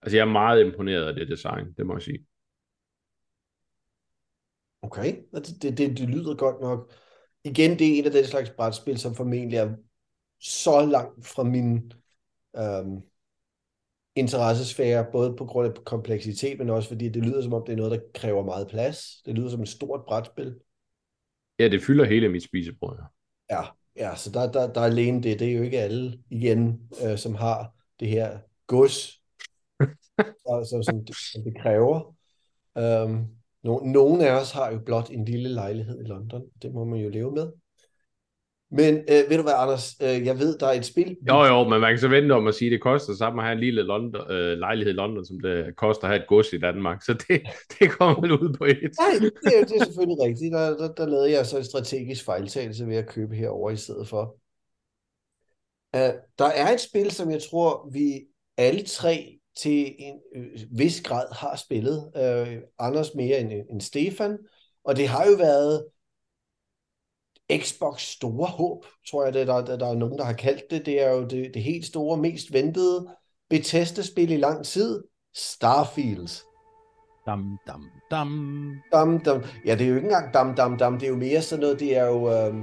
Altså 0.03 0.16
jeg 0.16 0.22
er 0.22 0.32
meget 0.32 0.64
imponeret 0.64 1.05
af 1.05 1.14
det 1.14 1.28
design, 1.28 1.72
det 1.76 1.86
må 1.86 1.94
jeg 1.94 2.03
sige. 2.03 2.26
Okay, 4.82 5.16
det, 5.34 5.62
det, 5.62 5.78
det, 5.78 5.98
det 5.98 6.09
lyder 6.09 6.36
godt 6.36 6.61
nok. 6.61 6.92
Igen, 7.44 7.78
det 7.78 7.86
er 7.86 7.98
en 7.98 8.05
af 8.05 8.11
den 8.11 8.24
slags 8.24 8.50
brætspil, 8.50 8.98
som 8.98 9.14
formentlig 9.14 9.59
er 9.59 9.76
så 10.40 10.86
langt 10.86 11.26
fra 11.26 11.42
min 11.42 11.92
øhm, 12.57 13.03
interessesfære, 14.16 15.06
både 15.12 15.36
på 15.36 15.44
grund 15.44 15.68
af 15.68 15.84
kompleksitet, 15.84 16.58
men 16.58 16.70
også 16.70 16.88
fordi 16.88 17.08
det 17.08 17.24
lyder 17.24 17.42
som 17.42 17.52
om, 17.52 17.62
det 17.66 17.72
er 17.72 17.76
noget, 17.76 17.92
der 17.92 17.98
kræver 18.14 18.44
meget 18.44 18.68
plads. 18.68 19.22
Det 19.26 19.34
lyder 19.34 19.50
som 19.50 19.62
et 19.62 19.68
stort 19.68 20.00
brætspil. 20.06 20.54
Ja, 21.58 21.68
det 21.68 21.82
fylder 21.82 22.04
hele 22.04 22.28
mit 22.28 22.42
spisebord. 22.42 22.96
Ja, 23.50 23.62
ja 23.96 24.16
så 24.16 24.30
der, 24.30 24.52
der, 24.52 24.72
der 24.72 24.80
er 24.80 24.84
alene 24.84 25.22
det. 25.22 25.38
Det 25.38 25.48
er 25.48 25.56
jo 25.56 25.62
ikke 25.62 25.80
alle, 25.80 26.18
igen, 26.30 26.80
øh, 27.04 27.18
som 27.18 27.34
har 27.34 27.74
det 28.00 28.08
her 28.08 28.38
gods, 28.66 29.20
altså, 30.54 30.82
som, 30.90 31.04
det, 31.04 31.16
som 31.32 31.42
det 31.44 31.62
kræver. 31.62 32.14
Um, 33.04 33.28
No, 33.64 33.78
nogle 33.78 34.28
af 34.28 34.40
os 34.40 34.50
har 34.50 34.72
jo 34.72 34.78
blot 34.78 35.10
en 35.10 35.24
lille 35.24 35.48
lejlighed 35.48 36.00
i 36.00 36.06
London. 36.06 36.42
Det 36.62 36.74
må 36.74 36.84
man 36.84 37.00
jo 37.00 37.08
leve 37.08 37.32
med. 37.32 37.52
Men 38.73 38.95
øh, 38.95 39.31
ved 39.31 39.37
du 39.37 39.43
hvad, 39.43 39.53
Anders? 39.57 39.97
Øh, 40.03 40.27
jeg 40.27 40.39
ved, 40.39 40.59
der 40.59 40.66
er 40.66 40.73
et 40.73 40.85
spil... 40.85 41.16
Jo, 41.29 41.45
jo, 41.45 41.68
men 41.68 41.81
man 41.81 41.93
kan 41.93 41.99
så 41.99 42.09
vente 42.09 42.33
om 42.33 42.47
at 42.47 42.55
sige, 42.55 42.68
at 42.68 42.73
det 42.73 42.81
koster 42.81 43.14
samme 43.14 43.43
at 43.43 43.47
have 43.47 43.53
en 43.53 43.61
lille 43.61 43.83
London, 43.83 44.31
øh, 44.31 44.59
lejlighed 44.59 44.93
i 44.93 44.97
London, 44.97 45.27
som 45.27 45.41
det 45.41 45.77
koster 45.77 46.05
at 46.05 46.11
have 46.11 46.23
et 46.23 46.29
gods 46.29 46.53
i 46.53 46.59
Danmark. 46.59 47.03
Så 47.03 47.12
det, 47.12 47.43
det 47.79 47.91
kommer 47.91 48.20
vel 48.20 48.33
ud 48.33 48.57
på 48.59 48.64
et. 48.64 48.77
Nej, 49.01 49.31
det 49.45 49.61
er, 49.61 49.64
det 49.64 49.77
er 49.81 49.85
selvfølgelig 49.85 50.25
rigtigt. 50.27 50.53
Der, 50.53 50.77
der, 50.77 50.93
der 50.93 51.07
lavede 51.07 51.33
jeg 51.33 51.47
så 51.47 51.59
en 51.59 51.64
strategisk 51.64 52.25
fejltagelse 52.25 52.87
ved 52.87 52.97
at 52.97 53.09
købe 53.09 53.35
herover 53.35 53.70
i 53.70 53.77
stedet 53.77 54.09
for. 54.09 54.37
Uh, 55.97 56.14
der 56.39 56.51
er 56.55 56.73
et 56.73 56.81
spil, 56.81 57.11
som 57.11 57.31
jeg 57.31 57.43
tror, 57.51 57.89
vi 57.93 58.20
alle 58.57 58.83
tre 58.83 59.39
til 59.57 59.95
en 59.99 60.14
øh, 60.37 60.61
vis 60.70 61.01
grad 61.01 61.27
har 61.33 61.57
spillet. 61.57 62.12
Øh, 62.16 62.59
Anders 62.79 63.14
mere 63.14 63.41
end, 63.41 63.53
end 63.53 63.81
Stefan. 63.81 64.39
Og 64.85 64.97
det 64.97 65.09
har 65.09 65.27
jo 65.27 65.37
været 65.37 65.85
Xbox 67.59 68.03
store 68.03 68.46
håb, 68.46 68.84
tror 69.11 69.24
jeg, 69.24 69.34
det, 69.34 69.46
der, 69.46 69.64
der, 69.64 69.78
der 69.78 69.86
er 69.86 69.94
nogen, 69.94 70.18
der 70.18 70.24
har 70.24 70.32
kaldt 70.32 70.70
det. 70.70 70.86
Det 70.86 71.03
er 71.03 71.11
jo 71.11 71.24
det, 71.24 71.50
det 71.55 71.62
helt 71.62 71.86
store, 71.86 72.16
mest 72.16 72.53
ventede 72.53 73.09
Bethesda-spil 73.50 74.30
i 74.30 74.36
lang 74.36 74.64
tid. 74.64 75.03
Starfields. 75.34 76.44
Dam, 77.26 77.59
dam, 77.66 77.82
dam. 78.11 78.72
Dam, 78.92 79.18
dam. 79.18 79.42
Ja, 79.66 79.74
det 79.74 79.84
er 79.84 79.88
jo 79.88 79.94
ikke 79.94 80.07
engang 80.07 80.34
dam, 80.34 80.55
dam, 80.55 80.78
dam. 80.78 80.98
Det 80.98 81.07
er 81.07 81.11
jo 81.11 81.16
mere 81.16 81.42
sådan 81.42 81.61
noget, 81.61 81.80
det 81.80 81.96
er 81.96 82.07
jo... 82.07 82.30
Øh, 82.30 82.55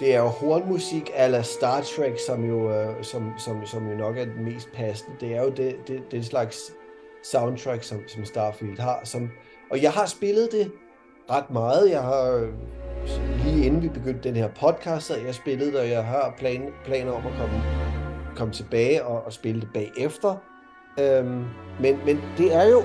det 0.00 0.14
er 0.14 0.18
jo 0.20 0.26
hornmusik 0.26 1.10
ala 1.14 1.42
Star 1.42 1.80
Trek, 1.80 2.18
som 2.26 2.44
jo, 2.44 2.70
øh, 2.70 3.04
som, 3.04 3.32
som, 3.38 3.66
som 3.66 3.90
jo 3.90 3.96
nok 3.96 4.18
er 4.18 4.24
den 4.24 4.44
mest 4.44 4.68
passende. 4.74 5.16
Det 5.20 5.36
er 5.36 5.42
jo 5.42 5.50
det, 5.50 5.76
det, 5.88 6.02
det 6.10 6.26
slags 6.26 6.72
soundtrack, 7.24 7.82
som, 7.82 7.98
som 8.08 8.24
Starfield 8.24 8.78
har. 8.78 9.00
Som, 9.04 9.30
og 9.70 9.82
jeg 9.82 9.92
har 9.92 10.06
spillet 10.06 10.48
det 10.52 10.72
ret 11.30 11.50
meget. 11.50 11.90
Jeg 11.90 12.02
har 12.02 12.52
lige 13.44 13.66
inden 13.66 13.82
vi 13.82 13.88
begyndte 13.88 14.28
den 14.28 14.36
her 14.36 14.48
podcast, 14.48 15.06
så 15.06 15.16
jeg 15.16 15.34
spillet 15.34 15.78
og 15.80 15.90
jeg 15.90 16.04
har 16.04 16.34
plan, 16.38 16.62
planer 16.84 17.12
om 17.12 17.26
at 17.26 17.32
komme, 17.38 17.62
komme 18.36 18.54
tilbage 18.54 19.04
og, 19.04 19.24
og 19.24 19.32
spille 19.32 19.60
det 19.60 19.68
bagefter. 19.74 20.36
Øhm, 21.00 21.44
men, 21.80 21.98
men 22.06 22.20
det 22.38 22.54
er 22.54 22.68
jo 22.68 22.84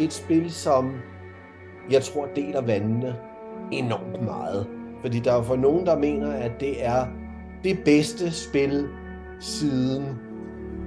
et 0.00 0.12
spil, 0.12 0.52
som 0.52 0.94
jeg 1.90 2.02
tror 2.02 2.28
deler 2.36 2.60
vandene 2.60 3.16
enormt 3.72 4.24
meget. 4.24 4.66
Fordi 5.00 5.18
der 5.18 5.32
er 5.32 5.42
for 5.42 5.56
nogen, 5.56 5.86
der 5.86 5.98
mener, 5.98 6.32
at 6.32 6.52
det 6.60 6.84
er 6.84 7.06
det 7.64 7.78
bedste 7.84 8.32
spil 8.32 8.88
siden 9.40 10.04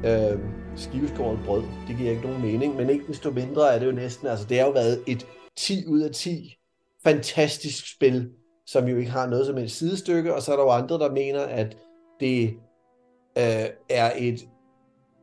øh, 0.05 0.39
skiveskåret 0.75 1.39
brød. 1.45 1.63
Det 1.87 1.97
giver 1.97 2.11
ikke 2.11 2.23
nogen 2.23 2.41
mening, 2.41 2.75
men 2.75 2.89
ikke 2.89 3.07
desto 3.07 3.31
mindre 3.31 3.75
er 3.75 3.79
det 3.79 3.85
jo 3.85 3.91
næsten, 3.91 4.27
altså 4.27 4.45
det 4.49 4.57
har 4.59 4.65
jo 4.65 4.71
været 4.71 5.03
et 5.07 5.25
10 5.57 5.87
ud 5.87 6.01
af 6.01 6.11
10 6.11 6.57
fantastisk 7.03 7.95
spil, 7.95 8.29
som 8.65 8.87
jo 8.87 8.97
ikke 8.97 9.11
har 9.11 9.27
noget 9.27 9.45
som 9.45 9.57
et 9.57 9.71
sidestykke, 9.71 10.35
og 10.35 10.41
så 10.41 10.51
er 10.51 10.55
der 10.55 10.63
jo 10.63 10.69
andre, 10.69 10.99
der 10.99 11.11
mener, 11.11 11.41
at 11.41 11.77
det 12.19 12.49
øh, 13.37 13.69
er 13.89 14.11
et 14.17 14.47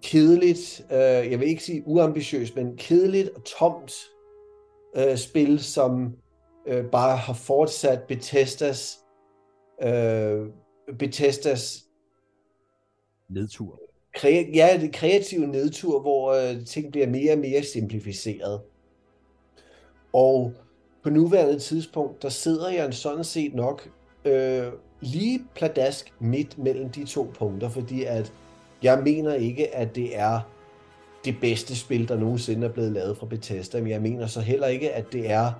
kedeligt, 0.03 0.87
øh, 0.93 1.31
jeg 1.31 1.41
vil 1.41 1.49
ikke 1.49 1.63
sige 1.65 1.83
uambitiøst, 1.87 2.57
men 2.57 2.77
kedeligt 2.77 3.29
og 3.29 3.45
tomt 3.45 3.93
øh, 4.97 5.17
spil, 5.17 5.61
som 5.61 6.17
øh, 6.67 6.85
bare 6.85 7.17
har 7.17 7.35
fortsat 7.35 8.03
Bethesdas 8.09 8.99
øh, 9.83 10.47
Bethesdas 10.99 11.85
nedtur. 13.29 13.81
Kre- 14.19 14.55
ja, 14.55 14.79
det 14.81 14.93
kreative 14.93 15.47
nedtur, 15.47 16.01
hvor 16.01 16.33
øh, 16.33 16.67
ting 16.67 16.93
bliver 16.93 17.07
mere 17.07 17.33
og 17.33 17.39
mere 17.39 17.63
simplificeret. 17.63 18.61
Og 20.13 20.53
på 21.03 21.11
nuværende 21.11 21.59
tidspunkt, 21.59 22.23
der 22.23 22.29
sidder 22.29 22.69
jeg 22.69 22.95
sådan 22.95 23.25
set 23.25 23.55
nok 23.55 23.89
øh, 24.25 24.67
lige 25.01 25.41
pladask 25.55 26.13
midt 26.19 26.59
mellem 26.59 26.91
de 26.91 27.05
to 27.05 27.33
punkter, 27.39 27.69
fordi 27.69 28.05
at 28.05 28.33
jeg 28.83 29.03
mener 29.05 29.35
ikke, 29.35 29.75
at 29.75 29.95
det 29.95 30.19
er 30.19 30.41
det 31.25 31.37
bedste 31.41 31.77
spil, 31.77 32.09
der 32.09 32.17
nogensinde 32.17 32.67
er 32.67 32.73
blevet 32.73 32.93
lavet 32.93 33.17
fra 33.17 33.27
Bethesda, 33.27 33.81
men 33.81 33.91
jeg 33.91 34.03
mener 34.03 34.27
så 34.27 34.41
heller 34.41 34.67
ikke, 34.67 34.93
at 34.93 35.13
det 35.13 35.31
er 35.31 35.53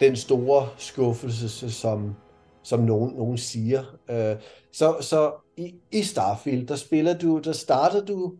den 0.00 0.16
store 0.16 0.68
skuffelse, 0.76 1.70
som, 1.70 2.14
som 2.62 2.80
nogen, 2.80 3.14
nogen 3.14 3.38
siger. 3.38 3.84
Øh, 4.10 4.36
så 4.72 4.96
så 5.00 5.32
i, 5.56 5.74
i 5.92 6.02
Starfield, 6.02 6.66
der 6.66 6.76
spiller 6.76 7.18
du, 7.18 7.38
der 7.38 7.52
starter 7.52 8.04
du 8.04 8.34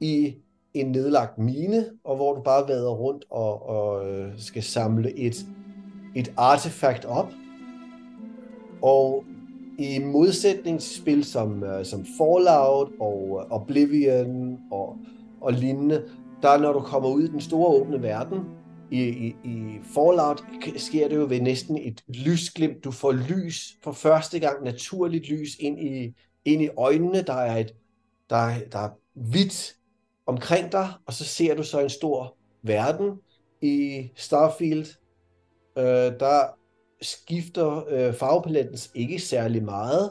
i 0.00 0.34
en 0.74 0.92
nedlagt 0.92 1.38
mine, 1.38 1.86
og 2.04 2.16
hvor 2.16 2.34
du 2.34 2.42
bare 2.42 2.68
vader 2.68 2.90
rundt 2.90 3.24
og, 3.30 3.68
og 3.68 4.10
øh, 4.10 4.32
skal 4.36 4.62
samle 4.62 5.18
et, 5.18 5.46
et 6.16 6.32
artefakt 6.36 7.04
op. 7.04 7.32
Og 8.82 9.24
i 9.78 9.98
modsætning 9.98 10.80
til 10.80 11.00
spil 11.00 11.24
som, 11.24 11.64
øh, 11.64 11.84
som 11.84 12.06
Fallout 12.18 12.88
og 13.00 13.40
øh, 13.40 13.52
Oblivion 13.52 14.58
og, 14.70 14.96
og 15.40 15.52
lignende, 15.52 16.04
der 16.42 16.58
når 16.58 16.72
du 16.72 16.80
kommer 16.80 17.08
ud 17.08 17.22
i 17.22 17.28
den 17.28 17.40
store 17.40 17.68
åbne 17.68 18.02
verden, 18.02 18.38
i, 18.90 19.02
i, 19.08 19.36
i 19.44 19.78
Fallout 19.94 20.44
sker 20.76 21.08
det 21.08 21.16
jo 21.16 21.26
ved 21.28 21.40
næsten 21.40 21.78
et 21.78 22.04
lysglimt. 22.08 22.84
Du 22.84 22.90
får 22.90 23.12
lys 23.12 23.76
for 23.82 23.92
første 23.92 24.38
gang, 24.38 24.64
naturligt 24.64 25.30
lys 25.30 25.56
ind 25.60 25.80
i, 25.80 26.14
ind 26.44 26.62
i 26.62 26.68
øjnene. 26.76 27.22
Der 27.22 27.32
er, 27.32 27.56
et, 27.56 27.74
der, 28.30 28.36
er, 28.36 28.58
der 28.72 28.78
er 28.78 28.88
hvidt 29.14 29.76
omkring 30.30 30.72
dig, 30.72 30.88
og 31.06 31.12
så 31.12 31.24
ser 31.24 31.54
du 31.54 31.62
så 31.62 31.80
en 31.80 31.90
stor 31.90 32.36
verden 32.62 33.18
i 33.62 34.08
Starfield. 34.16 34.86
Øh, 35.78 35.84
der 36.20 36.56
skifter 37.02 37.84
øh, 37.88 38.14
farvepaletten 38.14 38.78
ikke 38.94 39.18
særlig 39.18 39.64
meget, 39.64 40.10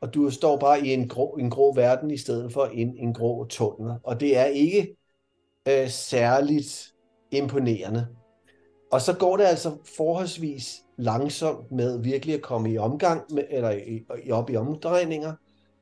og 0.00 0.14
du 0.14 0.30
står 0.30 0.56
bare 0.56 0.86
i 0.86 0.92
en 0.92 1.08
grå, 1.08 1.36
en 1.36 1.50
grå 1.50 1.74
verden 1.74 2.10
i 2.10 2.16
stedet 2.16 2.52
for 2.52 2.64
en, 2.64 2.96
en 2.98 3.14
grå 3.14 3.44
tunnel. 3.44 3.94
Og 4.02 4.20
det 4.20 4.38
er 4.38 4.44
ikke 4.44 4.96
øh, 5.68 5.88
særligt 5.88 6.94
imponerende. 7.30 8.06
Og 8.92 9.00
så 9.00 9.16
går 9.16 9.36
det 9.36 9.44
altså 9.44 9.76
forholdsvis 9.96 10.82
langsomt 10.96 11.72
med 11.72 11.98
virkelig 12.02 12.34
at 12.34 12.42
komme 12.42 12.72
i 12.72 12.78
omgang, 12.78 13.22
med, 13.30 13.44
eller 13.50 13.70
i, 13.70 14.04
i, 14.24 14.30
op 14.30 14.50
i 14.50 14.56
omdrejninger, 14.56 15.32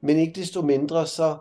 men 0.03 0.17
ikke 0.17 0.41
desto 0.41 0.63
mindre, 0.63 1.07
så, 1.07 1.37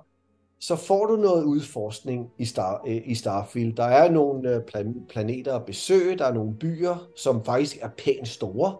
så 0.60 0.76
får 0.76 1.05
du 1.05 1.16
noget 1.16 1.43
udforskning 1.43 2.32
i, 2.38 2.45
Star, 2.45 2.82
øh, 2.88 3.01
i 3.05 3.16
Starfield. 3.16 3.74
Der 3.74 3.84
er 3.84 4.12
nogle 4.12 4.55
øh, 4.55 4.64
plan, 4.64 4.95
planeter 5.10 5.55
at 5.55 5.66
besøge, 5.66 6.18
der 6.18 6.26
er 6.26 6.34
nogle 6.34 6.55
byer, 6.55 7.07
som 7.16 7.45
faktisk 7.45 7.78
er 7.82 7.89
pænt 7.97 8.28
store, 8.28 8.76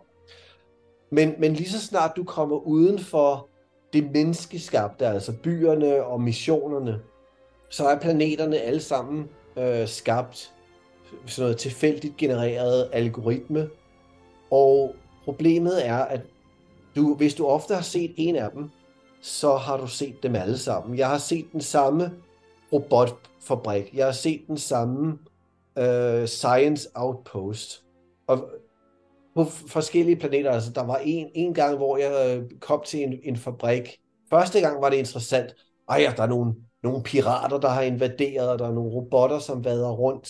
men, 1.12 1.34
men 1.40 1.54
lige 1.54 1.70
så 1.70 1.80
snart 1.80 2.12
du 2.16 2.24
kommer 2.24 2.56
uden 2.56 3.00
for 3.00 3.48
det 3.94 4.12
menneskeskabte, 4.14 5.08
altså 5.08 5.34
byerne 5.44 6.04
og 6.04 6.22
missionerne, 6.22 7.00
så 7.70 7.88
er 7.88 8.00
planeterne 8.00 8.58
alle 8.58 8.80
sammen 8.80 9.30
øh, 9.58 9.88
skabt 9.88 10.54
sådan 11.26 11.44
noget 11.44 11.58
tilfældigt 11.58 12.18
genereret 12.18 12.90
algoritme. 12.94 13.70
Og 14.52 14.96
problemet 15.26 15.88
er, 15.88 15.98
at 15.98 16.22
du, 16.96 17.16
hvis 17.16 17.34
du 17.34 17.46
ofte 17.46 17.76
har 17.76 17.82
set 17.82 18.14
en 18.18 18.36
af 18.36 18.52
dem, 18.52 18.70
så 19.22 19.56
har 19.56 19.78
du 19.78 19.88
set 19.88 20.24
dem 20.24 20.36
alle 20.36 20.58
sammen. 20.58 20.98
Jeg 20.98 21.10
har 21.10 21.18
set 21.18 21.46
den 21.52 21.62
samme 21.62 22.12
robotfabrik. 22.74 23.94
Jeg 23.94 24.06
har 24.06 24.12
set 24.12 24.42
den 24.48 24.58
samme 24.58 25.18
øh, 25.78 26.28
science 26.28 26.90
outpost. 26.96 27.84
Og 28.28 28.50
på 29.36 29.44
forskellige 29.44 30.16
planeter. 30.16 30.52
Altså, 30.52 30.72
der 30.72 30.84
var 30.84 30.98
en, 31.04 31.28
en 31.36 31.54
gang, 31.54 31.78
hvor 31.78 31.98
jeg 31.98 32.38
øh, 32.38 32.50
kom 32.60 32.82
til 32.86 33.04
en, 33.04 33.20
en 33.24 33.38
fabrik. 33.38 33.98
Første 34.30 34.62
gang 34.62 34.82
var 34.82 34.90
det 34.90 34.98
interessant. 34.98 35.56
Ej, 35.90 36.14
der 36.18 36.24
er 36.24 36.28
nogle, 36.28 36.54
nogle 36.84 37.04
pirater, 37.04 37.58
der 37.58 37.70
har 37.70 37.82
invaderet, 37.82 38.50
og 38.50 38.60
der 38.60 38.68
er 38.68 38.74
nogle 38.74 38.92
robotter, 38.92 39.40
som 39.40 39.66
vader 39.66 39.92
rundt 39.92 40.30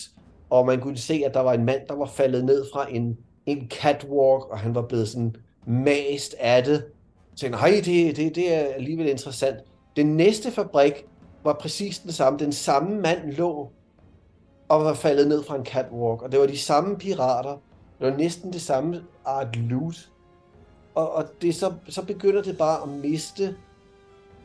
og 0.50 0.66
man 0.66 0.80
kunne 0.80 0.96
se, 0.96 1.22
at 1.26 1.34
der 1.34 1.40
var 1.40 1.52
en 1.52 1.64
mand, 1.64 1.80
der 1.88 1.94
var 1.94 2.06
faldet 2.06 2.44
ned 2.44 2.66
fra 2.72 2.86
en, 2.90 3.18
en 3.46 3.70
catwalk, 3.70 4.50
og 4.50 4.58
han 4.58 4.74
var 4.74 4.82
blevet 4.82 5.08
sådan 5.08 5.36
mast 5.66 6.34
af 6.40 6.64
det. 6.64 6.84
Tænkte, 7.36 7.58
hej, 7.58 7.82
det, 7.84 8.16
det, 8.16 8.34
det 8.34 8.54
er 8.54 8.60
alligevel 8.60 9.08
interessant. 9.08 9.58
Den 9.96 10.16
næste 10.16 10.50
fabrik 10.50 11.06
var 11.44 11.52
præcis 11.52 11.98
den 11.98 12.12
samme. 12.12 12.38
Den 12.38 12.52
samme 12.52 13.00
mand 13.00 13.32
lå 13.32 13.70
og 14.68 14.84
var 14.84 14.94
faldet 14.94 15.28
ned 15.28 15.44
fra 15.44 15.56
en 15.56 15.66
catwalk, 15.66 16.22
og 16.22 16.32
det 16.32 16.40
var 16.40 16.46
de 16.46 16.58
samme 16.58 16.98
pirater. 16.98 17.56
Det 17.98 18.10
var 18.10 18.16
næsten 18.16 18.52
det 18.52 18.60
samme 18.60 19.02
art 19.24 19.56
loot. 19.56 20.10
Og, 20.94 21.12
og 21.12 21.24
det 21.42 21.54
så, 21.54 21.72
så 21.88 22.04
begynder 22.04 22.42
det 22.42 22.58
bare 22.58 22.82
at 22.82 22.88
miste, 22.88 23.56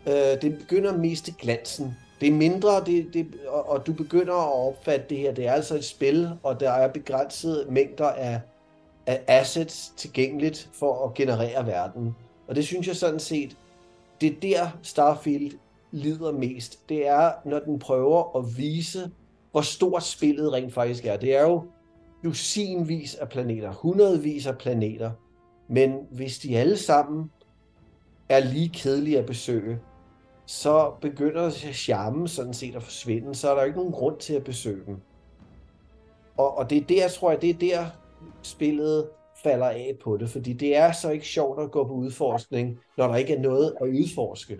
øh, 0.07 0.41
det 0.41 0.57
begynder 0.59 0.93
at 0.93 0.99
miste 0.99 1.33
glansen 1.39 1.95
det 2.21 2.27
er 2.27 2.33
mindre, 2.33 2.83
det, 2.85 3.13
det, 3.13 3.27
og, 3.47 3.69
og 3.69 3.87
du 3.87 3.93
begynder 3.93 4.33
at 4.33 4.67
opfatte 4.67 5.05
det 5.09 5.17
her, 5.17 5.33
det 5.33 5.47
er 5.47 5.51
altså 5.51 5.75
et 5.75 5.85
spil, 5.85 6.29
og 6.43 6.59
der 6.59 6.71
er 6.71 6.87
begrænsede 6.87 7.65
mængder 7.69 8.09
af, 8.09 8.41
af 9.05 9.23
assets 9.27 9.93
tilgængeligt 9.97 10.69
for 10.73 11.07
at 11.07 11.13
generere 11.13 11.67
verden. 11.67 12.15
Og 12.47 12.55
det 12.55 12.65
synes 12.65 12.87
jeg 12.87 12.95
sådan 12.95 13.19
set, 13.19 13.57
det 14.21 14.31
er 14.31 14.39
der 14.41 14.69
Starfield 14.81 15.57
lider 15.91 16.31
mest. 16.31 16.89
Det 16.89 17.07
er, 17.07 17.31
når 17.45 17.59
den 17.59 17.79
prøver 17.79 18.37
at 18.37 18.57
vise, 18.57 19.11
hvor 19.51 19.61
stort 19.61 20.03
spillet 20.03 20.53
rent 20.53 20.73
faktisk 20.73 21.05
er. 21.05 21.17
Det 21.17 21.35
er 21.35 21.41
jo 21.41 21.63
dusinvis 22.23 23.15
af 23.15 23.29
planeter, 23.29 23.73
hundredvis 23.73 24.47
af 24.47 24.57
planeter, 24.57 25.11
men 25.67 25.99
hvis 26.11 26.39
de 26.39 26.57
alle 26.57 26.77
sammen 26.77 27.31
er 28.29 28.39
lige 28.39 28.69
kedelige 28.69 29.19
at 29.19 29.25
besøge, 29.25 29.79
så 30.45 30.93
begynder 31.01 31.49
charmen 31.73 32.27
sådan 32.27 32.53
set 32.53 32.75
at 32.75 32.83
forsvinde, 32.83 33.35
så 33.35 33.49
er 33.49 33.55
der 33.55 33.63
ikke 33.63 33.77
nogen 33.77 33.93
grund 33.93 34.17
til 34.17 34.33
at 34.33 34.43
besøge 34.43 34.85
dem. 34.85 34.97
Og, 36.37 36.57
og 36.57 36.69
det 36.69 36.77
er 36.77 36.85
der, 36.85 37.07
tror 37.09 37.31
jeg, 37.31 37.41
det 37.41 37.49
er 37.49 37.57
der 37.59 37.85
spillet 38.41 39.07
falder 39.45 39.65
af 39.65 39.95
på 40.03 40.17
det, 40.17 40.29
fordi 40.29 40.53
det 40.53 40.77
er 40.77 40.91
så 40.91 41.09
ikke 41.09 41.27
sjovt 41.27 41.61
at 41.61 41.71
gå 41.71 41.87
på 41.87 41.93
udforskning, 41.93 42.79
når 42.97 43.07
der 43.07 43.15
ikke 43.15 43.35
er 43.35 43.41
noget 43.41 43.73
at 43.81 43.87
udforske. 43.87 44.59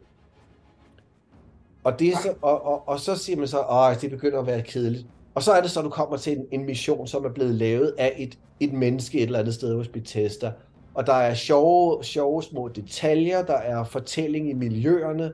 Og, 1.84 2.00
det 2.00 2.08
er 2.08 2.18
så, 2.18 2.34
og, 2.42 2.66
og, 2.66 2.88
og 2.88 3.00
så 3.00 3.16
siger 3.16 3.38
man 3.38 3.48
så, 3.48 3.62
at 3.62 4.02
det 4.02 4.10
begynder 4.10 4.40
at 4.40 4.48
være 4.48 4.62
kedeligt. 4.62 5.06
Og 5.36 5.44
så 5.44 5.52
er 5.52 5.62
det 5.62 5.72
så, 5.72 5.80
at 5.80 5.84
du 5.84 5.90
kommer 5.90 6.18
til 6.18 6.38
en, 6.38 6.46
en 6.52 6.66
mission, 6.66 7.08
som 7.08 7.26
er 7.26 7.30
blevet 7.30 7.56
lavet 7.56 7.96
af 7.98 8.14
et, 8.18 8.40
et 8.60 8.74
menneske 8.74 9.18
et 9.18 9.24
eller 9.24 9.40
andet 9.40 9.54
sted 9.54 9.76
hos 9.76 9.88
Bethesda. 9.88 10.52
Og 10.94 11.08
der 11.08 11.14
er 11.14 11.34
sjove, 11.34 12.04
sjove 12.04 12.44
små 12.44 12.68
detaljer, 12.68 13.46
der 13.46 13.58
er 13.58 13.84
fortælling 13.84 14.50
i 14.50 14.54
miljøerne, 14.54 15.34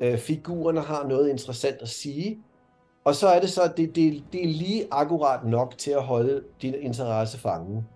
øh, 0.00 0.18
figurerne 0.18 0.80
har 0.80 1.06
noget 1.08 1.30
interessant 1.30 1.82
at 1.82 1.88
sige, 1.88 2.38
og 3.04 3.14
så 3.14 3.28
er 3.28 3.40
det 3.40 3.50
så, 3.50 3.62
at 3.62 3.76
det, 3.76 3.96
det, 3.96 4.24
det 4.32 4.44
er 4.44 4.48
lige 4.48 4.86
akkurat 4.90 5.44
nok 5.44 5.78
til 5.78 5.90
at 5.90 6.02
holde 6.02 6.42
din 6.62 6.74
interesse 6.74 7.38
fangen. 7.38 7.86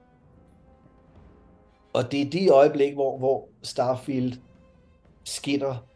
Og 1.92 2.12
det 2.12 2.20
er 2.20 2.30
de 2.30 2.48
øjeblik, 2.48 2.94
hvor, 2.94 3.18
hvor 3.18 3.48
Starfield 3.62 4.32
skinner 5.24 5.86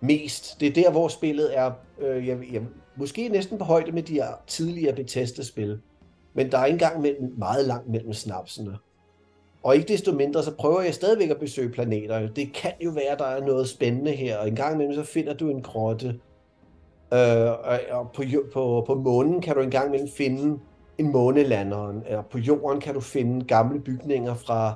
mest. 0.00 0.60
Det 0.60 0.68
er 0.68 0.72
der, 0.72 0.90
hvor 0.90 1.08
spillet 1.08 1.58
er 1.58 1.72
øh, 2.00 2.28
jeg, 2.28 2.38
jeg, 2.52 2.62
måske 2.96 3.28
næsten 3.28 3.58
på 3.58 3.64
højde 3.64 3.92
med 3.92 4.02
de 4.02 4.14
her 4.14 4.28
tidligere 4.46 4.94
Bethesda-spil. 4.94 5.80
Men 6.34 6.52
der 6.52 6.58
er 6.58 6.64
engang 6.64 7.00
mellem, 7.00 7.34
meget 7.38 7.64
langt 7.64 7.88
mellem 7.88 8.12
snapsene. 8.12 8.78
Og 9.62 9.76
ikke 9.76 9.88
desto 9.88 10.12
mindre, 10.12 10.42
så 10.42 10.54
prøver 10.54 10.80
jeg 10.80 10.94
stadigvæk 10.94 11.30
at 11.30 11.40
besøge 11.40 11.68
planeter. 11.68 12.28
Det 12.28 12.52
kan 12.52 12.72
jo 12.84 12.90
være, 12.90 13.16
der 13.18 13.24
er 13.24 13.46
noget 13.46 13.68
spændende 13.68 14.12
her, 14.12 14.38
og 14.38 14.48
en 14.48 14.56
gang 14.56 14.74
imellem 14.74 14.94
så 14.94 15.02
finder 15.02 15.34
du 15.34 15.50
en 15.50 15.62
grotte. 15.62 16.20
Øh, 17.12 17.50
og 17.90 18.10
på, 18.14 18.22
på, 18.52 18.84
på 18.86 18.94
månen 18.94 19.40
kan 19.40 19.54
du 19.54 19.60
en 19.60 19.70
gang 19.70 19.86
imellem 19.86 20.08
finde 20.08 20.58
en 20.98 21.12
månelanderen. 21.12 22.02
Eller 22.06 22.22
på 22.22 22.38
jorden 22.38 22.80
kan 22.80 22.94
du 22.94 23.00
finde 23.00 23.44
gamle 23.44 23.80
bygninger 23.80 24.34
fra, 24.34 24.74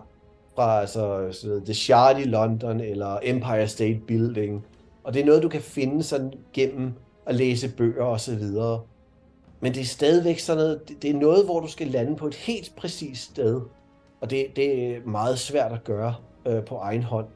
fra 0.61 0.81
altså, 0.81 1.61
The 1.65 1.75
Shard 1.75 2.19
i 2.19 2.25
London, 2.25 2.81
eller 2.81 3.19
Empire 3.23 3.69
State 3.69 4.01
Building. 4.07 4.65
Og 5.05 5.15
det 5.15 5.23
er 5.23 5.27
noget, 5.27 5.43
du 5.43 5.49
kan 5.49 5.61
finde 5.61 6.03
sådan 6.03 6.33
gennem 6.53 6.93
at 7.27 7.35
læse 7.35 7.77
bøger 7.77 8.05
og 8.05 8.21
så 8.21 8.35
videre. 8.37 8.81
Men 9.61 9.75
det 9.75 9.81
er 9.81 9.85
stadigvæk 9.85 10.39
sådan 10.39 10.63
noget, 10.63 11.03
det 11.03 11.11
er 11.11 11.15
noget, 11.15 11.45
hvor 11.45 11.61
du 11.61 11.67
skal 11.67 11.87
lande 11.87 12.17
på 12.17 12.27
et 12.27 12.35
helt 12.35 12.73
præcist 12.77 13.23
sted. 13.23 13.61
Og 14.21 14.31
det, 14.31 14.47
det 14.57 14.87
er 14.87 15.01
meget 15.07 15.39
svært 15.39 15.73
at 15.73 15.85
gøre 15.85 16.15
øh, 16.47 16.65
på 16.65 16.77
egen 16.77 17.03
hånd. 17.03 17.27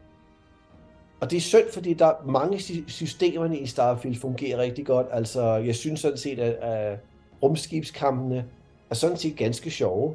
Og 1.20 1.30
det 1.30 1.36
er 1.36 1.40
synd, 1.40 1.72
fordi 1.72 1.94
der 1.94 2.06
er 2.06 2.26
mange 2.26 2.60
systemerne 2.88 3.58
i 3.58 3.66
Starfield 3.66 4.16
fungerer 4.16 4.58
rigtig 4.58 4.86
godt. 4.86 5.06
Altså, 5.10 5.42
jeg 5.54 5.74
synes 5.74 6.00
sådan 6.00 6.18
set, 6.18 6.38
at, 6.38 6.52
at 6.54 6.98
rumskibskampene 7.42 8.44
er 8.90 8.94
sådan 8.94 9.16
set 9.16 9.36
ganske 9.36 9.70
sjove. 9.70 10.14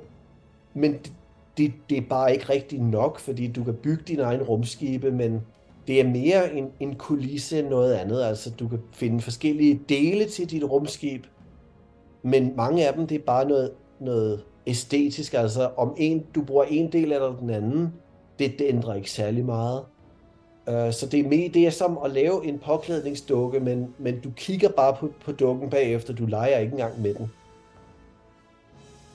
Men 0.74 0.94
det, 0.94 1.12
det, 1.60 1.74
det 1.90 1.98
er 1.98 2.02
bare 2.10 2.34
ikke 2.34 2.50
rigtigt 2.50 2.82
nok, 2.82 3.20
fordi 3.20 3.48
du 3.48 3.64
kan 3.64 3.74
bygge 3.74 4.04
din 4.08 4.20
egen 4.20 4.42
rumskibe, 4.42 5.12
men 5.12 5.42
det 5.88 6.00
er 6.00 6.08
mere 6.08 6.54
en, 6.54 6.68
en 6.80 6.96
kulisse 6.96 7.60
end 7.60 7.68
noget 7.68 7.94
andet. 7.94 8.24
Altså, 8.24 8.50
du 8.50 8.68
kan 8.68 8.80
finde 8.94 9.22
forskellige 9.22 9.82
dele 9.90 10.26
til 10.26 10.52
dit 10.52 10.64
rumskib, 10.64 11.26
men 12.24 12.54
mange 12.56 12.88
af 12.88 12.94
dem, 12.94 13.08
det 13.08 13.16
er 13.16 13.26
bare 13.26 13.48
noget, 13.48 13.72
noget 14.00 14.44
æstetisk. 14.68 15.34
Altså, 15.34 15.70
om 15.78 15.94
en, 15.98 16.26
du 16.36 16.44
bruger 16.44 16.64
en 16.64 16.92
del 16.92 17.12
eller 17.12 17.36
den 17.36 17.50
anden, 17.50 17.94
det, 18.40 18.60
det 18.60 18.66
ændrer 18.68 18.94
ikke 18.94 19.12
særlig 19.12 19.46
meget. 19.46 19.84
Uh, 20.68 20.92
så 20.92 21.08
det 21.12 21.20
er, 21.20 21.28
mere, 21.28 21.50
det 21.54 21.68
er 21.68 21.70
som 21.70 22.00
at 22.06 22.12
lave 22.12 22.46
en 22.46 22.60
påklædningsdukke, 22.60 23.60
men, 23.60 23.94
men 23.98 24.20
du 24.20 24.30
kigger 24.36 24.70
bare 24.70 24.96
på, 25.00 25.12
på 25.26 25.32
dukken 25.32 25.70
bagefter, 25.70 26.14
du 26.14 26.26
leger 26.26 26.58
ikke 26.58 26.72
engang 26.72 27.02
med 27.02 27.14
den. 27.14 27.32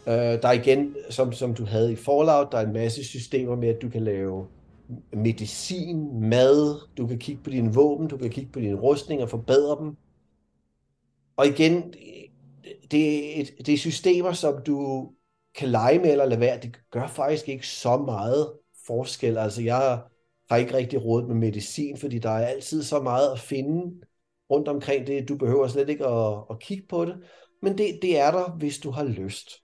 Uh, 0.07 0.13
der 0.13 0.49
er 0.49 0.53
igen, 0.53 0.97
som, 1.11 1.33
som 1.33 1.55
du 1.55 1.65
havde 1.65 1.93
i 1.93 1.97
Fallout, 1.97 2.53
der 2.53 2.59
er 2.59 2.67
en 2.67 2.73
masse 2.73 3.05
systemer 3.05 3.57
med, 3.57 3.69
at 3.69 3.83
du 3.83 3.89
kan 3.89 4.03
lave 4.03 4.47
medicin, 5.13 6.21
mad, 6.21 6.89
du 6.97 7.07
kan 7.07 7.19
kigge 7.19 7.43
på 7.43 7.51
dine 7.51 7.75
våben, 7.75 8.09
du 8.09 8.17
kan 8.17 8.31
kigge 8.31 8.53
på 8.53 8.61
dine 8.61 8.75
rustninger 8.75 9.25
og 9.25 9.31
forbedre 9.31 9.77
dem. 9.81 9.97
Og 11.37 11.47
igen, 11.47 11.95
det 12.91 13.41
er, 13.41 13.45
det 13.67 13.75
er 13.75 13.79
systemer, 13.79 14.33
som 14.33 14.63
du 14.67 15.11
kan 15.55 15.69
lege 15.69 15.99
med 15.99 16.11
eller 16.11 16.25
lade 16.25 16.41
være. 16.41 16.61
Det 16.61 16.77
gør 16.91 17.07
faktisk 17.07 17.49
ikke 17.49 17.67
så 17.67 17.97
meget 17.97 18.53
forskel. 18.87 19.39
Altså 19.39 19.63
jeg 19.63 20.03
har 20.51 20.57
ikke 20.57 20.75
rigtig 20.75 21.05
råd 21.05 21.27
med 21.27 21.35
medicin, 21.35 21.97
fordi 21.97 22.19
der 22.19 22.31
er 22.31 22.47
altid 22.47 22.83
så 22.83 23.03
meget 23.03 23.33
at 23.33 23.41
finde 23.41 24.07
rundt 24.51 24.69
omkring 24.69 25.07
det. 25.07 25.29
Du 25.29 25.37
behøver 25.37 25.69
slet 25.69 25.89
ikke 25.89 26.07
at, 26.07 26.39
at 26.51 26.59
kigge 26.61 26.87
på 26.89 27.05
det. 27.05 27.17
Men 27.63 27.79
det, 27.79 27.99
det 28.03 28.19
er 28.19 28.31
der, 28.31 28.57
hvis 28.57 28.79
du 28.79 28.91
har 28.91 29.05
lyst. 29.05 29.64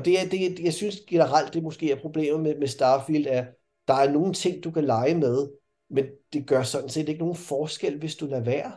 Og 0.00 0.06
det 0.06 0.20
er, 0.20 0.28
det, 0.28 0.60
jeg 0.60 0.72
synes 0.72 1.00
generelt, 1.00 1.54
det 1.54 1.62
måske 1.62 1.90
er 1.90 2.00
problemet 2.00 2.40
med, 2.40 2.58
med 2.58 2.68
Starfield, 2.68 3.26
at 3.26 3.44
der 3.88 3.94
er 3.94 4.12
nogle 4.12 4.32
ting, 4.32 4.64
du 4.64 4.70
kan 4.70 4.84
lege 4.84 5.14
med, 5.14 5.48
men 5.90 6.04
det 6.32 6.46
gør 6.46 6.62
sådan 6.62 6.88
set 6.88 7.08
ikke 7.08 7.20
nogen 7.20 7.36
forskel, 7.36 7.98
hvis 7.98 8.16
du 8.16 8.26
lader 8.26 8.44
være. 8.44 8.72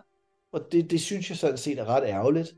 Og 0.52 0.62
det, 0.72 0.92
det 0.92 1.02
synes 1.02 1.30
jeg 1.30 1.38
sådan 1.38 1.58
set 1.58 1.80
er 1.80 1.86
ret 1.86 2.04
ærgerligt. 2.04 2.54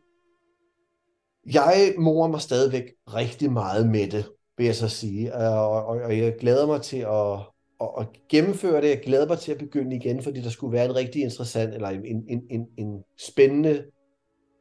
Jeg 1.53 1.93
morer 1.97 2.28
mig 2.28 2.41
stadigvæk 2.41 2.84
rigtig 3.07 3.51
meget 3.51 3.89
med 3.89 4.07
det, 4.07 4.26
vil 4.57 4.66
jeg 4.66 4.76
så 4.76 4.89
sige. 4.89 5.28
Øh, 5.28 5.53
og, 5.53 5.86
og, 5.86 6.01
og 6.01 6.18
jeg 6.18 6.36
glæder 6.39 6.68
mig 6.68 6.82
til 6.82 6.97
at, 6.97 7.34
at, 7.82 7.89
at 7.99 8.07
gennemføre 8.30 8.82
det. 8.82 8.89
Jeg 8.89 9.01
glæder 9.05 9.28
mig 9.28 9.39
til 9.39 9.51
at 9.51 9.57
begynde 9.57 9.95
igen, 9.95 10.22
fordi 10.22 10.41
der 10.41 10.49
skulle 10.49 10.74
være 10.74 10.86
en 10.86 10.95
rigtig 10.95 11.22
interessant, 11.22 11.74
eller 11.74 11.89
en, 11.89 12.05
en, 12.30 12.41
en, 12.49 12.68
en 12.78 13.03
spændende 13.20 13.86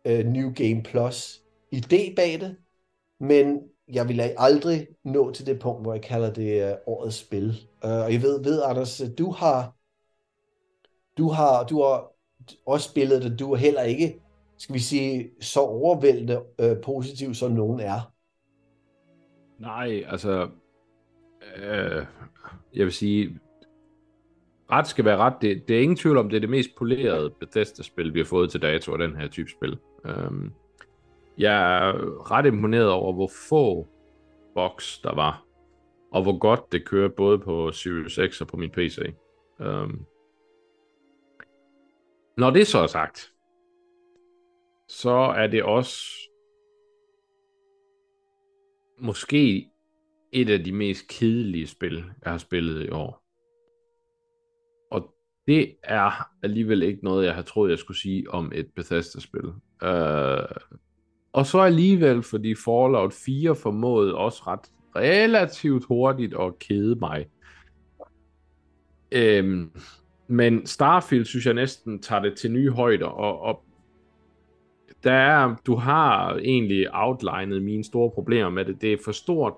uh, 0.09 0.27
New 0.27 0.53
Game 0.53 0.83
Plus 0.83 1.43
idé 1.75 2.15
bag 2.15 2.41
det. 2.41 2.57
Men 3.21 3.61
jeg 3.93 4.09
vil 4.09 4.21
aldrig 4.39 4.87
nå 5.05 5.31
til 5.31 5.47
det 5.47 5.61
punkt, 5.61 5.83
hvor 5.83 5.93
jeg 5.93 6.03
kalder 6.03 6.33
det 6.33 6.73
uh, 6.73 6.79
årets 6.87 7.17
spil. 7.17 7.49
Uh, 7.85 7.91
og 7.91 8.13
jeg 8.13 8.23
ved, 8.23 8.43
ved, 8.43 8.63
Anders, 8.63 9.01
øh, 9.01 9.09
du 9.19 9.31
har, 9.31 9.75
du 11.19 11.29
har, 11.29 11.65
du 11.65 11.83
har 11.83 12.13
også 12.67 12.89
spillet 12.91 13.23
det, 13.23 13.39
du 13.39 13.53
er 13.53 13.57
heller 13.57 13.83
ikke, 13.83 14.21
skal 14.59 14.75
vi 14.75 14.79
sige, 14.79 15.31
så 15.41 15.61
overvældende 15.61 16.43
uh, 16.63 16.81
positiv, 16.83 17.35
som 17.35 17.53
nogen 17.53 17.81
er. 17.81 18.13
Nej, 19.59 20.05
altså, 20.07 20.49
øh, 21.57 22.07
jeg 22.75 22.85
vil 22.85 22.93
sige, 22.93 23.41
ret 24.71 24.87
skal 24.87 25.05
være 25.05 25.17
ret. 25.17 25.35
Det, 25.41 25.69
det 25.69 25.77
er 25.77 25.83
ingen 25.83 25.97
tvivl 25.97 26.17
om, 26.17 26.29
det 26.29 26.37
er 26.37 26.41
det 26.41 26.51
mest 26.51 26.71
polerede 26.79 27.31
Bethesda-spil, 27.41 28.15
vi 28.15 28.19
har 28.19 28.27
fået 28.27 28.51
til 28.51 28.63
dato 28.63 28.93
af 28.93 28.99
den 28.99 29.17
her 29.17 29.29
type 29.29 29.51
spil. 29.51 29.79
Um, 30.05 30.53
jeg 31.39 31.89
er 31.89 31.93
ret 32.31 32.47
imponeret 32.47 32.91
over, 32.91 33.13
hvor 33.13 33.31
få 33.49 33.89
box 34.55 35.01
der 35.03 35.15
var, 35.15 35.45
og 36.13 36.23
hvor 36.23 36.39
godt 36.39 36.73
det 36.73 36.85
kører 36.85 37.09
både 37.09 37.39
på 37.39 37.73
Series 37.73 38.33
X 38.33 38.41
og 38.41 38.47
på 38.47 38.57
min 38.57 38.71
PC. 38.71 38.99
Um, 39.61 39.67
øhm. 39.67 40.05
når 42.37 42.51
det 42.51 42.67
så 42.67 42.79
er 42.79 42.87
sagt, 42.87 43.33
så 44.89 45.11
er 45.11 45.47
det 45.47 45.63
også 45.63 45.97
måske 48.99 49.71
et 50.33 50.51
af 50.51 50.65
de 50.65 50.73
mest 50.73 51.09
kedelige 51.09 51.67
spil, 51.67 52.05
jeg 52.25 52.33
har 52.33 52.39
spillet 52.39 52.87
i 52.87 52.91
år. 52.91 53.25
Og 54.91 55.15
det 55.47 55.77
er 55.83 56.31
alligevel 56.43 56.83
ikke 56.83 57.05
noget, 57.05 57.27
jeg 57.27 57.35
har 57.35 57.43
troet, 57.43 57.71
jeg 57.71 57.79
skulle 57.79 57.99
sige 57.99 58.31
om 58.31 58.53
et 58.55 58.71
Bethesda-spil. 58.77 59.47
Uh, 59.83 60.57
og 61.35 61.47
så 61.47 61.59
alligevel, 61.59 62.23
fordi 62.23 62.55
Fallout 62.55 63.13
4 63.13 63.57
formåede 63.57 64.15
også 64.15 64.43
ret 64.47 64.71
relativt 64.97 65.85
hurtigt 65.85 66.35
at 66.41 66.59
kede 66.59 66.95
mig. 66.95 67.27
Øhm, 69.13 69.71
men 70.29 70.67
Starfield 70.67 71.25
synes 71.25 71.47
jeg 71.47 71.55
næsten 71.55 72.03
tager 72.03 72.23
det 72.23 72.37
til 72.37 72.53
nye 72.53 72.71
højder, 72.71 73.07
og, 73.07 73.41
og 73.41 73.65
der 75.05 75.13
er, 75.13 75.57
du 75.67 75.75
har 75.75 76.35
egentlig 76.35 76.87
outlinet 76.93 77.63
mine 77.63 77.85
store 77.85 78.11
problemer 78.11 78.51
med 78.51 78.65
det. 78.65 78.81
Det 78.81 78.93
er 78.93 78.99
for 79.05 79.13
stort. 79.13 79.55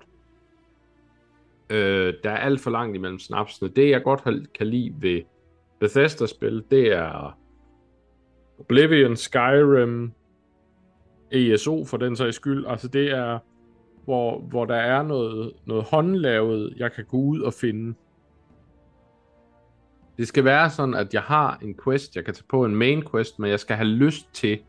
Øh, 1.69 2.13
der 2.23 2.31
er 2.31 2.37
alt 2.37 2.61
for 2.61 2.71
langt 2.71 2.95
imellem 2.95 3.19
snapsene. 3.19 3.69
Det 3.69 3.89
jeg 3.89 4.03
godt 4.03 4.21
kan 4.57 4.67
lide 4.67 4.93
ved 4.99 5.21
Bethesda-spil, 5.79 6.63
det 6.71 6.93
er 6.93 7.37
Oblivion, 8.59 9.15
Skyrim, 9.15 10.11
ESO 11.31 11.85
for 11.85 11.97
den 11.97 12.15
sags 12.15 12.35
skyld. 12.35 12.65
Altså 12.67 12.87
det 12.87 13.11
er, 13.11 13.39
hvor, 14.05 14.39
hvor 14.39 14.65
der 14.65 14.75
er 14.75 15.03
noget, 15.03 15.53
noget 15.65 15.83
håndlavet, 15.83 16.73
jeg 16.77 16.91
kan 16.91 17.05
gå 17.05 17.17
ud 17.17 17.41
og 17.41 17.53
finde. 17.53 17.93
Det 20.17 20.27
skal 20.27 20.43
være 20.43 20.69
sådan, 20.69 20.93
at 20.93 21.13
jeg 21.13 21.21
har 21.21 21.59
en 21.61 21.75
quest, 21.83 22.15
jeg 22.15 22.25
kan 22.25 22.33
tage 22.33 22.45
på 22.49 22.65
en 22.65 22.75
main 22.75 23.03
quest, 23.11 23.39
men 23.39 23.49
jeg 23.49 23.59
skal 23.59 23.75
have 23.75 23.87
lyst 23.87 24.33
til 24.33 24.59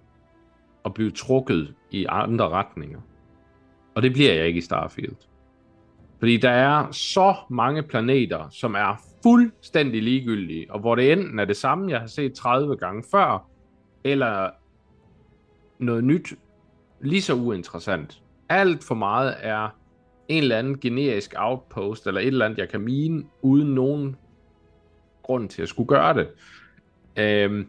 at 0.84 0.94
blive 0.94 1.10
trukket 1.10 1.74
i 1.90 2.06
andre 2.08 2.48
retninger. 2.48 3.00
Og 3.94 4.02
det 4.02 4.12
bliver 4.12 4.34
jeg 4.34 4.46
ikke 4.46 4.58
i 4.58 4.60
Starfield. 4.60 5.16
Fordi 6.18 6.36
der 6.36 6.50
er 6.50 6.90
så 6.90 7.34
mange 7.50 7.82
planeter, 7.82 8.48
som 8.50 8.74
er 8.74 9.02
fuldstændig 9.22 10.02
ligegyldige, 10.02 10.66
og 10.70 10.80
hvor 10.80 10.94
det 10.94 11.12
enten 11.12 11.38
er 11.38 11.44
det 11.44 11.56
samme, 11.56 11.90
jeg 11.90 12.00
har 12.00 12.06
set 12.06 12.34
30 12.34 12.76
gange 12.76 13.04
før, 13.10 13.48
eller 14.04 14.50
noget 15.78 16.04
nyt, 16.04 16.34
lige 17.00 17.22
så 17.22 17.34
uinteressant. 17.34 18.22
Alt 18.48 18.84
for 18.84 18.94
meget 18.94 19.34
er 19.40 19.68
en 20.28 20.42
eller 20.42 20.58
anden 20.58 20.80
generisk 20.80 21.34
outpost, 21.36 22.06
eller 22.06 22.20
et 22.20 22.26
eller 22.26 22.44
andet, 22.44 22.58
jeg 22.58 22.68
kan 22.68 22.80
mine, 22.80 23.24
uden 23.42 23.74
nogen 23.74 24.16
grund 25.22 25.48
til 25.48 25.62
at 25.62 25.68
skulle 25.68 25.88
gøre 25.88 26.14
det. 26.14 26.28
Øhm, 27.16 27.68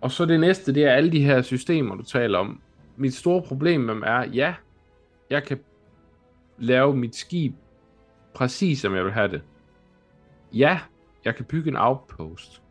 og 0.00 0.10
så 0.10 0.24
det 0.24 0.40
næste, 0.40 0.74
det 0.74 0.84
er 0.84 0.92
alle 0.92 1.12
de 1.12 1.24
her 1.24 1.42
systemer, 1.42 1.94
du 1.94 2.02
taler 2.02 2.38
om. 2.38 2.60
Mit 2.96 3.14
store 3.14 3.42
problem 3.42 3.80
med 3.80 3.94
dem 3.94 4.02
er, 4.06 4.24
ja, 4.24 4.54
jeg 5.30 5.42
kan 5.44 5.60
lave 6.58 6.96
mit 6.96 7.16
skib 7.16 7.54
præcis 8.34 8.80
som 8.80 8.94
jeg 8.94 9.04
vil 9.04 9.12
have 9.12 9.28
det. 9.28 9.42
Ja, 10.52 10.80
jeg 11.24 11.36
kan 11.36 11.44
bygge 11.44 11.68
en 11.70 11.76
outpost. 11.76 12.62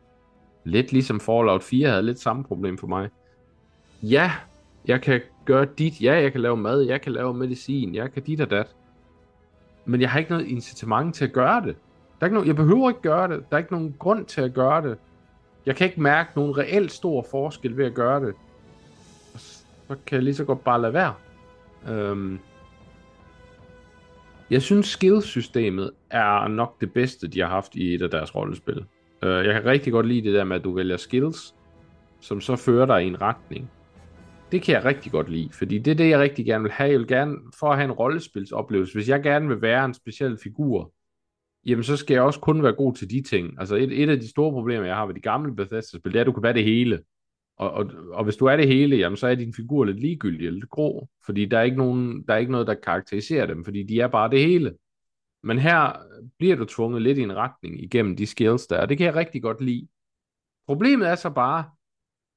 Lidt 0.64 0.91
ligesom 0.91 1.19
Fallout 1.19 1.64
4 1.64 1.89
havde 1.89 2.03
lidt 2.03 2.19
samme 2.19 2.43
problem 2.43 2.77
for 2.77 2.88
mig. 2.88 3.10
Ja, 4.02 4.31
jeg 4.87 5.01
kan 5.01 5.21
gøre 5.45 5.67
dit, 5.77 6.01
ja, 6.01 6.21
jeg 6.21 6.31
kan 6.31 6.41
lave 6.41 6.57
mad, 6.57 6.81
jeg 6.81 7.01
kan 7.01 7.11
lave 7.11 7.33
medicin, 7.33 7.95
jeg 7.95 8.11
kan 8.11 8.23
dit 8.23 8.41
og 8.41 8.49
dat. 8.49 8.75
Men 9.85 10.01
jeg 10.01 10.11
har 10.11 10.19
ikke 10.19 10.31
noget 10.31 10.47
incitament 10.47 11.15
til 11.15 11.25
at 11.25 11.33
gøre 11.33 11.61
det. 11.61 11.75
Der 12.19 12.25
er 12.25 12.25
ikke 12.25 12.33
nogen, 12.33 12.47
jeg 12.47 12.55
behøver 12.55 12.89
ikke 12.89 13.01
gøre 13.01 13.27
det. 13.27 13.43
Der 13.49 13.55
er 13.55 13.57
ikke 13.57 13.71
nogen 13.71 13.95
grund 13.99 14.25
til 14.25 14.41
at 14.41 14.53
gøre 14.53 14.89
det. 14.89 14.97
Jeg 15.65 15.75
kan 15.75 15.87
ikke 15.87 16.01
mærke 16.01 16.29
nogen 16.35 16.57
reelt 16.57 16.91
stor 16.91 17.25
forskel 17.31 17.77
ved 17.77 17.85
at 17.85 17.93
gøre 17.93 18.25
det. 18.25 18.35
Så 19.87 19.95
kan 20.05 20.15
jeg 20.15 20.23
lige 20.23 20.35
så 20.35 20.45
godt 20.45 20.63
bare 20.63 20.81
lade 20.81 20.93
være. 20.93 21.13
Øhm, 21.89 22.39
jeg 24.49 24.61
synes 24.61 24.87
skillsystemet 24.87 25.91
er 26.09 26.47
nok 26.47 26.81
det 26.81 26.93
bedste, 26.93 27.27
de 27.27 27.39
har 27.39 27.47
haft 27.47 27.75
i 27.75 27.95
et 27.95 28.01
af 28.01 28.09
deres 28.09 28.35
rollespil. 28.35 28.85
Øh, 29.23 29.45
jeg 29.45 29.53
kan 29.53 29.65
rigtig 29.65 29.93
godt 29.93 30.05
lide 30.05 30.21
det 30.21 30.33
der 30.33 30.43
med, 30.43 30.55
at 30.55 30.63
du 30.63 30.75
vælger 30.75 30.97
skills, 30.97 31.55
som 32.19 32.41
så 32.41 32.55
fører 32.55 32.85
dig 32.85 33.03
i 33.03 33.07
en 33.07 33.21
retning 33.21 33.71
det 34.52 34.61
kan 34.61 34.76
jeg 34.76 34.86
rigtig 34.86 35.11
godt 35.11 35.30
lide, 35.30 35.49
fordi 35.53 35.78
det 35.78 35.91
er 35.91 35.95
det, 35.95 36.10
jeg 36.10 36.19
rigtig 36.19 36.45
gerne 36.45 36.64
vil 36.64 36.72
have. 36.72 36.90
Jeg 36.91 36.99
vil 36.99 37.07
gerne, 37.07 37.38
for 37.60 37.68
at 37.68 37.78
have 37.78 37.86
en 37.86 37.91
rollespilsoplevelse, 37.91 38.94
hvis 38.94 39.10
jeg 39.10 39.23
gerne 39.23 39.48
vil 39.48 39.61
være 39.61 39.86
en 39.86 39.94
speciel 39.94 40.38
figur, 40.44 40.94
jamen 41.65 41.84
så 41.84 41.98
skal 41.98 42.14
jeg 42.14 42.23
også 42.23 42.40
kun 42.40 42.64
være 42.64 42.73
god 42.73 42.94
til 42.94 43.10
de 43.10 43.22
ting. 43.22 43.60
Altså 43.60 43.76
et, 43.76 44.03
et 44.03 44.10
af 44.10 44.19
de 44.19 44.30
store 44.30 44.52
problemer, 44.52 44.86
jeg 44.86 44.95
har 44.95 45.06
ved 45.06 45.15
de 45.15 45.22
gamle 45.22 45.56
Bethesda-spil, 45.56 46.14
det 46.14 46.19
er, 46.19 46.22
at 46.22 46.28
du 46.28 46.32
kan 46.32 46.44
være 46.44 46.53
det 46.53 46.64
hele. 46.64 47.02
Og, 47.57 47.72
og, 47.72 47.91
og 48.11 48.23
hvis 48.23 48.36
du 48.36 48.45
er 48.45 48.57
det 48.57 48.68
hele, 48.68 48.95
jamen 48.95 49.18
så 49.18 49.28
er 49.28 49.36
din 49.36 49.53
figur 49.53 49.86
lidt 49.86 49.99
ligegyldig, 49.99 50.52
lidt 50.52 50.69
grå, 50.69 51.10
fordi 51.26 51.45
der 51.45 51.57
er, 51.57 51.64
ikke 51.64 51.78
nogen, 51.78 52.23
der 52.28 52.34
er 52.34 52.38
ikke 52.38 52.52
noget, 52.52 52.68
der 52.68 52.73
karakteriserer 52.73 53.45
dem, 53.45 53.65
fordi 53.65 53.84
de 53.84 54.02
er 54.02 54.07
bare 54.07 54.30
det 54.30 54.40
hele. 54.40 54.73
Men 55.44 55.60
her 55.60 55.91
bliver 56.38 56.56
du 56.56 56.65
tvunget 56.65 57.02
lidt 57.02 57.18
i 57.18 57.22
en 57.22 57.36
retning 57.36 57.84
igennem 57.84 58.15
de 58.15 58.26
skills 58.26 58.68
der, 58.68 58.82
og 58.82 58.90
det 58.90 58.98
kan 58.98 59.06
jeg 59.06 59.15
rigtig 59.15 59.41
godt 59.41 59.61
lide. 59.61 59.88
Problemet 60.68 61.10
er 61.10 61.15
så 61.15 61.30
bare, 61.30 61.64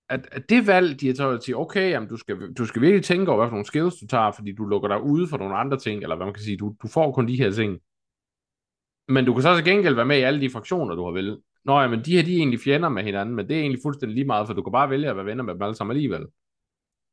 at, 0.08 0.28
at 0.32 0.48
det 0.48 0.66
valg, 0.66 1.00
de 1.00 1.06
har 1.06 1.14
taget 1.14 1.42
til, 1.42 1.56
okay, 1.56 1.90
jamen, 1.90 2.08
du, 2.08 2.16
skal, 2.16 2.52
du 2.52 2.66
skal 2.66 2.82
virkelig 2.82 3.04
tænke 3.04 3.30
over, 3.30 3.40
hvad 3.40 3.48
for 3.48 3.54
nogle 3.54 3.66
skills 3.66 3.94
du 3.94 4.06
tager, 4.06 4.30
fordi 4.30 4.52
du 4.52 4.64
lukker 4.64 4.88
dig 4.88 5.02
ude 5.02 5.28
for 5.28 5.36
nogle 5.36 5.56
andre 5.56 5.78
ting, 5.78 6.02
eller 6.02 6.16
hvad 6.16 6.26
man 6.26 6.34
kan 6.34 6.42
sige, 6.42 6.56
du, 6.56 6.74
du 6.82 6.88
får 6.88 7.12
kun 7.12 7.28
de 7.28 7.36
her 7.36 7.50
ting. 7.50 7.78
Men 9.08 9.24
du 9.24 9.32
kan 9.32 9.42
så 9.42 9.56
til 9.56 9.64
gengæld 9.64 9.94
være 9.94 10.04
med 10.04 10.18
i 10.18 10.22
alle 10.22 10.40
de 10.40 10.50
fraktioner, 10.50 10.94
du 10.94 11.04
har 11.04 11.12
vel. 11.12 11.38
Nå 11.64 11.80
ja, 11.80 11.88
men 11.88 12.04
de 12.04 12.16
her, 12.16 12.22
de 12.22 12.32
er 12.32 12.38
egentlig 12.38 12.60
fjender 12.60 12.88
med 12.88 13.02
hinanden, 13.02 13.34
men 13.34 13.48
det 13.48 13.56
er 13.56 13.60
egentlig 13.60 13.80
fuldstændig 13.82 14.14
lige 14.14 14.26
meget, 14.26 14.46
for 14.46 14.54
du 14.54 14.62
kan 14.62 14.72
bare 14.72 14.90
vælge 14.90 15.10
at 15.10 15.16
være 15.16 15.26
venner 15.26 15.44
med 15.44 15.54
dem 15.54 15.62
alle 15.62 15.74
sammen 15.74 15.96
alligevel. 15.96 16.26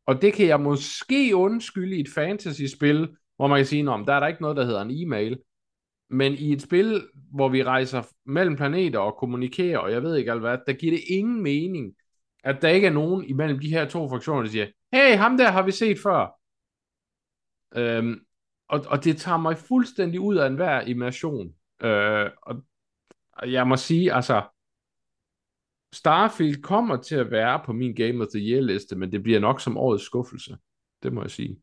Og 0.07 0.21
det 0.21 0.33
kan 0.33 0.47
jeg 0.47 0.61
måske 0.61 1.35
undskylde 1.35 1.97
i 1.97 1.99
et 1.99 2.09
fantasy-spil, 2.09 3.09
hvor 3.35 3.47
man 3.47 3.59
kan 3.59 3.65
sige, 3.65 3.89
om 3.89 4.05
der 4.05 4.13
er 4.13 4.19
der 4.19 4.27
ikke 4.27 4.41
noget, 4.41 4.57
der 4.57 4.65
hedder 4.65 4.81
en 4.81 4.91
e-mail. 4.91 5.37
Men 6.09 6.33
i 6.33 6.53
et 6.53 6.61
spil, 6.61 7.01
hvor 7.33 7.49
vi 7.49 7.63
rejser 7.63 8.03
mellem 8.25 8.55
planeter 8.55 8.99
og 8.99 9.17
kommunikerer, 9.19 9.77
og 9.77 9.91
jeg 9.91 10.03
ved 10.03 10.15
ikke 10.15 10.31
alt 10.31 10.41
hvad, 10.41 10.57
der 10.67 10.73
giver 10.73 10.93
det 10.93 11.01
ingen 11.09 11.43
mening, 11.43 11.93
at 12.43 12.61
der 12.61 12.69
ikke 12.69 12.87
er 12.87 12.91
nogen 12.91 13.25
imellem 13.25 13.59
de 13.59 13.69
her 13.69 13.85
to 13.85 14.09
fraktioner, 14.09 14.41
der 14.41 14.49
siger, 14.49 14.67
hey, 14.93 15.17
ham 15.17 15.37
der 15.37 15.51
har 15.51 15.63
vi 15.63 15.71
set 15.71 15.99
før. 15.99 16.39
Øhm, 17.75 18.25
og, 18.67 18.85
og 18.87 19.03
det 19.03 19.17
tager 19.17 19.37
mig 19.37 19.57
fuldstændig 19.57 20.19
ud 20.19 20.35
af 20.35 20.47
enhver 20.47 20.81
immersion. 20.81 21.55
Øh, 21.81 22.29
og 22.41 22.63
jeg 23.51 23.67
må 23.67 23.77
sige, 23.77 24.13
altså, 24.13 24.43
Starfield 25.93 26.61
kommer 26.61 26.97
til 26.97 27.15
at 27.15 27.31
være 27.31 27.61
på 27.65 27.73
min 27.73 27.95
Game 27.95 28.23
of 28.23 28.27
the 28.27 28.39
Year 28.39 28.61
liste, 28.61 28.95
men 28.95 29.11
det 29.11 29.23
bliver 29.23 29.39
nok 29.39 29.61
som 29.61 29.77
årets 29.77 30.03
skuffelse. 30.03 30.57
Det 31.03 31.13
må 31.13 31.21
jeg 31.21 31.31
sige. 31.31 31.61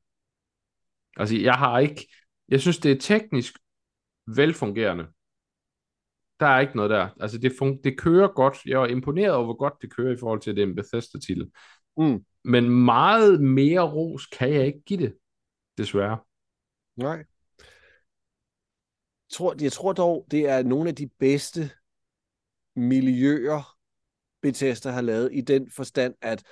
Altså, 1.17 1.37
jeg 1.37 1.55
har 1.55 1.79
ikke... 1.79 2.15
Jeg 2.49 2.61
synes, 2.61 2.79
det 2.79 2.93
er 2.93 3.01
teknisk 3.01 3.59
velfungerende. 4.27 5.07
Der 6.41 6.47
er 6.47 6.61
ikke 6.61 6.77
noget 6.77 6.91
der. 6.91 7.09
Altså, 7.21 7.39
det, 7.39 7.53
fun- 7.53 7.81
det 7.85 7.99
kører 7.99 8.29
godt. 8.29 8.57
Jeg 8.67 8.83
er 8.83 8.87
imponeret 8.87 9.35
over, 9.35 9.45
hvor 9.45 9.57
godt 9.57 9.75
det 9.83 9.93
kører 9.93 10.13
i 10.13 10.19
forhold 10.21 10.41
til, 10.41 10.51
at 10.51 10.57
det 10.57 10.63
er 10.63 10.67
en 10.67 10.75
Bethesda-titel. 10.75 11.51
Mm. 11.97 12.25
Men 12.45 12.85
meget 12.85 13.41
mere 13.41 13.81
ros 13.81 14.27
kan 14.27 14.55
jeg 14.55 14.67
ikke 14.67 14.81
give 14.81 15.01
det, 15.01 15.17
desværre. 15.79 16.19
Nej. 16.97 17.17
Jeg 17.17 17.25
tror, 19.33 19.55
jeg 19.61 19.73
tror 19.73 19.93
dog, 19.93 20.27
det 20.31 20.49
er 20.49 20.63
nogle 20.63 20.89
af 20.89 20.95
de 20.95 21.11
bedste 21.19 21.71
miljøer, 22.77 23.77
Bethesda 24.43 24.91
har 24.91 25.01
lavet, 25.01 25.31
i 25.33 25.41
den 25.41 25.71
forstand, 25.71 26.15
at 26.21 26.45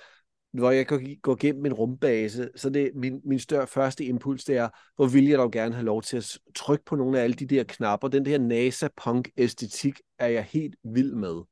hvor 0.59 0.71
jeg 0.71 0.87
går, 1.23 1.37
gennem 1.37 1.67
en 1.67 1.73
rumbase, 1.73 2.51
så 2.57 2.71
det 2.71 2.91
min, 2.95 3.21
min 3.25 3.39
større 3.39 3.67
første 3.67 4.05
impuls, 4.05 4.45
det 4.45 4.57
er, 4.57 4.69
hvor 4.97 5.07
vil 5.07 5.27
jeg 5.27 5.39
dog 5.39 5.53
gerne 5.53 5.75
have 5.75 5.85
lov 5.85 6.03
til 6.03 6.17
at 6.17 6.39
trykke 6.55 6.85
på 6.85 6.97
nogle 6.97 7.19
af 7.19 7.25
alle 7.25 7.35
de 7.35 7.47
der 7.47 7.65
knapper. 7.65 8.09
Den 8.09 8.25
der 8.25 8.39
NASA-punk-æstetik 8.39 10.01
er 10.19 10.27
jeg 10.27 10.45
helt 10.45 10.77
vild 10.85 11.15
med. 11.15 11.43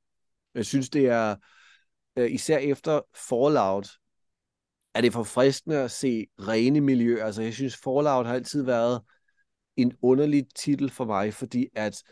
Jeg 0.54 0.66
synes, 0.66 0.90
det 0.90 1.06
er, 1.06 1.36
øh, 2.16 2.30
især 2.32 2.58
efter 2.58 3.00
Fallout, 3.28 3.88
er 4.94 5.00
det 5.00 5.12
forfriskende 5.12 5.76
at 5.76 5.90
se 5.90 6.26
rene 6.38 6.80
miljøer. 6.80 7.24
Altså, 7.24 7.42
jeg 7.42 7.54
synes, 7.54 7.76
Fallout 7.76 8.26
har 8.26 8.34
altid 8.34 8.62
været 8.62 9.02
en 9.76 9.92
underlig 10.02 10.46
titel 10.54 10.90
for 10.90 11.04
mig, 11.04 11.34
fordi 11.34 11.68
at 11.74 12.02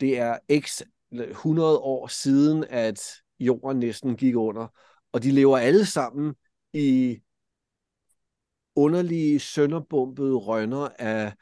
det 0.00 0.18
er 0.18 0.38
x 0.60 0.82
100 1.12 1.78
år 1.78 2.06
siden, 2.06 2.64
at 2.70 3.00
jorden 3.40 3.78
næsten 3.78 4.16
gik 4.16 4.36
under, 4.36 4.66
og 5.12 5.22
de 5.22 5.30
lever 5.30 5.58
alle 5.58 5.86
sammen 5.86 6.34
i 6.72 7.18
underlige 8.76 9.40
sønderbumpede 9.40 10.34
rønner 10.34 10.88
af 10.98 11.32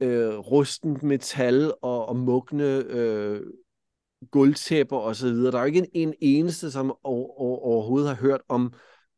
øh, 0.00 0.38
rustent 0.38 1.02
metal 1.02 1.74
og, 1.82 2.08
og 2.08 2.16
mugne 2.16 2.64
øh, 2.76 3.40
guldtæpper 4.30 4.96
og 4.96 5.16
så 5.16 5.26
videre. 5.26 5.52
Der 5.52 5.58
er 5.58 5.62
jo 5.62 5.66
ikke 5.66 5.78
en, 5.78 5.88
en 5.94 6.14
eneste, 6.20 6.70
som 6.70 6.96
over, 7.04 7.40
over, 7.40 7.58
overhovedet 7.58 8.08
har 8.08 8.16
hørt 8.16 8.40
om 8.48 8.72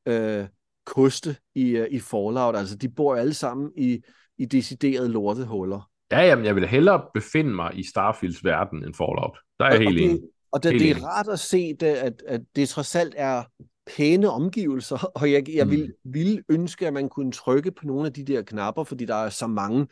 øh, 0.07 0.47
koste 0.87 1.37
i, 1.55 1.81
uh, 1.81 1.87
i 1.91 2.01
Fallout. 2.01 2.57
Altså, 2.57 2.77
de 2.77 2.89
bor 2.89 3.17
alle 3.17 3.35
sammen 3.35 3.73
i, 3.77 4.03
i 4.39 4.45
deciderede 4.45 5.09
lortehuller. 5.09 5.91
Ja, 6.11 6.21
jamen, 6.21 6.45
jeg 6.45 6.55
vil 6.55 6.69
hellere 6.69 7.03
befinde 7.15 7.55
mig 7.55 7.79
i 7.79 7.87
Starfields 7.89 8.45
verden 8.45 8.85
end 8.85 8.95
Fallout. 8.95 9.39
Der 9.59 9.65
er 9.65 9.71
jeg 9.71 9.79
og, 9.79 9.93
helt 9.93 10.01
enig. 10.01 10.21
og 10.53 10.63
det, 10.63 10.81
det 10.81 10.91
er 10.91 11.05
rart 11.05 11.29
at 11.29 11.39
se, 11.39 11.75
det, 11.81 11.87
at, 11.87 12.23
at 12.27 12.41
det 12.57 12.69
trods 12.69 12.95
alt 12.95 13.15
er 13.17 13.45
pæne 13.87 14.31
omgivelser, 14.31 14.97
og 15.21 15.33
jeg, 15.33 15.49
jeg 15.55 15.71
vil, 15.71 15.95
mm. 16.05 16.45
ønske, 16.49 16.87
at 16.87 16.93
man 16.93 17.09
kunne 17.09 17.33
trykke 17.33 17.71
på 17.71 17.87
nogle 17.87 18.07
af 18.07 18.13
de 18.13 18.25
der 18.25 18.43
knapper, 18.43 18.85
fordi 18.85 19.05
der 19.05 19.15
er 19.15 19.31
så 19.31 19.47
mange 19.47 19.87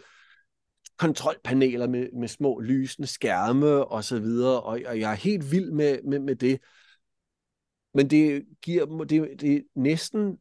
kontrolpaneler 0.98 1.88
med, 1.88 2.08
med 2.20 2.28
små 2.28 2.60
lysende 2.60 3.08
skærme 3.08 3.84
og 3.84 4.04
så 4.04 4.18
videre, 4.18 4.62
og, 4.62 4.80
og 4.86 5.00
jeg 5.00 5.10
er 5.10 5.16
helt 5.16 5.52
vild 5.52 5.70
med, 5.70 5.98
med, 6.04 6.18
med 6.18 6.36
det. 6.36 6.60
Men 7.94 8.10
det 8.10 8.44
giver 8.62 9.04
det, 9.04 9.40
det 9.40 9.64
næsten 9.76 10.38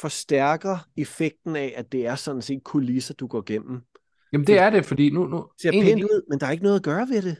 forstærker 0.00 0.88
effekten 0.96 1.56
af, 1.56 1.74
at 1.76 1.92
det 1.92 2.06
er 2.06 2.14
sådan 2.14 2.42
set 2.42 2.64
kulisser, 2.64 3.14
du 3.14 3.26
går 3.26 3.42
gennem. 3.46 3.80
Jamen 4.32 4.46
det 4.46 4.58
er 4.58 4.70
det, 4.70 4.84
fordi 4.84 5.10
nu... 5.10 5.26
nu 5.26 5.36
det 5.36 5.62
ser 5.62 5.70
pænt 5.70 6.04
ud, 6.04 6.22
men 6.30 6.40
der 6.40 6.46
er 6.46 6.50
ikke 6.50 6.64
noget 6.64 6.76
at 6.76 6.82
gøre 6.82 7.08
ved 7.08 7.22
det. 7.22 7.36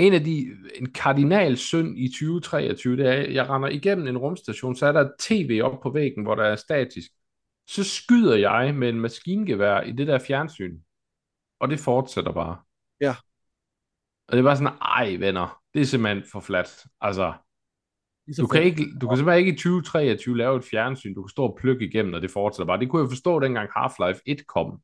En 0.00 0.14
af 0.14 0.24
de, 0.24 0.56
en 0.74 0.92
kardinal 0.92 1.56
synd 1.56 1.98
i 1.98 2.08
2023, 2.08 2.96
det 2.96 3.06
er, 3.06 3.12
at 3.12 3.34
jeg 3.34 3.48
render 3.48 3.68
igennem 3.68 4.06
en 4.06 4.18
rumstation, 4.18 4.76
så 4.76 4.86
er 4.86 4.92
der 4.92 5.00
et 5.00 5.12
tv 5.18 5.60
op 5.64 5.80
på 5.82 5.90
væggen, 5.90 6.22
hvor 6.22 6.34
der 6.34 6.44
er 6.44 6.56
statisk. 6.56 7.10
Så 7.66 7.84
skyder 7.84 8.36
jeg 8.36 8.74
med 8.74 8.88
en 8.88 9.00
maskingevær 9.00 9.80
i 9.80 9.92
det 9.92 10.06
der 10.06 10.18
fjernsyn. 10.18 10.80
Og 11.60 11.68
det 11.70 11.80
fortsætter 11.80 12.32
bare. 12.32 12.56
Ja. 13.00 13.14
Og 14.28 14.36
det 14.36 14.44
var 14.44 14.54
sådan, 14.54 14.78
ej 14.82 15.16
venner, 15.16 15.62
det 15.74 15.80
er 15.80 15.86
simpelthen 15.86 16.24
for 16.32 16.40
flat. 16.40 16.84
Altså, 17.00 17.32
du 18.38 18.46
kan, 18.46 18.62
ikke, 18.62 18.86
du 19.00 19.08
kan 19.08 19.16
simpelthen 19.16 19.46
ikke 19.46 19.52
i 19.52 19.56
2023 19.56 20.36
lave 20.36 20.56
et 20.56 20.64
fjernsyn, 20.64 21.14
du 21.14 21.22
kan 21.22 21.28
stå 21.28 21.42
og 21.42 21.58
plukke 21.60 21.86
igennem, 21.86 22.14
og 22.14 22.22
det 22.22 22.30
fortsætter 22.30 22.66
bare. 22.66 22.80
Det 22.80 22.88
kunne 22.88 23.02
jeg 23.02 23.10
forstå, 23.10 23.40
dengang 23.40 23.70
Half-Life 23.76 24.20
1 24.26 24.46
kom. 24.46 24.80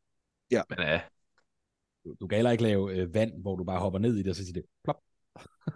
Ja. 0.51 0.63
Men 0.69 0.79
ja. 0.79 1.01
Du, 2.05 2.15
du 2.21 2.27
kan 2.27 2.37
heller 2.37 2.51
ikke 2.51 2.63
lave 2.63 2.97
øh, 2.97 3.15
vand, 3.15 3.43
hvor 3.43 3.57
du 3.57 3.65
bare 3.65 3.81
hopper 3.81 3.99
ned 3.99 4.17
i 4.17 4.23
det, 4.23 4.31
og 4.31 4.37
så 4.37 4.45
siger 4.45 4.53
det 4.53 4.65
plop. 4.85 4.97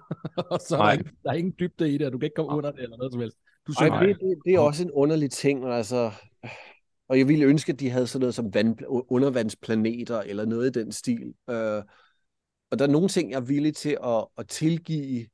og 0.50 0.60
så 0.60 0.76
er 0.76 0.82
der, 0.82 0.92
ikke, 0.92 1.10
der 1.22 1.30
er 1.30 1.34
ingen 1.34 1.54
dybde 1.58 1.94
i 1.94 1.98
det, 1.98 2.06
og 2.06 2.12
du 2.12 2.18
kan 2.18 2.26
ikke 2.26 2.34
komme 2.34 2.56
under 2.56 2.72
det, 2.72 2.82
eller 2.82 2.96
noget 2.96 3.12
som 3.12 3.20
helst. 3.20 3.38
Du 3.66 3.72
Ej, 3.80 4.06
det, 4.06 4.16
det, 4.20 4.38
det 4.44 4.54
er 4.54 4.58
også 4.58 4.84
en 4.84 4.90
underlig 4.90 5.30
ting, 5.30 5.66
altså... 5.66 6.10
Og 7.08 7.18
jeg 7.18 7.28
ville 7.28 7.44
ønske, 7.44 7.72
at 7.72 7.80
de 7.80 7.90
havde 7.90 8.06
sådan 8.06 8.20
noget 8.20 8.34
som 8.34 8.54
vand, 8.54 8.78
undervandsplaneter, 8.88 10.20
eller 10.20 10.44
noget 10.44 10.76
i 10.76 10.80
den 10.80 10.92
stil. 10.92 11.34
Øh, 11.50 11.82
og 12.70 12.78
der 12.78 12.86
er 12.86 12.90
nogle 12.90 13.08
ting, 13.08 13.30
jeg 13.30 13.36
er 13.36 13.40
villig 13.40 13.76
til 13.76 13.98
at, 14.04 14.26
at 14.38 14.48
tilgive 14.48 15.26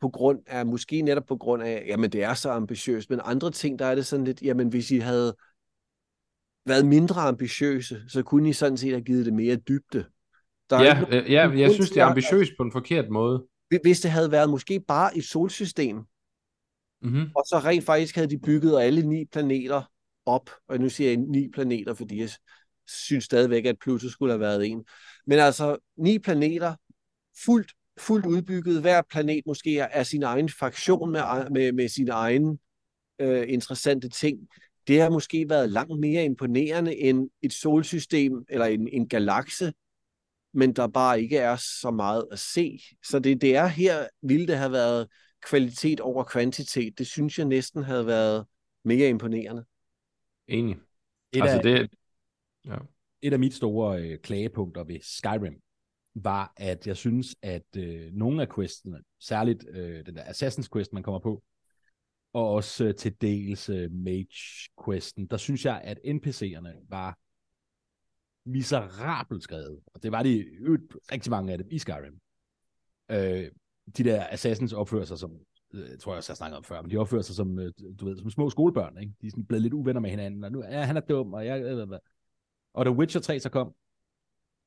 på 0.00 0.08
grund 0.08 0.38
af, 0.46 0.66
måske 0.66 1.02
netop 1.02 1.26
på 1.26 1.36
grund 1.36 1.62
af, 1.62 1.84
jamen 1.86 2.12
det 2.12 2.22
er 2.22 2.34
så 2.34 2.50
ambitiøst, 2.50 3.10
men 3.10 3.20
andre 3.24 3.50
ting, 3.50 3.78
der 3.78 3.86
er 3.86 3.94
det 3.94 4.06
sådan 4.06 4.24
lidt, 4.24 4.42
jamen 4.42 4.68
hvis 4.68 4.90
I 4.90 4.98
havde 4.98 5.34
været 6.66 6.86
mindre 6.86 7.20
ambitiøse, 7.20 8.02
så 8.08 8.22
kunne 8.22 8.48
I 8.48 8.52
sådan 8.52 8.76
set 8.76 8.90
have 8.90 9.04
givet 9.04 9.26
det 9.26 9.34
mere 9.34 9.56
dybde. 9.56 10.04
Der 10.70 10.76
er 10.76 10.82
ja, 10.82 11.16
ikke, 11.16 11.32
ja, 11.32 11.50
jeg 11.50 11.72
synes, 11.72 11.90
det 11.90 12.00
er 12.00 12.04
ambitiøst 12.04 12.52
på 12.56 12.62
en 12.62 12.72
forkert 12.72 13.10
måde. 13.10 13.44
Hvis 13.82 14.00
det 14.00 14.10
havde 14.10 14.30
været 14.30 14.50
måske 14.50 14.80
bare 14.80 15.16
et 15.16 15.24
solsystem, 15.24 15.96
mm-hmm. 17.02 17.30
og 17.36 17.44
så 17.48 17.60
rent 17.64 17.84
faktisk 17.84 18.14
havde 18.14 18.30
de 18.30 18.38
bygget 18.38 18.80
alle 18.80 19.02
ni 19.02 19.24
planeter 19.32 19.82
op, 20.26 20.50
og 20.68 20.78
nu 20.78 20.88
siger 20.88 21.10
jeg 21.10 21.16
ni 21.16 21.48
planeter, 21.54 21.94
fordi 21.94 22.20
jeg 22.20 22.30
synes 22.86 23.24
stadigvæk, 23.24 23.66
at 23.66 23.78
Pluto 23.78 24.08
skulle 24.08 24.32
have 24.32 24.40
været 24.40 24.66
en. 24.66 24.84
Men 25.26 25.38
altså, 25.38 25.76
ni 25.96 26.18
planeter, 26.18 26.74
fuldt 27.44 27.72
fuldt 28.00 28.26
udbygget. 28.26 28.80
Hver 28.80 29.02
planet 29.10 29.42
måske 29.46 29.78
er 29.78 30.02
sin 30.02 30.22
egen 30.22 30.48
faktion 30.48 31.12
med, 31.12 31.50
med, 31.50 31.72
med 31.72 31.88
sine 31.88 32.10
egne 32.10 32.58
øh, 33.18 33.44
interessante 33.48 34.08
ting. 34.08 34.38
Det 34.88 35.00
har 35.00 35.10
måske 35.10 35.46
været 35.48 35.70
langt 35.70 36.00
mere 36.00 36.24
imponerende 36.24 36.96
end 36.96 37.30
et 37.42 37.52
solsystem 37.52 38.32
eller 38.48 38.66
en, 38.66 38.88
en 38.88 39.08
galakse, 39.08 39.72
men 40.52 40.72
der 40.72 40.86
bare 40.86 41.22
ikke 41.22 41.36
er 41.36 41.56
så 41.56 41.90
meget 41.90 42.28
at 42.32 42.38
se. 42.38 42.80
Så 43.04 43.18
det, 43.18 43.40
det 43.40 43.56
er 43.56 43.66
her, 43.66 44.06
ville 44.22 44.46
det 44.46 44.56
have 44.56 44.72
været 44.72 45.08
kvalitet 45.42 46.00
over 46.00 46.24
kvantitet. 46.24 46.98
Det 46.98 47.06
synes 47.06 47.38
jeg 47.38 47.46
næsten 47.46 47.82
havde 47.82 48.06
været 48.06 48.46
mere 48.84 49.08
imponerende. 49.08 49.64
Enig. 50.46 50.76
Et 51.32 51.42
altså 51.42 51.56
af, 51.56 51.62
det, 51.62 51.90
ja. 52.66 52.76
et 53.22 53.32
af 53.32 53.38
mit 53.38 53.54
store 53.54 54.02
øh, 54.02 54.18
klagepunkter 54.18 54.84
ved 54.84 54.98
Skyrim, 55.02 55.60
var, 56.14 56.52
at 56.56 56.86
jeg 56.86 56.96
synes, 56.96 57.36
at 57.42 57.76
øh, 57.76 58.12
nogle 58.12 58.42
af 58.42 58.48
questene, 58.54 58.98
særligt 59.20 59.64
øh, 59.68 60.06
den 60.06 60.16
der 60.16 60.22
Assassin's 60.22 60.68
Quest, 60.72 60.92
man 60.92 61.02
kommer 61.02 61.18
på, 61.18 61.42
og 62.32 62.50
også 62.50 62.84
øh, 62.84 62.94
til 62.94 63.20
dels 63.20 63.68
øh, 63.68 63.92
Mage-questen, 63.92 65.26
der 65.26 65.36
synes 65.36 65.64
jeg, 65.64 65.80
at 65.84 65.98
NPC'erne 66.04 66.86
var 66.88 67.18
miserabelt 68.48 69.42
skrevet. 69.42 69.80
Og 69.94 70.02
det 70.02 70.12
var 70.12 70.22
de 70.22 70.38
øvrigt 70.38 70.96
rigtig 71.12 71.30
mange 71.30 71.52
af 71.52 71.58
dem 71.58 71.66
i 71.70 71.78
Skyrim. 71.78 72.20
Øh, 73.10 73.50
de 73.96 74.04
der 74.04 74.26
assassins 74.30 74.72
opfører 74.72 75.04
sig 75.04 75.18
som, 75.18 75.32
øh, 75.74 75.98
tror 75.98 76.12
jeg 76.12 76.16
også, 76.16 76.32
jeg 76.32 76.36
snakket 76.36 76.56
om 76.56 76.64
før, 76.64 76.82
men 76.82 76.90
de 76.90 76.96
opfører 76.96 77.22
sig 77.22 77.36
som, 77.36 77.58
øh, 77.58 77.72
du 78.00 78.04
ved, 78.04 78.16
som 78.16 78.30
små 78.30 78.50
skolebørn, 78.50 78.98
ikke? 79.00 79.12
De 79.20 79.26
er 79.26 79.30
sådan 79.30 79.44
blevet 79.44 79.62
lidt 79.62 79.74
uvenner 79.74 80.00
med 80.00 80.10
hinanden, 80.10 80.44
og 80.44 80.52
nu, 80.52 80.64
ja, 80.64 80.82
han 80.82 80.96
er 80.96 81.00
dum, 81.00 81.34
og 81.34 81.46
jeg, 81.46 81.62
øh, 81.62 81.78
øh, 81.78 81.98
og 82.74 82.86
da 82.86 82.90
Witcher 82.90 83.20
3 83.20 83.40
så 83.40 83.48
kom, 83.48 83.74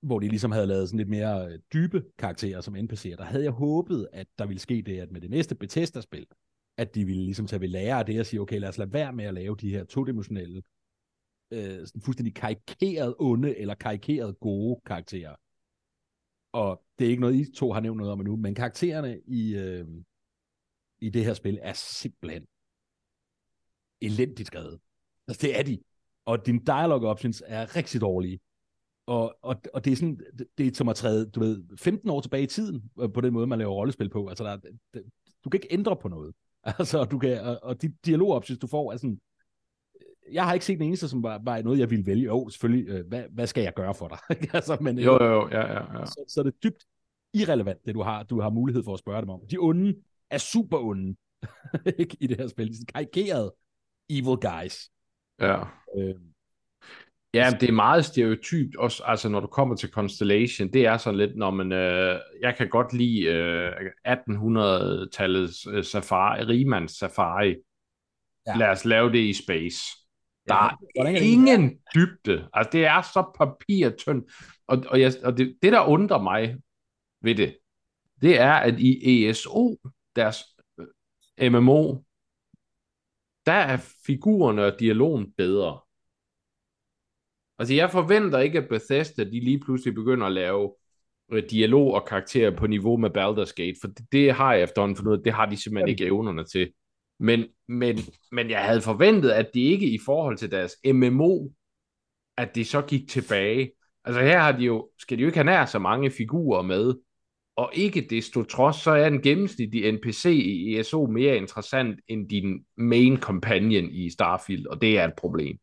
hvor 0.02 0.20
de 0.20 0.28
ligesom 0.28 0.52
havde 0.52 0.68
lavet 0.68 0.90
sådan 0.90 0.98
lidt 0.98 1.10
mere 1.10 1.52
øh, 1.52 1.60
dybe 1.74 2.04
karakterer 2.18 2.62
som 2.62 2.76
NPC'er, 2.76 3.16
der 3.16 3.24
havde 3.24 3.44
jeg 3.44 3.52
håbet, 3.52 4.08
at 4.14 4.28
der 4.40 4.46
ville 4.46 4.60
ske 4.60 4.82
det, 4.86 5.00
at 5.00 5.12
med 5.12 5.22
det 5.22 5.30
næste 5.30 5.56
Bethesda-spil, 5.56 6.26
at 6.78 6.96
de 6.96 7.06
ville 7.06 7.24
ligesom 7.24 7.48
tage 7.48 7.62
ved 7.62 7.68
lære 7.68 8.00
af 8.00 8.06
det 8.06 8.20
og 8.20 8.26
sige, 8.26 8.42
okay, 8.42 8.60
lad 8.60 8.70
os 8.70 8.78
lade 8.78 8.94
være 8.94 9.14
med 9.14 9.26
at 9.26 9.34
lave 9.34 9.56
de 9.56 9.70
her 9.70 9.84
todimensionelle, 9.84 10.64
øh, 11.52 11.88
sådan 11.88 12.02
fuldstændig 12.02 12.36
karikeret 12.36 13.16
onde 13.20 13.58
eller 13.58 13.76
karikeret 13.76 14.40
gode 14.40 14.82
karakterer. 14.86 15.36
Og 16.54 16.84
det 17.00 17.06
er 17.06 17.10
ikke 17.10 17.22
noget, 17.22 17.36
I 17.36 17.54
to 17.56 17.72
har 17.74 17.80
nævnt 17.80 17.98
noget 17.98 18.14
om 18.14 18.20
endnu, 18.20 18.36
men 18.36 18.56
karaktererne 18.56 19.22
i, 19.28 19.56
øh, 19.56 19.88
i 21.00 21.10
det 21.10 21.26
her 21.26 21.34
spil 21.34 21.60
er 21.62 21.74
simpelthen 21.74 22.48
elendigt 24.02 24.48
skrevet. 24.48 24.80
Altså, 25.28 25.48
det 25.48 25.60
er 25.60 25.64
de. 25.64 25.80
Og 26.26 26.46
dine 26.46 26.60
dialogue 26.66 27.10
options 27.10 27.44
er 27.46 27.76
rigtig 27.76 28.02
dårlige. 28.02 28.40
Og, 29.06 29.38
og, 29.42 29.56
og 29.74 29.86
det 29.86 29.92
er 29.92 29.96
sådan, 29.96 30.20
det, 30.40 30.48
det 30.58 30.68
er 30.68 30.72
som 30.74 30.90
at 30.90 30.96
træde, 30.96 31.30
du 31.30 31.40
ved, 31.40 31.64
15 31.78 32.10
år 32.10 32.22
tilbage 32.22 32.44
i 32.44 32.48
tiden, 32.48 32.92
øh, 33.02 33.14
på 33.14 33.22
den 33.22 33.34
måde, 33.34 33.48
man 33.48 33.60
laver 33.60 33.74
rollespil 33.74 34.10
på. 34.10 34.28
Altså, 34.28 34.44
der, 34.44 34.58
det, 34.94 35.04
du 35.44 35.50
kan 35.50 35.58
ikke 35.58 35.74
ændre 35.74 35.96
på 35.96 36.08
noget. 36.08 36.36
Altså, 36.80 37.04
du 37.04 37.20
kan, 37.20 37.42
og, 37.42 37.60
og 37.64 37.82
de 37.82 37.94
dialogoptions, 38.06 38.60
du 38.60 38.68
får, 38.68 38.94
er 38.94 38.98
sådan, 38.98 39.20
jeg 40.32 40.46
har 40.46 40.54
ikke 40.54 40.66
set 40.66 40.80
den 40.80 40.88
eneste, 40.88 41.10
som 41.10 41.24
var, 41.24 41.42
var 41.44 41.62
noget, 41.62 41.80
jeg 41.80 41.90
ville 41.90 42.06
vælge. 42.06 42.26
Jo, 42.26 42.50
selvfølgelig, 42.50 42.90
øh, 42.90 43.08
hvad, 43.08 43.24
hvad 43.32 43.48
skal 43.48 43.64
jeg 43.64 43.74
gøre 43.74 43.96
for 43.96 44.08
dig? 44.08 44.18
altså, 44.56 44.78
men, 44.82 45.00
jo, 45.00 45.24
jo, 45.24 45.30
jo, 45.30 45.50
ja, 45.52 45.74
ja, 45.74 46.00
ja. 46.00 46.06
Så, 46.06 46.26
så 46.28 46.40
er 46.40 46.44
det 46.44 46.64
dybt 46.64 46.86
irrelevant, 47.34 47.86
det 47.86 47.96
du 47.96 48.02
har, 48.02 48.24
du 48.24 48.42
har 48.42 48.50
mulighed 48.50 48.84
for 48.84 48.94
at 48.94 49.00
spørge 49.00 49.22
dem 49.22 49.30
om. 49.30 49.42
De 49.52 49.58
onde 49.58 49.96
er 50.30 50.38
super 50.38 50.78
onde 50.78 51.16
i 52.22 52.28
det 52.28 52.38
her 52.38 52.48
spil. 52.48 52.68
De 52.68 52.86
er 52.88 52.92
karikerede 52.94 53.54
evil 54.10 54.38
guys. 54.38 54.90
Ja. 55.40 55.60
Øh, 55.98 56.16
Ja, 57.34 57.52
det 57.60 57.70
er 57.70 57.74
meget 57.74 58.06
stereotypt, 58.06 58.76
også 58.76 59.04
altså 59.06 59.30
når 59.30 59.40
du 59.40 59.48
kommer 59.48 59.76
til 59.76 59.90
Constellation, 59.90 60.74
det 60.74 60.86
er 60.86 60.98
sådan 60.98 61.18
lidt, 61.18 61.38
når 61.38 61.52
man, 61.52 61.72
øh, 61.72 62.20
jeg 62.42 62.56
kan 62.58 62.70
godt 62.70 62.94
lide 62.94 63.22
øh, 63.22 63.72
1800-tallets 64.08 65.70
øh, 65.70 65.84
safari, 65.84 66.44
Riemans 66.44 66.92
safari. 66.92 67.56
Ja. 68.48 68.58
Lad 68.58 68.68
os 68.68 68.86
lave 68.86 69.12
det 69.12 69.20
i 69.20 69.34
space. 69.34 69.80
Der 70.48 70.78
ja, 70.96 71.02
er, 71.04 71.08
ingen 71.08 71.70
det? 71.70 71.78
dybde. 71.96 72.50
Altså, 72.54 72.70
det 72.72 72.86
er 72.86 73.02
så 73.02 73.32
papirtyndt. 73.38 74.32
Og, 74.68 74.84
og, 74.88 75.02
jeg, 75.02 75.14
og 75.24 75.38
det, 75.38 75.58
det, 75.62 75.72
der 75.72 75.88
undrer 75.88 76.22
mig 76.22 76.56
ved 77.22 77.36
det, 77.36 77.58
det 78.22 78.40
er, 78.40 78.54
at 78.54 78.80
i 78.80 79.28
ESO, 79.28 79.78
deres 80.16 80.38
øh, 81.40 81.52
MMO, 81.52 81.96
der 83.46 83.52
er 83.52 83.78
figurerne 84.06 84.66
og 84.66 84.80
dialogen 84.80 85.34
bedre. 85.38 85.80
Altså, 87.60 87.74
jeg 87.74 87.92
forventer 87.92 88.40
ikke, 88.40 88.58
at 88.60 88.70
Bethesda, 88.70 89.24
de 89.24 89.40
lige 89.40 89.60
pludselig 89.60 89.96
begynder 89.96 90.28
at 90.28 90.34
lave 90.34 90.76
øh, 91.32 91.44
dialog 91.50 91.94
og 91.94 92.06
karakterer 92.06 92.56
på 92.56 92.68
niveau 92.68 92.98
med 92.98 93.10
Baldur's 93.10 93.54
Gate, 93.56 93.76
for 93.82 93.88
det, 93.88 94.06
det 94.12 94.34
har 94.34 94.54
jeg 94.54 94.64
efterhånden 94.64 94.98
fundet 94.98 95.12
ud 95.12 95.24
det 95.24 95.34
har 95.34 95.46
de 95.46 95.58
simpelthen 95.58 95.90
ikke 95.90 96.06
evnerne 96.06 96.44
til. 96.44 96.74
Men, 97.22 97.46
men, 97.68 97.98
men 98.32 98.50
jeg 98.50 98.66
havde 98.66 98.82
forventet, 98.82 99.30
at 99.30 99.50
de 99.54 99.62
ikke 99.62 99.90
i 99.90 100.00
forhold 100.06 100.38
til 100.38 100.52
deres 100.52 100.76
MMO, 100.86 101.50
at 102.38 102.56
de 102.56 102.66
så 102.66 102.82
gik 102.82 103.10
tilbage. 103.10 103.72
Altså 104.06 104.22
her 104.22 104.40
har 104.40 104.52
de 104.52 104.64
jo, 104.64 104.90
skal 105.00 105.18
de 105.18 105.22
jo 105.22 105.28
ikke 105.28 105.38
have 105.38 105.46
nær 105.46 105.66
så 105.66 105.80
mange 105.80 106.12
figurer 106.12 106.62
med, 106.62 106.96
og 107.56 107.72
ikke 107.74 108.08
desto 108.10 108.44
trods, 108.44 108.76
så 108.76 108.92
er 108.92 109.10
den 109.10 109.22
gennemsnitlige 109.22 109.92
NPC 109.92 110.26
i 110.26 110.80
ESO 110.80 111.06
mere 111.06 111.38
interessant 111.38 112.00
end 112.08 112.30
din 112.30 112.66
main 112.78 113.18
companion 113.18 113.90
i 113.92 114.10
Starfield, 114.10 114.68
og 114.68 114.82
det 114.82 115.00
er 115.00 115.08
et 115.08 115.14
problem. 115.18 115.58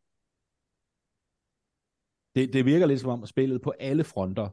Det, 2.35 2.53
det 2.53 2.65
virker 2.65 2.85
lidt 2.85 2.99
som 2.99 3.09
om, 3.09 3.23
at 3.23 3.29
spillet 3.29 3.61
på 3.61 3.73
alle 3.79 4.03
fronter, 4.03 4.49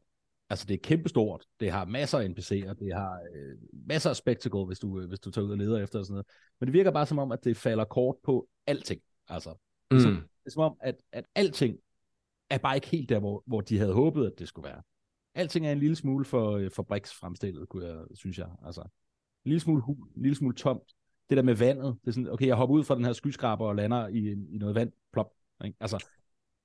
altså 0.49 0.65
det 0.65 0.73
er 0.73 0.77
kæmpestort, 0.83 1.45
det 1.59 1.71
har 1.71 1.85
masser 1.85 2.19
af 2.19 2.25
NPC'er, 2.25 2.73
det 2.73 2.93
har 2.93 3.19
øh, 3.35 3.57
masser 3.71 4.09
af 4.09 4.15
spectacle, 4.15 4.65
hvis 4.65 4.79
du, 4.79 4.99
øh, 4.99 5.07
hvis 5.07 5.19
du 5.19 5.31
tager 5.31 5.45
ud 5.45 5.51
og 5.51 5.57
leder 5.57 5.83
efter 5.83 5.99
og 5.99 6.05
sådan 6.05 6.13
noget. 6.13 6.27
Men 6.59 6.67
det 6.67 6.73
virker 6.73 6.91
bare 6.91 7.05
som 7.05 7.19
om, 7.19 7.31
at 7.31 7.43
det 7.43 7.57
falder 7.57 7.83
kort 7.83 8.15
på 8.23 8.47
alting. 8.67 9.01
Altså, 9.27 9.53
mm. 9.91 9.99
så, 9.99 10.09
det 10.09 10.21
er 10.45 10.51
som 10.51 10.63
om, 10.63 10.77
at, 10.81 10.95
at 11.11 11.25
alting 11.35 11.77
er 12.49 12.57
bare 12.57 12.75
ikke 12.75 12.87
helt 12.87 13.09
der, 13.09 13.19
hvor, 13.19 13.43
hvor 13.45 13.61
de 13.61 13.77
havde 13.77 13.93
håbet, 13.93 14.25
at 14.25 14.33
det 14.39 14.47
skulle 14.47 14.69
være. 14.69 14.81
Alting 15.35 15.67
er 15.67 15.71
en 15.71 15.79
lille 15.79 15.95
smule 15.95 16.25
for 16.25 16.51
øh, 16.51 16.71
fabriksfremstillet, 16.71 17.69
kunne 17.69 17.87
jeg, 17.87 18.03
synes 18.13 18.37
jeg. 18.37 18.49
Altså, 18.65 18.81
en 18.81 19.49
lille 19.49 19.59
smule, 19.59 19.83
en 20.15 20.21
lille 20.21 20.35
smule 20.35 20.55
tomt. 20.55 20.83
Det 21.29 21.37
der 21.37 21.43
med 21.43 21.55
vandet, 21.55 21.97
det 22.01 22.07
er 22.07 22.11
sådan, 22.11 22.29
okay, 22.29 22.47
jeg 22.47 22.55
hopper 22.55 22.75
ud 22.75 22.83
fra 22.83 22.95
den 22.95 23.05
her 23.05 23.13
skyskraber 23.13 23.65
og 23.65 23.75
lander 23.75 24.07
i, 24.07 24.31
i 24.31 24.57
noget 24.57 24.75
vand, 24.75 24.91
plop. 25.13 25.31
Ikke? 25.65 25.77
Altså, 25.79 26.05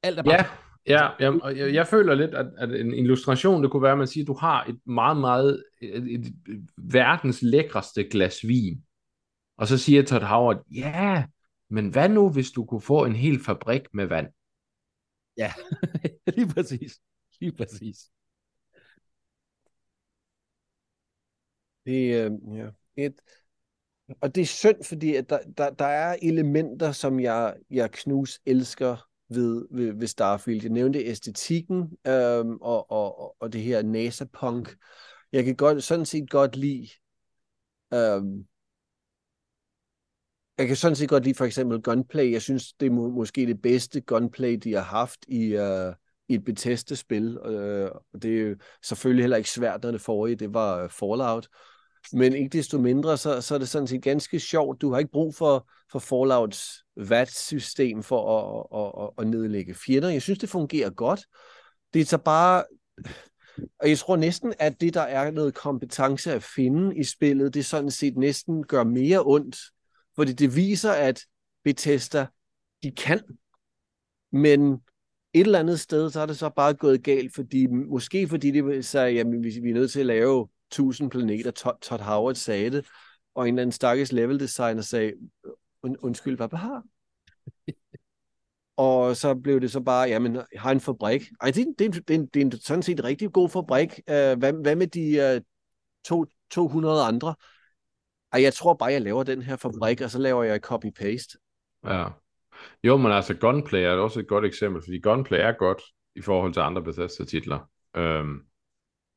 alt 0.03 0.19
er 0.19 0.23
bare... 0.23 0.72
Ja, 0.87 1.09
Ja, 1.21 1.31
og 1.43 1.59
jeg, 1.59 1.75
jeg 1.75 1.87
føler 1.87 2.15
lidt, 2.15 2.35
at, 2.35 2.47
at 2.59 2.81
en 2.81 2.95
illustration, 2.95 3.63
det 3.63 3.71
kunne 3.71 3.83
være, 3.83 3.93
at 3.93 3.99
man 3.99 4.07
siger, 4.07 4.25
at 4.25 4.29
du 4.29 4.35
har 4.35 4.65
et 4.65 4.79
meget, 4.87 5.17
meget, 5.17 5.65
et, 5.83 6.15
et, 6.15 6.27
et 6.27 6.69
verdens 6.77 7.43
lækreste 7.43 8.05
glas 8.05 8.49
vin. 8.49 8.83
Og 9.57 9.67
så 9.67 9.79
siger 9.79 10.03
Todd 10.03 10.23
Howard, 10.23 10.65
ja, 10.75 11.25
men 11.71 11.89
hvad 11.89 12.09
nu, 12.09 12.31
hvis 12.31 12.51
du 12.51 12.65
kunne 12.65 12.81
få 12.81 13.05
en 13.05 13.17
hel 13.17 13.41
fabrik 13.45 13.83
med 13.95 14.07
vand? 14.07 14.27
Ja, 15.37 15.53
lige 16.37 16.49
præcis. 16.55 17.01
Lige 17.41 17.53
præcis. 17.53 17.99
Det, 21.87 22.25
øh, 22.25 22.57
ja. 22.57 22.69
Et, 22.97 23.21
og 24.21 24.35
det 24.35 24.41
er 24.41 24.47
synd, 24.47 24.85
fordi 24.85 25.15
at 25.15 25.31
der, 25.31 25.39
der, 25.59 25.71
der 25.71 25.85
er 25.85 26.17
elementer, 26.23 26.93
som 26.93 27.21
jeg, 27.21 27.57
jeg 27.71 27.91
knus 27.91 28.41
elsker 28.47 29.09
ved, 29.35 29.67
ved, 29.71 29.93
ved 29.93 30.07
Starfield. 30.07 30.63
Jeg 30.63 30.71
nævnte 30.71 31.05
æstetikken 31.05 31.99
øhm, 32.07 32.57
og, 32.61 32.91
og, 32.91 33.37
og 33.41 33.53
det 33.53 33.63
her 33.63 33.83
NASA-punk. 33.83 34.77
Jeg 35.33 35.45
kan 35.45 35.57
godt, 35.57 35.85
sådan 35.85 36.07
set 36.07 36.31
godt 36.31 36.57
lide... 36.57 36.89
Øhm, 37.95 38.47
jeg 40.59 40.67
kan 40.67 40.77
sådan 40.77 40.97
set 40.97 41.09
godt 41.09 41.25
lide 41.25 41.35
for 41.35 41.45
eksempel 41.45 41.83
gunplay. 41.83 42.33
Jeg 42.33 42.43
synes, 42.43 42.73
det 42.73 42.87
er 42.87 42.91
må, 42.91 43.09
måske 43.09 43.47
det 43.47 43.63
bedste 43.63 44.01
gunplay, 44.01 44.55
de 44.55 44.73
har 44.73 44.83
haft 44.83 45.25
i, 45.29 45.57
uh, 45.57 45.95
i 46.29 46.35
et 46.35 46.45
Bethesda-spil. 46.45 47.39
Uh, 47.39 47.91
og 48.13 48.23
det 48.23 48.39
er 48.39 48.43
jo 48.43 48.57
selvfølgelig 48.83 49.23
heller 49.23 49.37
ikke 49.37 49.51
svært, 49.51 49.83
når 49.83 49.91
det 49.91 50.01
forrige, 50.01 50.37
det 50.37 50.55
var 50.55 50.83
øh, 50.83 50.91
Fallout. 50.91 51.49
Men 52.13 52.33
ikke 52.33 52.59
desto 52.59 52.79
mindre, 52.79 53.17
så, 53.17 53.41
så 53.41 53.55
er 53.55 53.59
det 53.59 53.69
sådan 53.69 53.87
set 53.87 54.03
ganske 54.03 54.41
sjovt. 54.41 54.81
Du 54.81 54.93
har 54.93 54.99
ikke 54.99 55.11
brug 55.13 55.35
for, 55.35 55.69
for 55.93 55.99
Fallouts 55.99 56.85
VAT-system 56.97 58.03
for 58.03 58.39
at, 58.39 58.67
at, 58.81 59.05
at, 59.05 59.11
at 59.19 59.31
nedlægge 59.31 59.75
fjender. 59.75 60.09
Jeg 60.09 60.23
synes, 60.23 60.39
det 60.39 60.49
fungerer 60.49 60.91
godt. 60.91 61.21
Det 61.95 62.01
er 62.01 62.05
så 62.05 62.19
bare... 62.19 62.65
Og 63.81 63.89
jeg 63.89 63.99
tror 63.99 64.17
næsten, 64.17 64.55
at 64.59 64.81
det, 64.81 64.95
der 64.95 65.01
er 65.01 65.31
noget 65.31 65.55
kompetence 65.55 66.33
at 66.33 66.43
finde 66.43 66.97
i 66.97 67.05
spillet, 67.05 67.55
det 67.55 67.67
sådan 67.67 67.91
set 67.91 68.17
næsten 68.17 68.67
gør 68.67 68.85
mere 68.85 69.23
ondt. 69.25 69.57
Fordi 70.17 70.33
det 70.33 70.57
viser, 70.57 70.93
at 70.93 71.21
Bethesda, 71.65 72.27
de 72.83 72.91
kan. 72.91 73.21
Men 74.33 74.73
et 75.35 75.41
eller 75.41 75.59
andet 75.59 75.81
sted, 75.81 76.11
så 76.11 76.21
er 76.21 76.27
det 76.27 76.39
så 76.39 76.51
bare 76.57 76.75
gået 76.75 77.03
galt, 77.03 77.35
fordi 77.35 77.67
måske 77.67 78.29
fordi 78.29 78.51
det 78.51 78.85
sagde, 78.85 79.13
jamen, 79.13 79.45
vi 79.45 79.71
er 79.71 79.75
nødt 79.75 79.91
til 79.91 80.01
at 80.01 80.07
lave 80.07 80.49
1000 80.73 81.11
planeter. 81.11 81.51
Todd, 81.51 81.77
Todd 81.83 82.01
Howard 82.01 82.35
sagde 82.35 82.71
det, 82.71 82.87
og 83.35 83.49
en 83.49 83.55
eller 83.55 83.63
anden 83.63 83.73
stakkels 83.73 84.13
level 84.13 84.41
designer 84.41 84.83
sagde, 84.83 85.13
Und, 85.83 85.97
undskyld, 86.03 86.37
hvad 86.37 86.59
har? 86.59 86.83
og 88.77 89.17
så 89.17 89.35
blev 89.35 89.61
det 89.61 89.71
så 89.71 89.81
bare, 89.81 90.09
jamen, 90.09 90.39
har 90.57 90.71
en 90.71 90.81
fabrik. 90.81 91.23
Ej, 91.41 91.51
det, 91.51 91.67
det, 91.79 91.95
det, 91.95 92.09
det, 92.09 92.35
det 92.35 92.43
er 92.43 92.45
en 92.47 92.53
sådan 92.53 92.83
set 92.83 92.99
en 92.99 93.05
rigtig 93.05 93.33
god 93.33 93.49
fabrik. 93.49 93.91
Uh, 93.91 94.39
hvad, 94.39 94.63
hvad 94.63 94.77
med 94.77 94.87
de 94.87 95.37
uh, 95.37 95.43
to, 96.05 96.27
200 96.51 97.03
andre? 97.03 97.35
Ej, 98.33 98.43
jeg 98.43 98.55
tror 98.55 98.75
bare, 98.75 98.93
jeg 98.93 99.03
laver 99.03 99.23
den 99.23 99.43
her 99.43 99.57
fabrik, 99.57 100.01
og 100.01 100.11
så 100.11 100.19
laver 100.19 100.43
jeg 100.43 100.61
copy-paste. 100.67 101.39
Ja. 101.85 102.07
Jo, 102.85 102.97
men 102.97 103.13
altså 103.13 103.35
Gunplay 103.35 103.81
er 103.81 103.91
også 103.91 104.21
et 104.21 104.29
godt 104.29 104.45
eksempel, 104.45 104.83
fordi 104.83 105.01
Gunplay 105.01 105.39
er 105.39 105.53
godt 105.53 105.83
i 106.15 106.21
forhold 106.21 106.53
til 106.53 106.61
andre 106.61 106.83
Bethesda-titler. 106.83 107.71
Øhm, 107.97 108.41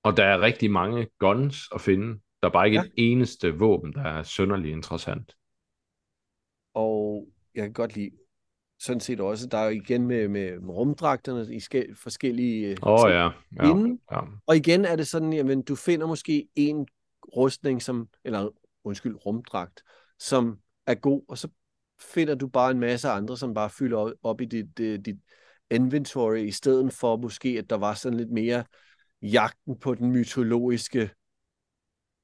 og 0.06 0.18
der 0.18 0.24
er 0.24 0.42
rigtig 0.42 0.72
mange 0.72 1.08
guns 1.20 1.70
at 1.76 1.82
finde. 1.82 2.20
Der 2.42 2.48
er 2.48 2.52
bare 2.52 2.66
ikke 2.66 2.78
ja. 2.78 2.84
et 2.84 2.92
eneste 2.96 3.58
våben, 3.58 3.94
der 3.94 4.02
er 4.02 4.24
sønderlig 4.24 4.72
interessant. 4.72 5.36
Og 6.74 7.28
jeg 7.56 7.64
kan 7.64 7.74
godt 7.74 7.96
lide 7.96 8.12
sådan 8.80 9.00
set 9.00 9.20
også, 9.20 9.48
der 9.48 9.58
er 9.58 9.70
igen 9.70 10.08
med, 10.08 10.28
med 10.28 10.58
rumdragterne 10.70 11.56
i 11.56 11.58
skæ- 11.58 11.94
forskellige 12.04 12.78
oh, 12.82 13.10
ja. 13.10 13.30
Ja, 13.62 13.78
ja. 14.12 14.20
Og 14.48 14.56
igen 14.56 14.86
er 14.86 14.96
det 14.96 15.08
sådan, 15.08 15.34
jamen 15.34 15.62
du 15.62 15.76
finder 15.76 16.08
måske 16.08 16.48
en 16.56 16.88
rustning, 17.36 17.82
som, 17.82 18.10
eller 18.24 18.50
undskyld, 18.84 19.16
rumdragt, 19.26 19.84
som 20.20 20.58
er 20.88 20.96
god, 20.96 21.22
og 21.28 21.38
så 21.38 21.48
finder 22.00 22.36
du 22.36 22.48
bare 22.48 22.72
en 22.72 22.80
masse 22.80 23.10
andre, 23.10 23.38
som 23.38 23.54
bare 23.54 23.70
fylder 23.70 24.12
op 24.24 24.42
i 24.42 24.46
dit, 24.46 24.78
dit, 24.78 25.06
dit 25.06 25.18
inventory, 25.72 26.38
i 26.38 26.52
stedet 26.52 26.94
for 26.94 27.18
måske, 27.18 27.50
at 27.50 27.70
der 27.70 27.78
var 27.78 27.94
sådan 27.94 28.18
lidt 28.18 28.32
mere 28.32 28.64
jagten 29.32 29.80
på 29.80 29.96
den 29.96 30.12
mytologiske 30.12 31.10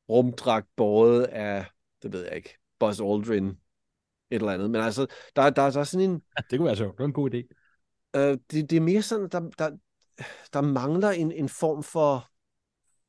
rumdragt 0.09 0.67
båret 0.75 1.23
af, 1.23 1.65
det 2.03 2.13
ved 2.13 2.23
jeg 2.23 2.35
ikke, 2.35 2.57
Buzz 2.79 2.99
Aldrin, 2.99 3.47
et 3.47 3.55
eller 4.31 4.51
andet. 4.51 4.71
Men 4.71 4.81
altså, 4.81 5.07
der, 5.35 5.49
der, 5.49 5.71
der 5.71 5.79
er 5.79 5.83
sådan 5.83 6.09
en... 6.09 6.21
Ja, 6.37 6.43
det 6.49 6.59
kunne 6.59 6.65
være 6.65 6.75
sjovt. 6.75 6.91
Det 6.91 6.99
var 6.99 7.05
en 7.05 7.13
god 7.13 7.33
idé. 7.33 7.37
Øh, 8.15 8.37
det, 8.51 8.69
det 8.69 8.73
er 8.73 8.81
mere 8.81 9.01
sådan, 9.01 9.29
der, 9.29 9.39
der, 9.39 9.77
der 10.53 10.61
mangler 10.61 11.09
en, 11.09 11.31
en 11.31 11.49
form 11.49 11.83
for 11.83 12.29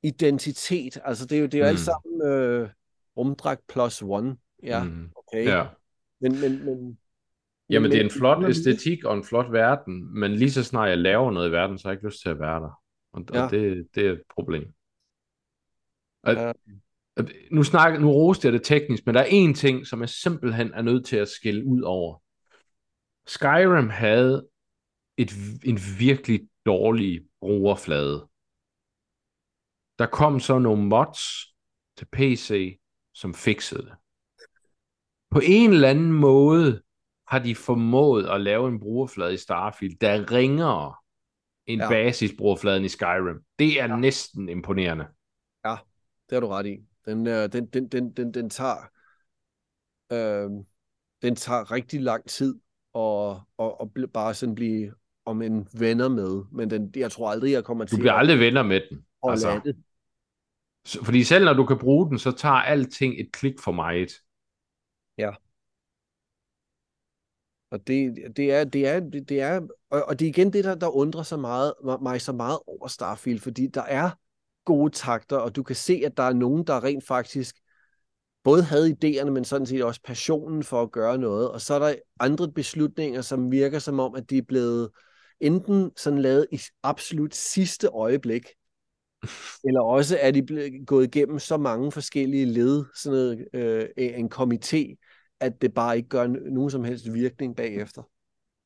identitet. 0.02 0.98
Altså, 1.04 1.26
det 1.26 1.36
er 1.36 1.40
jo, 1.40 1.46
det 1.46 1.54
er 1.54 1.58
jo 1.58 1.64
mm. 1.64 1.68
alt 1.68 1.80
sammen 1.80 2.22
øh, 2.32 2.68
rumdragt 3.16 3.66
plus 3.68 4.02
one. 4.02 4.36
Ja, 4.62 4.84
mm. 4.84 5.10
okay. 5.16 5.44
Ja. 5.44 5.66
Men, 6.20 6.40
men, 6.40 6.64
men, 6.64 6.98
Jamen, 7.70 7.90
det 7.90 8.00
er 8.00 8.04
en 8.04 8.10
flot 8.10 8.44
æstetik 8.44 9.04
og 9.04 9.16
en 9.16 9.24
flot 9.24 9.52
verden, 9.52 10.20
men 10.20 10.34
lige 10.34 10.50
så 10.50 10.64
snart 10.64 10.88
jeg 10.88 10.98
laver 10.98 11.30
noget 11.30 11.48
i 11.48 11.52
verden, 11.52 11.78
så 11.78 11.88
har 11.88 11.92
jeg 11.92 11.96
ikke 11.96 12.06
lyst 12.06 12.22
til 12.22 12.28
at 12.28 12.40
være 12.40 12.60
der. 12.60 12.81
Og, 13.12 13.24
ja. 13.32 13.44
og 13.44 13.50
det, 13.50 13.88
det 13.94 14.06
er 14.06 14.12
et 14.12 14.22
problem. 14.28 14.72
Og, 16.22 16.34
ja. 16.34 16.52
nu, 17.50 17.62
snakker, 17.62 18.00
nu 18.00 18.10
roste 18.10 18.46
jeg 18.46 18.52
det 18.52 18.64
teknisk, 18.64 19.06
men 19.06 19.14
der 19.14 19.20
er 19.20 19.28
en 19.30 19.54
ting, 19.54 19.86
som 19.86 20.00
jeg 20.00 20.08
simpelthen 20.08 20.72
er 20.74 20.82
nødt 20.82 21.06
til 21.06 21.16
at 21.16 21.28
skille 21.28 21.66
ud 21.66 21.82
over. 21.82 22.22
Skyrim 23.26 23.88
havde 23.88 24.48
et, 25.16 25.32
en 25.64 25.78
virkelig 25.98 26.48
dårlig 26.66 27.20
brugerflade. 27.40 28.28
Der 29.98 30.06
kom 30.06 30.40
så 30.40 30.58
nogle 30.58 30.84
mods 30.84 31.20
til 31.96 32.06
PC, 32.12 32.78
som 33.14 33.34
fikset 33.34 33.84
det. 33.84 33.94
På 35.30 35.40
en 35.44 35.72
eller 35.72 35.88
anden 35.88 36.12
måde 36.12 36.82
har 37.26 37.38
de 37.38 37.54
formået 37.54 38.26
at 38.26 38.40
lave 38.40 38.68
en 38.68 38.80
brugerflade 38.80 39.34
i 39.34 39.36
Starfield, 39.36 39.98
der 40.00 40.08
er 40.08 40.32
ringere 40.32 40.94
end 41.66 41.82
ja. 41.82 41.88
basisbrugerfladen 41.88 42.84
i 42.84 42.88
Skyrim. 42.88 43.40
Det 43.58 43.80
er 43.80 43.88
ja. 43.88 43.96
næsten 43.96 44.48
imponerende. 44.48 45.06
Ja, 45.64 45.76
det 46.28 46.36
har 46.36 46.40
du 46.40 46.48
ret 46.48 46.66
i. 46.66 46.78
Den, 47.04 47.26
øh, 47.26 47.52
den, 47.52 47.66
den, 47.66 47.88
den, 47.88 48.12
den, 48.12 48.34
den 48.34 48.50
tager 48.50 48.76
øh, 50.12 50.50
den 51.22 51.36
tager 51.36 51.72
rigtig 51.72 52.00
lang 52.00 52.28
tid 52.28 52.54
og, 52.92 53.40
og, 53.56 53.80
og 53.80 53.92
bare 54.14 54.34
sådan 54.34 54.54
blive 54.54 54.94
om 55.24 55.42
en 55.42 55.68
venner 55.78 56.08
med, 56.08 56.44
men 56.52 56.70
den, 56.70 56.92
jeg 56.96 57.12
tror 57.12 57.30
aldrig, 57.30 57.52
jeg 57.52 57.64
kommer 57.64 57.84
til 57.84 57.96
Du 57.96 58.00
bliver 58.00 58.12
aldrig 58.12 58.38
venner 58.38 58.62
med 58.62 58.80
den. 58.90 59.04
Altså. 59.22 59.60
Det. 59.64 59.76
Fordi 61.04 61.24
selv 61.24 61.44
når 61.44 61.52
du 61.52 61.66
kan 61.66 61.78
bruge 61.78 62.08
den, 62.08 62.18
så 62.18 62.32
tager 62.32 62.54
alting 62.54 63.20
et 63.20 63.32
klik 63.32 63.54
for 63.64 63.72
mig. 63.72 64.06
Ja. 65.18 65.30
Og 67.72 67.86
det, 67.86 68.14
det 68.36 68.52
er, 68.52 68.64
det 68.64 68.86
er, 68.86 69.00
det 69.00 69.40
er, 69.40 69.60
og, 69.90 70.04
og 70.04 70.18
det 70.18 70.24
er 70.24 70.28
igen 70.28 70.52
det, 70.52 70.64
der, 70.64 70.74
der 70.74 70.96
undrer 70.96 71.22
sig 71.22 71.38
meget, 71.38 71.74
mig 72.02 72.20
så 72.20 72.32
meget 72.32 72.58
over 72.66 72.88
Starfield, 72.88 73.40
fordi 73.40 73.66
der 73.66 73.82
er 73.82 74.10
gode 74.64 74.90
takter, 74.90 75.36
og 75.36 75.56
du 75.56 75.62
kan 75.62 75.76
se, 75.76 76.02
at 76.06 76.16
der 76.16 76.22
er 76.22 76.32
nogen, 76.32 76.66
der 76.66 76.84
rent 76.84 77.06
faktisk 77.06 77.56
både 78.44 78.62
havde 78.62 78.96
idéerne, 79.04 79.30
men 79.30 79.44
sådan 79.44 79.66
set 79.66 79.84
også 79.84 80.00
passionen 80.04 80.62
for 80.62 80.82
at 80.82 80.92
gøre 80.92 81.18
noget, 81.18 81.50
og 81.50 81.60
så 81.60 81.74
er 81.74 81.78
der 81.78 81.94
andre 82.20 82.52
beslutninger, 82.52 83.20
som 83.20 83.52
virker 83.52 83.78
som 83.78 84.00
om, 84.00 84.14
at 84.14 84.30
de 84.30 84.38
er 84.38 84.42
blevet 84.42 84.90
enten 85.40 85.90
sådan 85.96 86.18
lavet 86.18 86.46
i 86.52 86.60
absolut 86.82 87.34
sidste 87.34 87.88
øjeblik, 87.88 88.46
eller 89.64 89.80
også 89.80 90.18
er 90.20 90.30
de 90.30 90.42
blevet 90.42 90.86
gået 90.86 91.04
igennem 91.04 91.38
så 91.38 91.56
mange 91.56 91.92
forskellige 91.92 92.44
led, 92.44 92.84
sådan 92.94 93.18
noget, 93.18 93.48
øh, 93.52 93.88
en 93.96 94.30
komité, 94.34 94.96
at 95.42 95.62
det 95.62 95.74
bare 95.74 95.96
ikke 95.96 96.08
gør 96.08 96.26
nogen 96.26 96.70
som 96.70 96.84
helst 96.84 97.12
virkning 97.12 97.56
bagefter. 97.56 98.02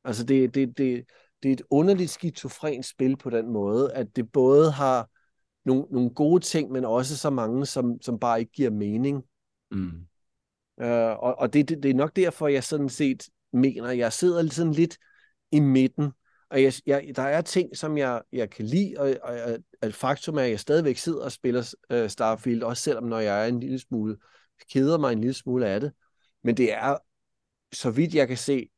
Altså 0.05 0.25
det, 0.25 0.55
det, 0.55 0.79
det, 0.79 1.05
det 1.43 1.49
er 1.49 1.53
et 1.53 1.63
underligt 1.71 2.11
skizofrent 2.11 2.87
spil 2.87 3.17
på 3.17 3.31
den 3.31 3.53
måde, 3.53 3.93
at 3.93 4.17
det 4.17 4.33
både 4.33 4.71
har 4.71 5.11
nogle, 5.65 5.85
nogle 5.91 6.11
gode 6.11 6.45
ting, 6.45 6.73
men 6.73 6.85
også 6.85 7.17
så 7.17 7.31
mange, 7.31 7.67
som, 7.67 8.01
som 8.01 8.19
bare 8.19 8.41
ikke 8.41 8.53
giver 8.53 8.71
mening. 8.71 9.23
Mm. 9.71 10.07
Uh, 10.83 10.87
og 11.25 11.39
og 11.39 11.53
det, 11.53 11.69
det, 11.69 11.83
det 11.83 11.91
er 11.91 11.95
nok 11.95 12.17
derfor, 12.17 12.49
jeg 12.49 12.65
sådan 12.65 12.89
set 12.89 13.29
mener, 13.53 13.91
jeg 13.91 14.13
sidder 14.13 14.47
sådan 14.47 14.73
lidt 14.73 14.99
i 15.53 15.61
midten, 15.61 16.13
og 16.51 16.63
jeg, 16.63 16.73
jeg, 16.87 17.13
der 17.17 17.23
er 17.23 17.41
ting, 17.41 17.77
som 17.77 17.99
jeg, 17.99 18.23
jeg 18.33 18.51
kan 18.51 18.65
lide, 18.65 18.95
og, 18.99 19.17
og, 19.23 19.59
og 19.83 19.93
faktum 19.93 20.37
er, 20.37 20.43
at 20.43 20.51
jeg 20.51 20.61
stadigvæk 20.61 20.97
sidder 20.97 21.25
og 21.25 21.33
spiller 21.33 21.75
uh, 21.95 22.09
Starfield, 22.09 22.63
også 22.63 22.83
selvom 22.83 23.05
når 23.05 23.19
jeg 23.19 23.45
er 23.45 23.49
en 23.49 23.61
lille 23.61 23.79
smule, 23.79 24.17
keder 24.73 24.99
mig 24.99 25.13
en 25.13 25.21
lille 25.21 25.35
smule 25.35 25.67
af 25.67 25.81
det. 25.81 25.93
Men 26.47 26.57
det 26.57 26.73
er, 26.73 26.97
så 27.73 27.91
vidt 27.91 28.15
jeg 28.15 28.29
kan 28.29 28.37
se, 28.37 28.69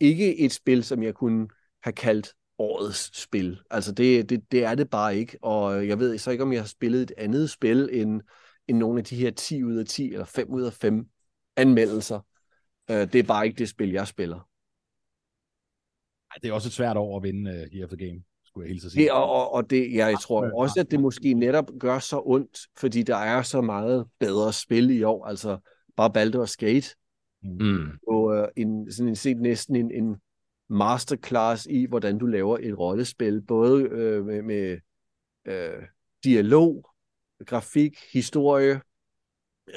ikke 0.00 0.38
et 0.38 0.52
spil, 0.52 0.84
som 0.84 1.02
jeg 1.02 1.14
kunne 1.14 1.48
have 1.82 1.92
kaldt 1.92 2.34
årets 2.58 3.20
spil. 3.22 3.60
Altså 3.70 3.92
det, 3.92 4.30
det, 4.30 4.52
det 4.52 4.64
er 4.64 4.74
det 4.74 4.90
bare 4.90 5.16
ikke, 5.16 5.38
og 5.42 5.88
jeg 5.88 5.98
ved 5.98 6.18
så 6.18 6.30
ikke, 6.30 6.44
om 6.44 6.52
jeg 6.52 6.60
har 6.60 6.66
spillet 6.66 7.02
et 7.02 7.12
andet 7.16 7.50
spil 7.50 7.88
end, 7.92 8.20
end 8.68 8.78
nogle 8.78 8.98
af 8.98 9.04
de 9.04 9.16
her 9.16 9.30
10 9.30 9.64
ud 9.64 9.76
af 9.76 9.86
10 9.86 10.12
eller 10.12 10.24
5 10.24 10.48
ud 10.48 10.62
af 10.62 10.72
5 10.72 11.06
anmeldelser. 11.56 12.20
Uh, 12.90 12.96
det 12.96 13.14
er 13.14 13.22
bare 13.22 13.46
ikke 13.46 13.58
det 13.58 13.68
spil, 13.68 13.90
jeg 13.90 14.06
spiller. 14.06 14.48
Det 16.42 16.48
er 16.48 16.52
også 16.52 16.68
et 16.68 16.72
svært 16.72 16.96
år 16.96 17.16
at 17.16 17.22
vinde 17.22 17.50
uh, 17.50 17.72
Gear 17.72 17.84
of 17.84 17.90
the 17.90 18.06
Game, 18.06 18.22
skulle 18.44 18.64
jeg 18.64 18.72
hilse 18.72 18.90
sige. 18.90 19.02
Det, 19.02 19.12
og, 19.12 19.52
og 19.52 19.70
det, 19.70 19.94
ja, 19.94 20.06
jeg 20.06 20.18
tror 20.22 20.60
også, 20.60 20.80
at 20.80 20.90
det 20.90 21.00
måske 21.00 21.34
netop 21.34 21.70
gør 21.80 21.98
så 21.98 22.22
ondt, 22.24 22.58
fordi 22.76 23.02
der 23.02 23.16
er 23.16 23.42
så 23.42 23.60
meget 23.60 24.06
bedre 24.18 24.52
spil 24.52 24.90
i 24.90 25.02
år. 25.02 25.26
Altså, 25.26 25.58
bare 25.98 26.12
Baldur's 26.16 26.56
Gate. 26.58 26.96
Mm. 27.42 27.90
Og 28.08 28.24
uh, 28.24 28.44
en, 28.56 28.92
sådan 28.92 29.08
en, 29.08 29.16
set 29.16 29.40
næsten 29.40 29.76
en, 29.76 29.90
en 29.90 30.16
masterclass 30.68 31.66
i, 31.66 31.86
hvordan 31.86 32.18
du 32.18 32.26
laver 32.26 32.58
et 32.60 32.78
rollespil, 32.78 33.42
både 33.42 33.84
uh, 33.84 34.26
med, 34.26 34.42
med 34.42 34.78
uh, 35.48 35.84
dialog, 36.24 36.90
grafik, 37.46 37.98
historie, 38.12 38.80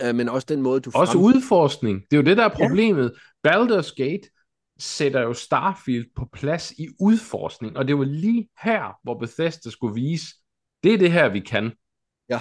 uh, 0.03 0.15
men 0.15 0.29
også 0.29 0.45
den 0.49 0.61
måde, 0.61 0.81
du... 0.81 0.91
Også 0.95 1.13
frem... 1.13 1.23
udforskning. 1.23 2.01
Det 2.11 2.17
er 2.17 2.21
jo 2.21 2.25
det, 2.25 2.37
der 2.37 2.45
er 2.45 2.55
problemet. 2.55 3.13
Ja. 3.45 3.49
Baldur's 3.49 3.93
Gate 3.95 4.29
sætter 4.79 5.21
jo 5.21 5.33
Starfield 5.33 6.05
på 6.15 6.25
plads 6.33 6.71
i 6.71 6.87
udforskning, 6.99 7.77
og 7.77 7.87
det 7.87 7.97
var 7.97 8.03
lige 8.03 8.49
her, 8.63 8.99
hvor 9.03 9.19
Bethesda 9.19 9.69
skulle 9.69 9.95
vise, 9.95 10.25
det 10.83 10.93
er 10.93 10.97
det 10.97 11.11
her, 11.11 11.29
vi 11.29 11.39
kan. 11.39 11.71
Ja. 12.29 12.39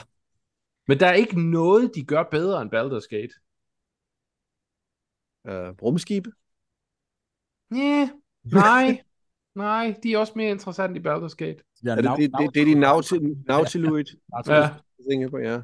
Men 0.89 1.01
der 1.01 1.07
er 1.07 1.15
ikke 1.15 1.51
noget, 1.51 1.91
de 1.95 2.05
gør 2.05 2.23
bedre 2.23 2.63
end 2.63 2.71
Baldur's 2.75 3.09
Gate 3.17 3.35
øh, 5.47 5.69
rumskibe? 5.83 6.31
Yeah, 7.73 8.09
nej, 8.45 9.03
nej, 9.55 9.95
de 10.03 10.13
er 10.13 10.19
også 10.19 10.33
mere 10.37 10.51
interessante 10.51 11.01
i 11.01 11.03
Baldur's 11.03 11.35
Gate. 11.37 11.63
Ja, 11.85 11.91
er 11.91 11.95
det, 11.95 12.11
det, 12.17 12.31
det, 12.39 12.55
det 12.55 12.61
er 12.61 12.67
de 12.67 12.75
nautil, 12.75 13.37
Nautiloid? 13.47 14.05
Ja. 14.47 14.69
ja. 15.09 15.39
ja. 15.43 15.61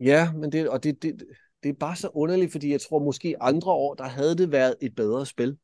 Ja, 0.00 0.32
men 0.32 0.52
det, 0.52 0.68
og 0.68 0.84
det, 0.84 1.02
det, 1.02 1.24
det 1.62 1.68
er 1.68 1.72
bare 1.72 1.96
så 1.96 2.10
underligt, 2.14 2.52
fordi 2.52 2.70
jeg 2.70 2.80
tror 2.80 2.98
måske 2.98 3.42
andre 3.42 3.72
år, 3.72 3.94
der 3.94 4.04
havde 4.04 4.36
det 4.36 4.52
været 4.52 4.76
et 4.80 4.94
bedre 4.94 5.26
spil. 5.26 5.56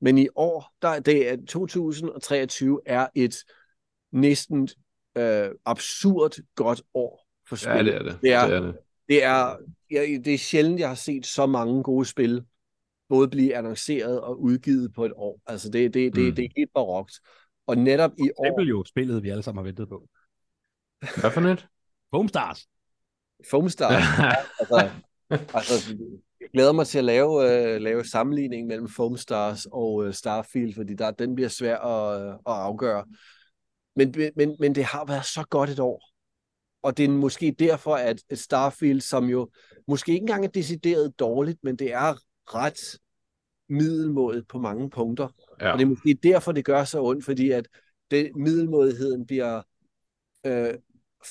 Men 0.00 0.18
i 0.18 0.28
år, 0.34 0.74
der, 0.82 1.00
det 1.00 1.30
er 1.30 1.36
2023 1.48 2.80
er 2.86 3.06
et 3.14 3.36
næsten 4.12 4.68
øh, 5.16 5.50
absurd 5.64 6.32
godt 6.54 6.82
år 6.94 7.26
for 7.48 7.56
spil. 7.56 7.72
Ja, 7.72 7.82
det 7.82 7.94
er 7.94 8.02
det. 8.02 8.18
Det 8.22 8.32
er, 8.32 8.46
det 8.46 8.56
er, 8.56 8.60
det. 8.60 8.76
Det 9.08 9.24
er, 9.24 9.56
jeg, 9.90 10.20
det 10.24 10.34
er 10.34 10.38
sjældent, 10.38 10.80
jeg 10.80 10.88
har 10.88 10.94
set 10.94 11.26
så 11.26 11.46
mange 11.46 11.82
gode 11.82 12.04
spil 12.04 12.44
både 13.08 13.28
blive 13.28 13.56
annonceret 13.56 14.20
og 14.20 14.42
udgivet 14.42 14.92
på 14.94 15.04
et 15.04 15.12
år. 15.16 15.40
Altså, 15.46 15.68
det, 15.68 15.94
det, 15.94 16.14
det, 16.14 16.24
mm. 16.24 16.34
det 16.34 16.44
er 16.44 16.48
helt 16.56 16.70
barokt. 16.74 17.20
Og 17.66 17.78
netop 17.78 18.10
i 18.18 18.30
år... 18.36 18.58
Det 18.58 18.64
er 18.64 18.68
jo 18.68 18.84
spillet, 18.84 19.22
vi 19.22 19.28
alle 19.28 19.42
sammen 19.42 19.64
har 19.64 19.68
ventet 19.68 19.88
på. 19.88 20.08
Hvad 21.20 21.30
for 21.30 21.40
net? 21.40 21.66
Foam 22.14 22.28
Stars. 22.28 22.66
Foam 23.50 23.68
Stars. 23.68 24.02
altså, 24.60 24.90
altså, 25.54 25.96
jeg 26.40 26.48
glæder 26.52 26.72
mig 26.72 26.86
til 26.86 26.98
at 26.98 27.04
lave, 27.04 27.30
uh, 27.30 27.82
lave 27.82 28.04
sammenligning 28.04 28.66
mellem 28.66 28.88
Foam 28.88 29.16
Stars 29.16 29.66
og 29.72 29.94
uh, 29.94 30.12
Starfield, 30.12 30.74
fordi 30.74 30.94
der, 30.94 31.10
den 31.10 31.34
bliver 31.34 31.48
svær 31.48 31.78
at, 31.78 32.22
uh, 32.22 32.32
at 32.32 32.60
afgøre. 32.60 33.04
Men, 33.96 34.14
men, 34.36 34.56
men 34.60 34.74
det 34.74 34.84
har 34.84 35.04
været 35.04 35.24
så 35.24 35.46
godt 35.50 35.70
et 35.70 35.80
år 35.80 36.17
og 36.82 36.96
det 36.96 37.04
er 37.04 37.08
måske 37.08 37.56
derfor, 37.58 37.94
at 37.94 38.22
Starfield, 38.34 39.00
som 39.00 39.24
jo 39.24 39.50
måske 39.86 40.12
ikke 40.12 40.22
engang 40.22 40.44
er 40.44 40.48
decideret 40.48 41.18
dårligt, 41.18 41.58
men 41.62 41.76
det 41.76 41.92
er 41.92 42.14
ret 42.54 42.98
middelmådet 43.68 44.48
på 44.48 44.58
mange 44.58 44.90
punkter. 44.90 45.28
Ja. 45.60 45.72
Og 45.72 45.78
det 45.78 45.84
er 45.84 45.88
måske 45.88 46.18
derfor, 46.22 46.52
det 46.52 46.64
gør 46.64 46.84
så 46.84 47.02
ondt, 47.02 47.24
fordi 47.24 47.50
at 47.50 47.68
det, 48.10 48.30
middelmådigheden 48.36 49.26
bliver 49.26 49.62
øh, 50.46 50.74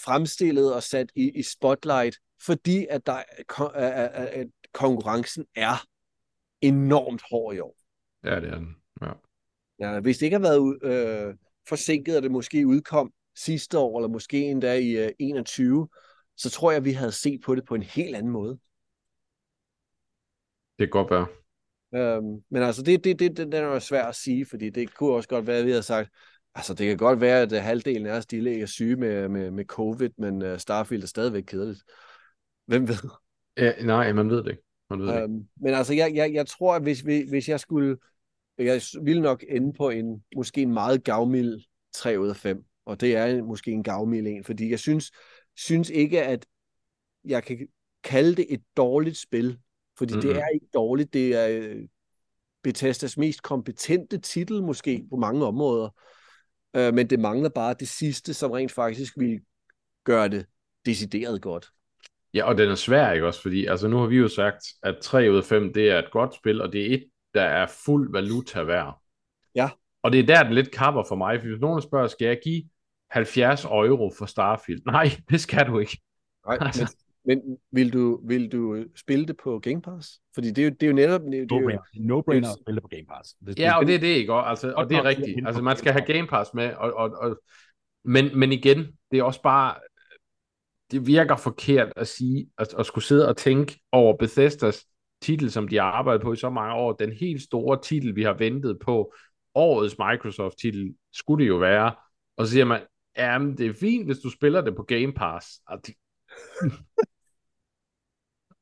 fremstillet 0.04 0.74
og 0.74 0.84
sat 0.84 1.12
i, 1.16 1.32
i 1.40 1.44
spotlight, 1.44 2.18
fordi 2.46 2.86
at, 2.90 3.06
der, 3.06 3.24
at, 3.74 4.28
at 4.28 4.48
konkurrencen 4.74 5.46
er 5.56 5.86
enormt 6.62 7.22
hård 7.32 7.56
i 7.56 7.60
år. 7.60 7.78
Ja, 8.24 8.36
det 8.36 8.50
er 8.50 8.56
den. 8.56 8.76
Ja. 9.02 9.12
Ja, 9.80 10.00
hvis 10.00 10.18
det 10.18 10.26
ikke 10.26 10.40
har 10.40 10.42
været 10.42 10.84
øh, 10.84 11.36
forsinket, 11.68 12.18
og 12.18 12.24
det 12.24 12.32
måske 12.32 12.68
udkom 12.68 13.12
sidste 13.38 13.78
år, 13.80 14.00
eller 14.00 14.08
måske 14.10 14.46
endda 14.46 14.74
i 14.74 14.90
øh, 14.92 15.12
21, 15.20 15.88
så 16.38 16.50
tror 16.50 16.72
jeg, 16.72 16.86
vi 16.86 16.92
havde 16.92 17.12
set 17.12 17.42
på 17.46 17.56
det 17.56 17.66
på 17.66 17.76
en 17.76 17.84
helt 17.84 18.16
anden 18.16 18.32
måde. 18.32 18.60
Det 20.80 20.88
kan 20.88 20.90
godt 20.90 21.12
være. 21.12 21.28
Øhm, 21.96 22.44
men 22.50 22.64
altså, 22.64 22.82
det, 22.82 23.04
det, 23.04 23.20
det, 23.20 23.38
den 23.38 23.54
er 23.54 23.60
jo 23.62 23.80
svært 23.80 24.10
at 24.10 24.16
sige, 24.16 24.46
fordi 24.46 24.70
det 24.70 24.94
kunne 24.94 25.14
også 25.14 25.30
godt 25.30 25.48
være, 25.48 25.58
at 25.58 25.66
vi 25.66 25.70
havde 25.72 25.84
sagt, 25.84 26.10
Altså, 26.58 26.74
det 26.74 26.88
kan 26.88 26.98
godt 26.98 27.22
være, 27.22 27.42
at 27.42 27.52
uh, 27.52 27.58
halvdelen 27.58 28.06
af 28.06 28.18
os 28.18 28.26
de 28.26 28.62
er 28.62 28.66
syge 28.66 28.96
med, 28.96 29.30
med, 29.30 29.52
med 29.52 29.66
covid, 29.66 30.10
men 30.18 30.42
uh, 30.42 30.58
Starfield 30.58 31.04
er 31.04 31.08
stadigvæk 31.08 31.44
kedeligt. 31.48 31.84
Hvem 32.66 32.88
ved? 32.88 33.10
Ja, 33.58 33.72
nej, 33.86 34.14
man 34.14 34.30
ved 34.30 34.38
det 34.44 34.50
ikke. 34.52 34.64
Man 34.90 35.00
ved 35.00 35.08
det 35.08 35.14
ikke. 35.14 35.24
Øhm, 35.24 35.48
men 35.56 35.74
altså, 35.74 35.94
jeg, 35.94 36.16
jeg, 36.16 36.34
jeg 36.34 36.48
tror, 36.48 36.76
at 36.76 36.82
hvis, 36.82 37.06
vi- 37.06 37.30
hvis 37.30 37.50
jeg 37.50 37.60
skulle... 37.60 37.98
Jeg 38.58 38.82
ville 39.04 39.22
nok 39.22 39.44
ende 39.50 39.74
på 39.74 39.90
en 39.90 40.24
måske 40.36 40.62
en 40.62 40.74
meget 40.74 41.04
gavmild 41.04 41.62
3 41.94 42.20
ud 42.20 42.30
af 42.30 42.36
5. 42.36 42.66
Og 42.88 43.02
det 43.02 43.16
er 43.16 43.44
måske 43.44 43.72
en 43.72 43.84
gavmild 43.84 44.28
en, 44.28 44.44
fordi 44.44 44.70
jeg 44.70 44.80
synes, 44.80 45.12
synes 45.56 45.90
ikke, 45.90 46.24
at 46.24 46.46
jeg 47.26 47.44
kan 47.44 47.68
kalde 48.04 48.36
det 48.36 48.46
et 48.50 48.64
dårligt 48.78 49.18
spil. 49.18 49.60
Fordi 49.98 50.14
mm-hmm. 50.14 50.30
det 50.30 50.42
er 50.42 50.48
ikke 50.54 50.68
dårligt. 50.74 51.14
Det 51.14 51.36
er 51.36 51.48
øh, 51.48 51.82
Bethesdas 52.64 53.18
mest 53.18 53.44
kompetente 53.44 54.18
titel 54.18 54.64
måske 54.64 55.06
på 55.10 55.16
mange 55.16 55.46
områder. 55.46 55.90
Øh, 56.76 56.94
men 56.94 57.10
det 57.10 57.20
mangler 57.20 57.50
bare 57.50 57.76
det 57.80 57.88
sidste, 57.88 58.34
som 58.34 58.52
rent 58.52 58.72
faktisk 58.72 59.14
vil 59.18 59.42
gøre 60.04 60.30
det 60.30 60.46
decideret 60.86 61.42
godt. 61.42 61.70
Ja, 62.34 62.44
og 62.44 62.58
den 62.58 62.70
er 62.70 62.76
svær, 62.76 63.12
ikke 63.12 63.28
også? 63.28 63.42
Fordi 63.42 63.66
altså, 63.66 63.88
nu 63.88 63.98
har 63.98 64.08
vi 64.08 64.18
jo 64.18 64.28
sagt, 64.28 64.66
at 64.84 64.98
3 65.02 65.32
ud 65.32 65.38
af 65.38 65.44
5, 65.44 65.74
det 65.74 65.90
er 65.90 66.00
et 66.00 66.12
godt 66.12 66.36
spil, 66.36 66.62
og 66.62 66.74
det 66.74 66.82
er 66.82 66.96
et, 66.96 67.06
der 67.34 67.44
er 67.44 67.68
fuld 67.86 68.12
valuta 68.12 68.64
værd. 68.64 69.02
Ja. 69.56 69.70
Og 70.04 70.12
det 70.12 70.20
er 70.20 70.26
der, 70.26 70.44
den 70.44 70.54
lidt 70.54 70.72
kapper 70.72 71.04
for 71.08 71.16
mig, 71.16 71.40
for 71.40 71.48
hvis 71.48 71.60
nogen 71.60 71.82
spørger, 71.82 72.08
skal 72.08 72.28
jeg 72.28 72.40
give 72.44 72.64
70 73.12 73.66
euro 73.66 74.12
for 74.18 74.26
Starfield? 74.26 74.82
Nej, 74.86 75.10
det 75.30 75.42
skal 75.42 75.68
du 75.68 75.80
ikke. 75.80 76.02
Nej, 76.48 76.58
Altså. 76.62 76.96
men, 77.26 77.42
men 77.48 77.58
vil, 77.72 77.94
du, 77.94 78.28
vil 78.28 78.52
du 78.52 78.86
spille 78.96 79.26
det 79.26 79.38
på 79.44 79.60
Game 79.60 79.82
Pass? 79.82 80.20
Fordi 80.34 80.52
det 80.52 80.58
er 80.58 80.66
jo, 80.66 80.70
det 80.70 80.84
er 80.84 80.88
jo 80.88 80.94
netop... 80.94 81.22
Det 81.22 81.28
er, 81.28 81.46
det 81.46 81.52
er 81.52 81.60
jo, 81.62 81.70
No-brainer. 81.70 81.82
No-brainer 81.96 82.50
at 82.50 82.58
spille 82.62 82.76
det 82.76 82.84
på 82.84 82.88
Game 82.88 83.06
Pass. 83.06 83.36
Det, 83.46 83.60
Ja, 83.60 83.78
og 83.78 83.86
det 83.86 83.96
er 83.96 84.00
det, 84.00 84.08
ikke? 84.08 84.34
Og, 84.34 84.50
altså, 84.50 84.74
og 84.78 84.90
det 84.90 84.98
er 84.98 85.04
rigtigt. 85.04 85.48
Altså, 85.48 85.62
man 85.62 85.78
skal 85.78 85.92
have 85.92 86.06
Game 86.06 86.28
Pass 86.28 86.54
med, 86.54 86.74
og, 86.74 86.94
og, 86.94 87.12
og, 87.12 87.42
men, 88.06 88.40
men 88.40 88.52
igen, 88.52 88.88
det 89.12 89.20
er 89.20 89.24
også 89.24 89.42
bare, 89.42 89.76
det 90.92 91.08
virker 91.08 91.36
forkert 91.36 91.94
at 91.96 92.08
sige, 92.08 92.50
at, 92.58 92.74
at 92.80 92.86
skulle 92.86 93.06
sidde 93.06 93.28
og 93.28 93.38
tænke 93.38 93.80
over 93.92 94.18
Bethesdas 94.18 94.86
titel, 95.22 95.52
som 95.52 95.68
de 95.68 95.76
har 95.76 95.84
arbejdet 95.84 96.22
på 96.22 96.34
i 96.34 96.36
så 96.36 96.50
mange 96.50 96.74
år, 96.74 96.94
den 96.94 97.12
helt 97.14 97.42
store 97.42 97.82
titel, 97.82 98.16
vi 98.16 98.24
har 98.24 98.34
ventet 98.34 98.80
på, 98.80 99.14
årets 99.56 99.96
Microsoft-titel, 99.98 100.96
skulle 101.14 101.44
det 101.44 101.50
jo 101.50 101.58
være, 101.58 101.92
og 102.38 102.46
så 102.46 102.52
siger 102.52 102.66
man, 102.66 102.82
jamen, 103.18 103.58
det 103.58 103.68
er 103.68 103.74
fint, 103.74 104.06
hvis 104.06 104.20
du 104.20 104.30
spiller 104.30 104.62
det 104.62 104.76
på 104.76 104.84
Game 104.84 105.14
Pass. 105.14 105.62
Det, 105.86 105.86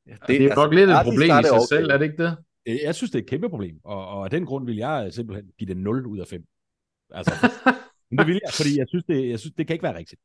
det, 0.06 0.28
det 0.28 0.44
er 0.44 0.54
nok 0.54 0.74
lidt 0.74 0.90
et 0.90 0.96
problem 1.04 1.30
i 1.40 1.42
sig 1.42 1.52
okay. 1.52 1.66
selv, 1.68 1.90
er 1.90 1.98
det 1.98 2.04
ikke 2.04 2.22
det? 2.22 2.36
Øh, 2.66 2.78
Jeg 2.84 2.94
synes, 2.94 3.10
det 3.10 3.18
er 3.18 3.22
et 3.22 3.28
kæmpe 3.28 3.48
problem, 3.48 3.80
og, 3.84 4.08
og 4.08 4.24
af 4.24 4.30
den 4.30 4.46
grund 4.46 4.66
vil 4.66 4.76
jeg 4.76 5.12
simpelthen 5.12 5.50
give 5.58 5.68
det 5.68 5.76
0 5.76 6.06
ud 6.06 6.18
af 6.18 6.26
5. 6.26 6.44
Altså, 7.10 7.32
men 8.10 8.18
det 8.18 8.26
vil 8.26 8.40
jeg, 8.44 8.52
fordi 8.52 8.78
jeg 8.78 8.86
synes, 8.88 9.04
det, 9.04 9.28
jeg 9.28 9.40
synes, 9.40 9.54
det 9.58 9.66
kan 9.66 9.74
ikke 9.74 9.82
være 9.82 9.98
rigtigt. 9.98 10.20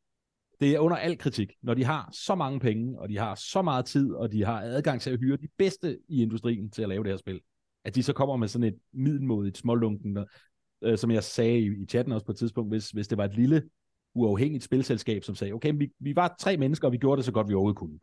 Det 0.59 0.75
er 0.75 0.79
under 0.79 0.97
al 0.97 1.17
kritik, 1.17 1.51
når 1.61 1.73
de 1.73 1.83
har 1.83 2.09
så 2.13 2.35
mange 2.35 2.59
penge, 2.59 2.99
og 2.99 3.09
de 3.09 3.17
har 3.17 3.35
så 3.35 3.61
meget 3.61 3.85
tid, 3.85 4.13
og 4.13 4.31
de 4.31 4.45
har 4.45 4.61
adgang 4.61 5.01
til 5.01 5.09
at 5.09 5.19
hyre 5.19 5.37
de 5.37 5.47
bedste 5.57 5.99
i 6.07 6.21
industrien 6.21 6.71
til 6.71 6.81
at 6.81 6.89
lave 6.89 7.03
det 7.03 7.11
her 7.11 7.17
spil, 7.17 7.41
at 7.85 7.95
de 7.95 8.03
så 8.03 8.13
kommer 8.13 8.35
med 8.35 8.47
sådan 8.47 8.67
et 8.67 8.79
middelmodigt 8.93 9.57
smålunken, 9.57 10.17
øh, 10.81 10.97
som 10.97 11.11
jeg 11.11 11.23
sagde 11.23 11.59
i, 11.59 11.65
i 11.65 11.85
chatten 11.85 12.13
også 12.13 12.25
på 12.25 12.31
et 12.31 12.37
tidspunkt, 12.37 12.71
hvis, 12.71 12.89
hvis 12.89 13.07
det 13.07 13.17
var 13.17 13.25
et 13.25 13.35
lille 13.35 13.63
uafhængigt 14.15 14.63
spilselskab, 14.63 15.23
som 15.23 15.35
sagde, 15.35 15.53
okay, 15.53 15.73
vi, 15.75 15.91
vi 15.99 16.15
var 16.15 16.35
tre 16.39 16.57
mennesker, 16.57 16.87
og 16.87 16.91
vi 16.91 16.97
gjorde 16.97 17.17
det 17.17 17.25
så 17.25 17.31
godt, 17.31 17.47
vi 17.49 17.53
overhovedet 17.53 17.77
kunne. 17.79 17.99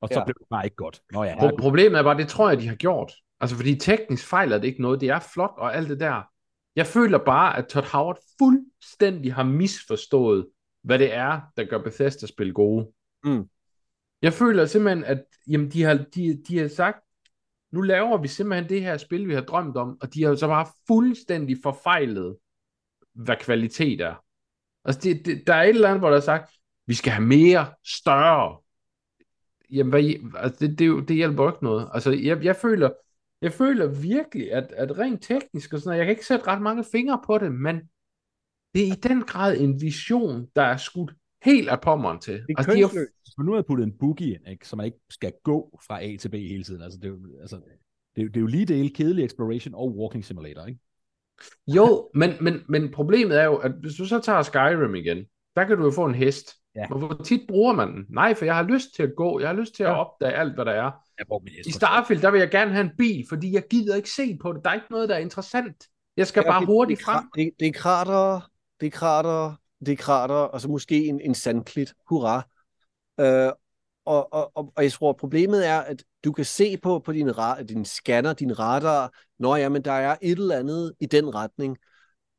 Og 0.00 0.08
så 0.08 0.18
Ja. 0.18 0.24
blev 0.24 0.34
det 0.38 0.46
bare 0.50 0.64
ikke 0.64 0.76
godt. 0.76 1.00
Nå 1.12 1.24
ja, 1.24 1.34
Pro- 1.36 1.56
problemet 1.58 1.98
er 1.98 2.02
bare, 2.02 2.16
det 2.18 2.28
tror 2.28 2.48
jeg, 2.48 2.60
de 2.60 2.68
har 2.68 2.74
gjort. 2.74 3.12
Altså, 3.40 3.56
fordi 3.56 3.74
teknisk 3.74 4.26
fejler 4.26 4.58
det 4.58 4.66
ikke 4.68 4.82
noget. 4.82 5.00
Det 5.00 5.08
er 5.08 5.20
flot 5.34 5.54
og 5.58 5.76
alt 5.76 5.88
det 5.88 6.00
der. 6.00 6.22
Jeg 6.76 6.86
føler 6.86 7.18
bare, 7.18 7.56
at 7.58 7.66
Todd 7.66 7.86
Howard 7.92 8.18
fuldstændig 8.38 9.34
har 9.34 9.42
misforstået, 9.44 10.46
hvad 10.82 10.98
det 10.98 11.14
er, 11.14 11.40
der 11.56 11.64
gør 11.64 11.82
Bethesda-spil 11.82 12.52
gode. 12.52 12.88
Mm. 13.24 13.48
Jeg 14.22 14.32
føler 14.32 14.66
simpelthen, 14.66 15.04
at 15.04 15.24
jamen, 15.48 15.70
de, 15.70 15.82
har, 15.82 15.94
de, 16.14 16.42
de 16.48 16.58
har 16.58 16.68
sagt, 16.68 16.98
nu 17.72 17.80
laver 17.80 18.16
vi 18.18 18.28
simpelthen 18.28 18.68
det 18.68 18.82
her 18.82 18.96
spil, 18.96 19.28
vi 19.28 19.34
har 19.34 19.40
drømt 19.40 19.76
om, 19.76 19.98
og 20.00 20.14
de 20.14 20.22
har 20.22 20.30
jo 20.30 20.36
så 20.36 20.46
bare 20.46 20.66
fuldstændig 20.86 21.56
forfejlet, 21.62 22.36
hvad 23.14 23.36
kvalitet 23.40 24.00
er. 24.00 24.14
Altså, 24.84 25.00
det, 25.00 25.26
det, 25.26 25.46
der 25.46 25.54
er 25.54 25.62
et 25.62 25.68
eller 25.68 25.88
andet, 25.88 26.00
hvor 26.00 26.10
der 26.10 26.16
er 26.16 26.20
sagt, 26.20 26.52
vi 26.86 26.94
skal 26.94 27.12
have 27.12 27.26
mere, 27.26 27.66
større. 27.86 28.58
Jamen, 29.70 29.90
hvad, 29.90 30.02
altså, 30.36 30.66
det, 30.66 30.78
det, 30.78 31.08
det 31.08 31.16
hjælper 31.16 31.48
ikke 31.48 31.64
noget. 31.64 31.90
Altså, 31.94 32.10
jeg, 32.10 32.44
jeg 32.44 32.56
føler, 32.56 32.90
jeg 33.42 33.52
føler 33.52 33.86
virkelig, 33.86 34.52
at, 34.52 34.72
at 34.72 34.98
rent 34.98 35.22
teknisk 35.22 35.72
og 35.72 35.78
sådan 35.78 35.88
noget, 35.88 35.98
jeg 35.98 36.06
kan 36.06 36.12
ikke 36.12 36.26
sætte 36.26 36.46
ret 36.46 36.62
mange 36.62 36.84
fingre 36.92 37.20
på 37.26 37.38
det, 37.38 37.52
men 37.52 37.76
det 38.74 38.82
er 38.82 38.86
i 38.86 39.00
den 39.02 39.22
grad 39.22 39.56
en 39.58 39.80
vision, 39.80 40.46
der 40.56 40.62
er 40.62 40.76
skudt 40.76 41.12
helt 41.44 41.68
af 41.68 41.80
pommeren 41.80 42.20
til. 42.20 42.34
Det 42.34 42.40
er 42.48 42.54
Altså, 42.58 42.72
de 42.72 42.80
har, 42.80 42.88
kønsløst. 42.88 43.12
hvis 43.24 43.38
man 43.38 43.46
nu 43.46 43.52
havde 43.52 43.64
puttet 43.64 43.84
en 43.84 43.98
boogie 43.98 44.34
ind, 44.34 44.48
ikke, 44.48 44.68
så 44.68 44.76
man 44.76 44.86
ikke 44.86 44.98
skal 45.10 45.32
gå 45.44 45.80
fra 45.86 46.04
A 46.04 46.16
til 46.16 46.28
B 46.28 46.34
hele 46.34 46.64
tiden. 46.64 46.82
Altså, 46.82 46.98
det, 46.98 47.04
er 47.04 47.08
jo, 47.08 47.40
altså, 47.40 47.56
det, 48.16 48.22
er, 48.22 48.28
det 48.28 48.36
er 48.36 48.40
jo 48.40 48.46
lige 48.46 48.66
dele 48.66 48.90
kedelig 48.90 49.24
exploration 49.24 49.74
og 49.74 49.96
walking 49.96 50.24
simulator, 50.24 50.66
ikke? 50.66 50.80
Jo, 51.66 52.10
men, 52.14 52.30
men, 52.40 52.60
men 52.68 52.90
problemet 52.92 53.40
er 53.40 53.44
jo, 53.44 53.56
at 53.56 53.72
hvis 53.80 53.94
du 53.94 54.04
så 54.06 54.20
tager 54.20 54.42
Skyrim 54.42 54.94
igen, 54.94 55.18
der 55.56 55.64
kan 55.64 55.76
du 55.78 55.84
jo 55.84 55.90
få 55.90 56.04
en 56.04 56.14
hest. 56.14 56.54
Ja. 56.76 56.86
Men 56.88 56.98
hvor 56.98 57.20
tit 57.24 57.40
bruger 57.48 57.72
man 57.72 57.92
den? 57.92 58.06
Nej, 58.08 58.34
for 58.34 58.44
jeg 58.44 58.54
har 58.56 58.62
lyst 58.62 58.94
til 58.96 59.02
at 59.02 59.10
gå. 59.16 59.40
Jeg 59.40 59.48
har 59.48 59.54
lyst 59.56 59.74
til 59.74 59.82
at 59.82 59.88
opdage 59.96 60.32
alt, 60.32 60.54
hvad 60.54 60.64
der 60.64 60.72
er. 60.72 60.90
Jeg 61.18 61.26
min 61.42 61.52
I 61.66 61.70
Starfield, 61.70 62.22
der 62.22 62.30
vil 62.30 62.38
jeg 62.38 62.50
gerne 62.50 62.70
have 62.70 62.84
en 62.84 62.90
bil, 62.98 63.24
fordi 63.28 63.54
jeg 63.54 63.62
gider 63.70 63.96
ikke 63.96 64.10
se 64.10 64.38
på 64.42 64.52
det. 64.52 64.64
Der 64.64 64.70
er 64.70 64.74
ikke 64.74 64.86
noget, 64.90 65.08
der 65.08 65.14
er 65.14 65.18
interessant. 65.18 65.76
Jeg 66.16 66.26
skal 66.26 66.42
Ja, 66.46 66.50
bare 66.50 66.60
det- 66.60 66.66
hurtigt 66.68 66.98
det, 66.98 67.04
frem. 67.04 67.24
Det, 67.36 67.50
det 67.60 67.68
er 67.68 67.72
krater, 67.72 68.50
det 68.80 68.86
er 68.86 68.90
krater, 68.90 69.54
det 69.86 69.92
er 69.92 69.96
krater, 69.96 70.34
og 70.34 70.60
så 70.60 70.68
måske 70.68 71.04
en, 71.06 71.20
en 71.20 71.34
sandklit. 71.34 71.92
Hurra. 72.08 72.42
Øh, 73.20 73.52
og, 74.04 74.32
og, 74.32 74.52
og, 74.54 74.72
og 74.76 74.82
jeg 74.82 74.92
tror, 74.92 75.12
problemet 75.12 75.66
er, 75.66 75.78
at 75.78 76.04
du 76.24 76.32
kan 76.32 76.44
se 76.44 76.76
på, 76.76 76.98
på 76.98 77.12
din, 77.12 77.30
din 77.68 77.84
scanner, 77.84 78.32
din 78.32 78.58
radar, 78.58 79.12
når 79.38 79.56
ja, 79.56 79.68
men 79.68 79.82
der 79.82 79.92
er 79.92 80.16
et 80.22 80.38
eller 80.38 80.58
andet 80.58 80.92
i 81.00 81.06
den 81.06 81.34
retning. 81.34 81.78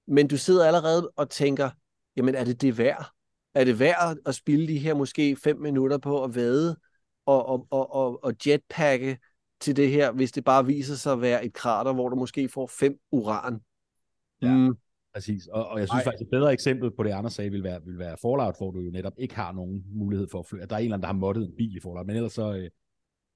Men 0.07 0.27
du 0.27 0.38
sidder 0.38 0.68
allerede 0.68 1.11
og 1.15 1.30
tænker, 1.30 1.69
jamen 2.18 2.35
er 2.35 2.44
det 2.44 2.61
det 2.61 2.77
værd? 2.77 3.11
Er 3.53 3.64
det 3.64 3.80
værd 3.80 4.18
at 4.26 4.35
spille 4.35 4.68
de 4.68 4.80
her 4.80 4.94
måske 4.94 5.35
fem 5.35 5.57
minutter 5.60 5.98
på 5.98 6.23
at 6.23 6.35
vade 6.35 6.77
og, 7.26 7.45
og, 7.45 7.68
og, 7.69 7.95
og, 7.95 8.23
og 8.23 8.34
jetpacke 8.48 9.18
til 9.60 9.76
det 9.76 9.91
her, 9.91 10.11
hvis 10.11 10.31
det 10.31 10.44
bare 10.44 10.65
viser 10.65 10.95
sig 10.95 11.14
at 11.14 11.22
være 11.22 11.45
et 11.45 11.53
krater, 11.53 11.94
hvor 11.94 12.10
du 12.10 12.15
måske 12.15 12.49
får 12.49 12.68
fem 12.68 12.99
uran? 13.11 13.60
Ja. 14.41 14.53
Mm, 14.53 14.77
Præcis, 15.14 15.48
og, 15.48 15.68
og 15.68 15.80
jeg 15.80 15.88
synes 15.88 15.99
Ej. 15.99 16.03
faktisk, 16.03 16.22
et 16.22 16.30
bedre 16.31 16.53
eksempel 16.53 16.91
på 16.91 17.03
det, 17.03 17.10
Anders 17.11 17.34
sagde, 17.34 17.52
vil 17.52 17.64
være, 17.64 17.80
vil 17.85 17.98
være 17.98 18.18
Fallout, 18.22 18.57
hvor 18.57 18.72
du 18.72 18.80
jo 18.80 18.91
netop 18.91 19.14
ikke 19.18 19.35
har 19.35 19.52
nogen 19.52 19.84
mulighed 19.94 20.27
for 20.31 20.40
at 20.40 20.45
flyve. 20.45 20.65
Der 20.65 20.76
er 20.76 20.80
en 20.80 20.84
eller 20.84 20.94
anden, 20.95 21.02
der 21.02 21.07
har 21.07 21.14
moddet 21.19 21.44
en 21.45 21.56
bil 21.57 21.76
i 21.77 21.80
Fallout, 21.80 22.06
men 22.07 22.15
ellers 22.15 22.34
så, 22.34 22.53
øh, 22.53 22.69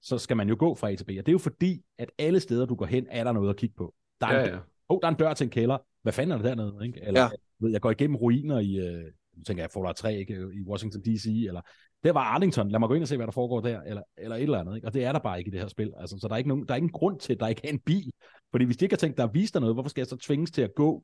så 0.01 0.17
skal 0.17 0.37
man 0.37 0.49
jo 0.49 0.55
gå 0.59 0.75
fra 0.75 0.91
A 0.91 0.95
til 0.95 1.03
B. 1.05 1.09
Og 1.09 1.15
det 1.15 1.27
er 1.27 1.31
jo 1.31 1.37
fordi, 1.37 1.81
at 1.97 2.11
alle 2.17 2.39
steder, 2.39 2.65
du 2.65 2.75
går 2.75 2.85
hen, 2.85 3.07
er 3.09 3.23
der 3.23 3.31
noget 3.31 3.49
at 3.49 3.55
kigge 3.55 3.75
på. 3.77 3.93
Der 4.21 4.27
er, 4.27 4.39
Ja, 4.39 4.43
en, 4.45 4.49
ja. 4.53 4.59
oh, 4.89 4.99
der 5.01 5.07
er 5.07 5.11
en 5.11 5.17
dør 5.17 5.33
til 5.33 5.43
en 5.43 5.49
kælder. 5.51 5.77
Hvad 6.01 6.13
fanden 6.13 6.31
er 6.31 6.41
der 6.41 6.55
dernede? 6.55 6.85
Ikke? 6.87 6.99
Eller, 7.03 7.21
Ja. 7.21 7.29
ved, 7.59 7.71
jeg 7.71 7.81
går 7.81 7.91
igennem 7.91 8.15
ruiner 8.15 8.59
i, 8.59 8.75
øh, 8.75 9.03
nu 9.37 9.43
tænker 9.43 9.63
jeg 9.63 9.71
Fallout 9.71 9.95
3, 9.95 10.17
ikke? 10.17 10.33
i 10.33 10.61
Washington 10.69 11.01
D.C., 11.01 11.25
eller 11.47 11.61
der 12.03 12.11
var 12.11 12.21
Arlington, 12.21 12.71
lad 12.71 12.79
mig 12.79 12.89
gå 12.89 12.95
ind 12.95 13.01
og 13.03 13.07
se, 13.07 13.15
hvad 13.17 13.27
der 13.27 13.31
foregår 13.31 13.61
der, 13.61 13.81
eller, 13.81 14.01
eller 14.17 14.35
et 14.35 14.43
eller 14.43 14.59
andet. 14.59 14.75
Ikke? 14.75 14.87
Og 14.87 14.93
det 14.93 15.03
er 15.03 15.11
der 15.11 15.19
bare 15.19 15.37
ikke 15.37 15.47
i 15.49 15.51
det 15.51 15.59
her 15.59 15.67
spil. 15.67 15.93
Altså, 15.97 16.17
så 16.21 16.27
der 16.27 16.33
er, 16.33 16.37
ikke 16.37 16.47
nogen, 16.47 16.67
der 16.67 16.73
er 16.73 16.77
ingen 16.77 16.91
grund 16.91 17.19
til, 17.19 17.33
at 17.33 17.39
der 17.39 17.47
ikke 17.47 17.61
er 17.63 17.69
en 17.69 17.79
bil. 17.79 18.11
Fordi 18.51 18.65
hvis 18.65 18.77
de 18.77 18.85
ikke 18.85 18.93
har 18.93 18.97
tænkt, 18.97 19.17
der 19.17 19.23
er 19.23 19.27
vist 19.31 19.53
dig 19.53 19.61
noget, 19.61 19.75
hvorfor 19.75 19.89
skal 19.89 20.01
jeg 20.01 20.07
så 20.07 20.17
tvinges 20.17 20.51
til 20.51 20.61
at 20.61 20.75
gå 20.75 21.03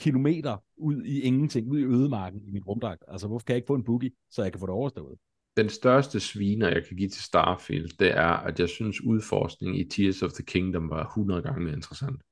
kilometer 0.00 0.56
ud 0.76 1.02
i 1.04 1.20
ingenting, 1.20 1.68
ud 1.68 1.78
i 1.78 1.84
ødemarken 1.84 2.40
i 2.44 2.50
min 2.50 2.62
rumdragt? 2.62 3.02
Altså, 3.08 3.26
hvorfor 3.26 3.44
kan 3.44 3.52
jeg 3.52 3.56
ikke 3.56 3.66
få 3.66 3.74
en 3.74 3.84
boogie, 3.84 4.10
så 4.30 4.42
jeg 4.42 4.52
kan 4.52 4.60
få 4.60 4.66
det 4.66 4.74
overstået? 4.74 5.18
Den 5.56 5.68
største 5.68 6.20
sviner, 6.20 6.68
jeg 6.68 6.84
kan 6.88 6.96
give 6.96 7.08
til 7.08 7.22
Starfield, 7.22 7.98
det 7.98 8.10
er, 8.10 8.32
at 8.48 8.60
jeg 8.60 8.68
synes, 8.68 9.00
udforskning 9.00 9.80
i 9.80 9.84
Tears 9.84 10.22
of 10.22 10.32
the 10.32 10.44
Kingdom 10.44 10.90
var 10.90 11.06
100 11.06 11.42
gange 11.42 11.64
mere 11.64 11.74
interessant. 11.74 12.22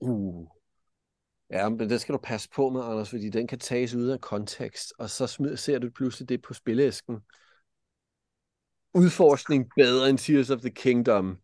Uh. 0.00 0.46
Ja, 1.50 1.68
men 1.68 1.90
det 1.90 2.00
skal 2.00 2.12
du 2.12 2.18
passe 2.18 2.48
på 2.54 2.70
med, 2.70 2.80
Anders, 2.84 3.10
fordi 3.10 3.30
den 3.30 3.46
kan 3.46 3.58
tages 3.58 3.94
ud 3.94 4.06
af 4.06 4.20
kontekst, 4.20 4.92
og 4.98 5.10
så 5.10 5.26
smid, 5.26 5.56
ser 5.56 5.78
du 5.78 5.90
pludselig 5.90 6.28
det 6.28 6.42
på 6.42 6.54
spilleæsken. 6.54 7.20
Udforskning 8.94 9.70
bedre 9.76 10.10
end 10.10 10.18
Tears 10.18 10.50
of 10.50 10.60
the 10.60 10.70
Kingdom. 10.70 11.38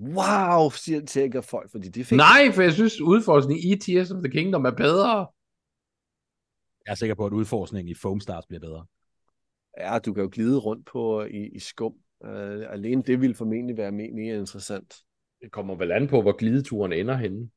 Wow, 0.00 0.70
siger 0.70 1.06
tænker 1.06 1.40
folk, 1.40 1.70
fordi 1.70 1.88
det 1.88 2.06
fik... 2.06 2.16
Nej, 2.16 2.52
for 2.54 2.62
jeg 2.62 2.72
synes, 2.72 3.00
udforskning 3.00 3.64
i 3.64 3.76
Tears 3.76 4.10
of 4.10 4.22
the 4.22 4.30
Kingdom 4.30 4.64
er 4.64 4.70
bedre. 4.70 5.26
Jeg 6.86 6.92
er 6.92 6.94
sikker 6.94 7.14
på, 7.14 7.26
at 7.26 7.32
udforskningen 7.32 7.90
i 7.90 7.94
Foam 7.94 8.20
Stars 8.20 8.46
bliver 8.46 8.60
bedre. 8.60 8.86
Ja, 9.78 9.98
du 9.98 10.12
kan 10.12 10.22
jo 10.22 10.28
glide 10.32 10.58
rundt 10.58 10.86
på 10.86 11.22
i, 11.22 11.48
i 11.54 11.58
skum. 11.58 11.94
Uh, 12.24 12.30
alene 12.72 13.02
det 13.02 13.20
vil 13.20 13.34
formentlig 13.34 13.76
være 13.76 13.92
mere, 13.92 14.38
interessant. 14.38 14.96
Det 15.42 15.52
kommer 15.52 15.74
vel 15.74 15.92
an 15.92 16.08
på, 16.08 16.22
hvor 16.22 16.36
glideturen 16.36 16.92
ender 16.92 17.16
henne. 17.16 17.50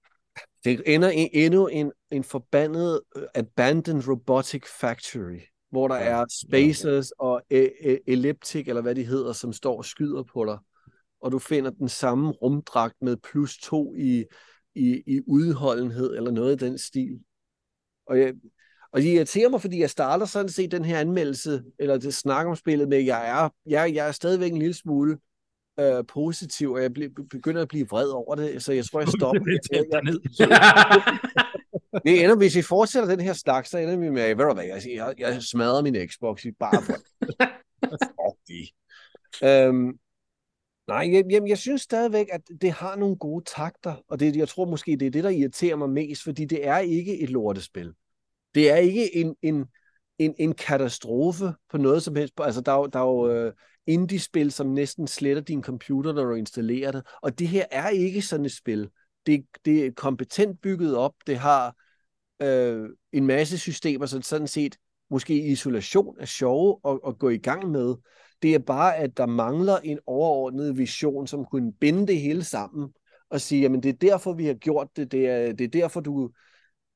Det 0.63 0.81
ender 0.85 1.11
i 1.11 1.29
endnu 1.33 1.67
en, 1.67 1.91
en 2.11 2.23
forbandet 2.23 3.01
uh, 3.15 3.23
abandoned 3.35 4.07
robotic 4.07 4.63
factory, 4.79 5.39
hvor 5.71 5.87
der 5.87 5.95
Ja. 5.95 6.03
ja. 6.03 6.21
er 6.21 6.25
spacers 6.47 7.11
ja. 7.19 7.25
og 7.25 7.41
e- 7.53 7.91
e- 7.91 8.03
elliptic, 8.07 8.67
eller 8.67 8.81
hvad 8.81 8.95
de 8.95 9.03
hedder, 9.05 9.33
som 9.33 9.53
står 9.53 9.77
og 9.77 9.85
skyder 9.85 10.23
på 10.23 10.45
dig. 10.45 10.57
Og 11.23 11.31
du 11.31 11.39
finder 11.39 11.71
den 11.71 11.89
samme 11.89 12.31
rumdragt 12.31 12.95
med 13.01 13.17
plus 13.17 13.57
to 13.57 13.95
i, 13.95 14.25
i, 14.75 15.03
i 15.07 15.21
udholdenhed, 15.27 16.15
eller 16.15 16.31
noget 16.31 16.61
i 16.61 16.65
den 16.65 16.77
stil. 16.77 17.19
Og, 18.07 18.19
jeg, 18.19 18.33
Og 18.91 19.01
det 19.01 19.07
irriterer 19.07 19.49
mig, 19.49 19.61
fordi 19.61 19.79
jeg 19.79 19.89
starter 19.89 20.25
sådan 20.25 20.49
set 20.49 20.71
den 20.71 20.85
her 20.85 20.99
anmeldelse, 20.99 21.63
eller 21.79 21.97
det 21.97 22.13
snak 22.13 22.45
om 22.45 22.55
spillet 22.55 22.87
med, 22.87 22.99
jeg 22.99 23.29
er, 23.29 23.49
jeg, 23.65 23.93
jeg 23.95 24.07
er 24.07 24.11
stadigvæk 24.11 24.51
en 24.51 24.57
lille 24.57 24.73
smule 24.73 25.17
øh, 25.79 26.05
positiv, 26.07 26.71
og 26.71 26.81
jeg 26.81 26.93
begynder 27.29 27.61
at 27.61 27.67
blive 27.67 27.87
vred 27.89 28.09
over 28.09 28.35
det, 28.35 28.63
så 28.63 28.73
jeg 28.73 28.85
tror, 28.85 28.99
jeg 28.99 29.09
stopper. 29.09 29.57
jeg, 29.71 29.83
jeg, 29.91 30.01
det 32.05 32.23
ender, 32.23 32.35
hvis 32.35 32.55
vi 32.55 32.61
fortsætter 32.61 33.09
den 33.09 33.19
her 33.19 33.33
snak, 33.33 33.65
så 33.65 33.77
ender 33.77 33.97
vi 33.97 34.09
med, 34.09 34.35
ved 34.35 34.45
du 34.45 34.53
hvad, 34.53 34.65
jeg, 34.65 34.81
jeg, 34.95 35.13
jeg 35.17 35.43
smadrer 35.43 35.81
min 35.81 36.07
Xbox 36.07 36.45
i 36.45 36.51
bare 36.51 36.83
for. 36.83 36.93
øhm, 39.43 39.99
nej, 40.87 41.09
jeg, 41.13 41.23
jeg, 41.29 41.41
jeg 41.47 41.57
synes 41.57 41.81
stadigvæk, 41.81 42.27
at 42.31 42.41
det 42.61 42.71
har 42.71 42.95
nogle 42.95 43.15
gode 43.15 43.43
takter, 43.45 43.95
og 44.07 44.19
det, 44.19 44.35
jeg 44.35 44.47
tror 44.47 44.65
måske, 44.65 44.91
det 44.91 45.05
er 45.05 45.11
det, 45.11 45.23
der 45.23 45.29
irriterer 45.29 45.75
mig 45.75 45.89
mest, 45.89 46.23
fordi 46.23 46.45
det 46.45 46.67
er 46.67 46.77
ikke 46.77 47.19
et 47.19 47.29
lortespil. 47.29 47.93
Det 48.55 48.71
er 48.71 48.75
ikke 48.75 49.15
en, 49.15 49.35
en, 49.41 49.65
en, 50.19 50.35
en 50.39 50.53
katastrofe 50.53 51.53
på 51.71 51.77
noget 51.77 52.03
som 52.03 52.15
helst. 52.15 52.33
Altså, 52.37 52.61
der 52.61 52.71
er 52.71 52.77
jo, 52.77 52.85
der 52.85 52.99
er 52.99 53.03
jo 53.03 53.47
uh, 53.47 53.53
indie-spil, 53.87 54.51
som 54.51 54.67
næsten 54.67 55.07
sletter 55.07 55.41
din 55.41 55.63
computer, 55.63 56.13
når 56.13 56.23
du 56.23 56.33
installerer 56.33 56.91
det. 56.91 57.03
Og 57.21 57.39
det 57.39 57.47
her 57.47 57.65
er 57.71 57.89
ikke 57.89 58.21
sådan 58.21 58.45
et 58.45 58.51
spil. 58.51 58.89
Det, 59.25 59.45
det 59.65 59.85
er 59.85 59.91
kompetent 59.91 60.61
bygget 60.61 60.95
op. 60.95 61.13
Det 61.27 61.37
har 61.37 61.75
uh, 62.43 62.85
en 63.11 63.27
masse 63.27 63.57
systemer, 63.57 64.05
som 64.05 64.21
sådan 64.21 64.47
set 64.47 64.77
måske 65.09 65.33
i 65.33 65.51
isolation 65.51 66.15
er 66.19 66.25
sjove 66.25 66.79
at, 66.87 66.99
at 67.07 67.19
gå 67.19 67.29
i 67.29 67.37
gang 67.37 67.71
med. 67.71 67.95
Det 68.43 68.55
er 68.55 68.59
bare, 68.59 68.97
at 68.97 69.17
der 69.17 69.25
mangler 69.25 69.77
en 69.77 69.99
overordnet 70.05 70.77
vision, 70.77 71.27
som 71.27 71.45
kunne 71.45 71.73
binde 71.73 72.07
det 72.07 72.21
hele 72.21 72.43
sammen 72.43 72.93
og 73.29 73.41
sige, 73.41 73.61
jamen 73.61 73.83
det 73.83 73.89
er 73.89 74.09
derfor, 74.09 74.33
vi 74.33 74.45
har 74.45 74.53
gjort 74.53 74.87
det. 74.95 75.11
Det 75.11 75.27
er, 75.27 75.53
det 75.53 75.63
er 75.63 75.81
derfor, 75.81 75.99
du, 75.99 76.31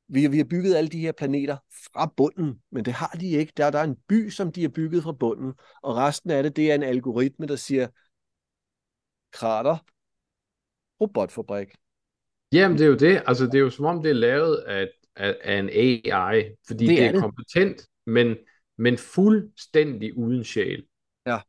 vi, 0.07 0.27
vi 0.27 0.37
har 0.37 0.43
bygget 0.43 0.75
alle 0.75 0.89
de 0.89 0.99
her 0.99 1.11
planeter 1.11 1.57
fra 1.93 2.13
bunden, 2.17 2.61
men 2.71 2.85
det 2.85 2.93
har 2.93 3.17
de 3.19 3.29
ikke. 3.29 3.53
Der, 3.57 3.69
der 3.69 3.79
er 3.79 3.83
en 3.83 3.97
by, 4.07 4.29
som 4.29 4.51
de 4.51 4.61
har 4.61 4.69
bygget 4.69 5.03
fra 5.03 5.11
bunden, 5.11 5.53
og 5.83 5.95
resten 5.95 6.31
af 6.31 6.43
det, 6.43 6.55
det 6.55 6.71
er 6.71 6.75
en 6.75 6.83
algoritme, 6.83 7.45
der 7.45 7.55
siger, 7.55 7.87
krater, 9.31 9.77
robotfabrik. 11.01 11.67
Jamen, 12.51 12.77
det 12.77 12.83
er 12.83 12.89
jo 12.89 12.95
det. 12.95 13.23
Altså, 13.25 13.45
det 13.45 13.55
er 13.55 13.59
jo 13.59 13.69
som 13.69 13.85
om, 13.85 14.01
det 14.01 14.09
er 14.09 14.13
lavet 14.13 14.55
af, 14.57 14.87
af, 15.15 15.37
af 15.41 15.59
en 15.59 15.69
AI, 15.69 16.55
fordi 16.67 16.87
det, 16.87 16.97
det 16.97 17.05
er, 17.05 17.11
det. 17.11 17.21
kompetent, 17.21 17.87
men, 18.05 18.35
men 18.77 18.97
fuldstændig 18.97 20.17
uden 20.17 20.43
sjæl. 20.43 20.85
Ja. 21.25 21.39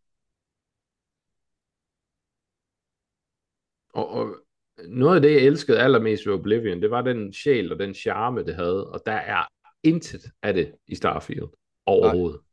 Og, 3.99 4.09
og 4.09 4.37
noget 4.89 5.17
af 5.17 5.23
det, 5.23 5.33
jeg 5.33 5.43
elskede 5.47 5.81
allermest 5.81 6.27
ved 6.27 6.35
Oblivion, 6.35 6.83
det 6.83 6.91
var 6.91 7.03
den 7.03 7.33
sjæl 7.33 7.73
og 7.73 7.79
den 7.79 7.95
charme, 7.95 8.45
det 8.45 8.55
havde, 8.55 8.91
og 8.91 9.01
der 9.07 9.13
er 9.13 9.45
intet 9.83 10.33
af 10.43 10.55
det 10.55 10.75
i 10.87 10.95
Starfield 10.95 11.49
overhovedet. 11.87 12.41
Nej. 12.41 12.45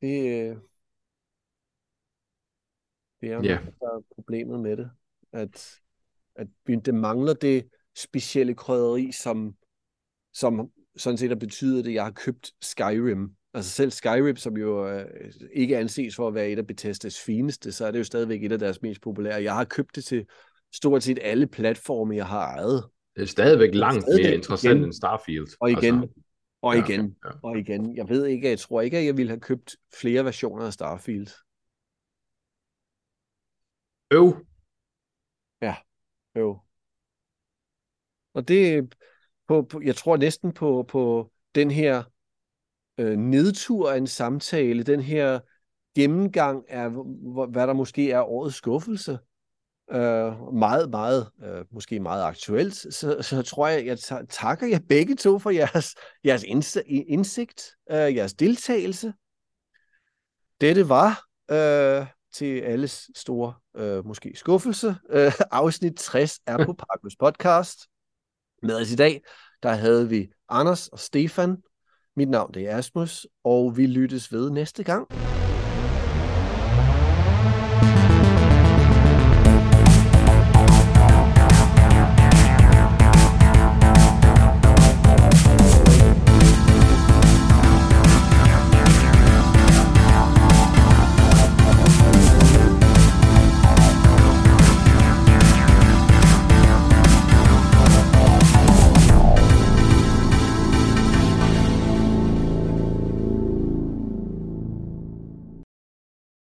Det, 0.00 0.62
det 3.20 3.30
er 3.30 3.42
ja. 3.42 3.58
der 3.80 3.86
er 3.86 4.02
problemet 4.14 4.60
med 4.60 4.76
det, 4.76 4.90
at, 5.32 5.80
at 6.36 6.46
det 6.66 6.94
mangler 6.94 7.34
det 7.34 7.68
specielle 7.96 8.54
krydderi, 8.54 9.12
som, 9.12 9.56
som 10.32 10.72
sådan 10.96 11.18
set 11.18 11.28
har 11.28 11.36
betydet, 11.36 11.86
at 11.86 11.94
jeg 11.94 12.04
har 12.04 12.12
købt 12.12 12.52
Skyrim 12.60 13.36
Altså 13.54 13.70
selv 13.70 13.90
Skyrim, 13.90 14.36
som 14.36 14.56
jo 14.56 14.88
øh, 14.88 15.06
ikke 15.52 15.78
anses 15.78 16.16
for 16.16 16.28
at 16.28 16.34
være 16.34 16.48
et 16.48 16.58
af 16.58 16.66
Bethesdas 16.66 17.20
fineste, 17.20 17.72
så 17.72 17.86
er 17.86 17.90
det 17.90 17.98
jo 17.98 18.04
stadigvæk 18.04 18.44
et 18.44 18.52
af 18.52 18.58
deres 18.58 18.82
mest 18.82 19.00
populære. 19.00 19.42
Jeg 19.42 19.54
har 19.54 19.64
købt 19.64 19.96
det 19.96 20.04
til 20.04 20.26
stort 20.72 21.02
set 21.02 21.18
alle 21.22 21.46
platforme, 21.46 22.16
jeg 22.16 22.26
har 22.26 22.56
ejet. 22.56 22.84
Det 23.16 23.22
er 23.22 23.26
stadigvæk 23.26 23.74
langt 23.74 24.02
stadigvæk 24.02 24.24
mere 24.24 24.34
interessant 24.34 24.76
igen. 24.76 24.84
end 24.84 24.92
Starfield. 24.92 25.46
Og 25.60 25.70
igen, 25.70 25.94
altså, 25.94 26.20
og 26.62 26.76
igen, 26.76 27.16
ja, 27.24 27.28
ja. 27.28 27.34
og 27.42 27.58
igen. 27.58 27.96
Jeg 27.96 28.08
ved 28.08 28.26
ikke, 28.26 28.48
jeg 28.48 28.58
tror 28.58 28.80
ikke, 28.80 28.98
at 28.98 29.04
jeg 29.04 29.16
ville 29.16 29.30
have 29.30 29.40
købt 29.40 29.76
flere 30.00 30.24
versioner 30.24 30.66
af 30.66 30.72
Starfield. 30.72 31.28
Øv. 34.10 34.46
Ja, 35.62 35.76
øv. 36.36 36.58
Og 38.34 38.48
det, 38.48 38.94
på, 39.48 39.62
på, 39.62 39.80
jeg 39.84 39.96
tror 39.96 40.16
næsten 40.16 40.52
på, 40.52 40.84
på 40.88 41.32
den 41.54 41.70
her 41.70 42.02
øh, 42.98 43.16
nedtur 43.18 43.90
af 43.90 43.96
en 43.96 44.06
samtale, 44.06 44.82
den 44.82 45.00
her 45.00 45.40
gennemgang 45.94 46.70
af, 46.70 46.90
hvad 47.50 47.66
der 47.66 47.72
måske 47.72 48.10
er 48.10 48.20
årets 48.20 48.56
skuffelse, 48.56 49.18
øh, 49.90 50.52
meget, 50.52 50.90
meget, 50.90 51.30
øh, 51.44 51.64
måske 51.70 52.00
meget 52.00 52.24
aktuelt, 52.24 52.74
så, 52.74 53.18
så 53.20 53.42
tror 53.42 53.68
jeg, 53.68 53.86
jeg 53.86 53.98
takker 54.28 54.66
jer 54.66 54.78
begge 54.88 55.16
to 55.16 55.38
for 55.38 55.50
jeres, 55.50 55.94
jeres 56.24 56.44
indsigt, 57.08 57.70
øh, 57.90 58.16
jeres 58.16 58.34
deltagelse. 58.34 59.12
Dette 60.60 60.88
var 60.88 61.24
øh, 61.50 62.06
til 62.34 62.60
alles 62.60 63.10
store, 63.14 63.54
øh, 63.76 64.06
måske 64.06 64.32
skuffelse, 64.34 64.96
øh, 65.10 65.32
afsnit 65.50 65.96
60 65.96 66.40
er 66.46 66.64
på 66.66 66.72
Parkløs 66.72 67.16
Podcast. 67.16 67.86
Med 68.62 68.80
os 68.80 68.92
i 68.92 68.96
dag, 68.96 69.22
der 69.62 69.72
havde 69.72 70.08
vi 70.08 70.28
Anders 70.48 70.88
og 70.88 70.98
Stefan, 70.98 71.56
mit 72.16 72.28
navn 72.28 72.54
det 72.54 72.68
er 72.68 72.76
Asmus, 72.76 73.26
og 73.44 73.76
vi 73.76 73.86
lyttes 73.86 74.32
ved 74.32 74.50
næste 74.50 74.84
gang. 74.84 75.08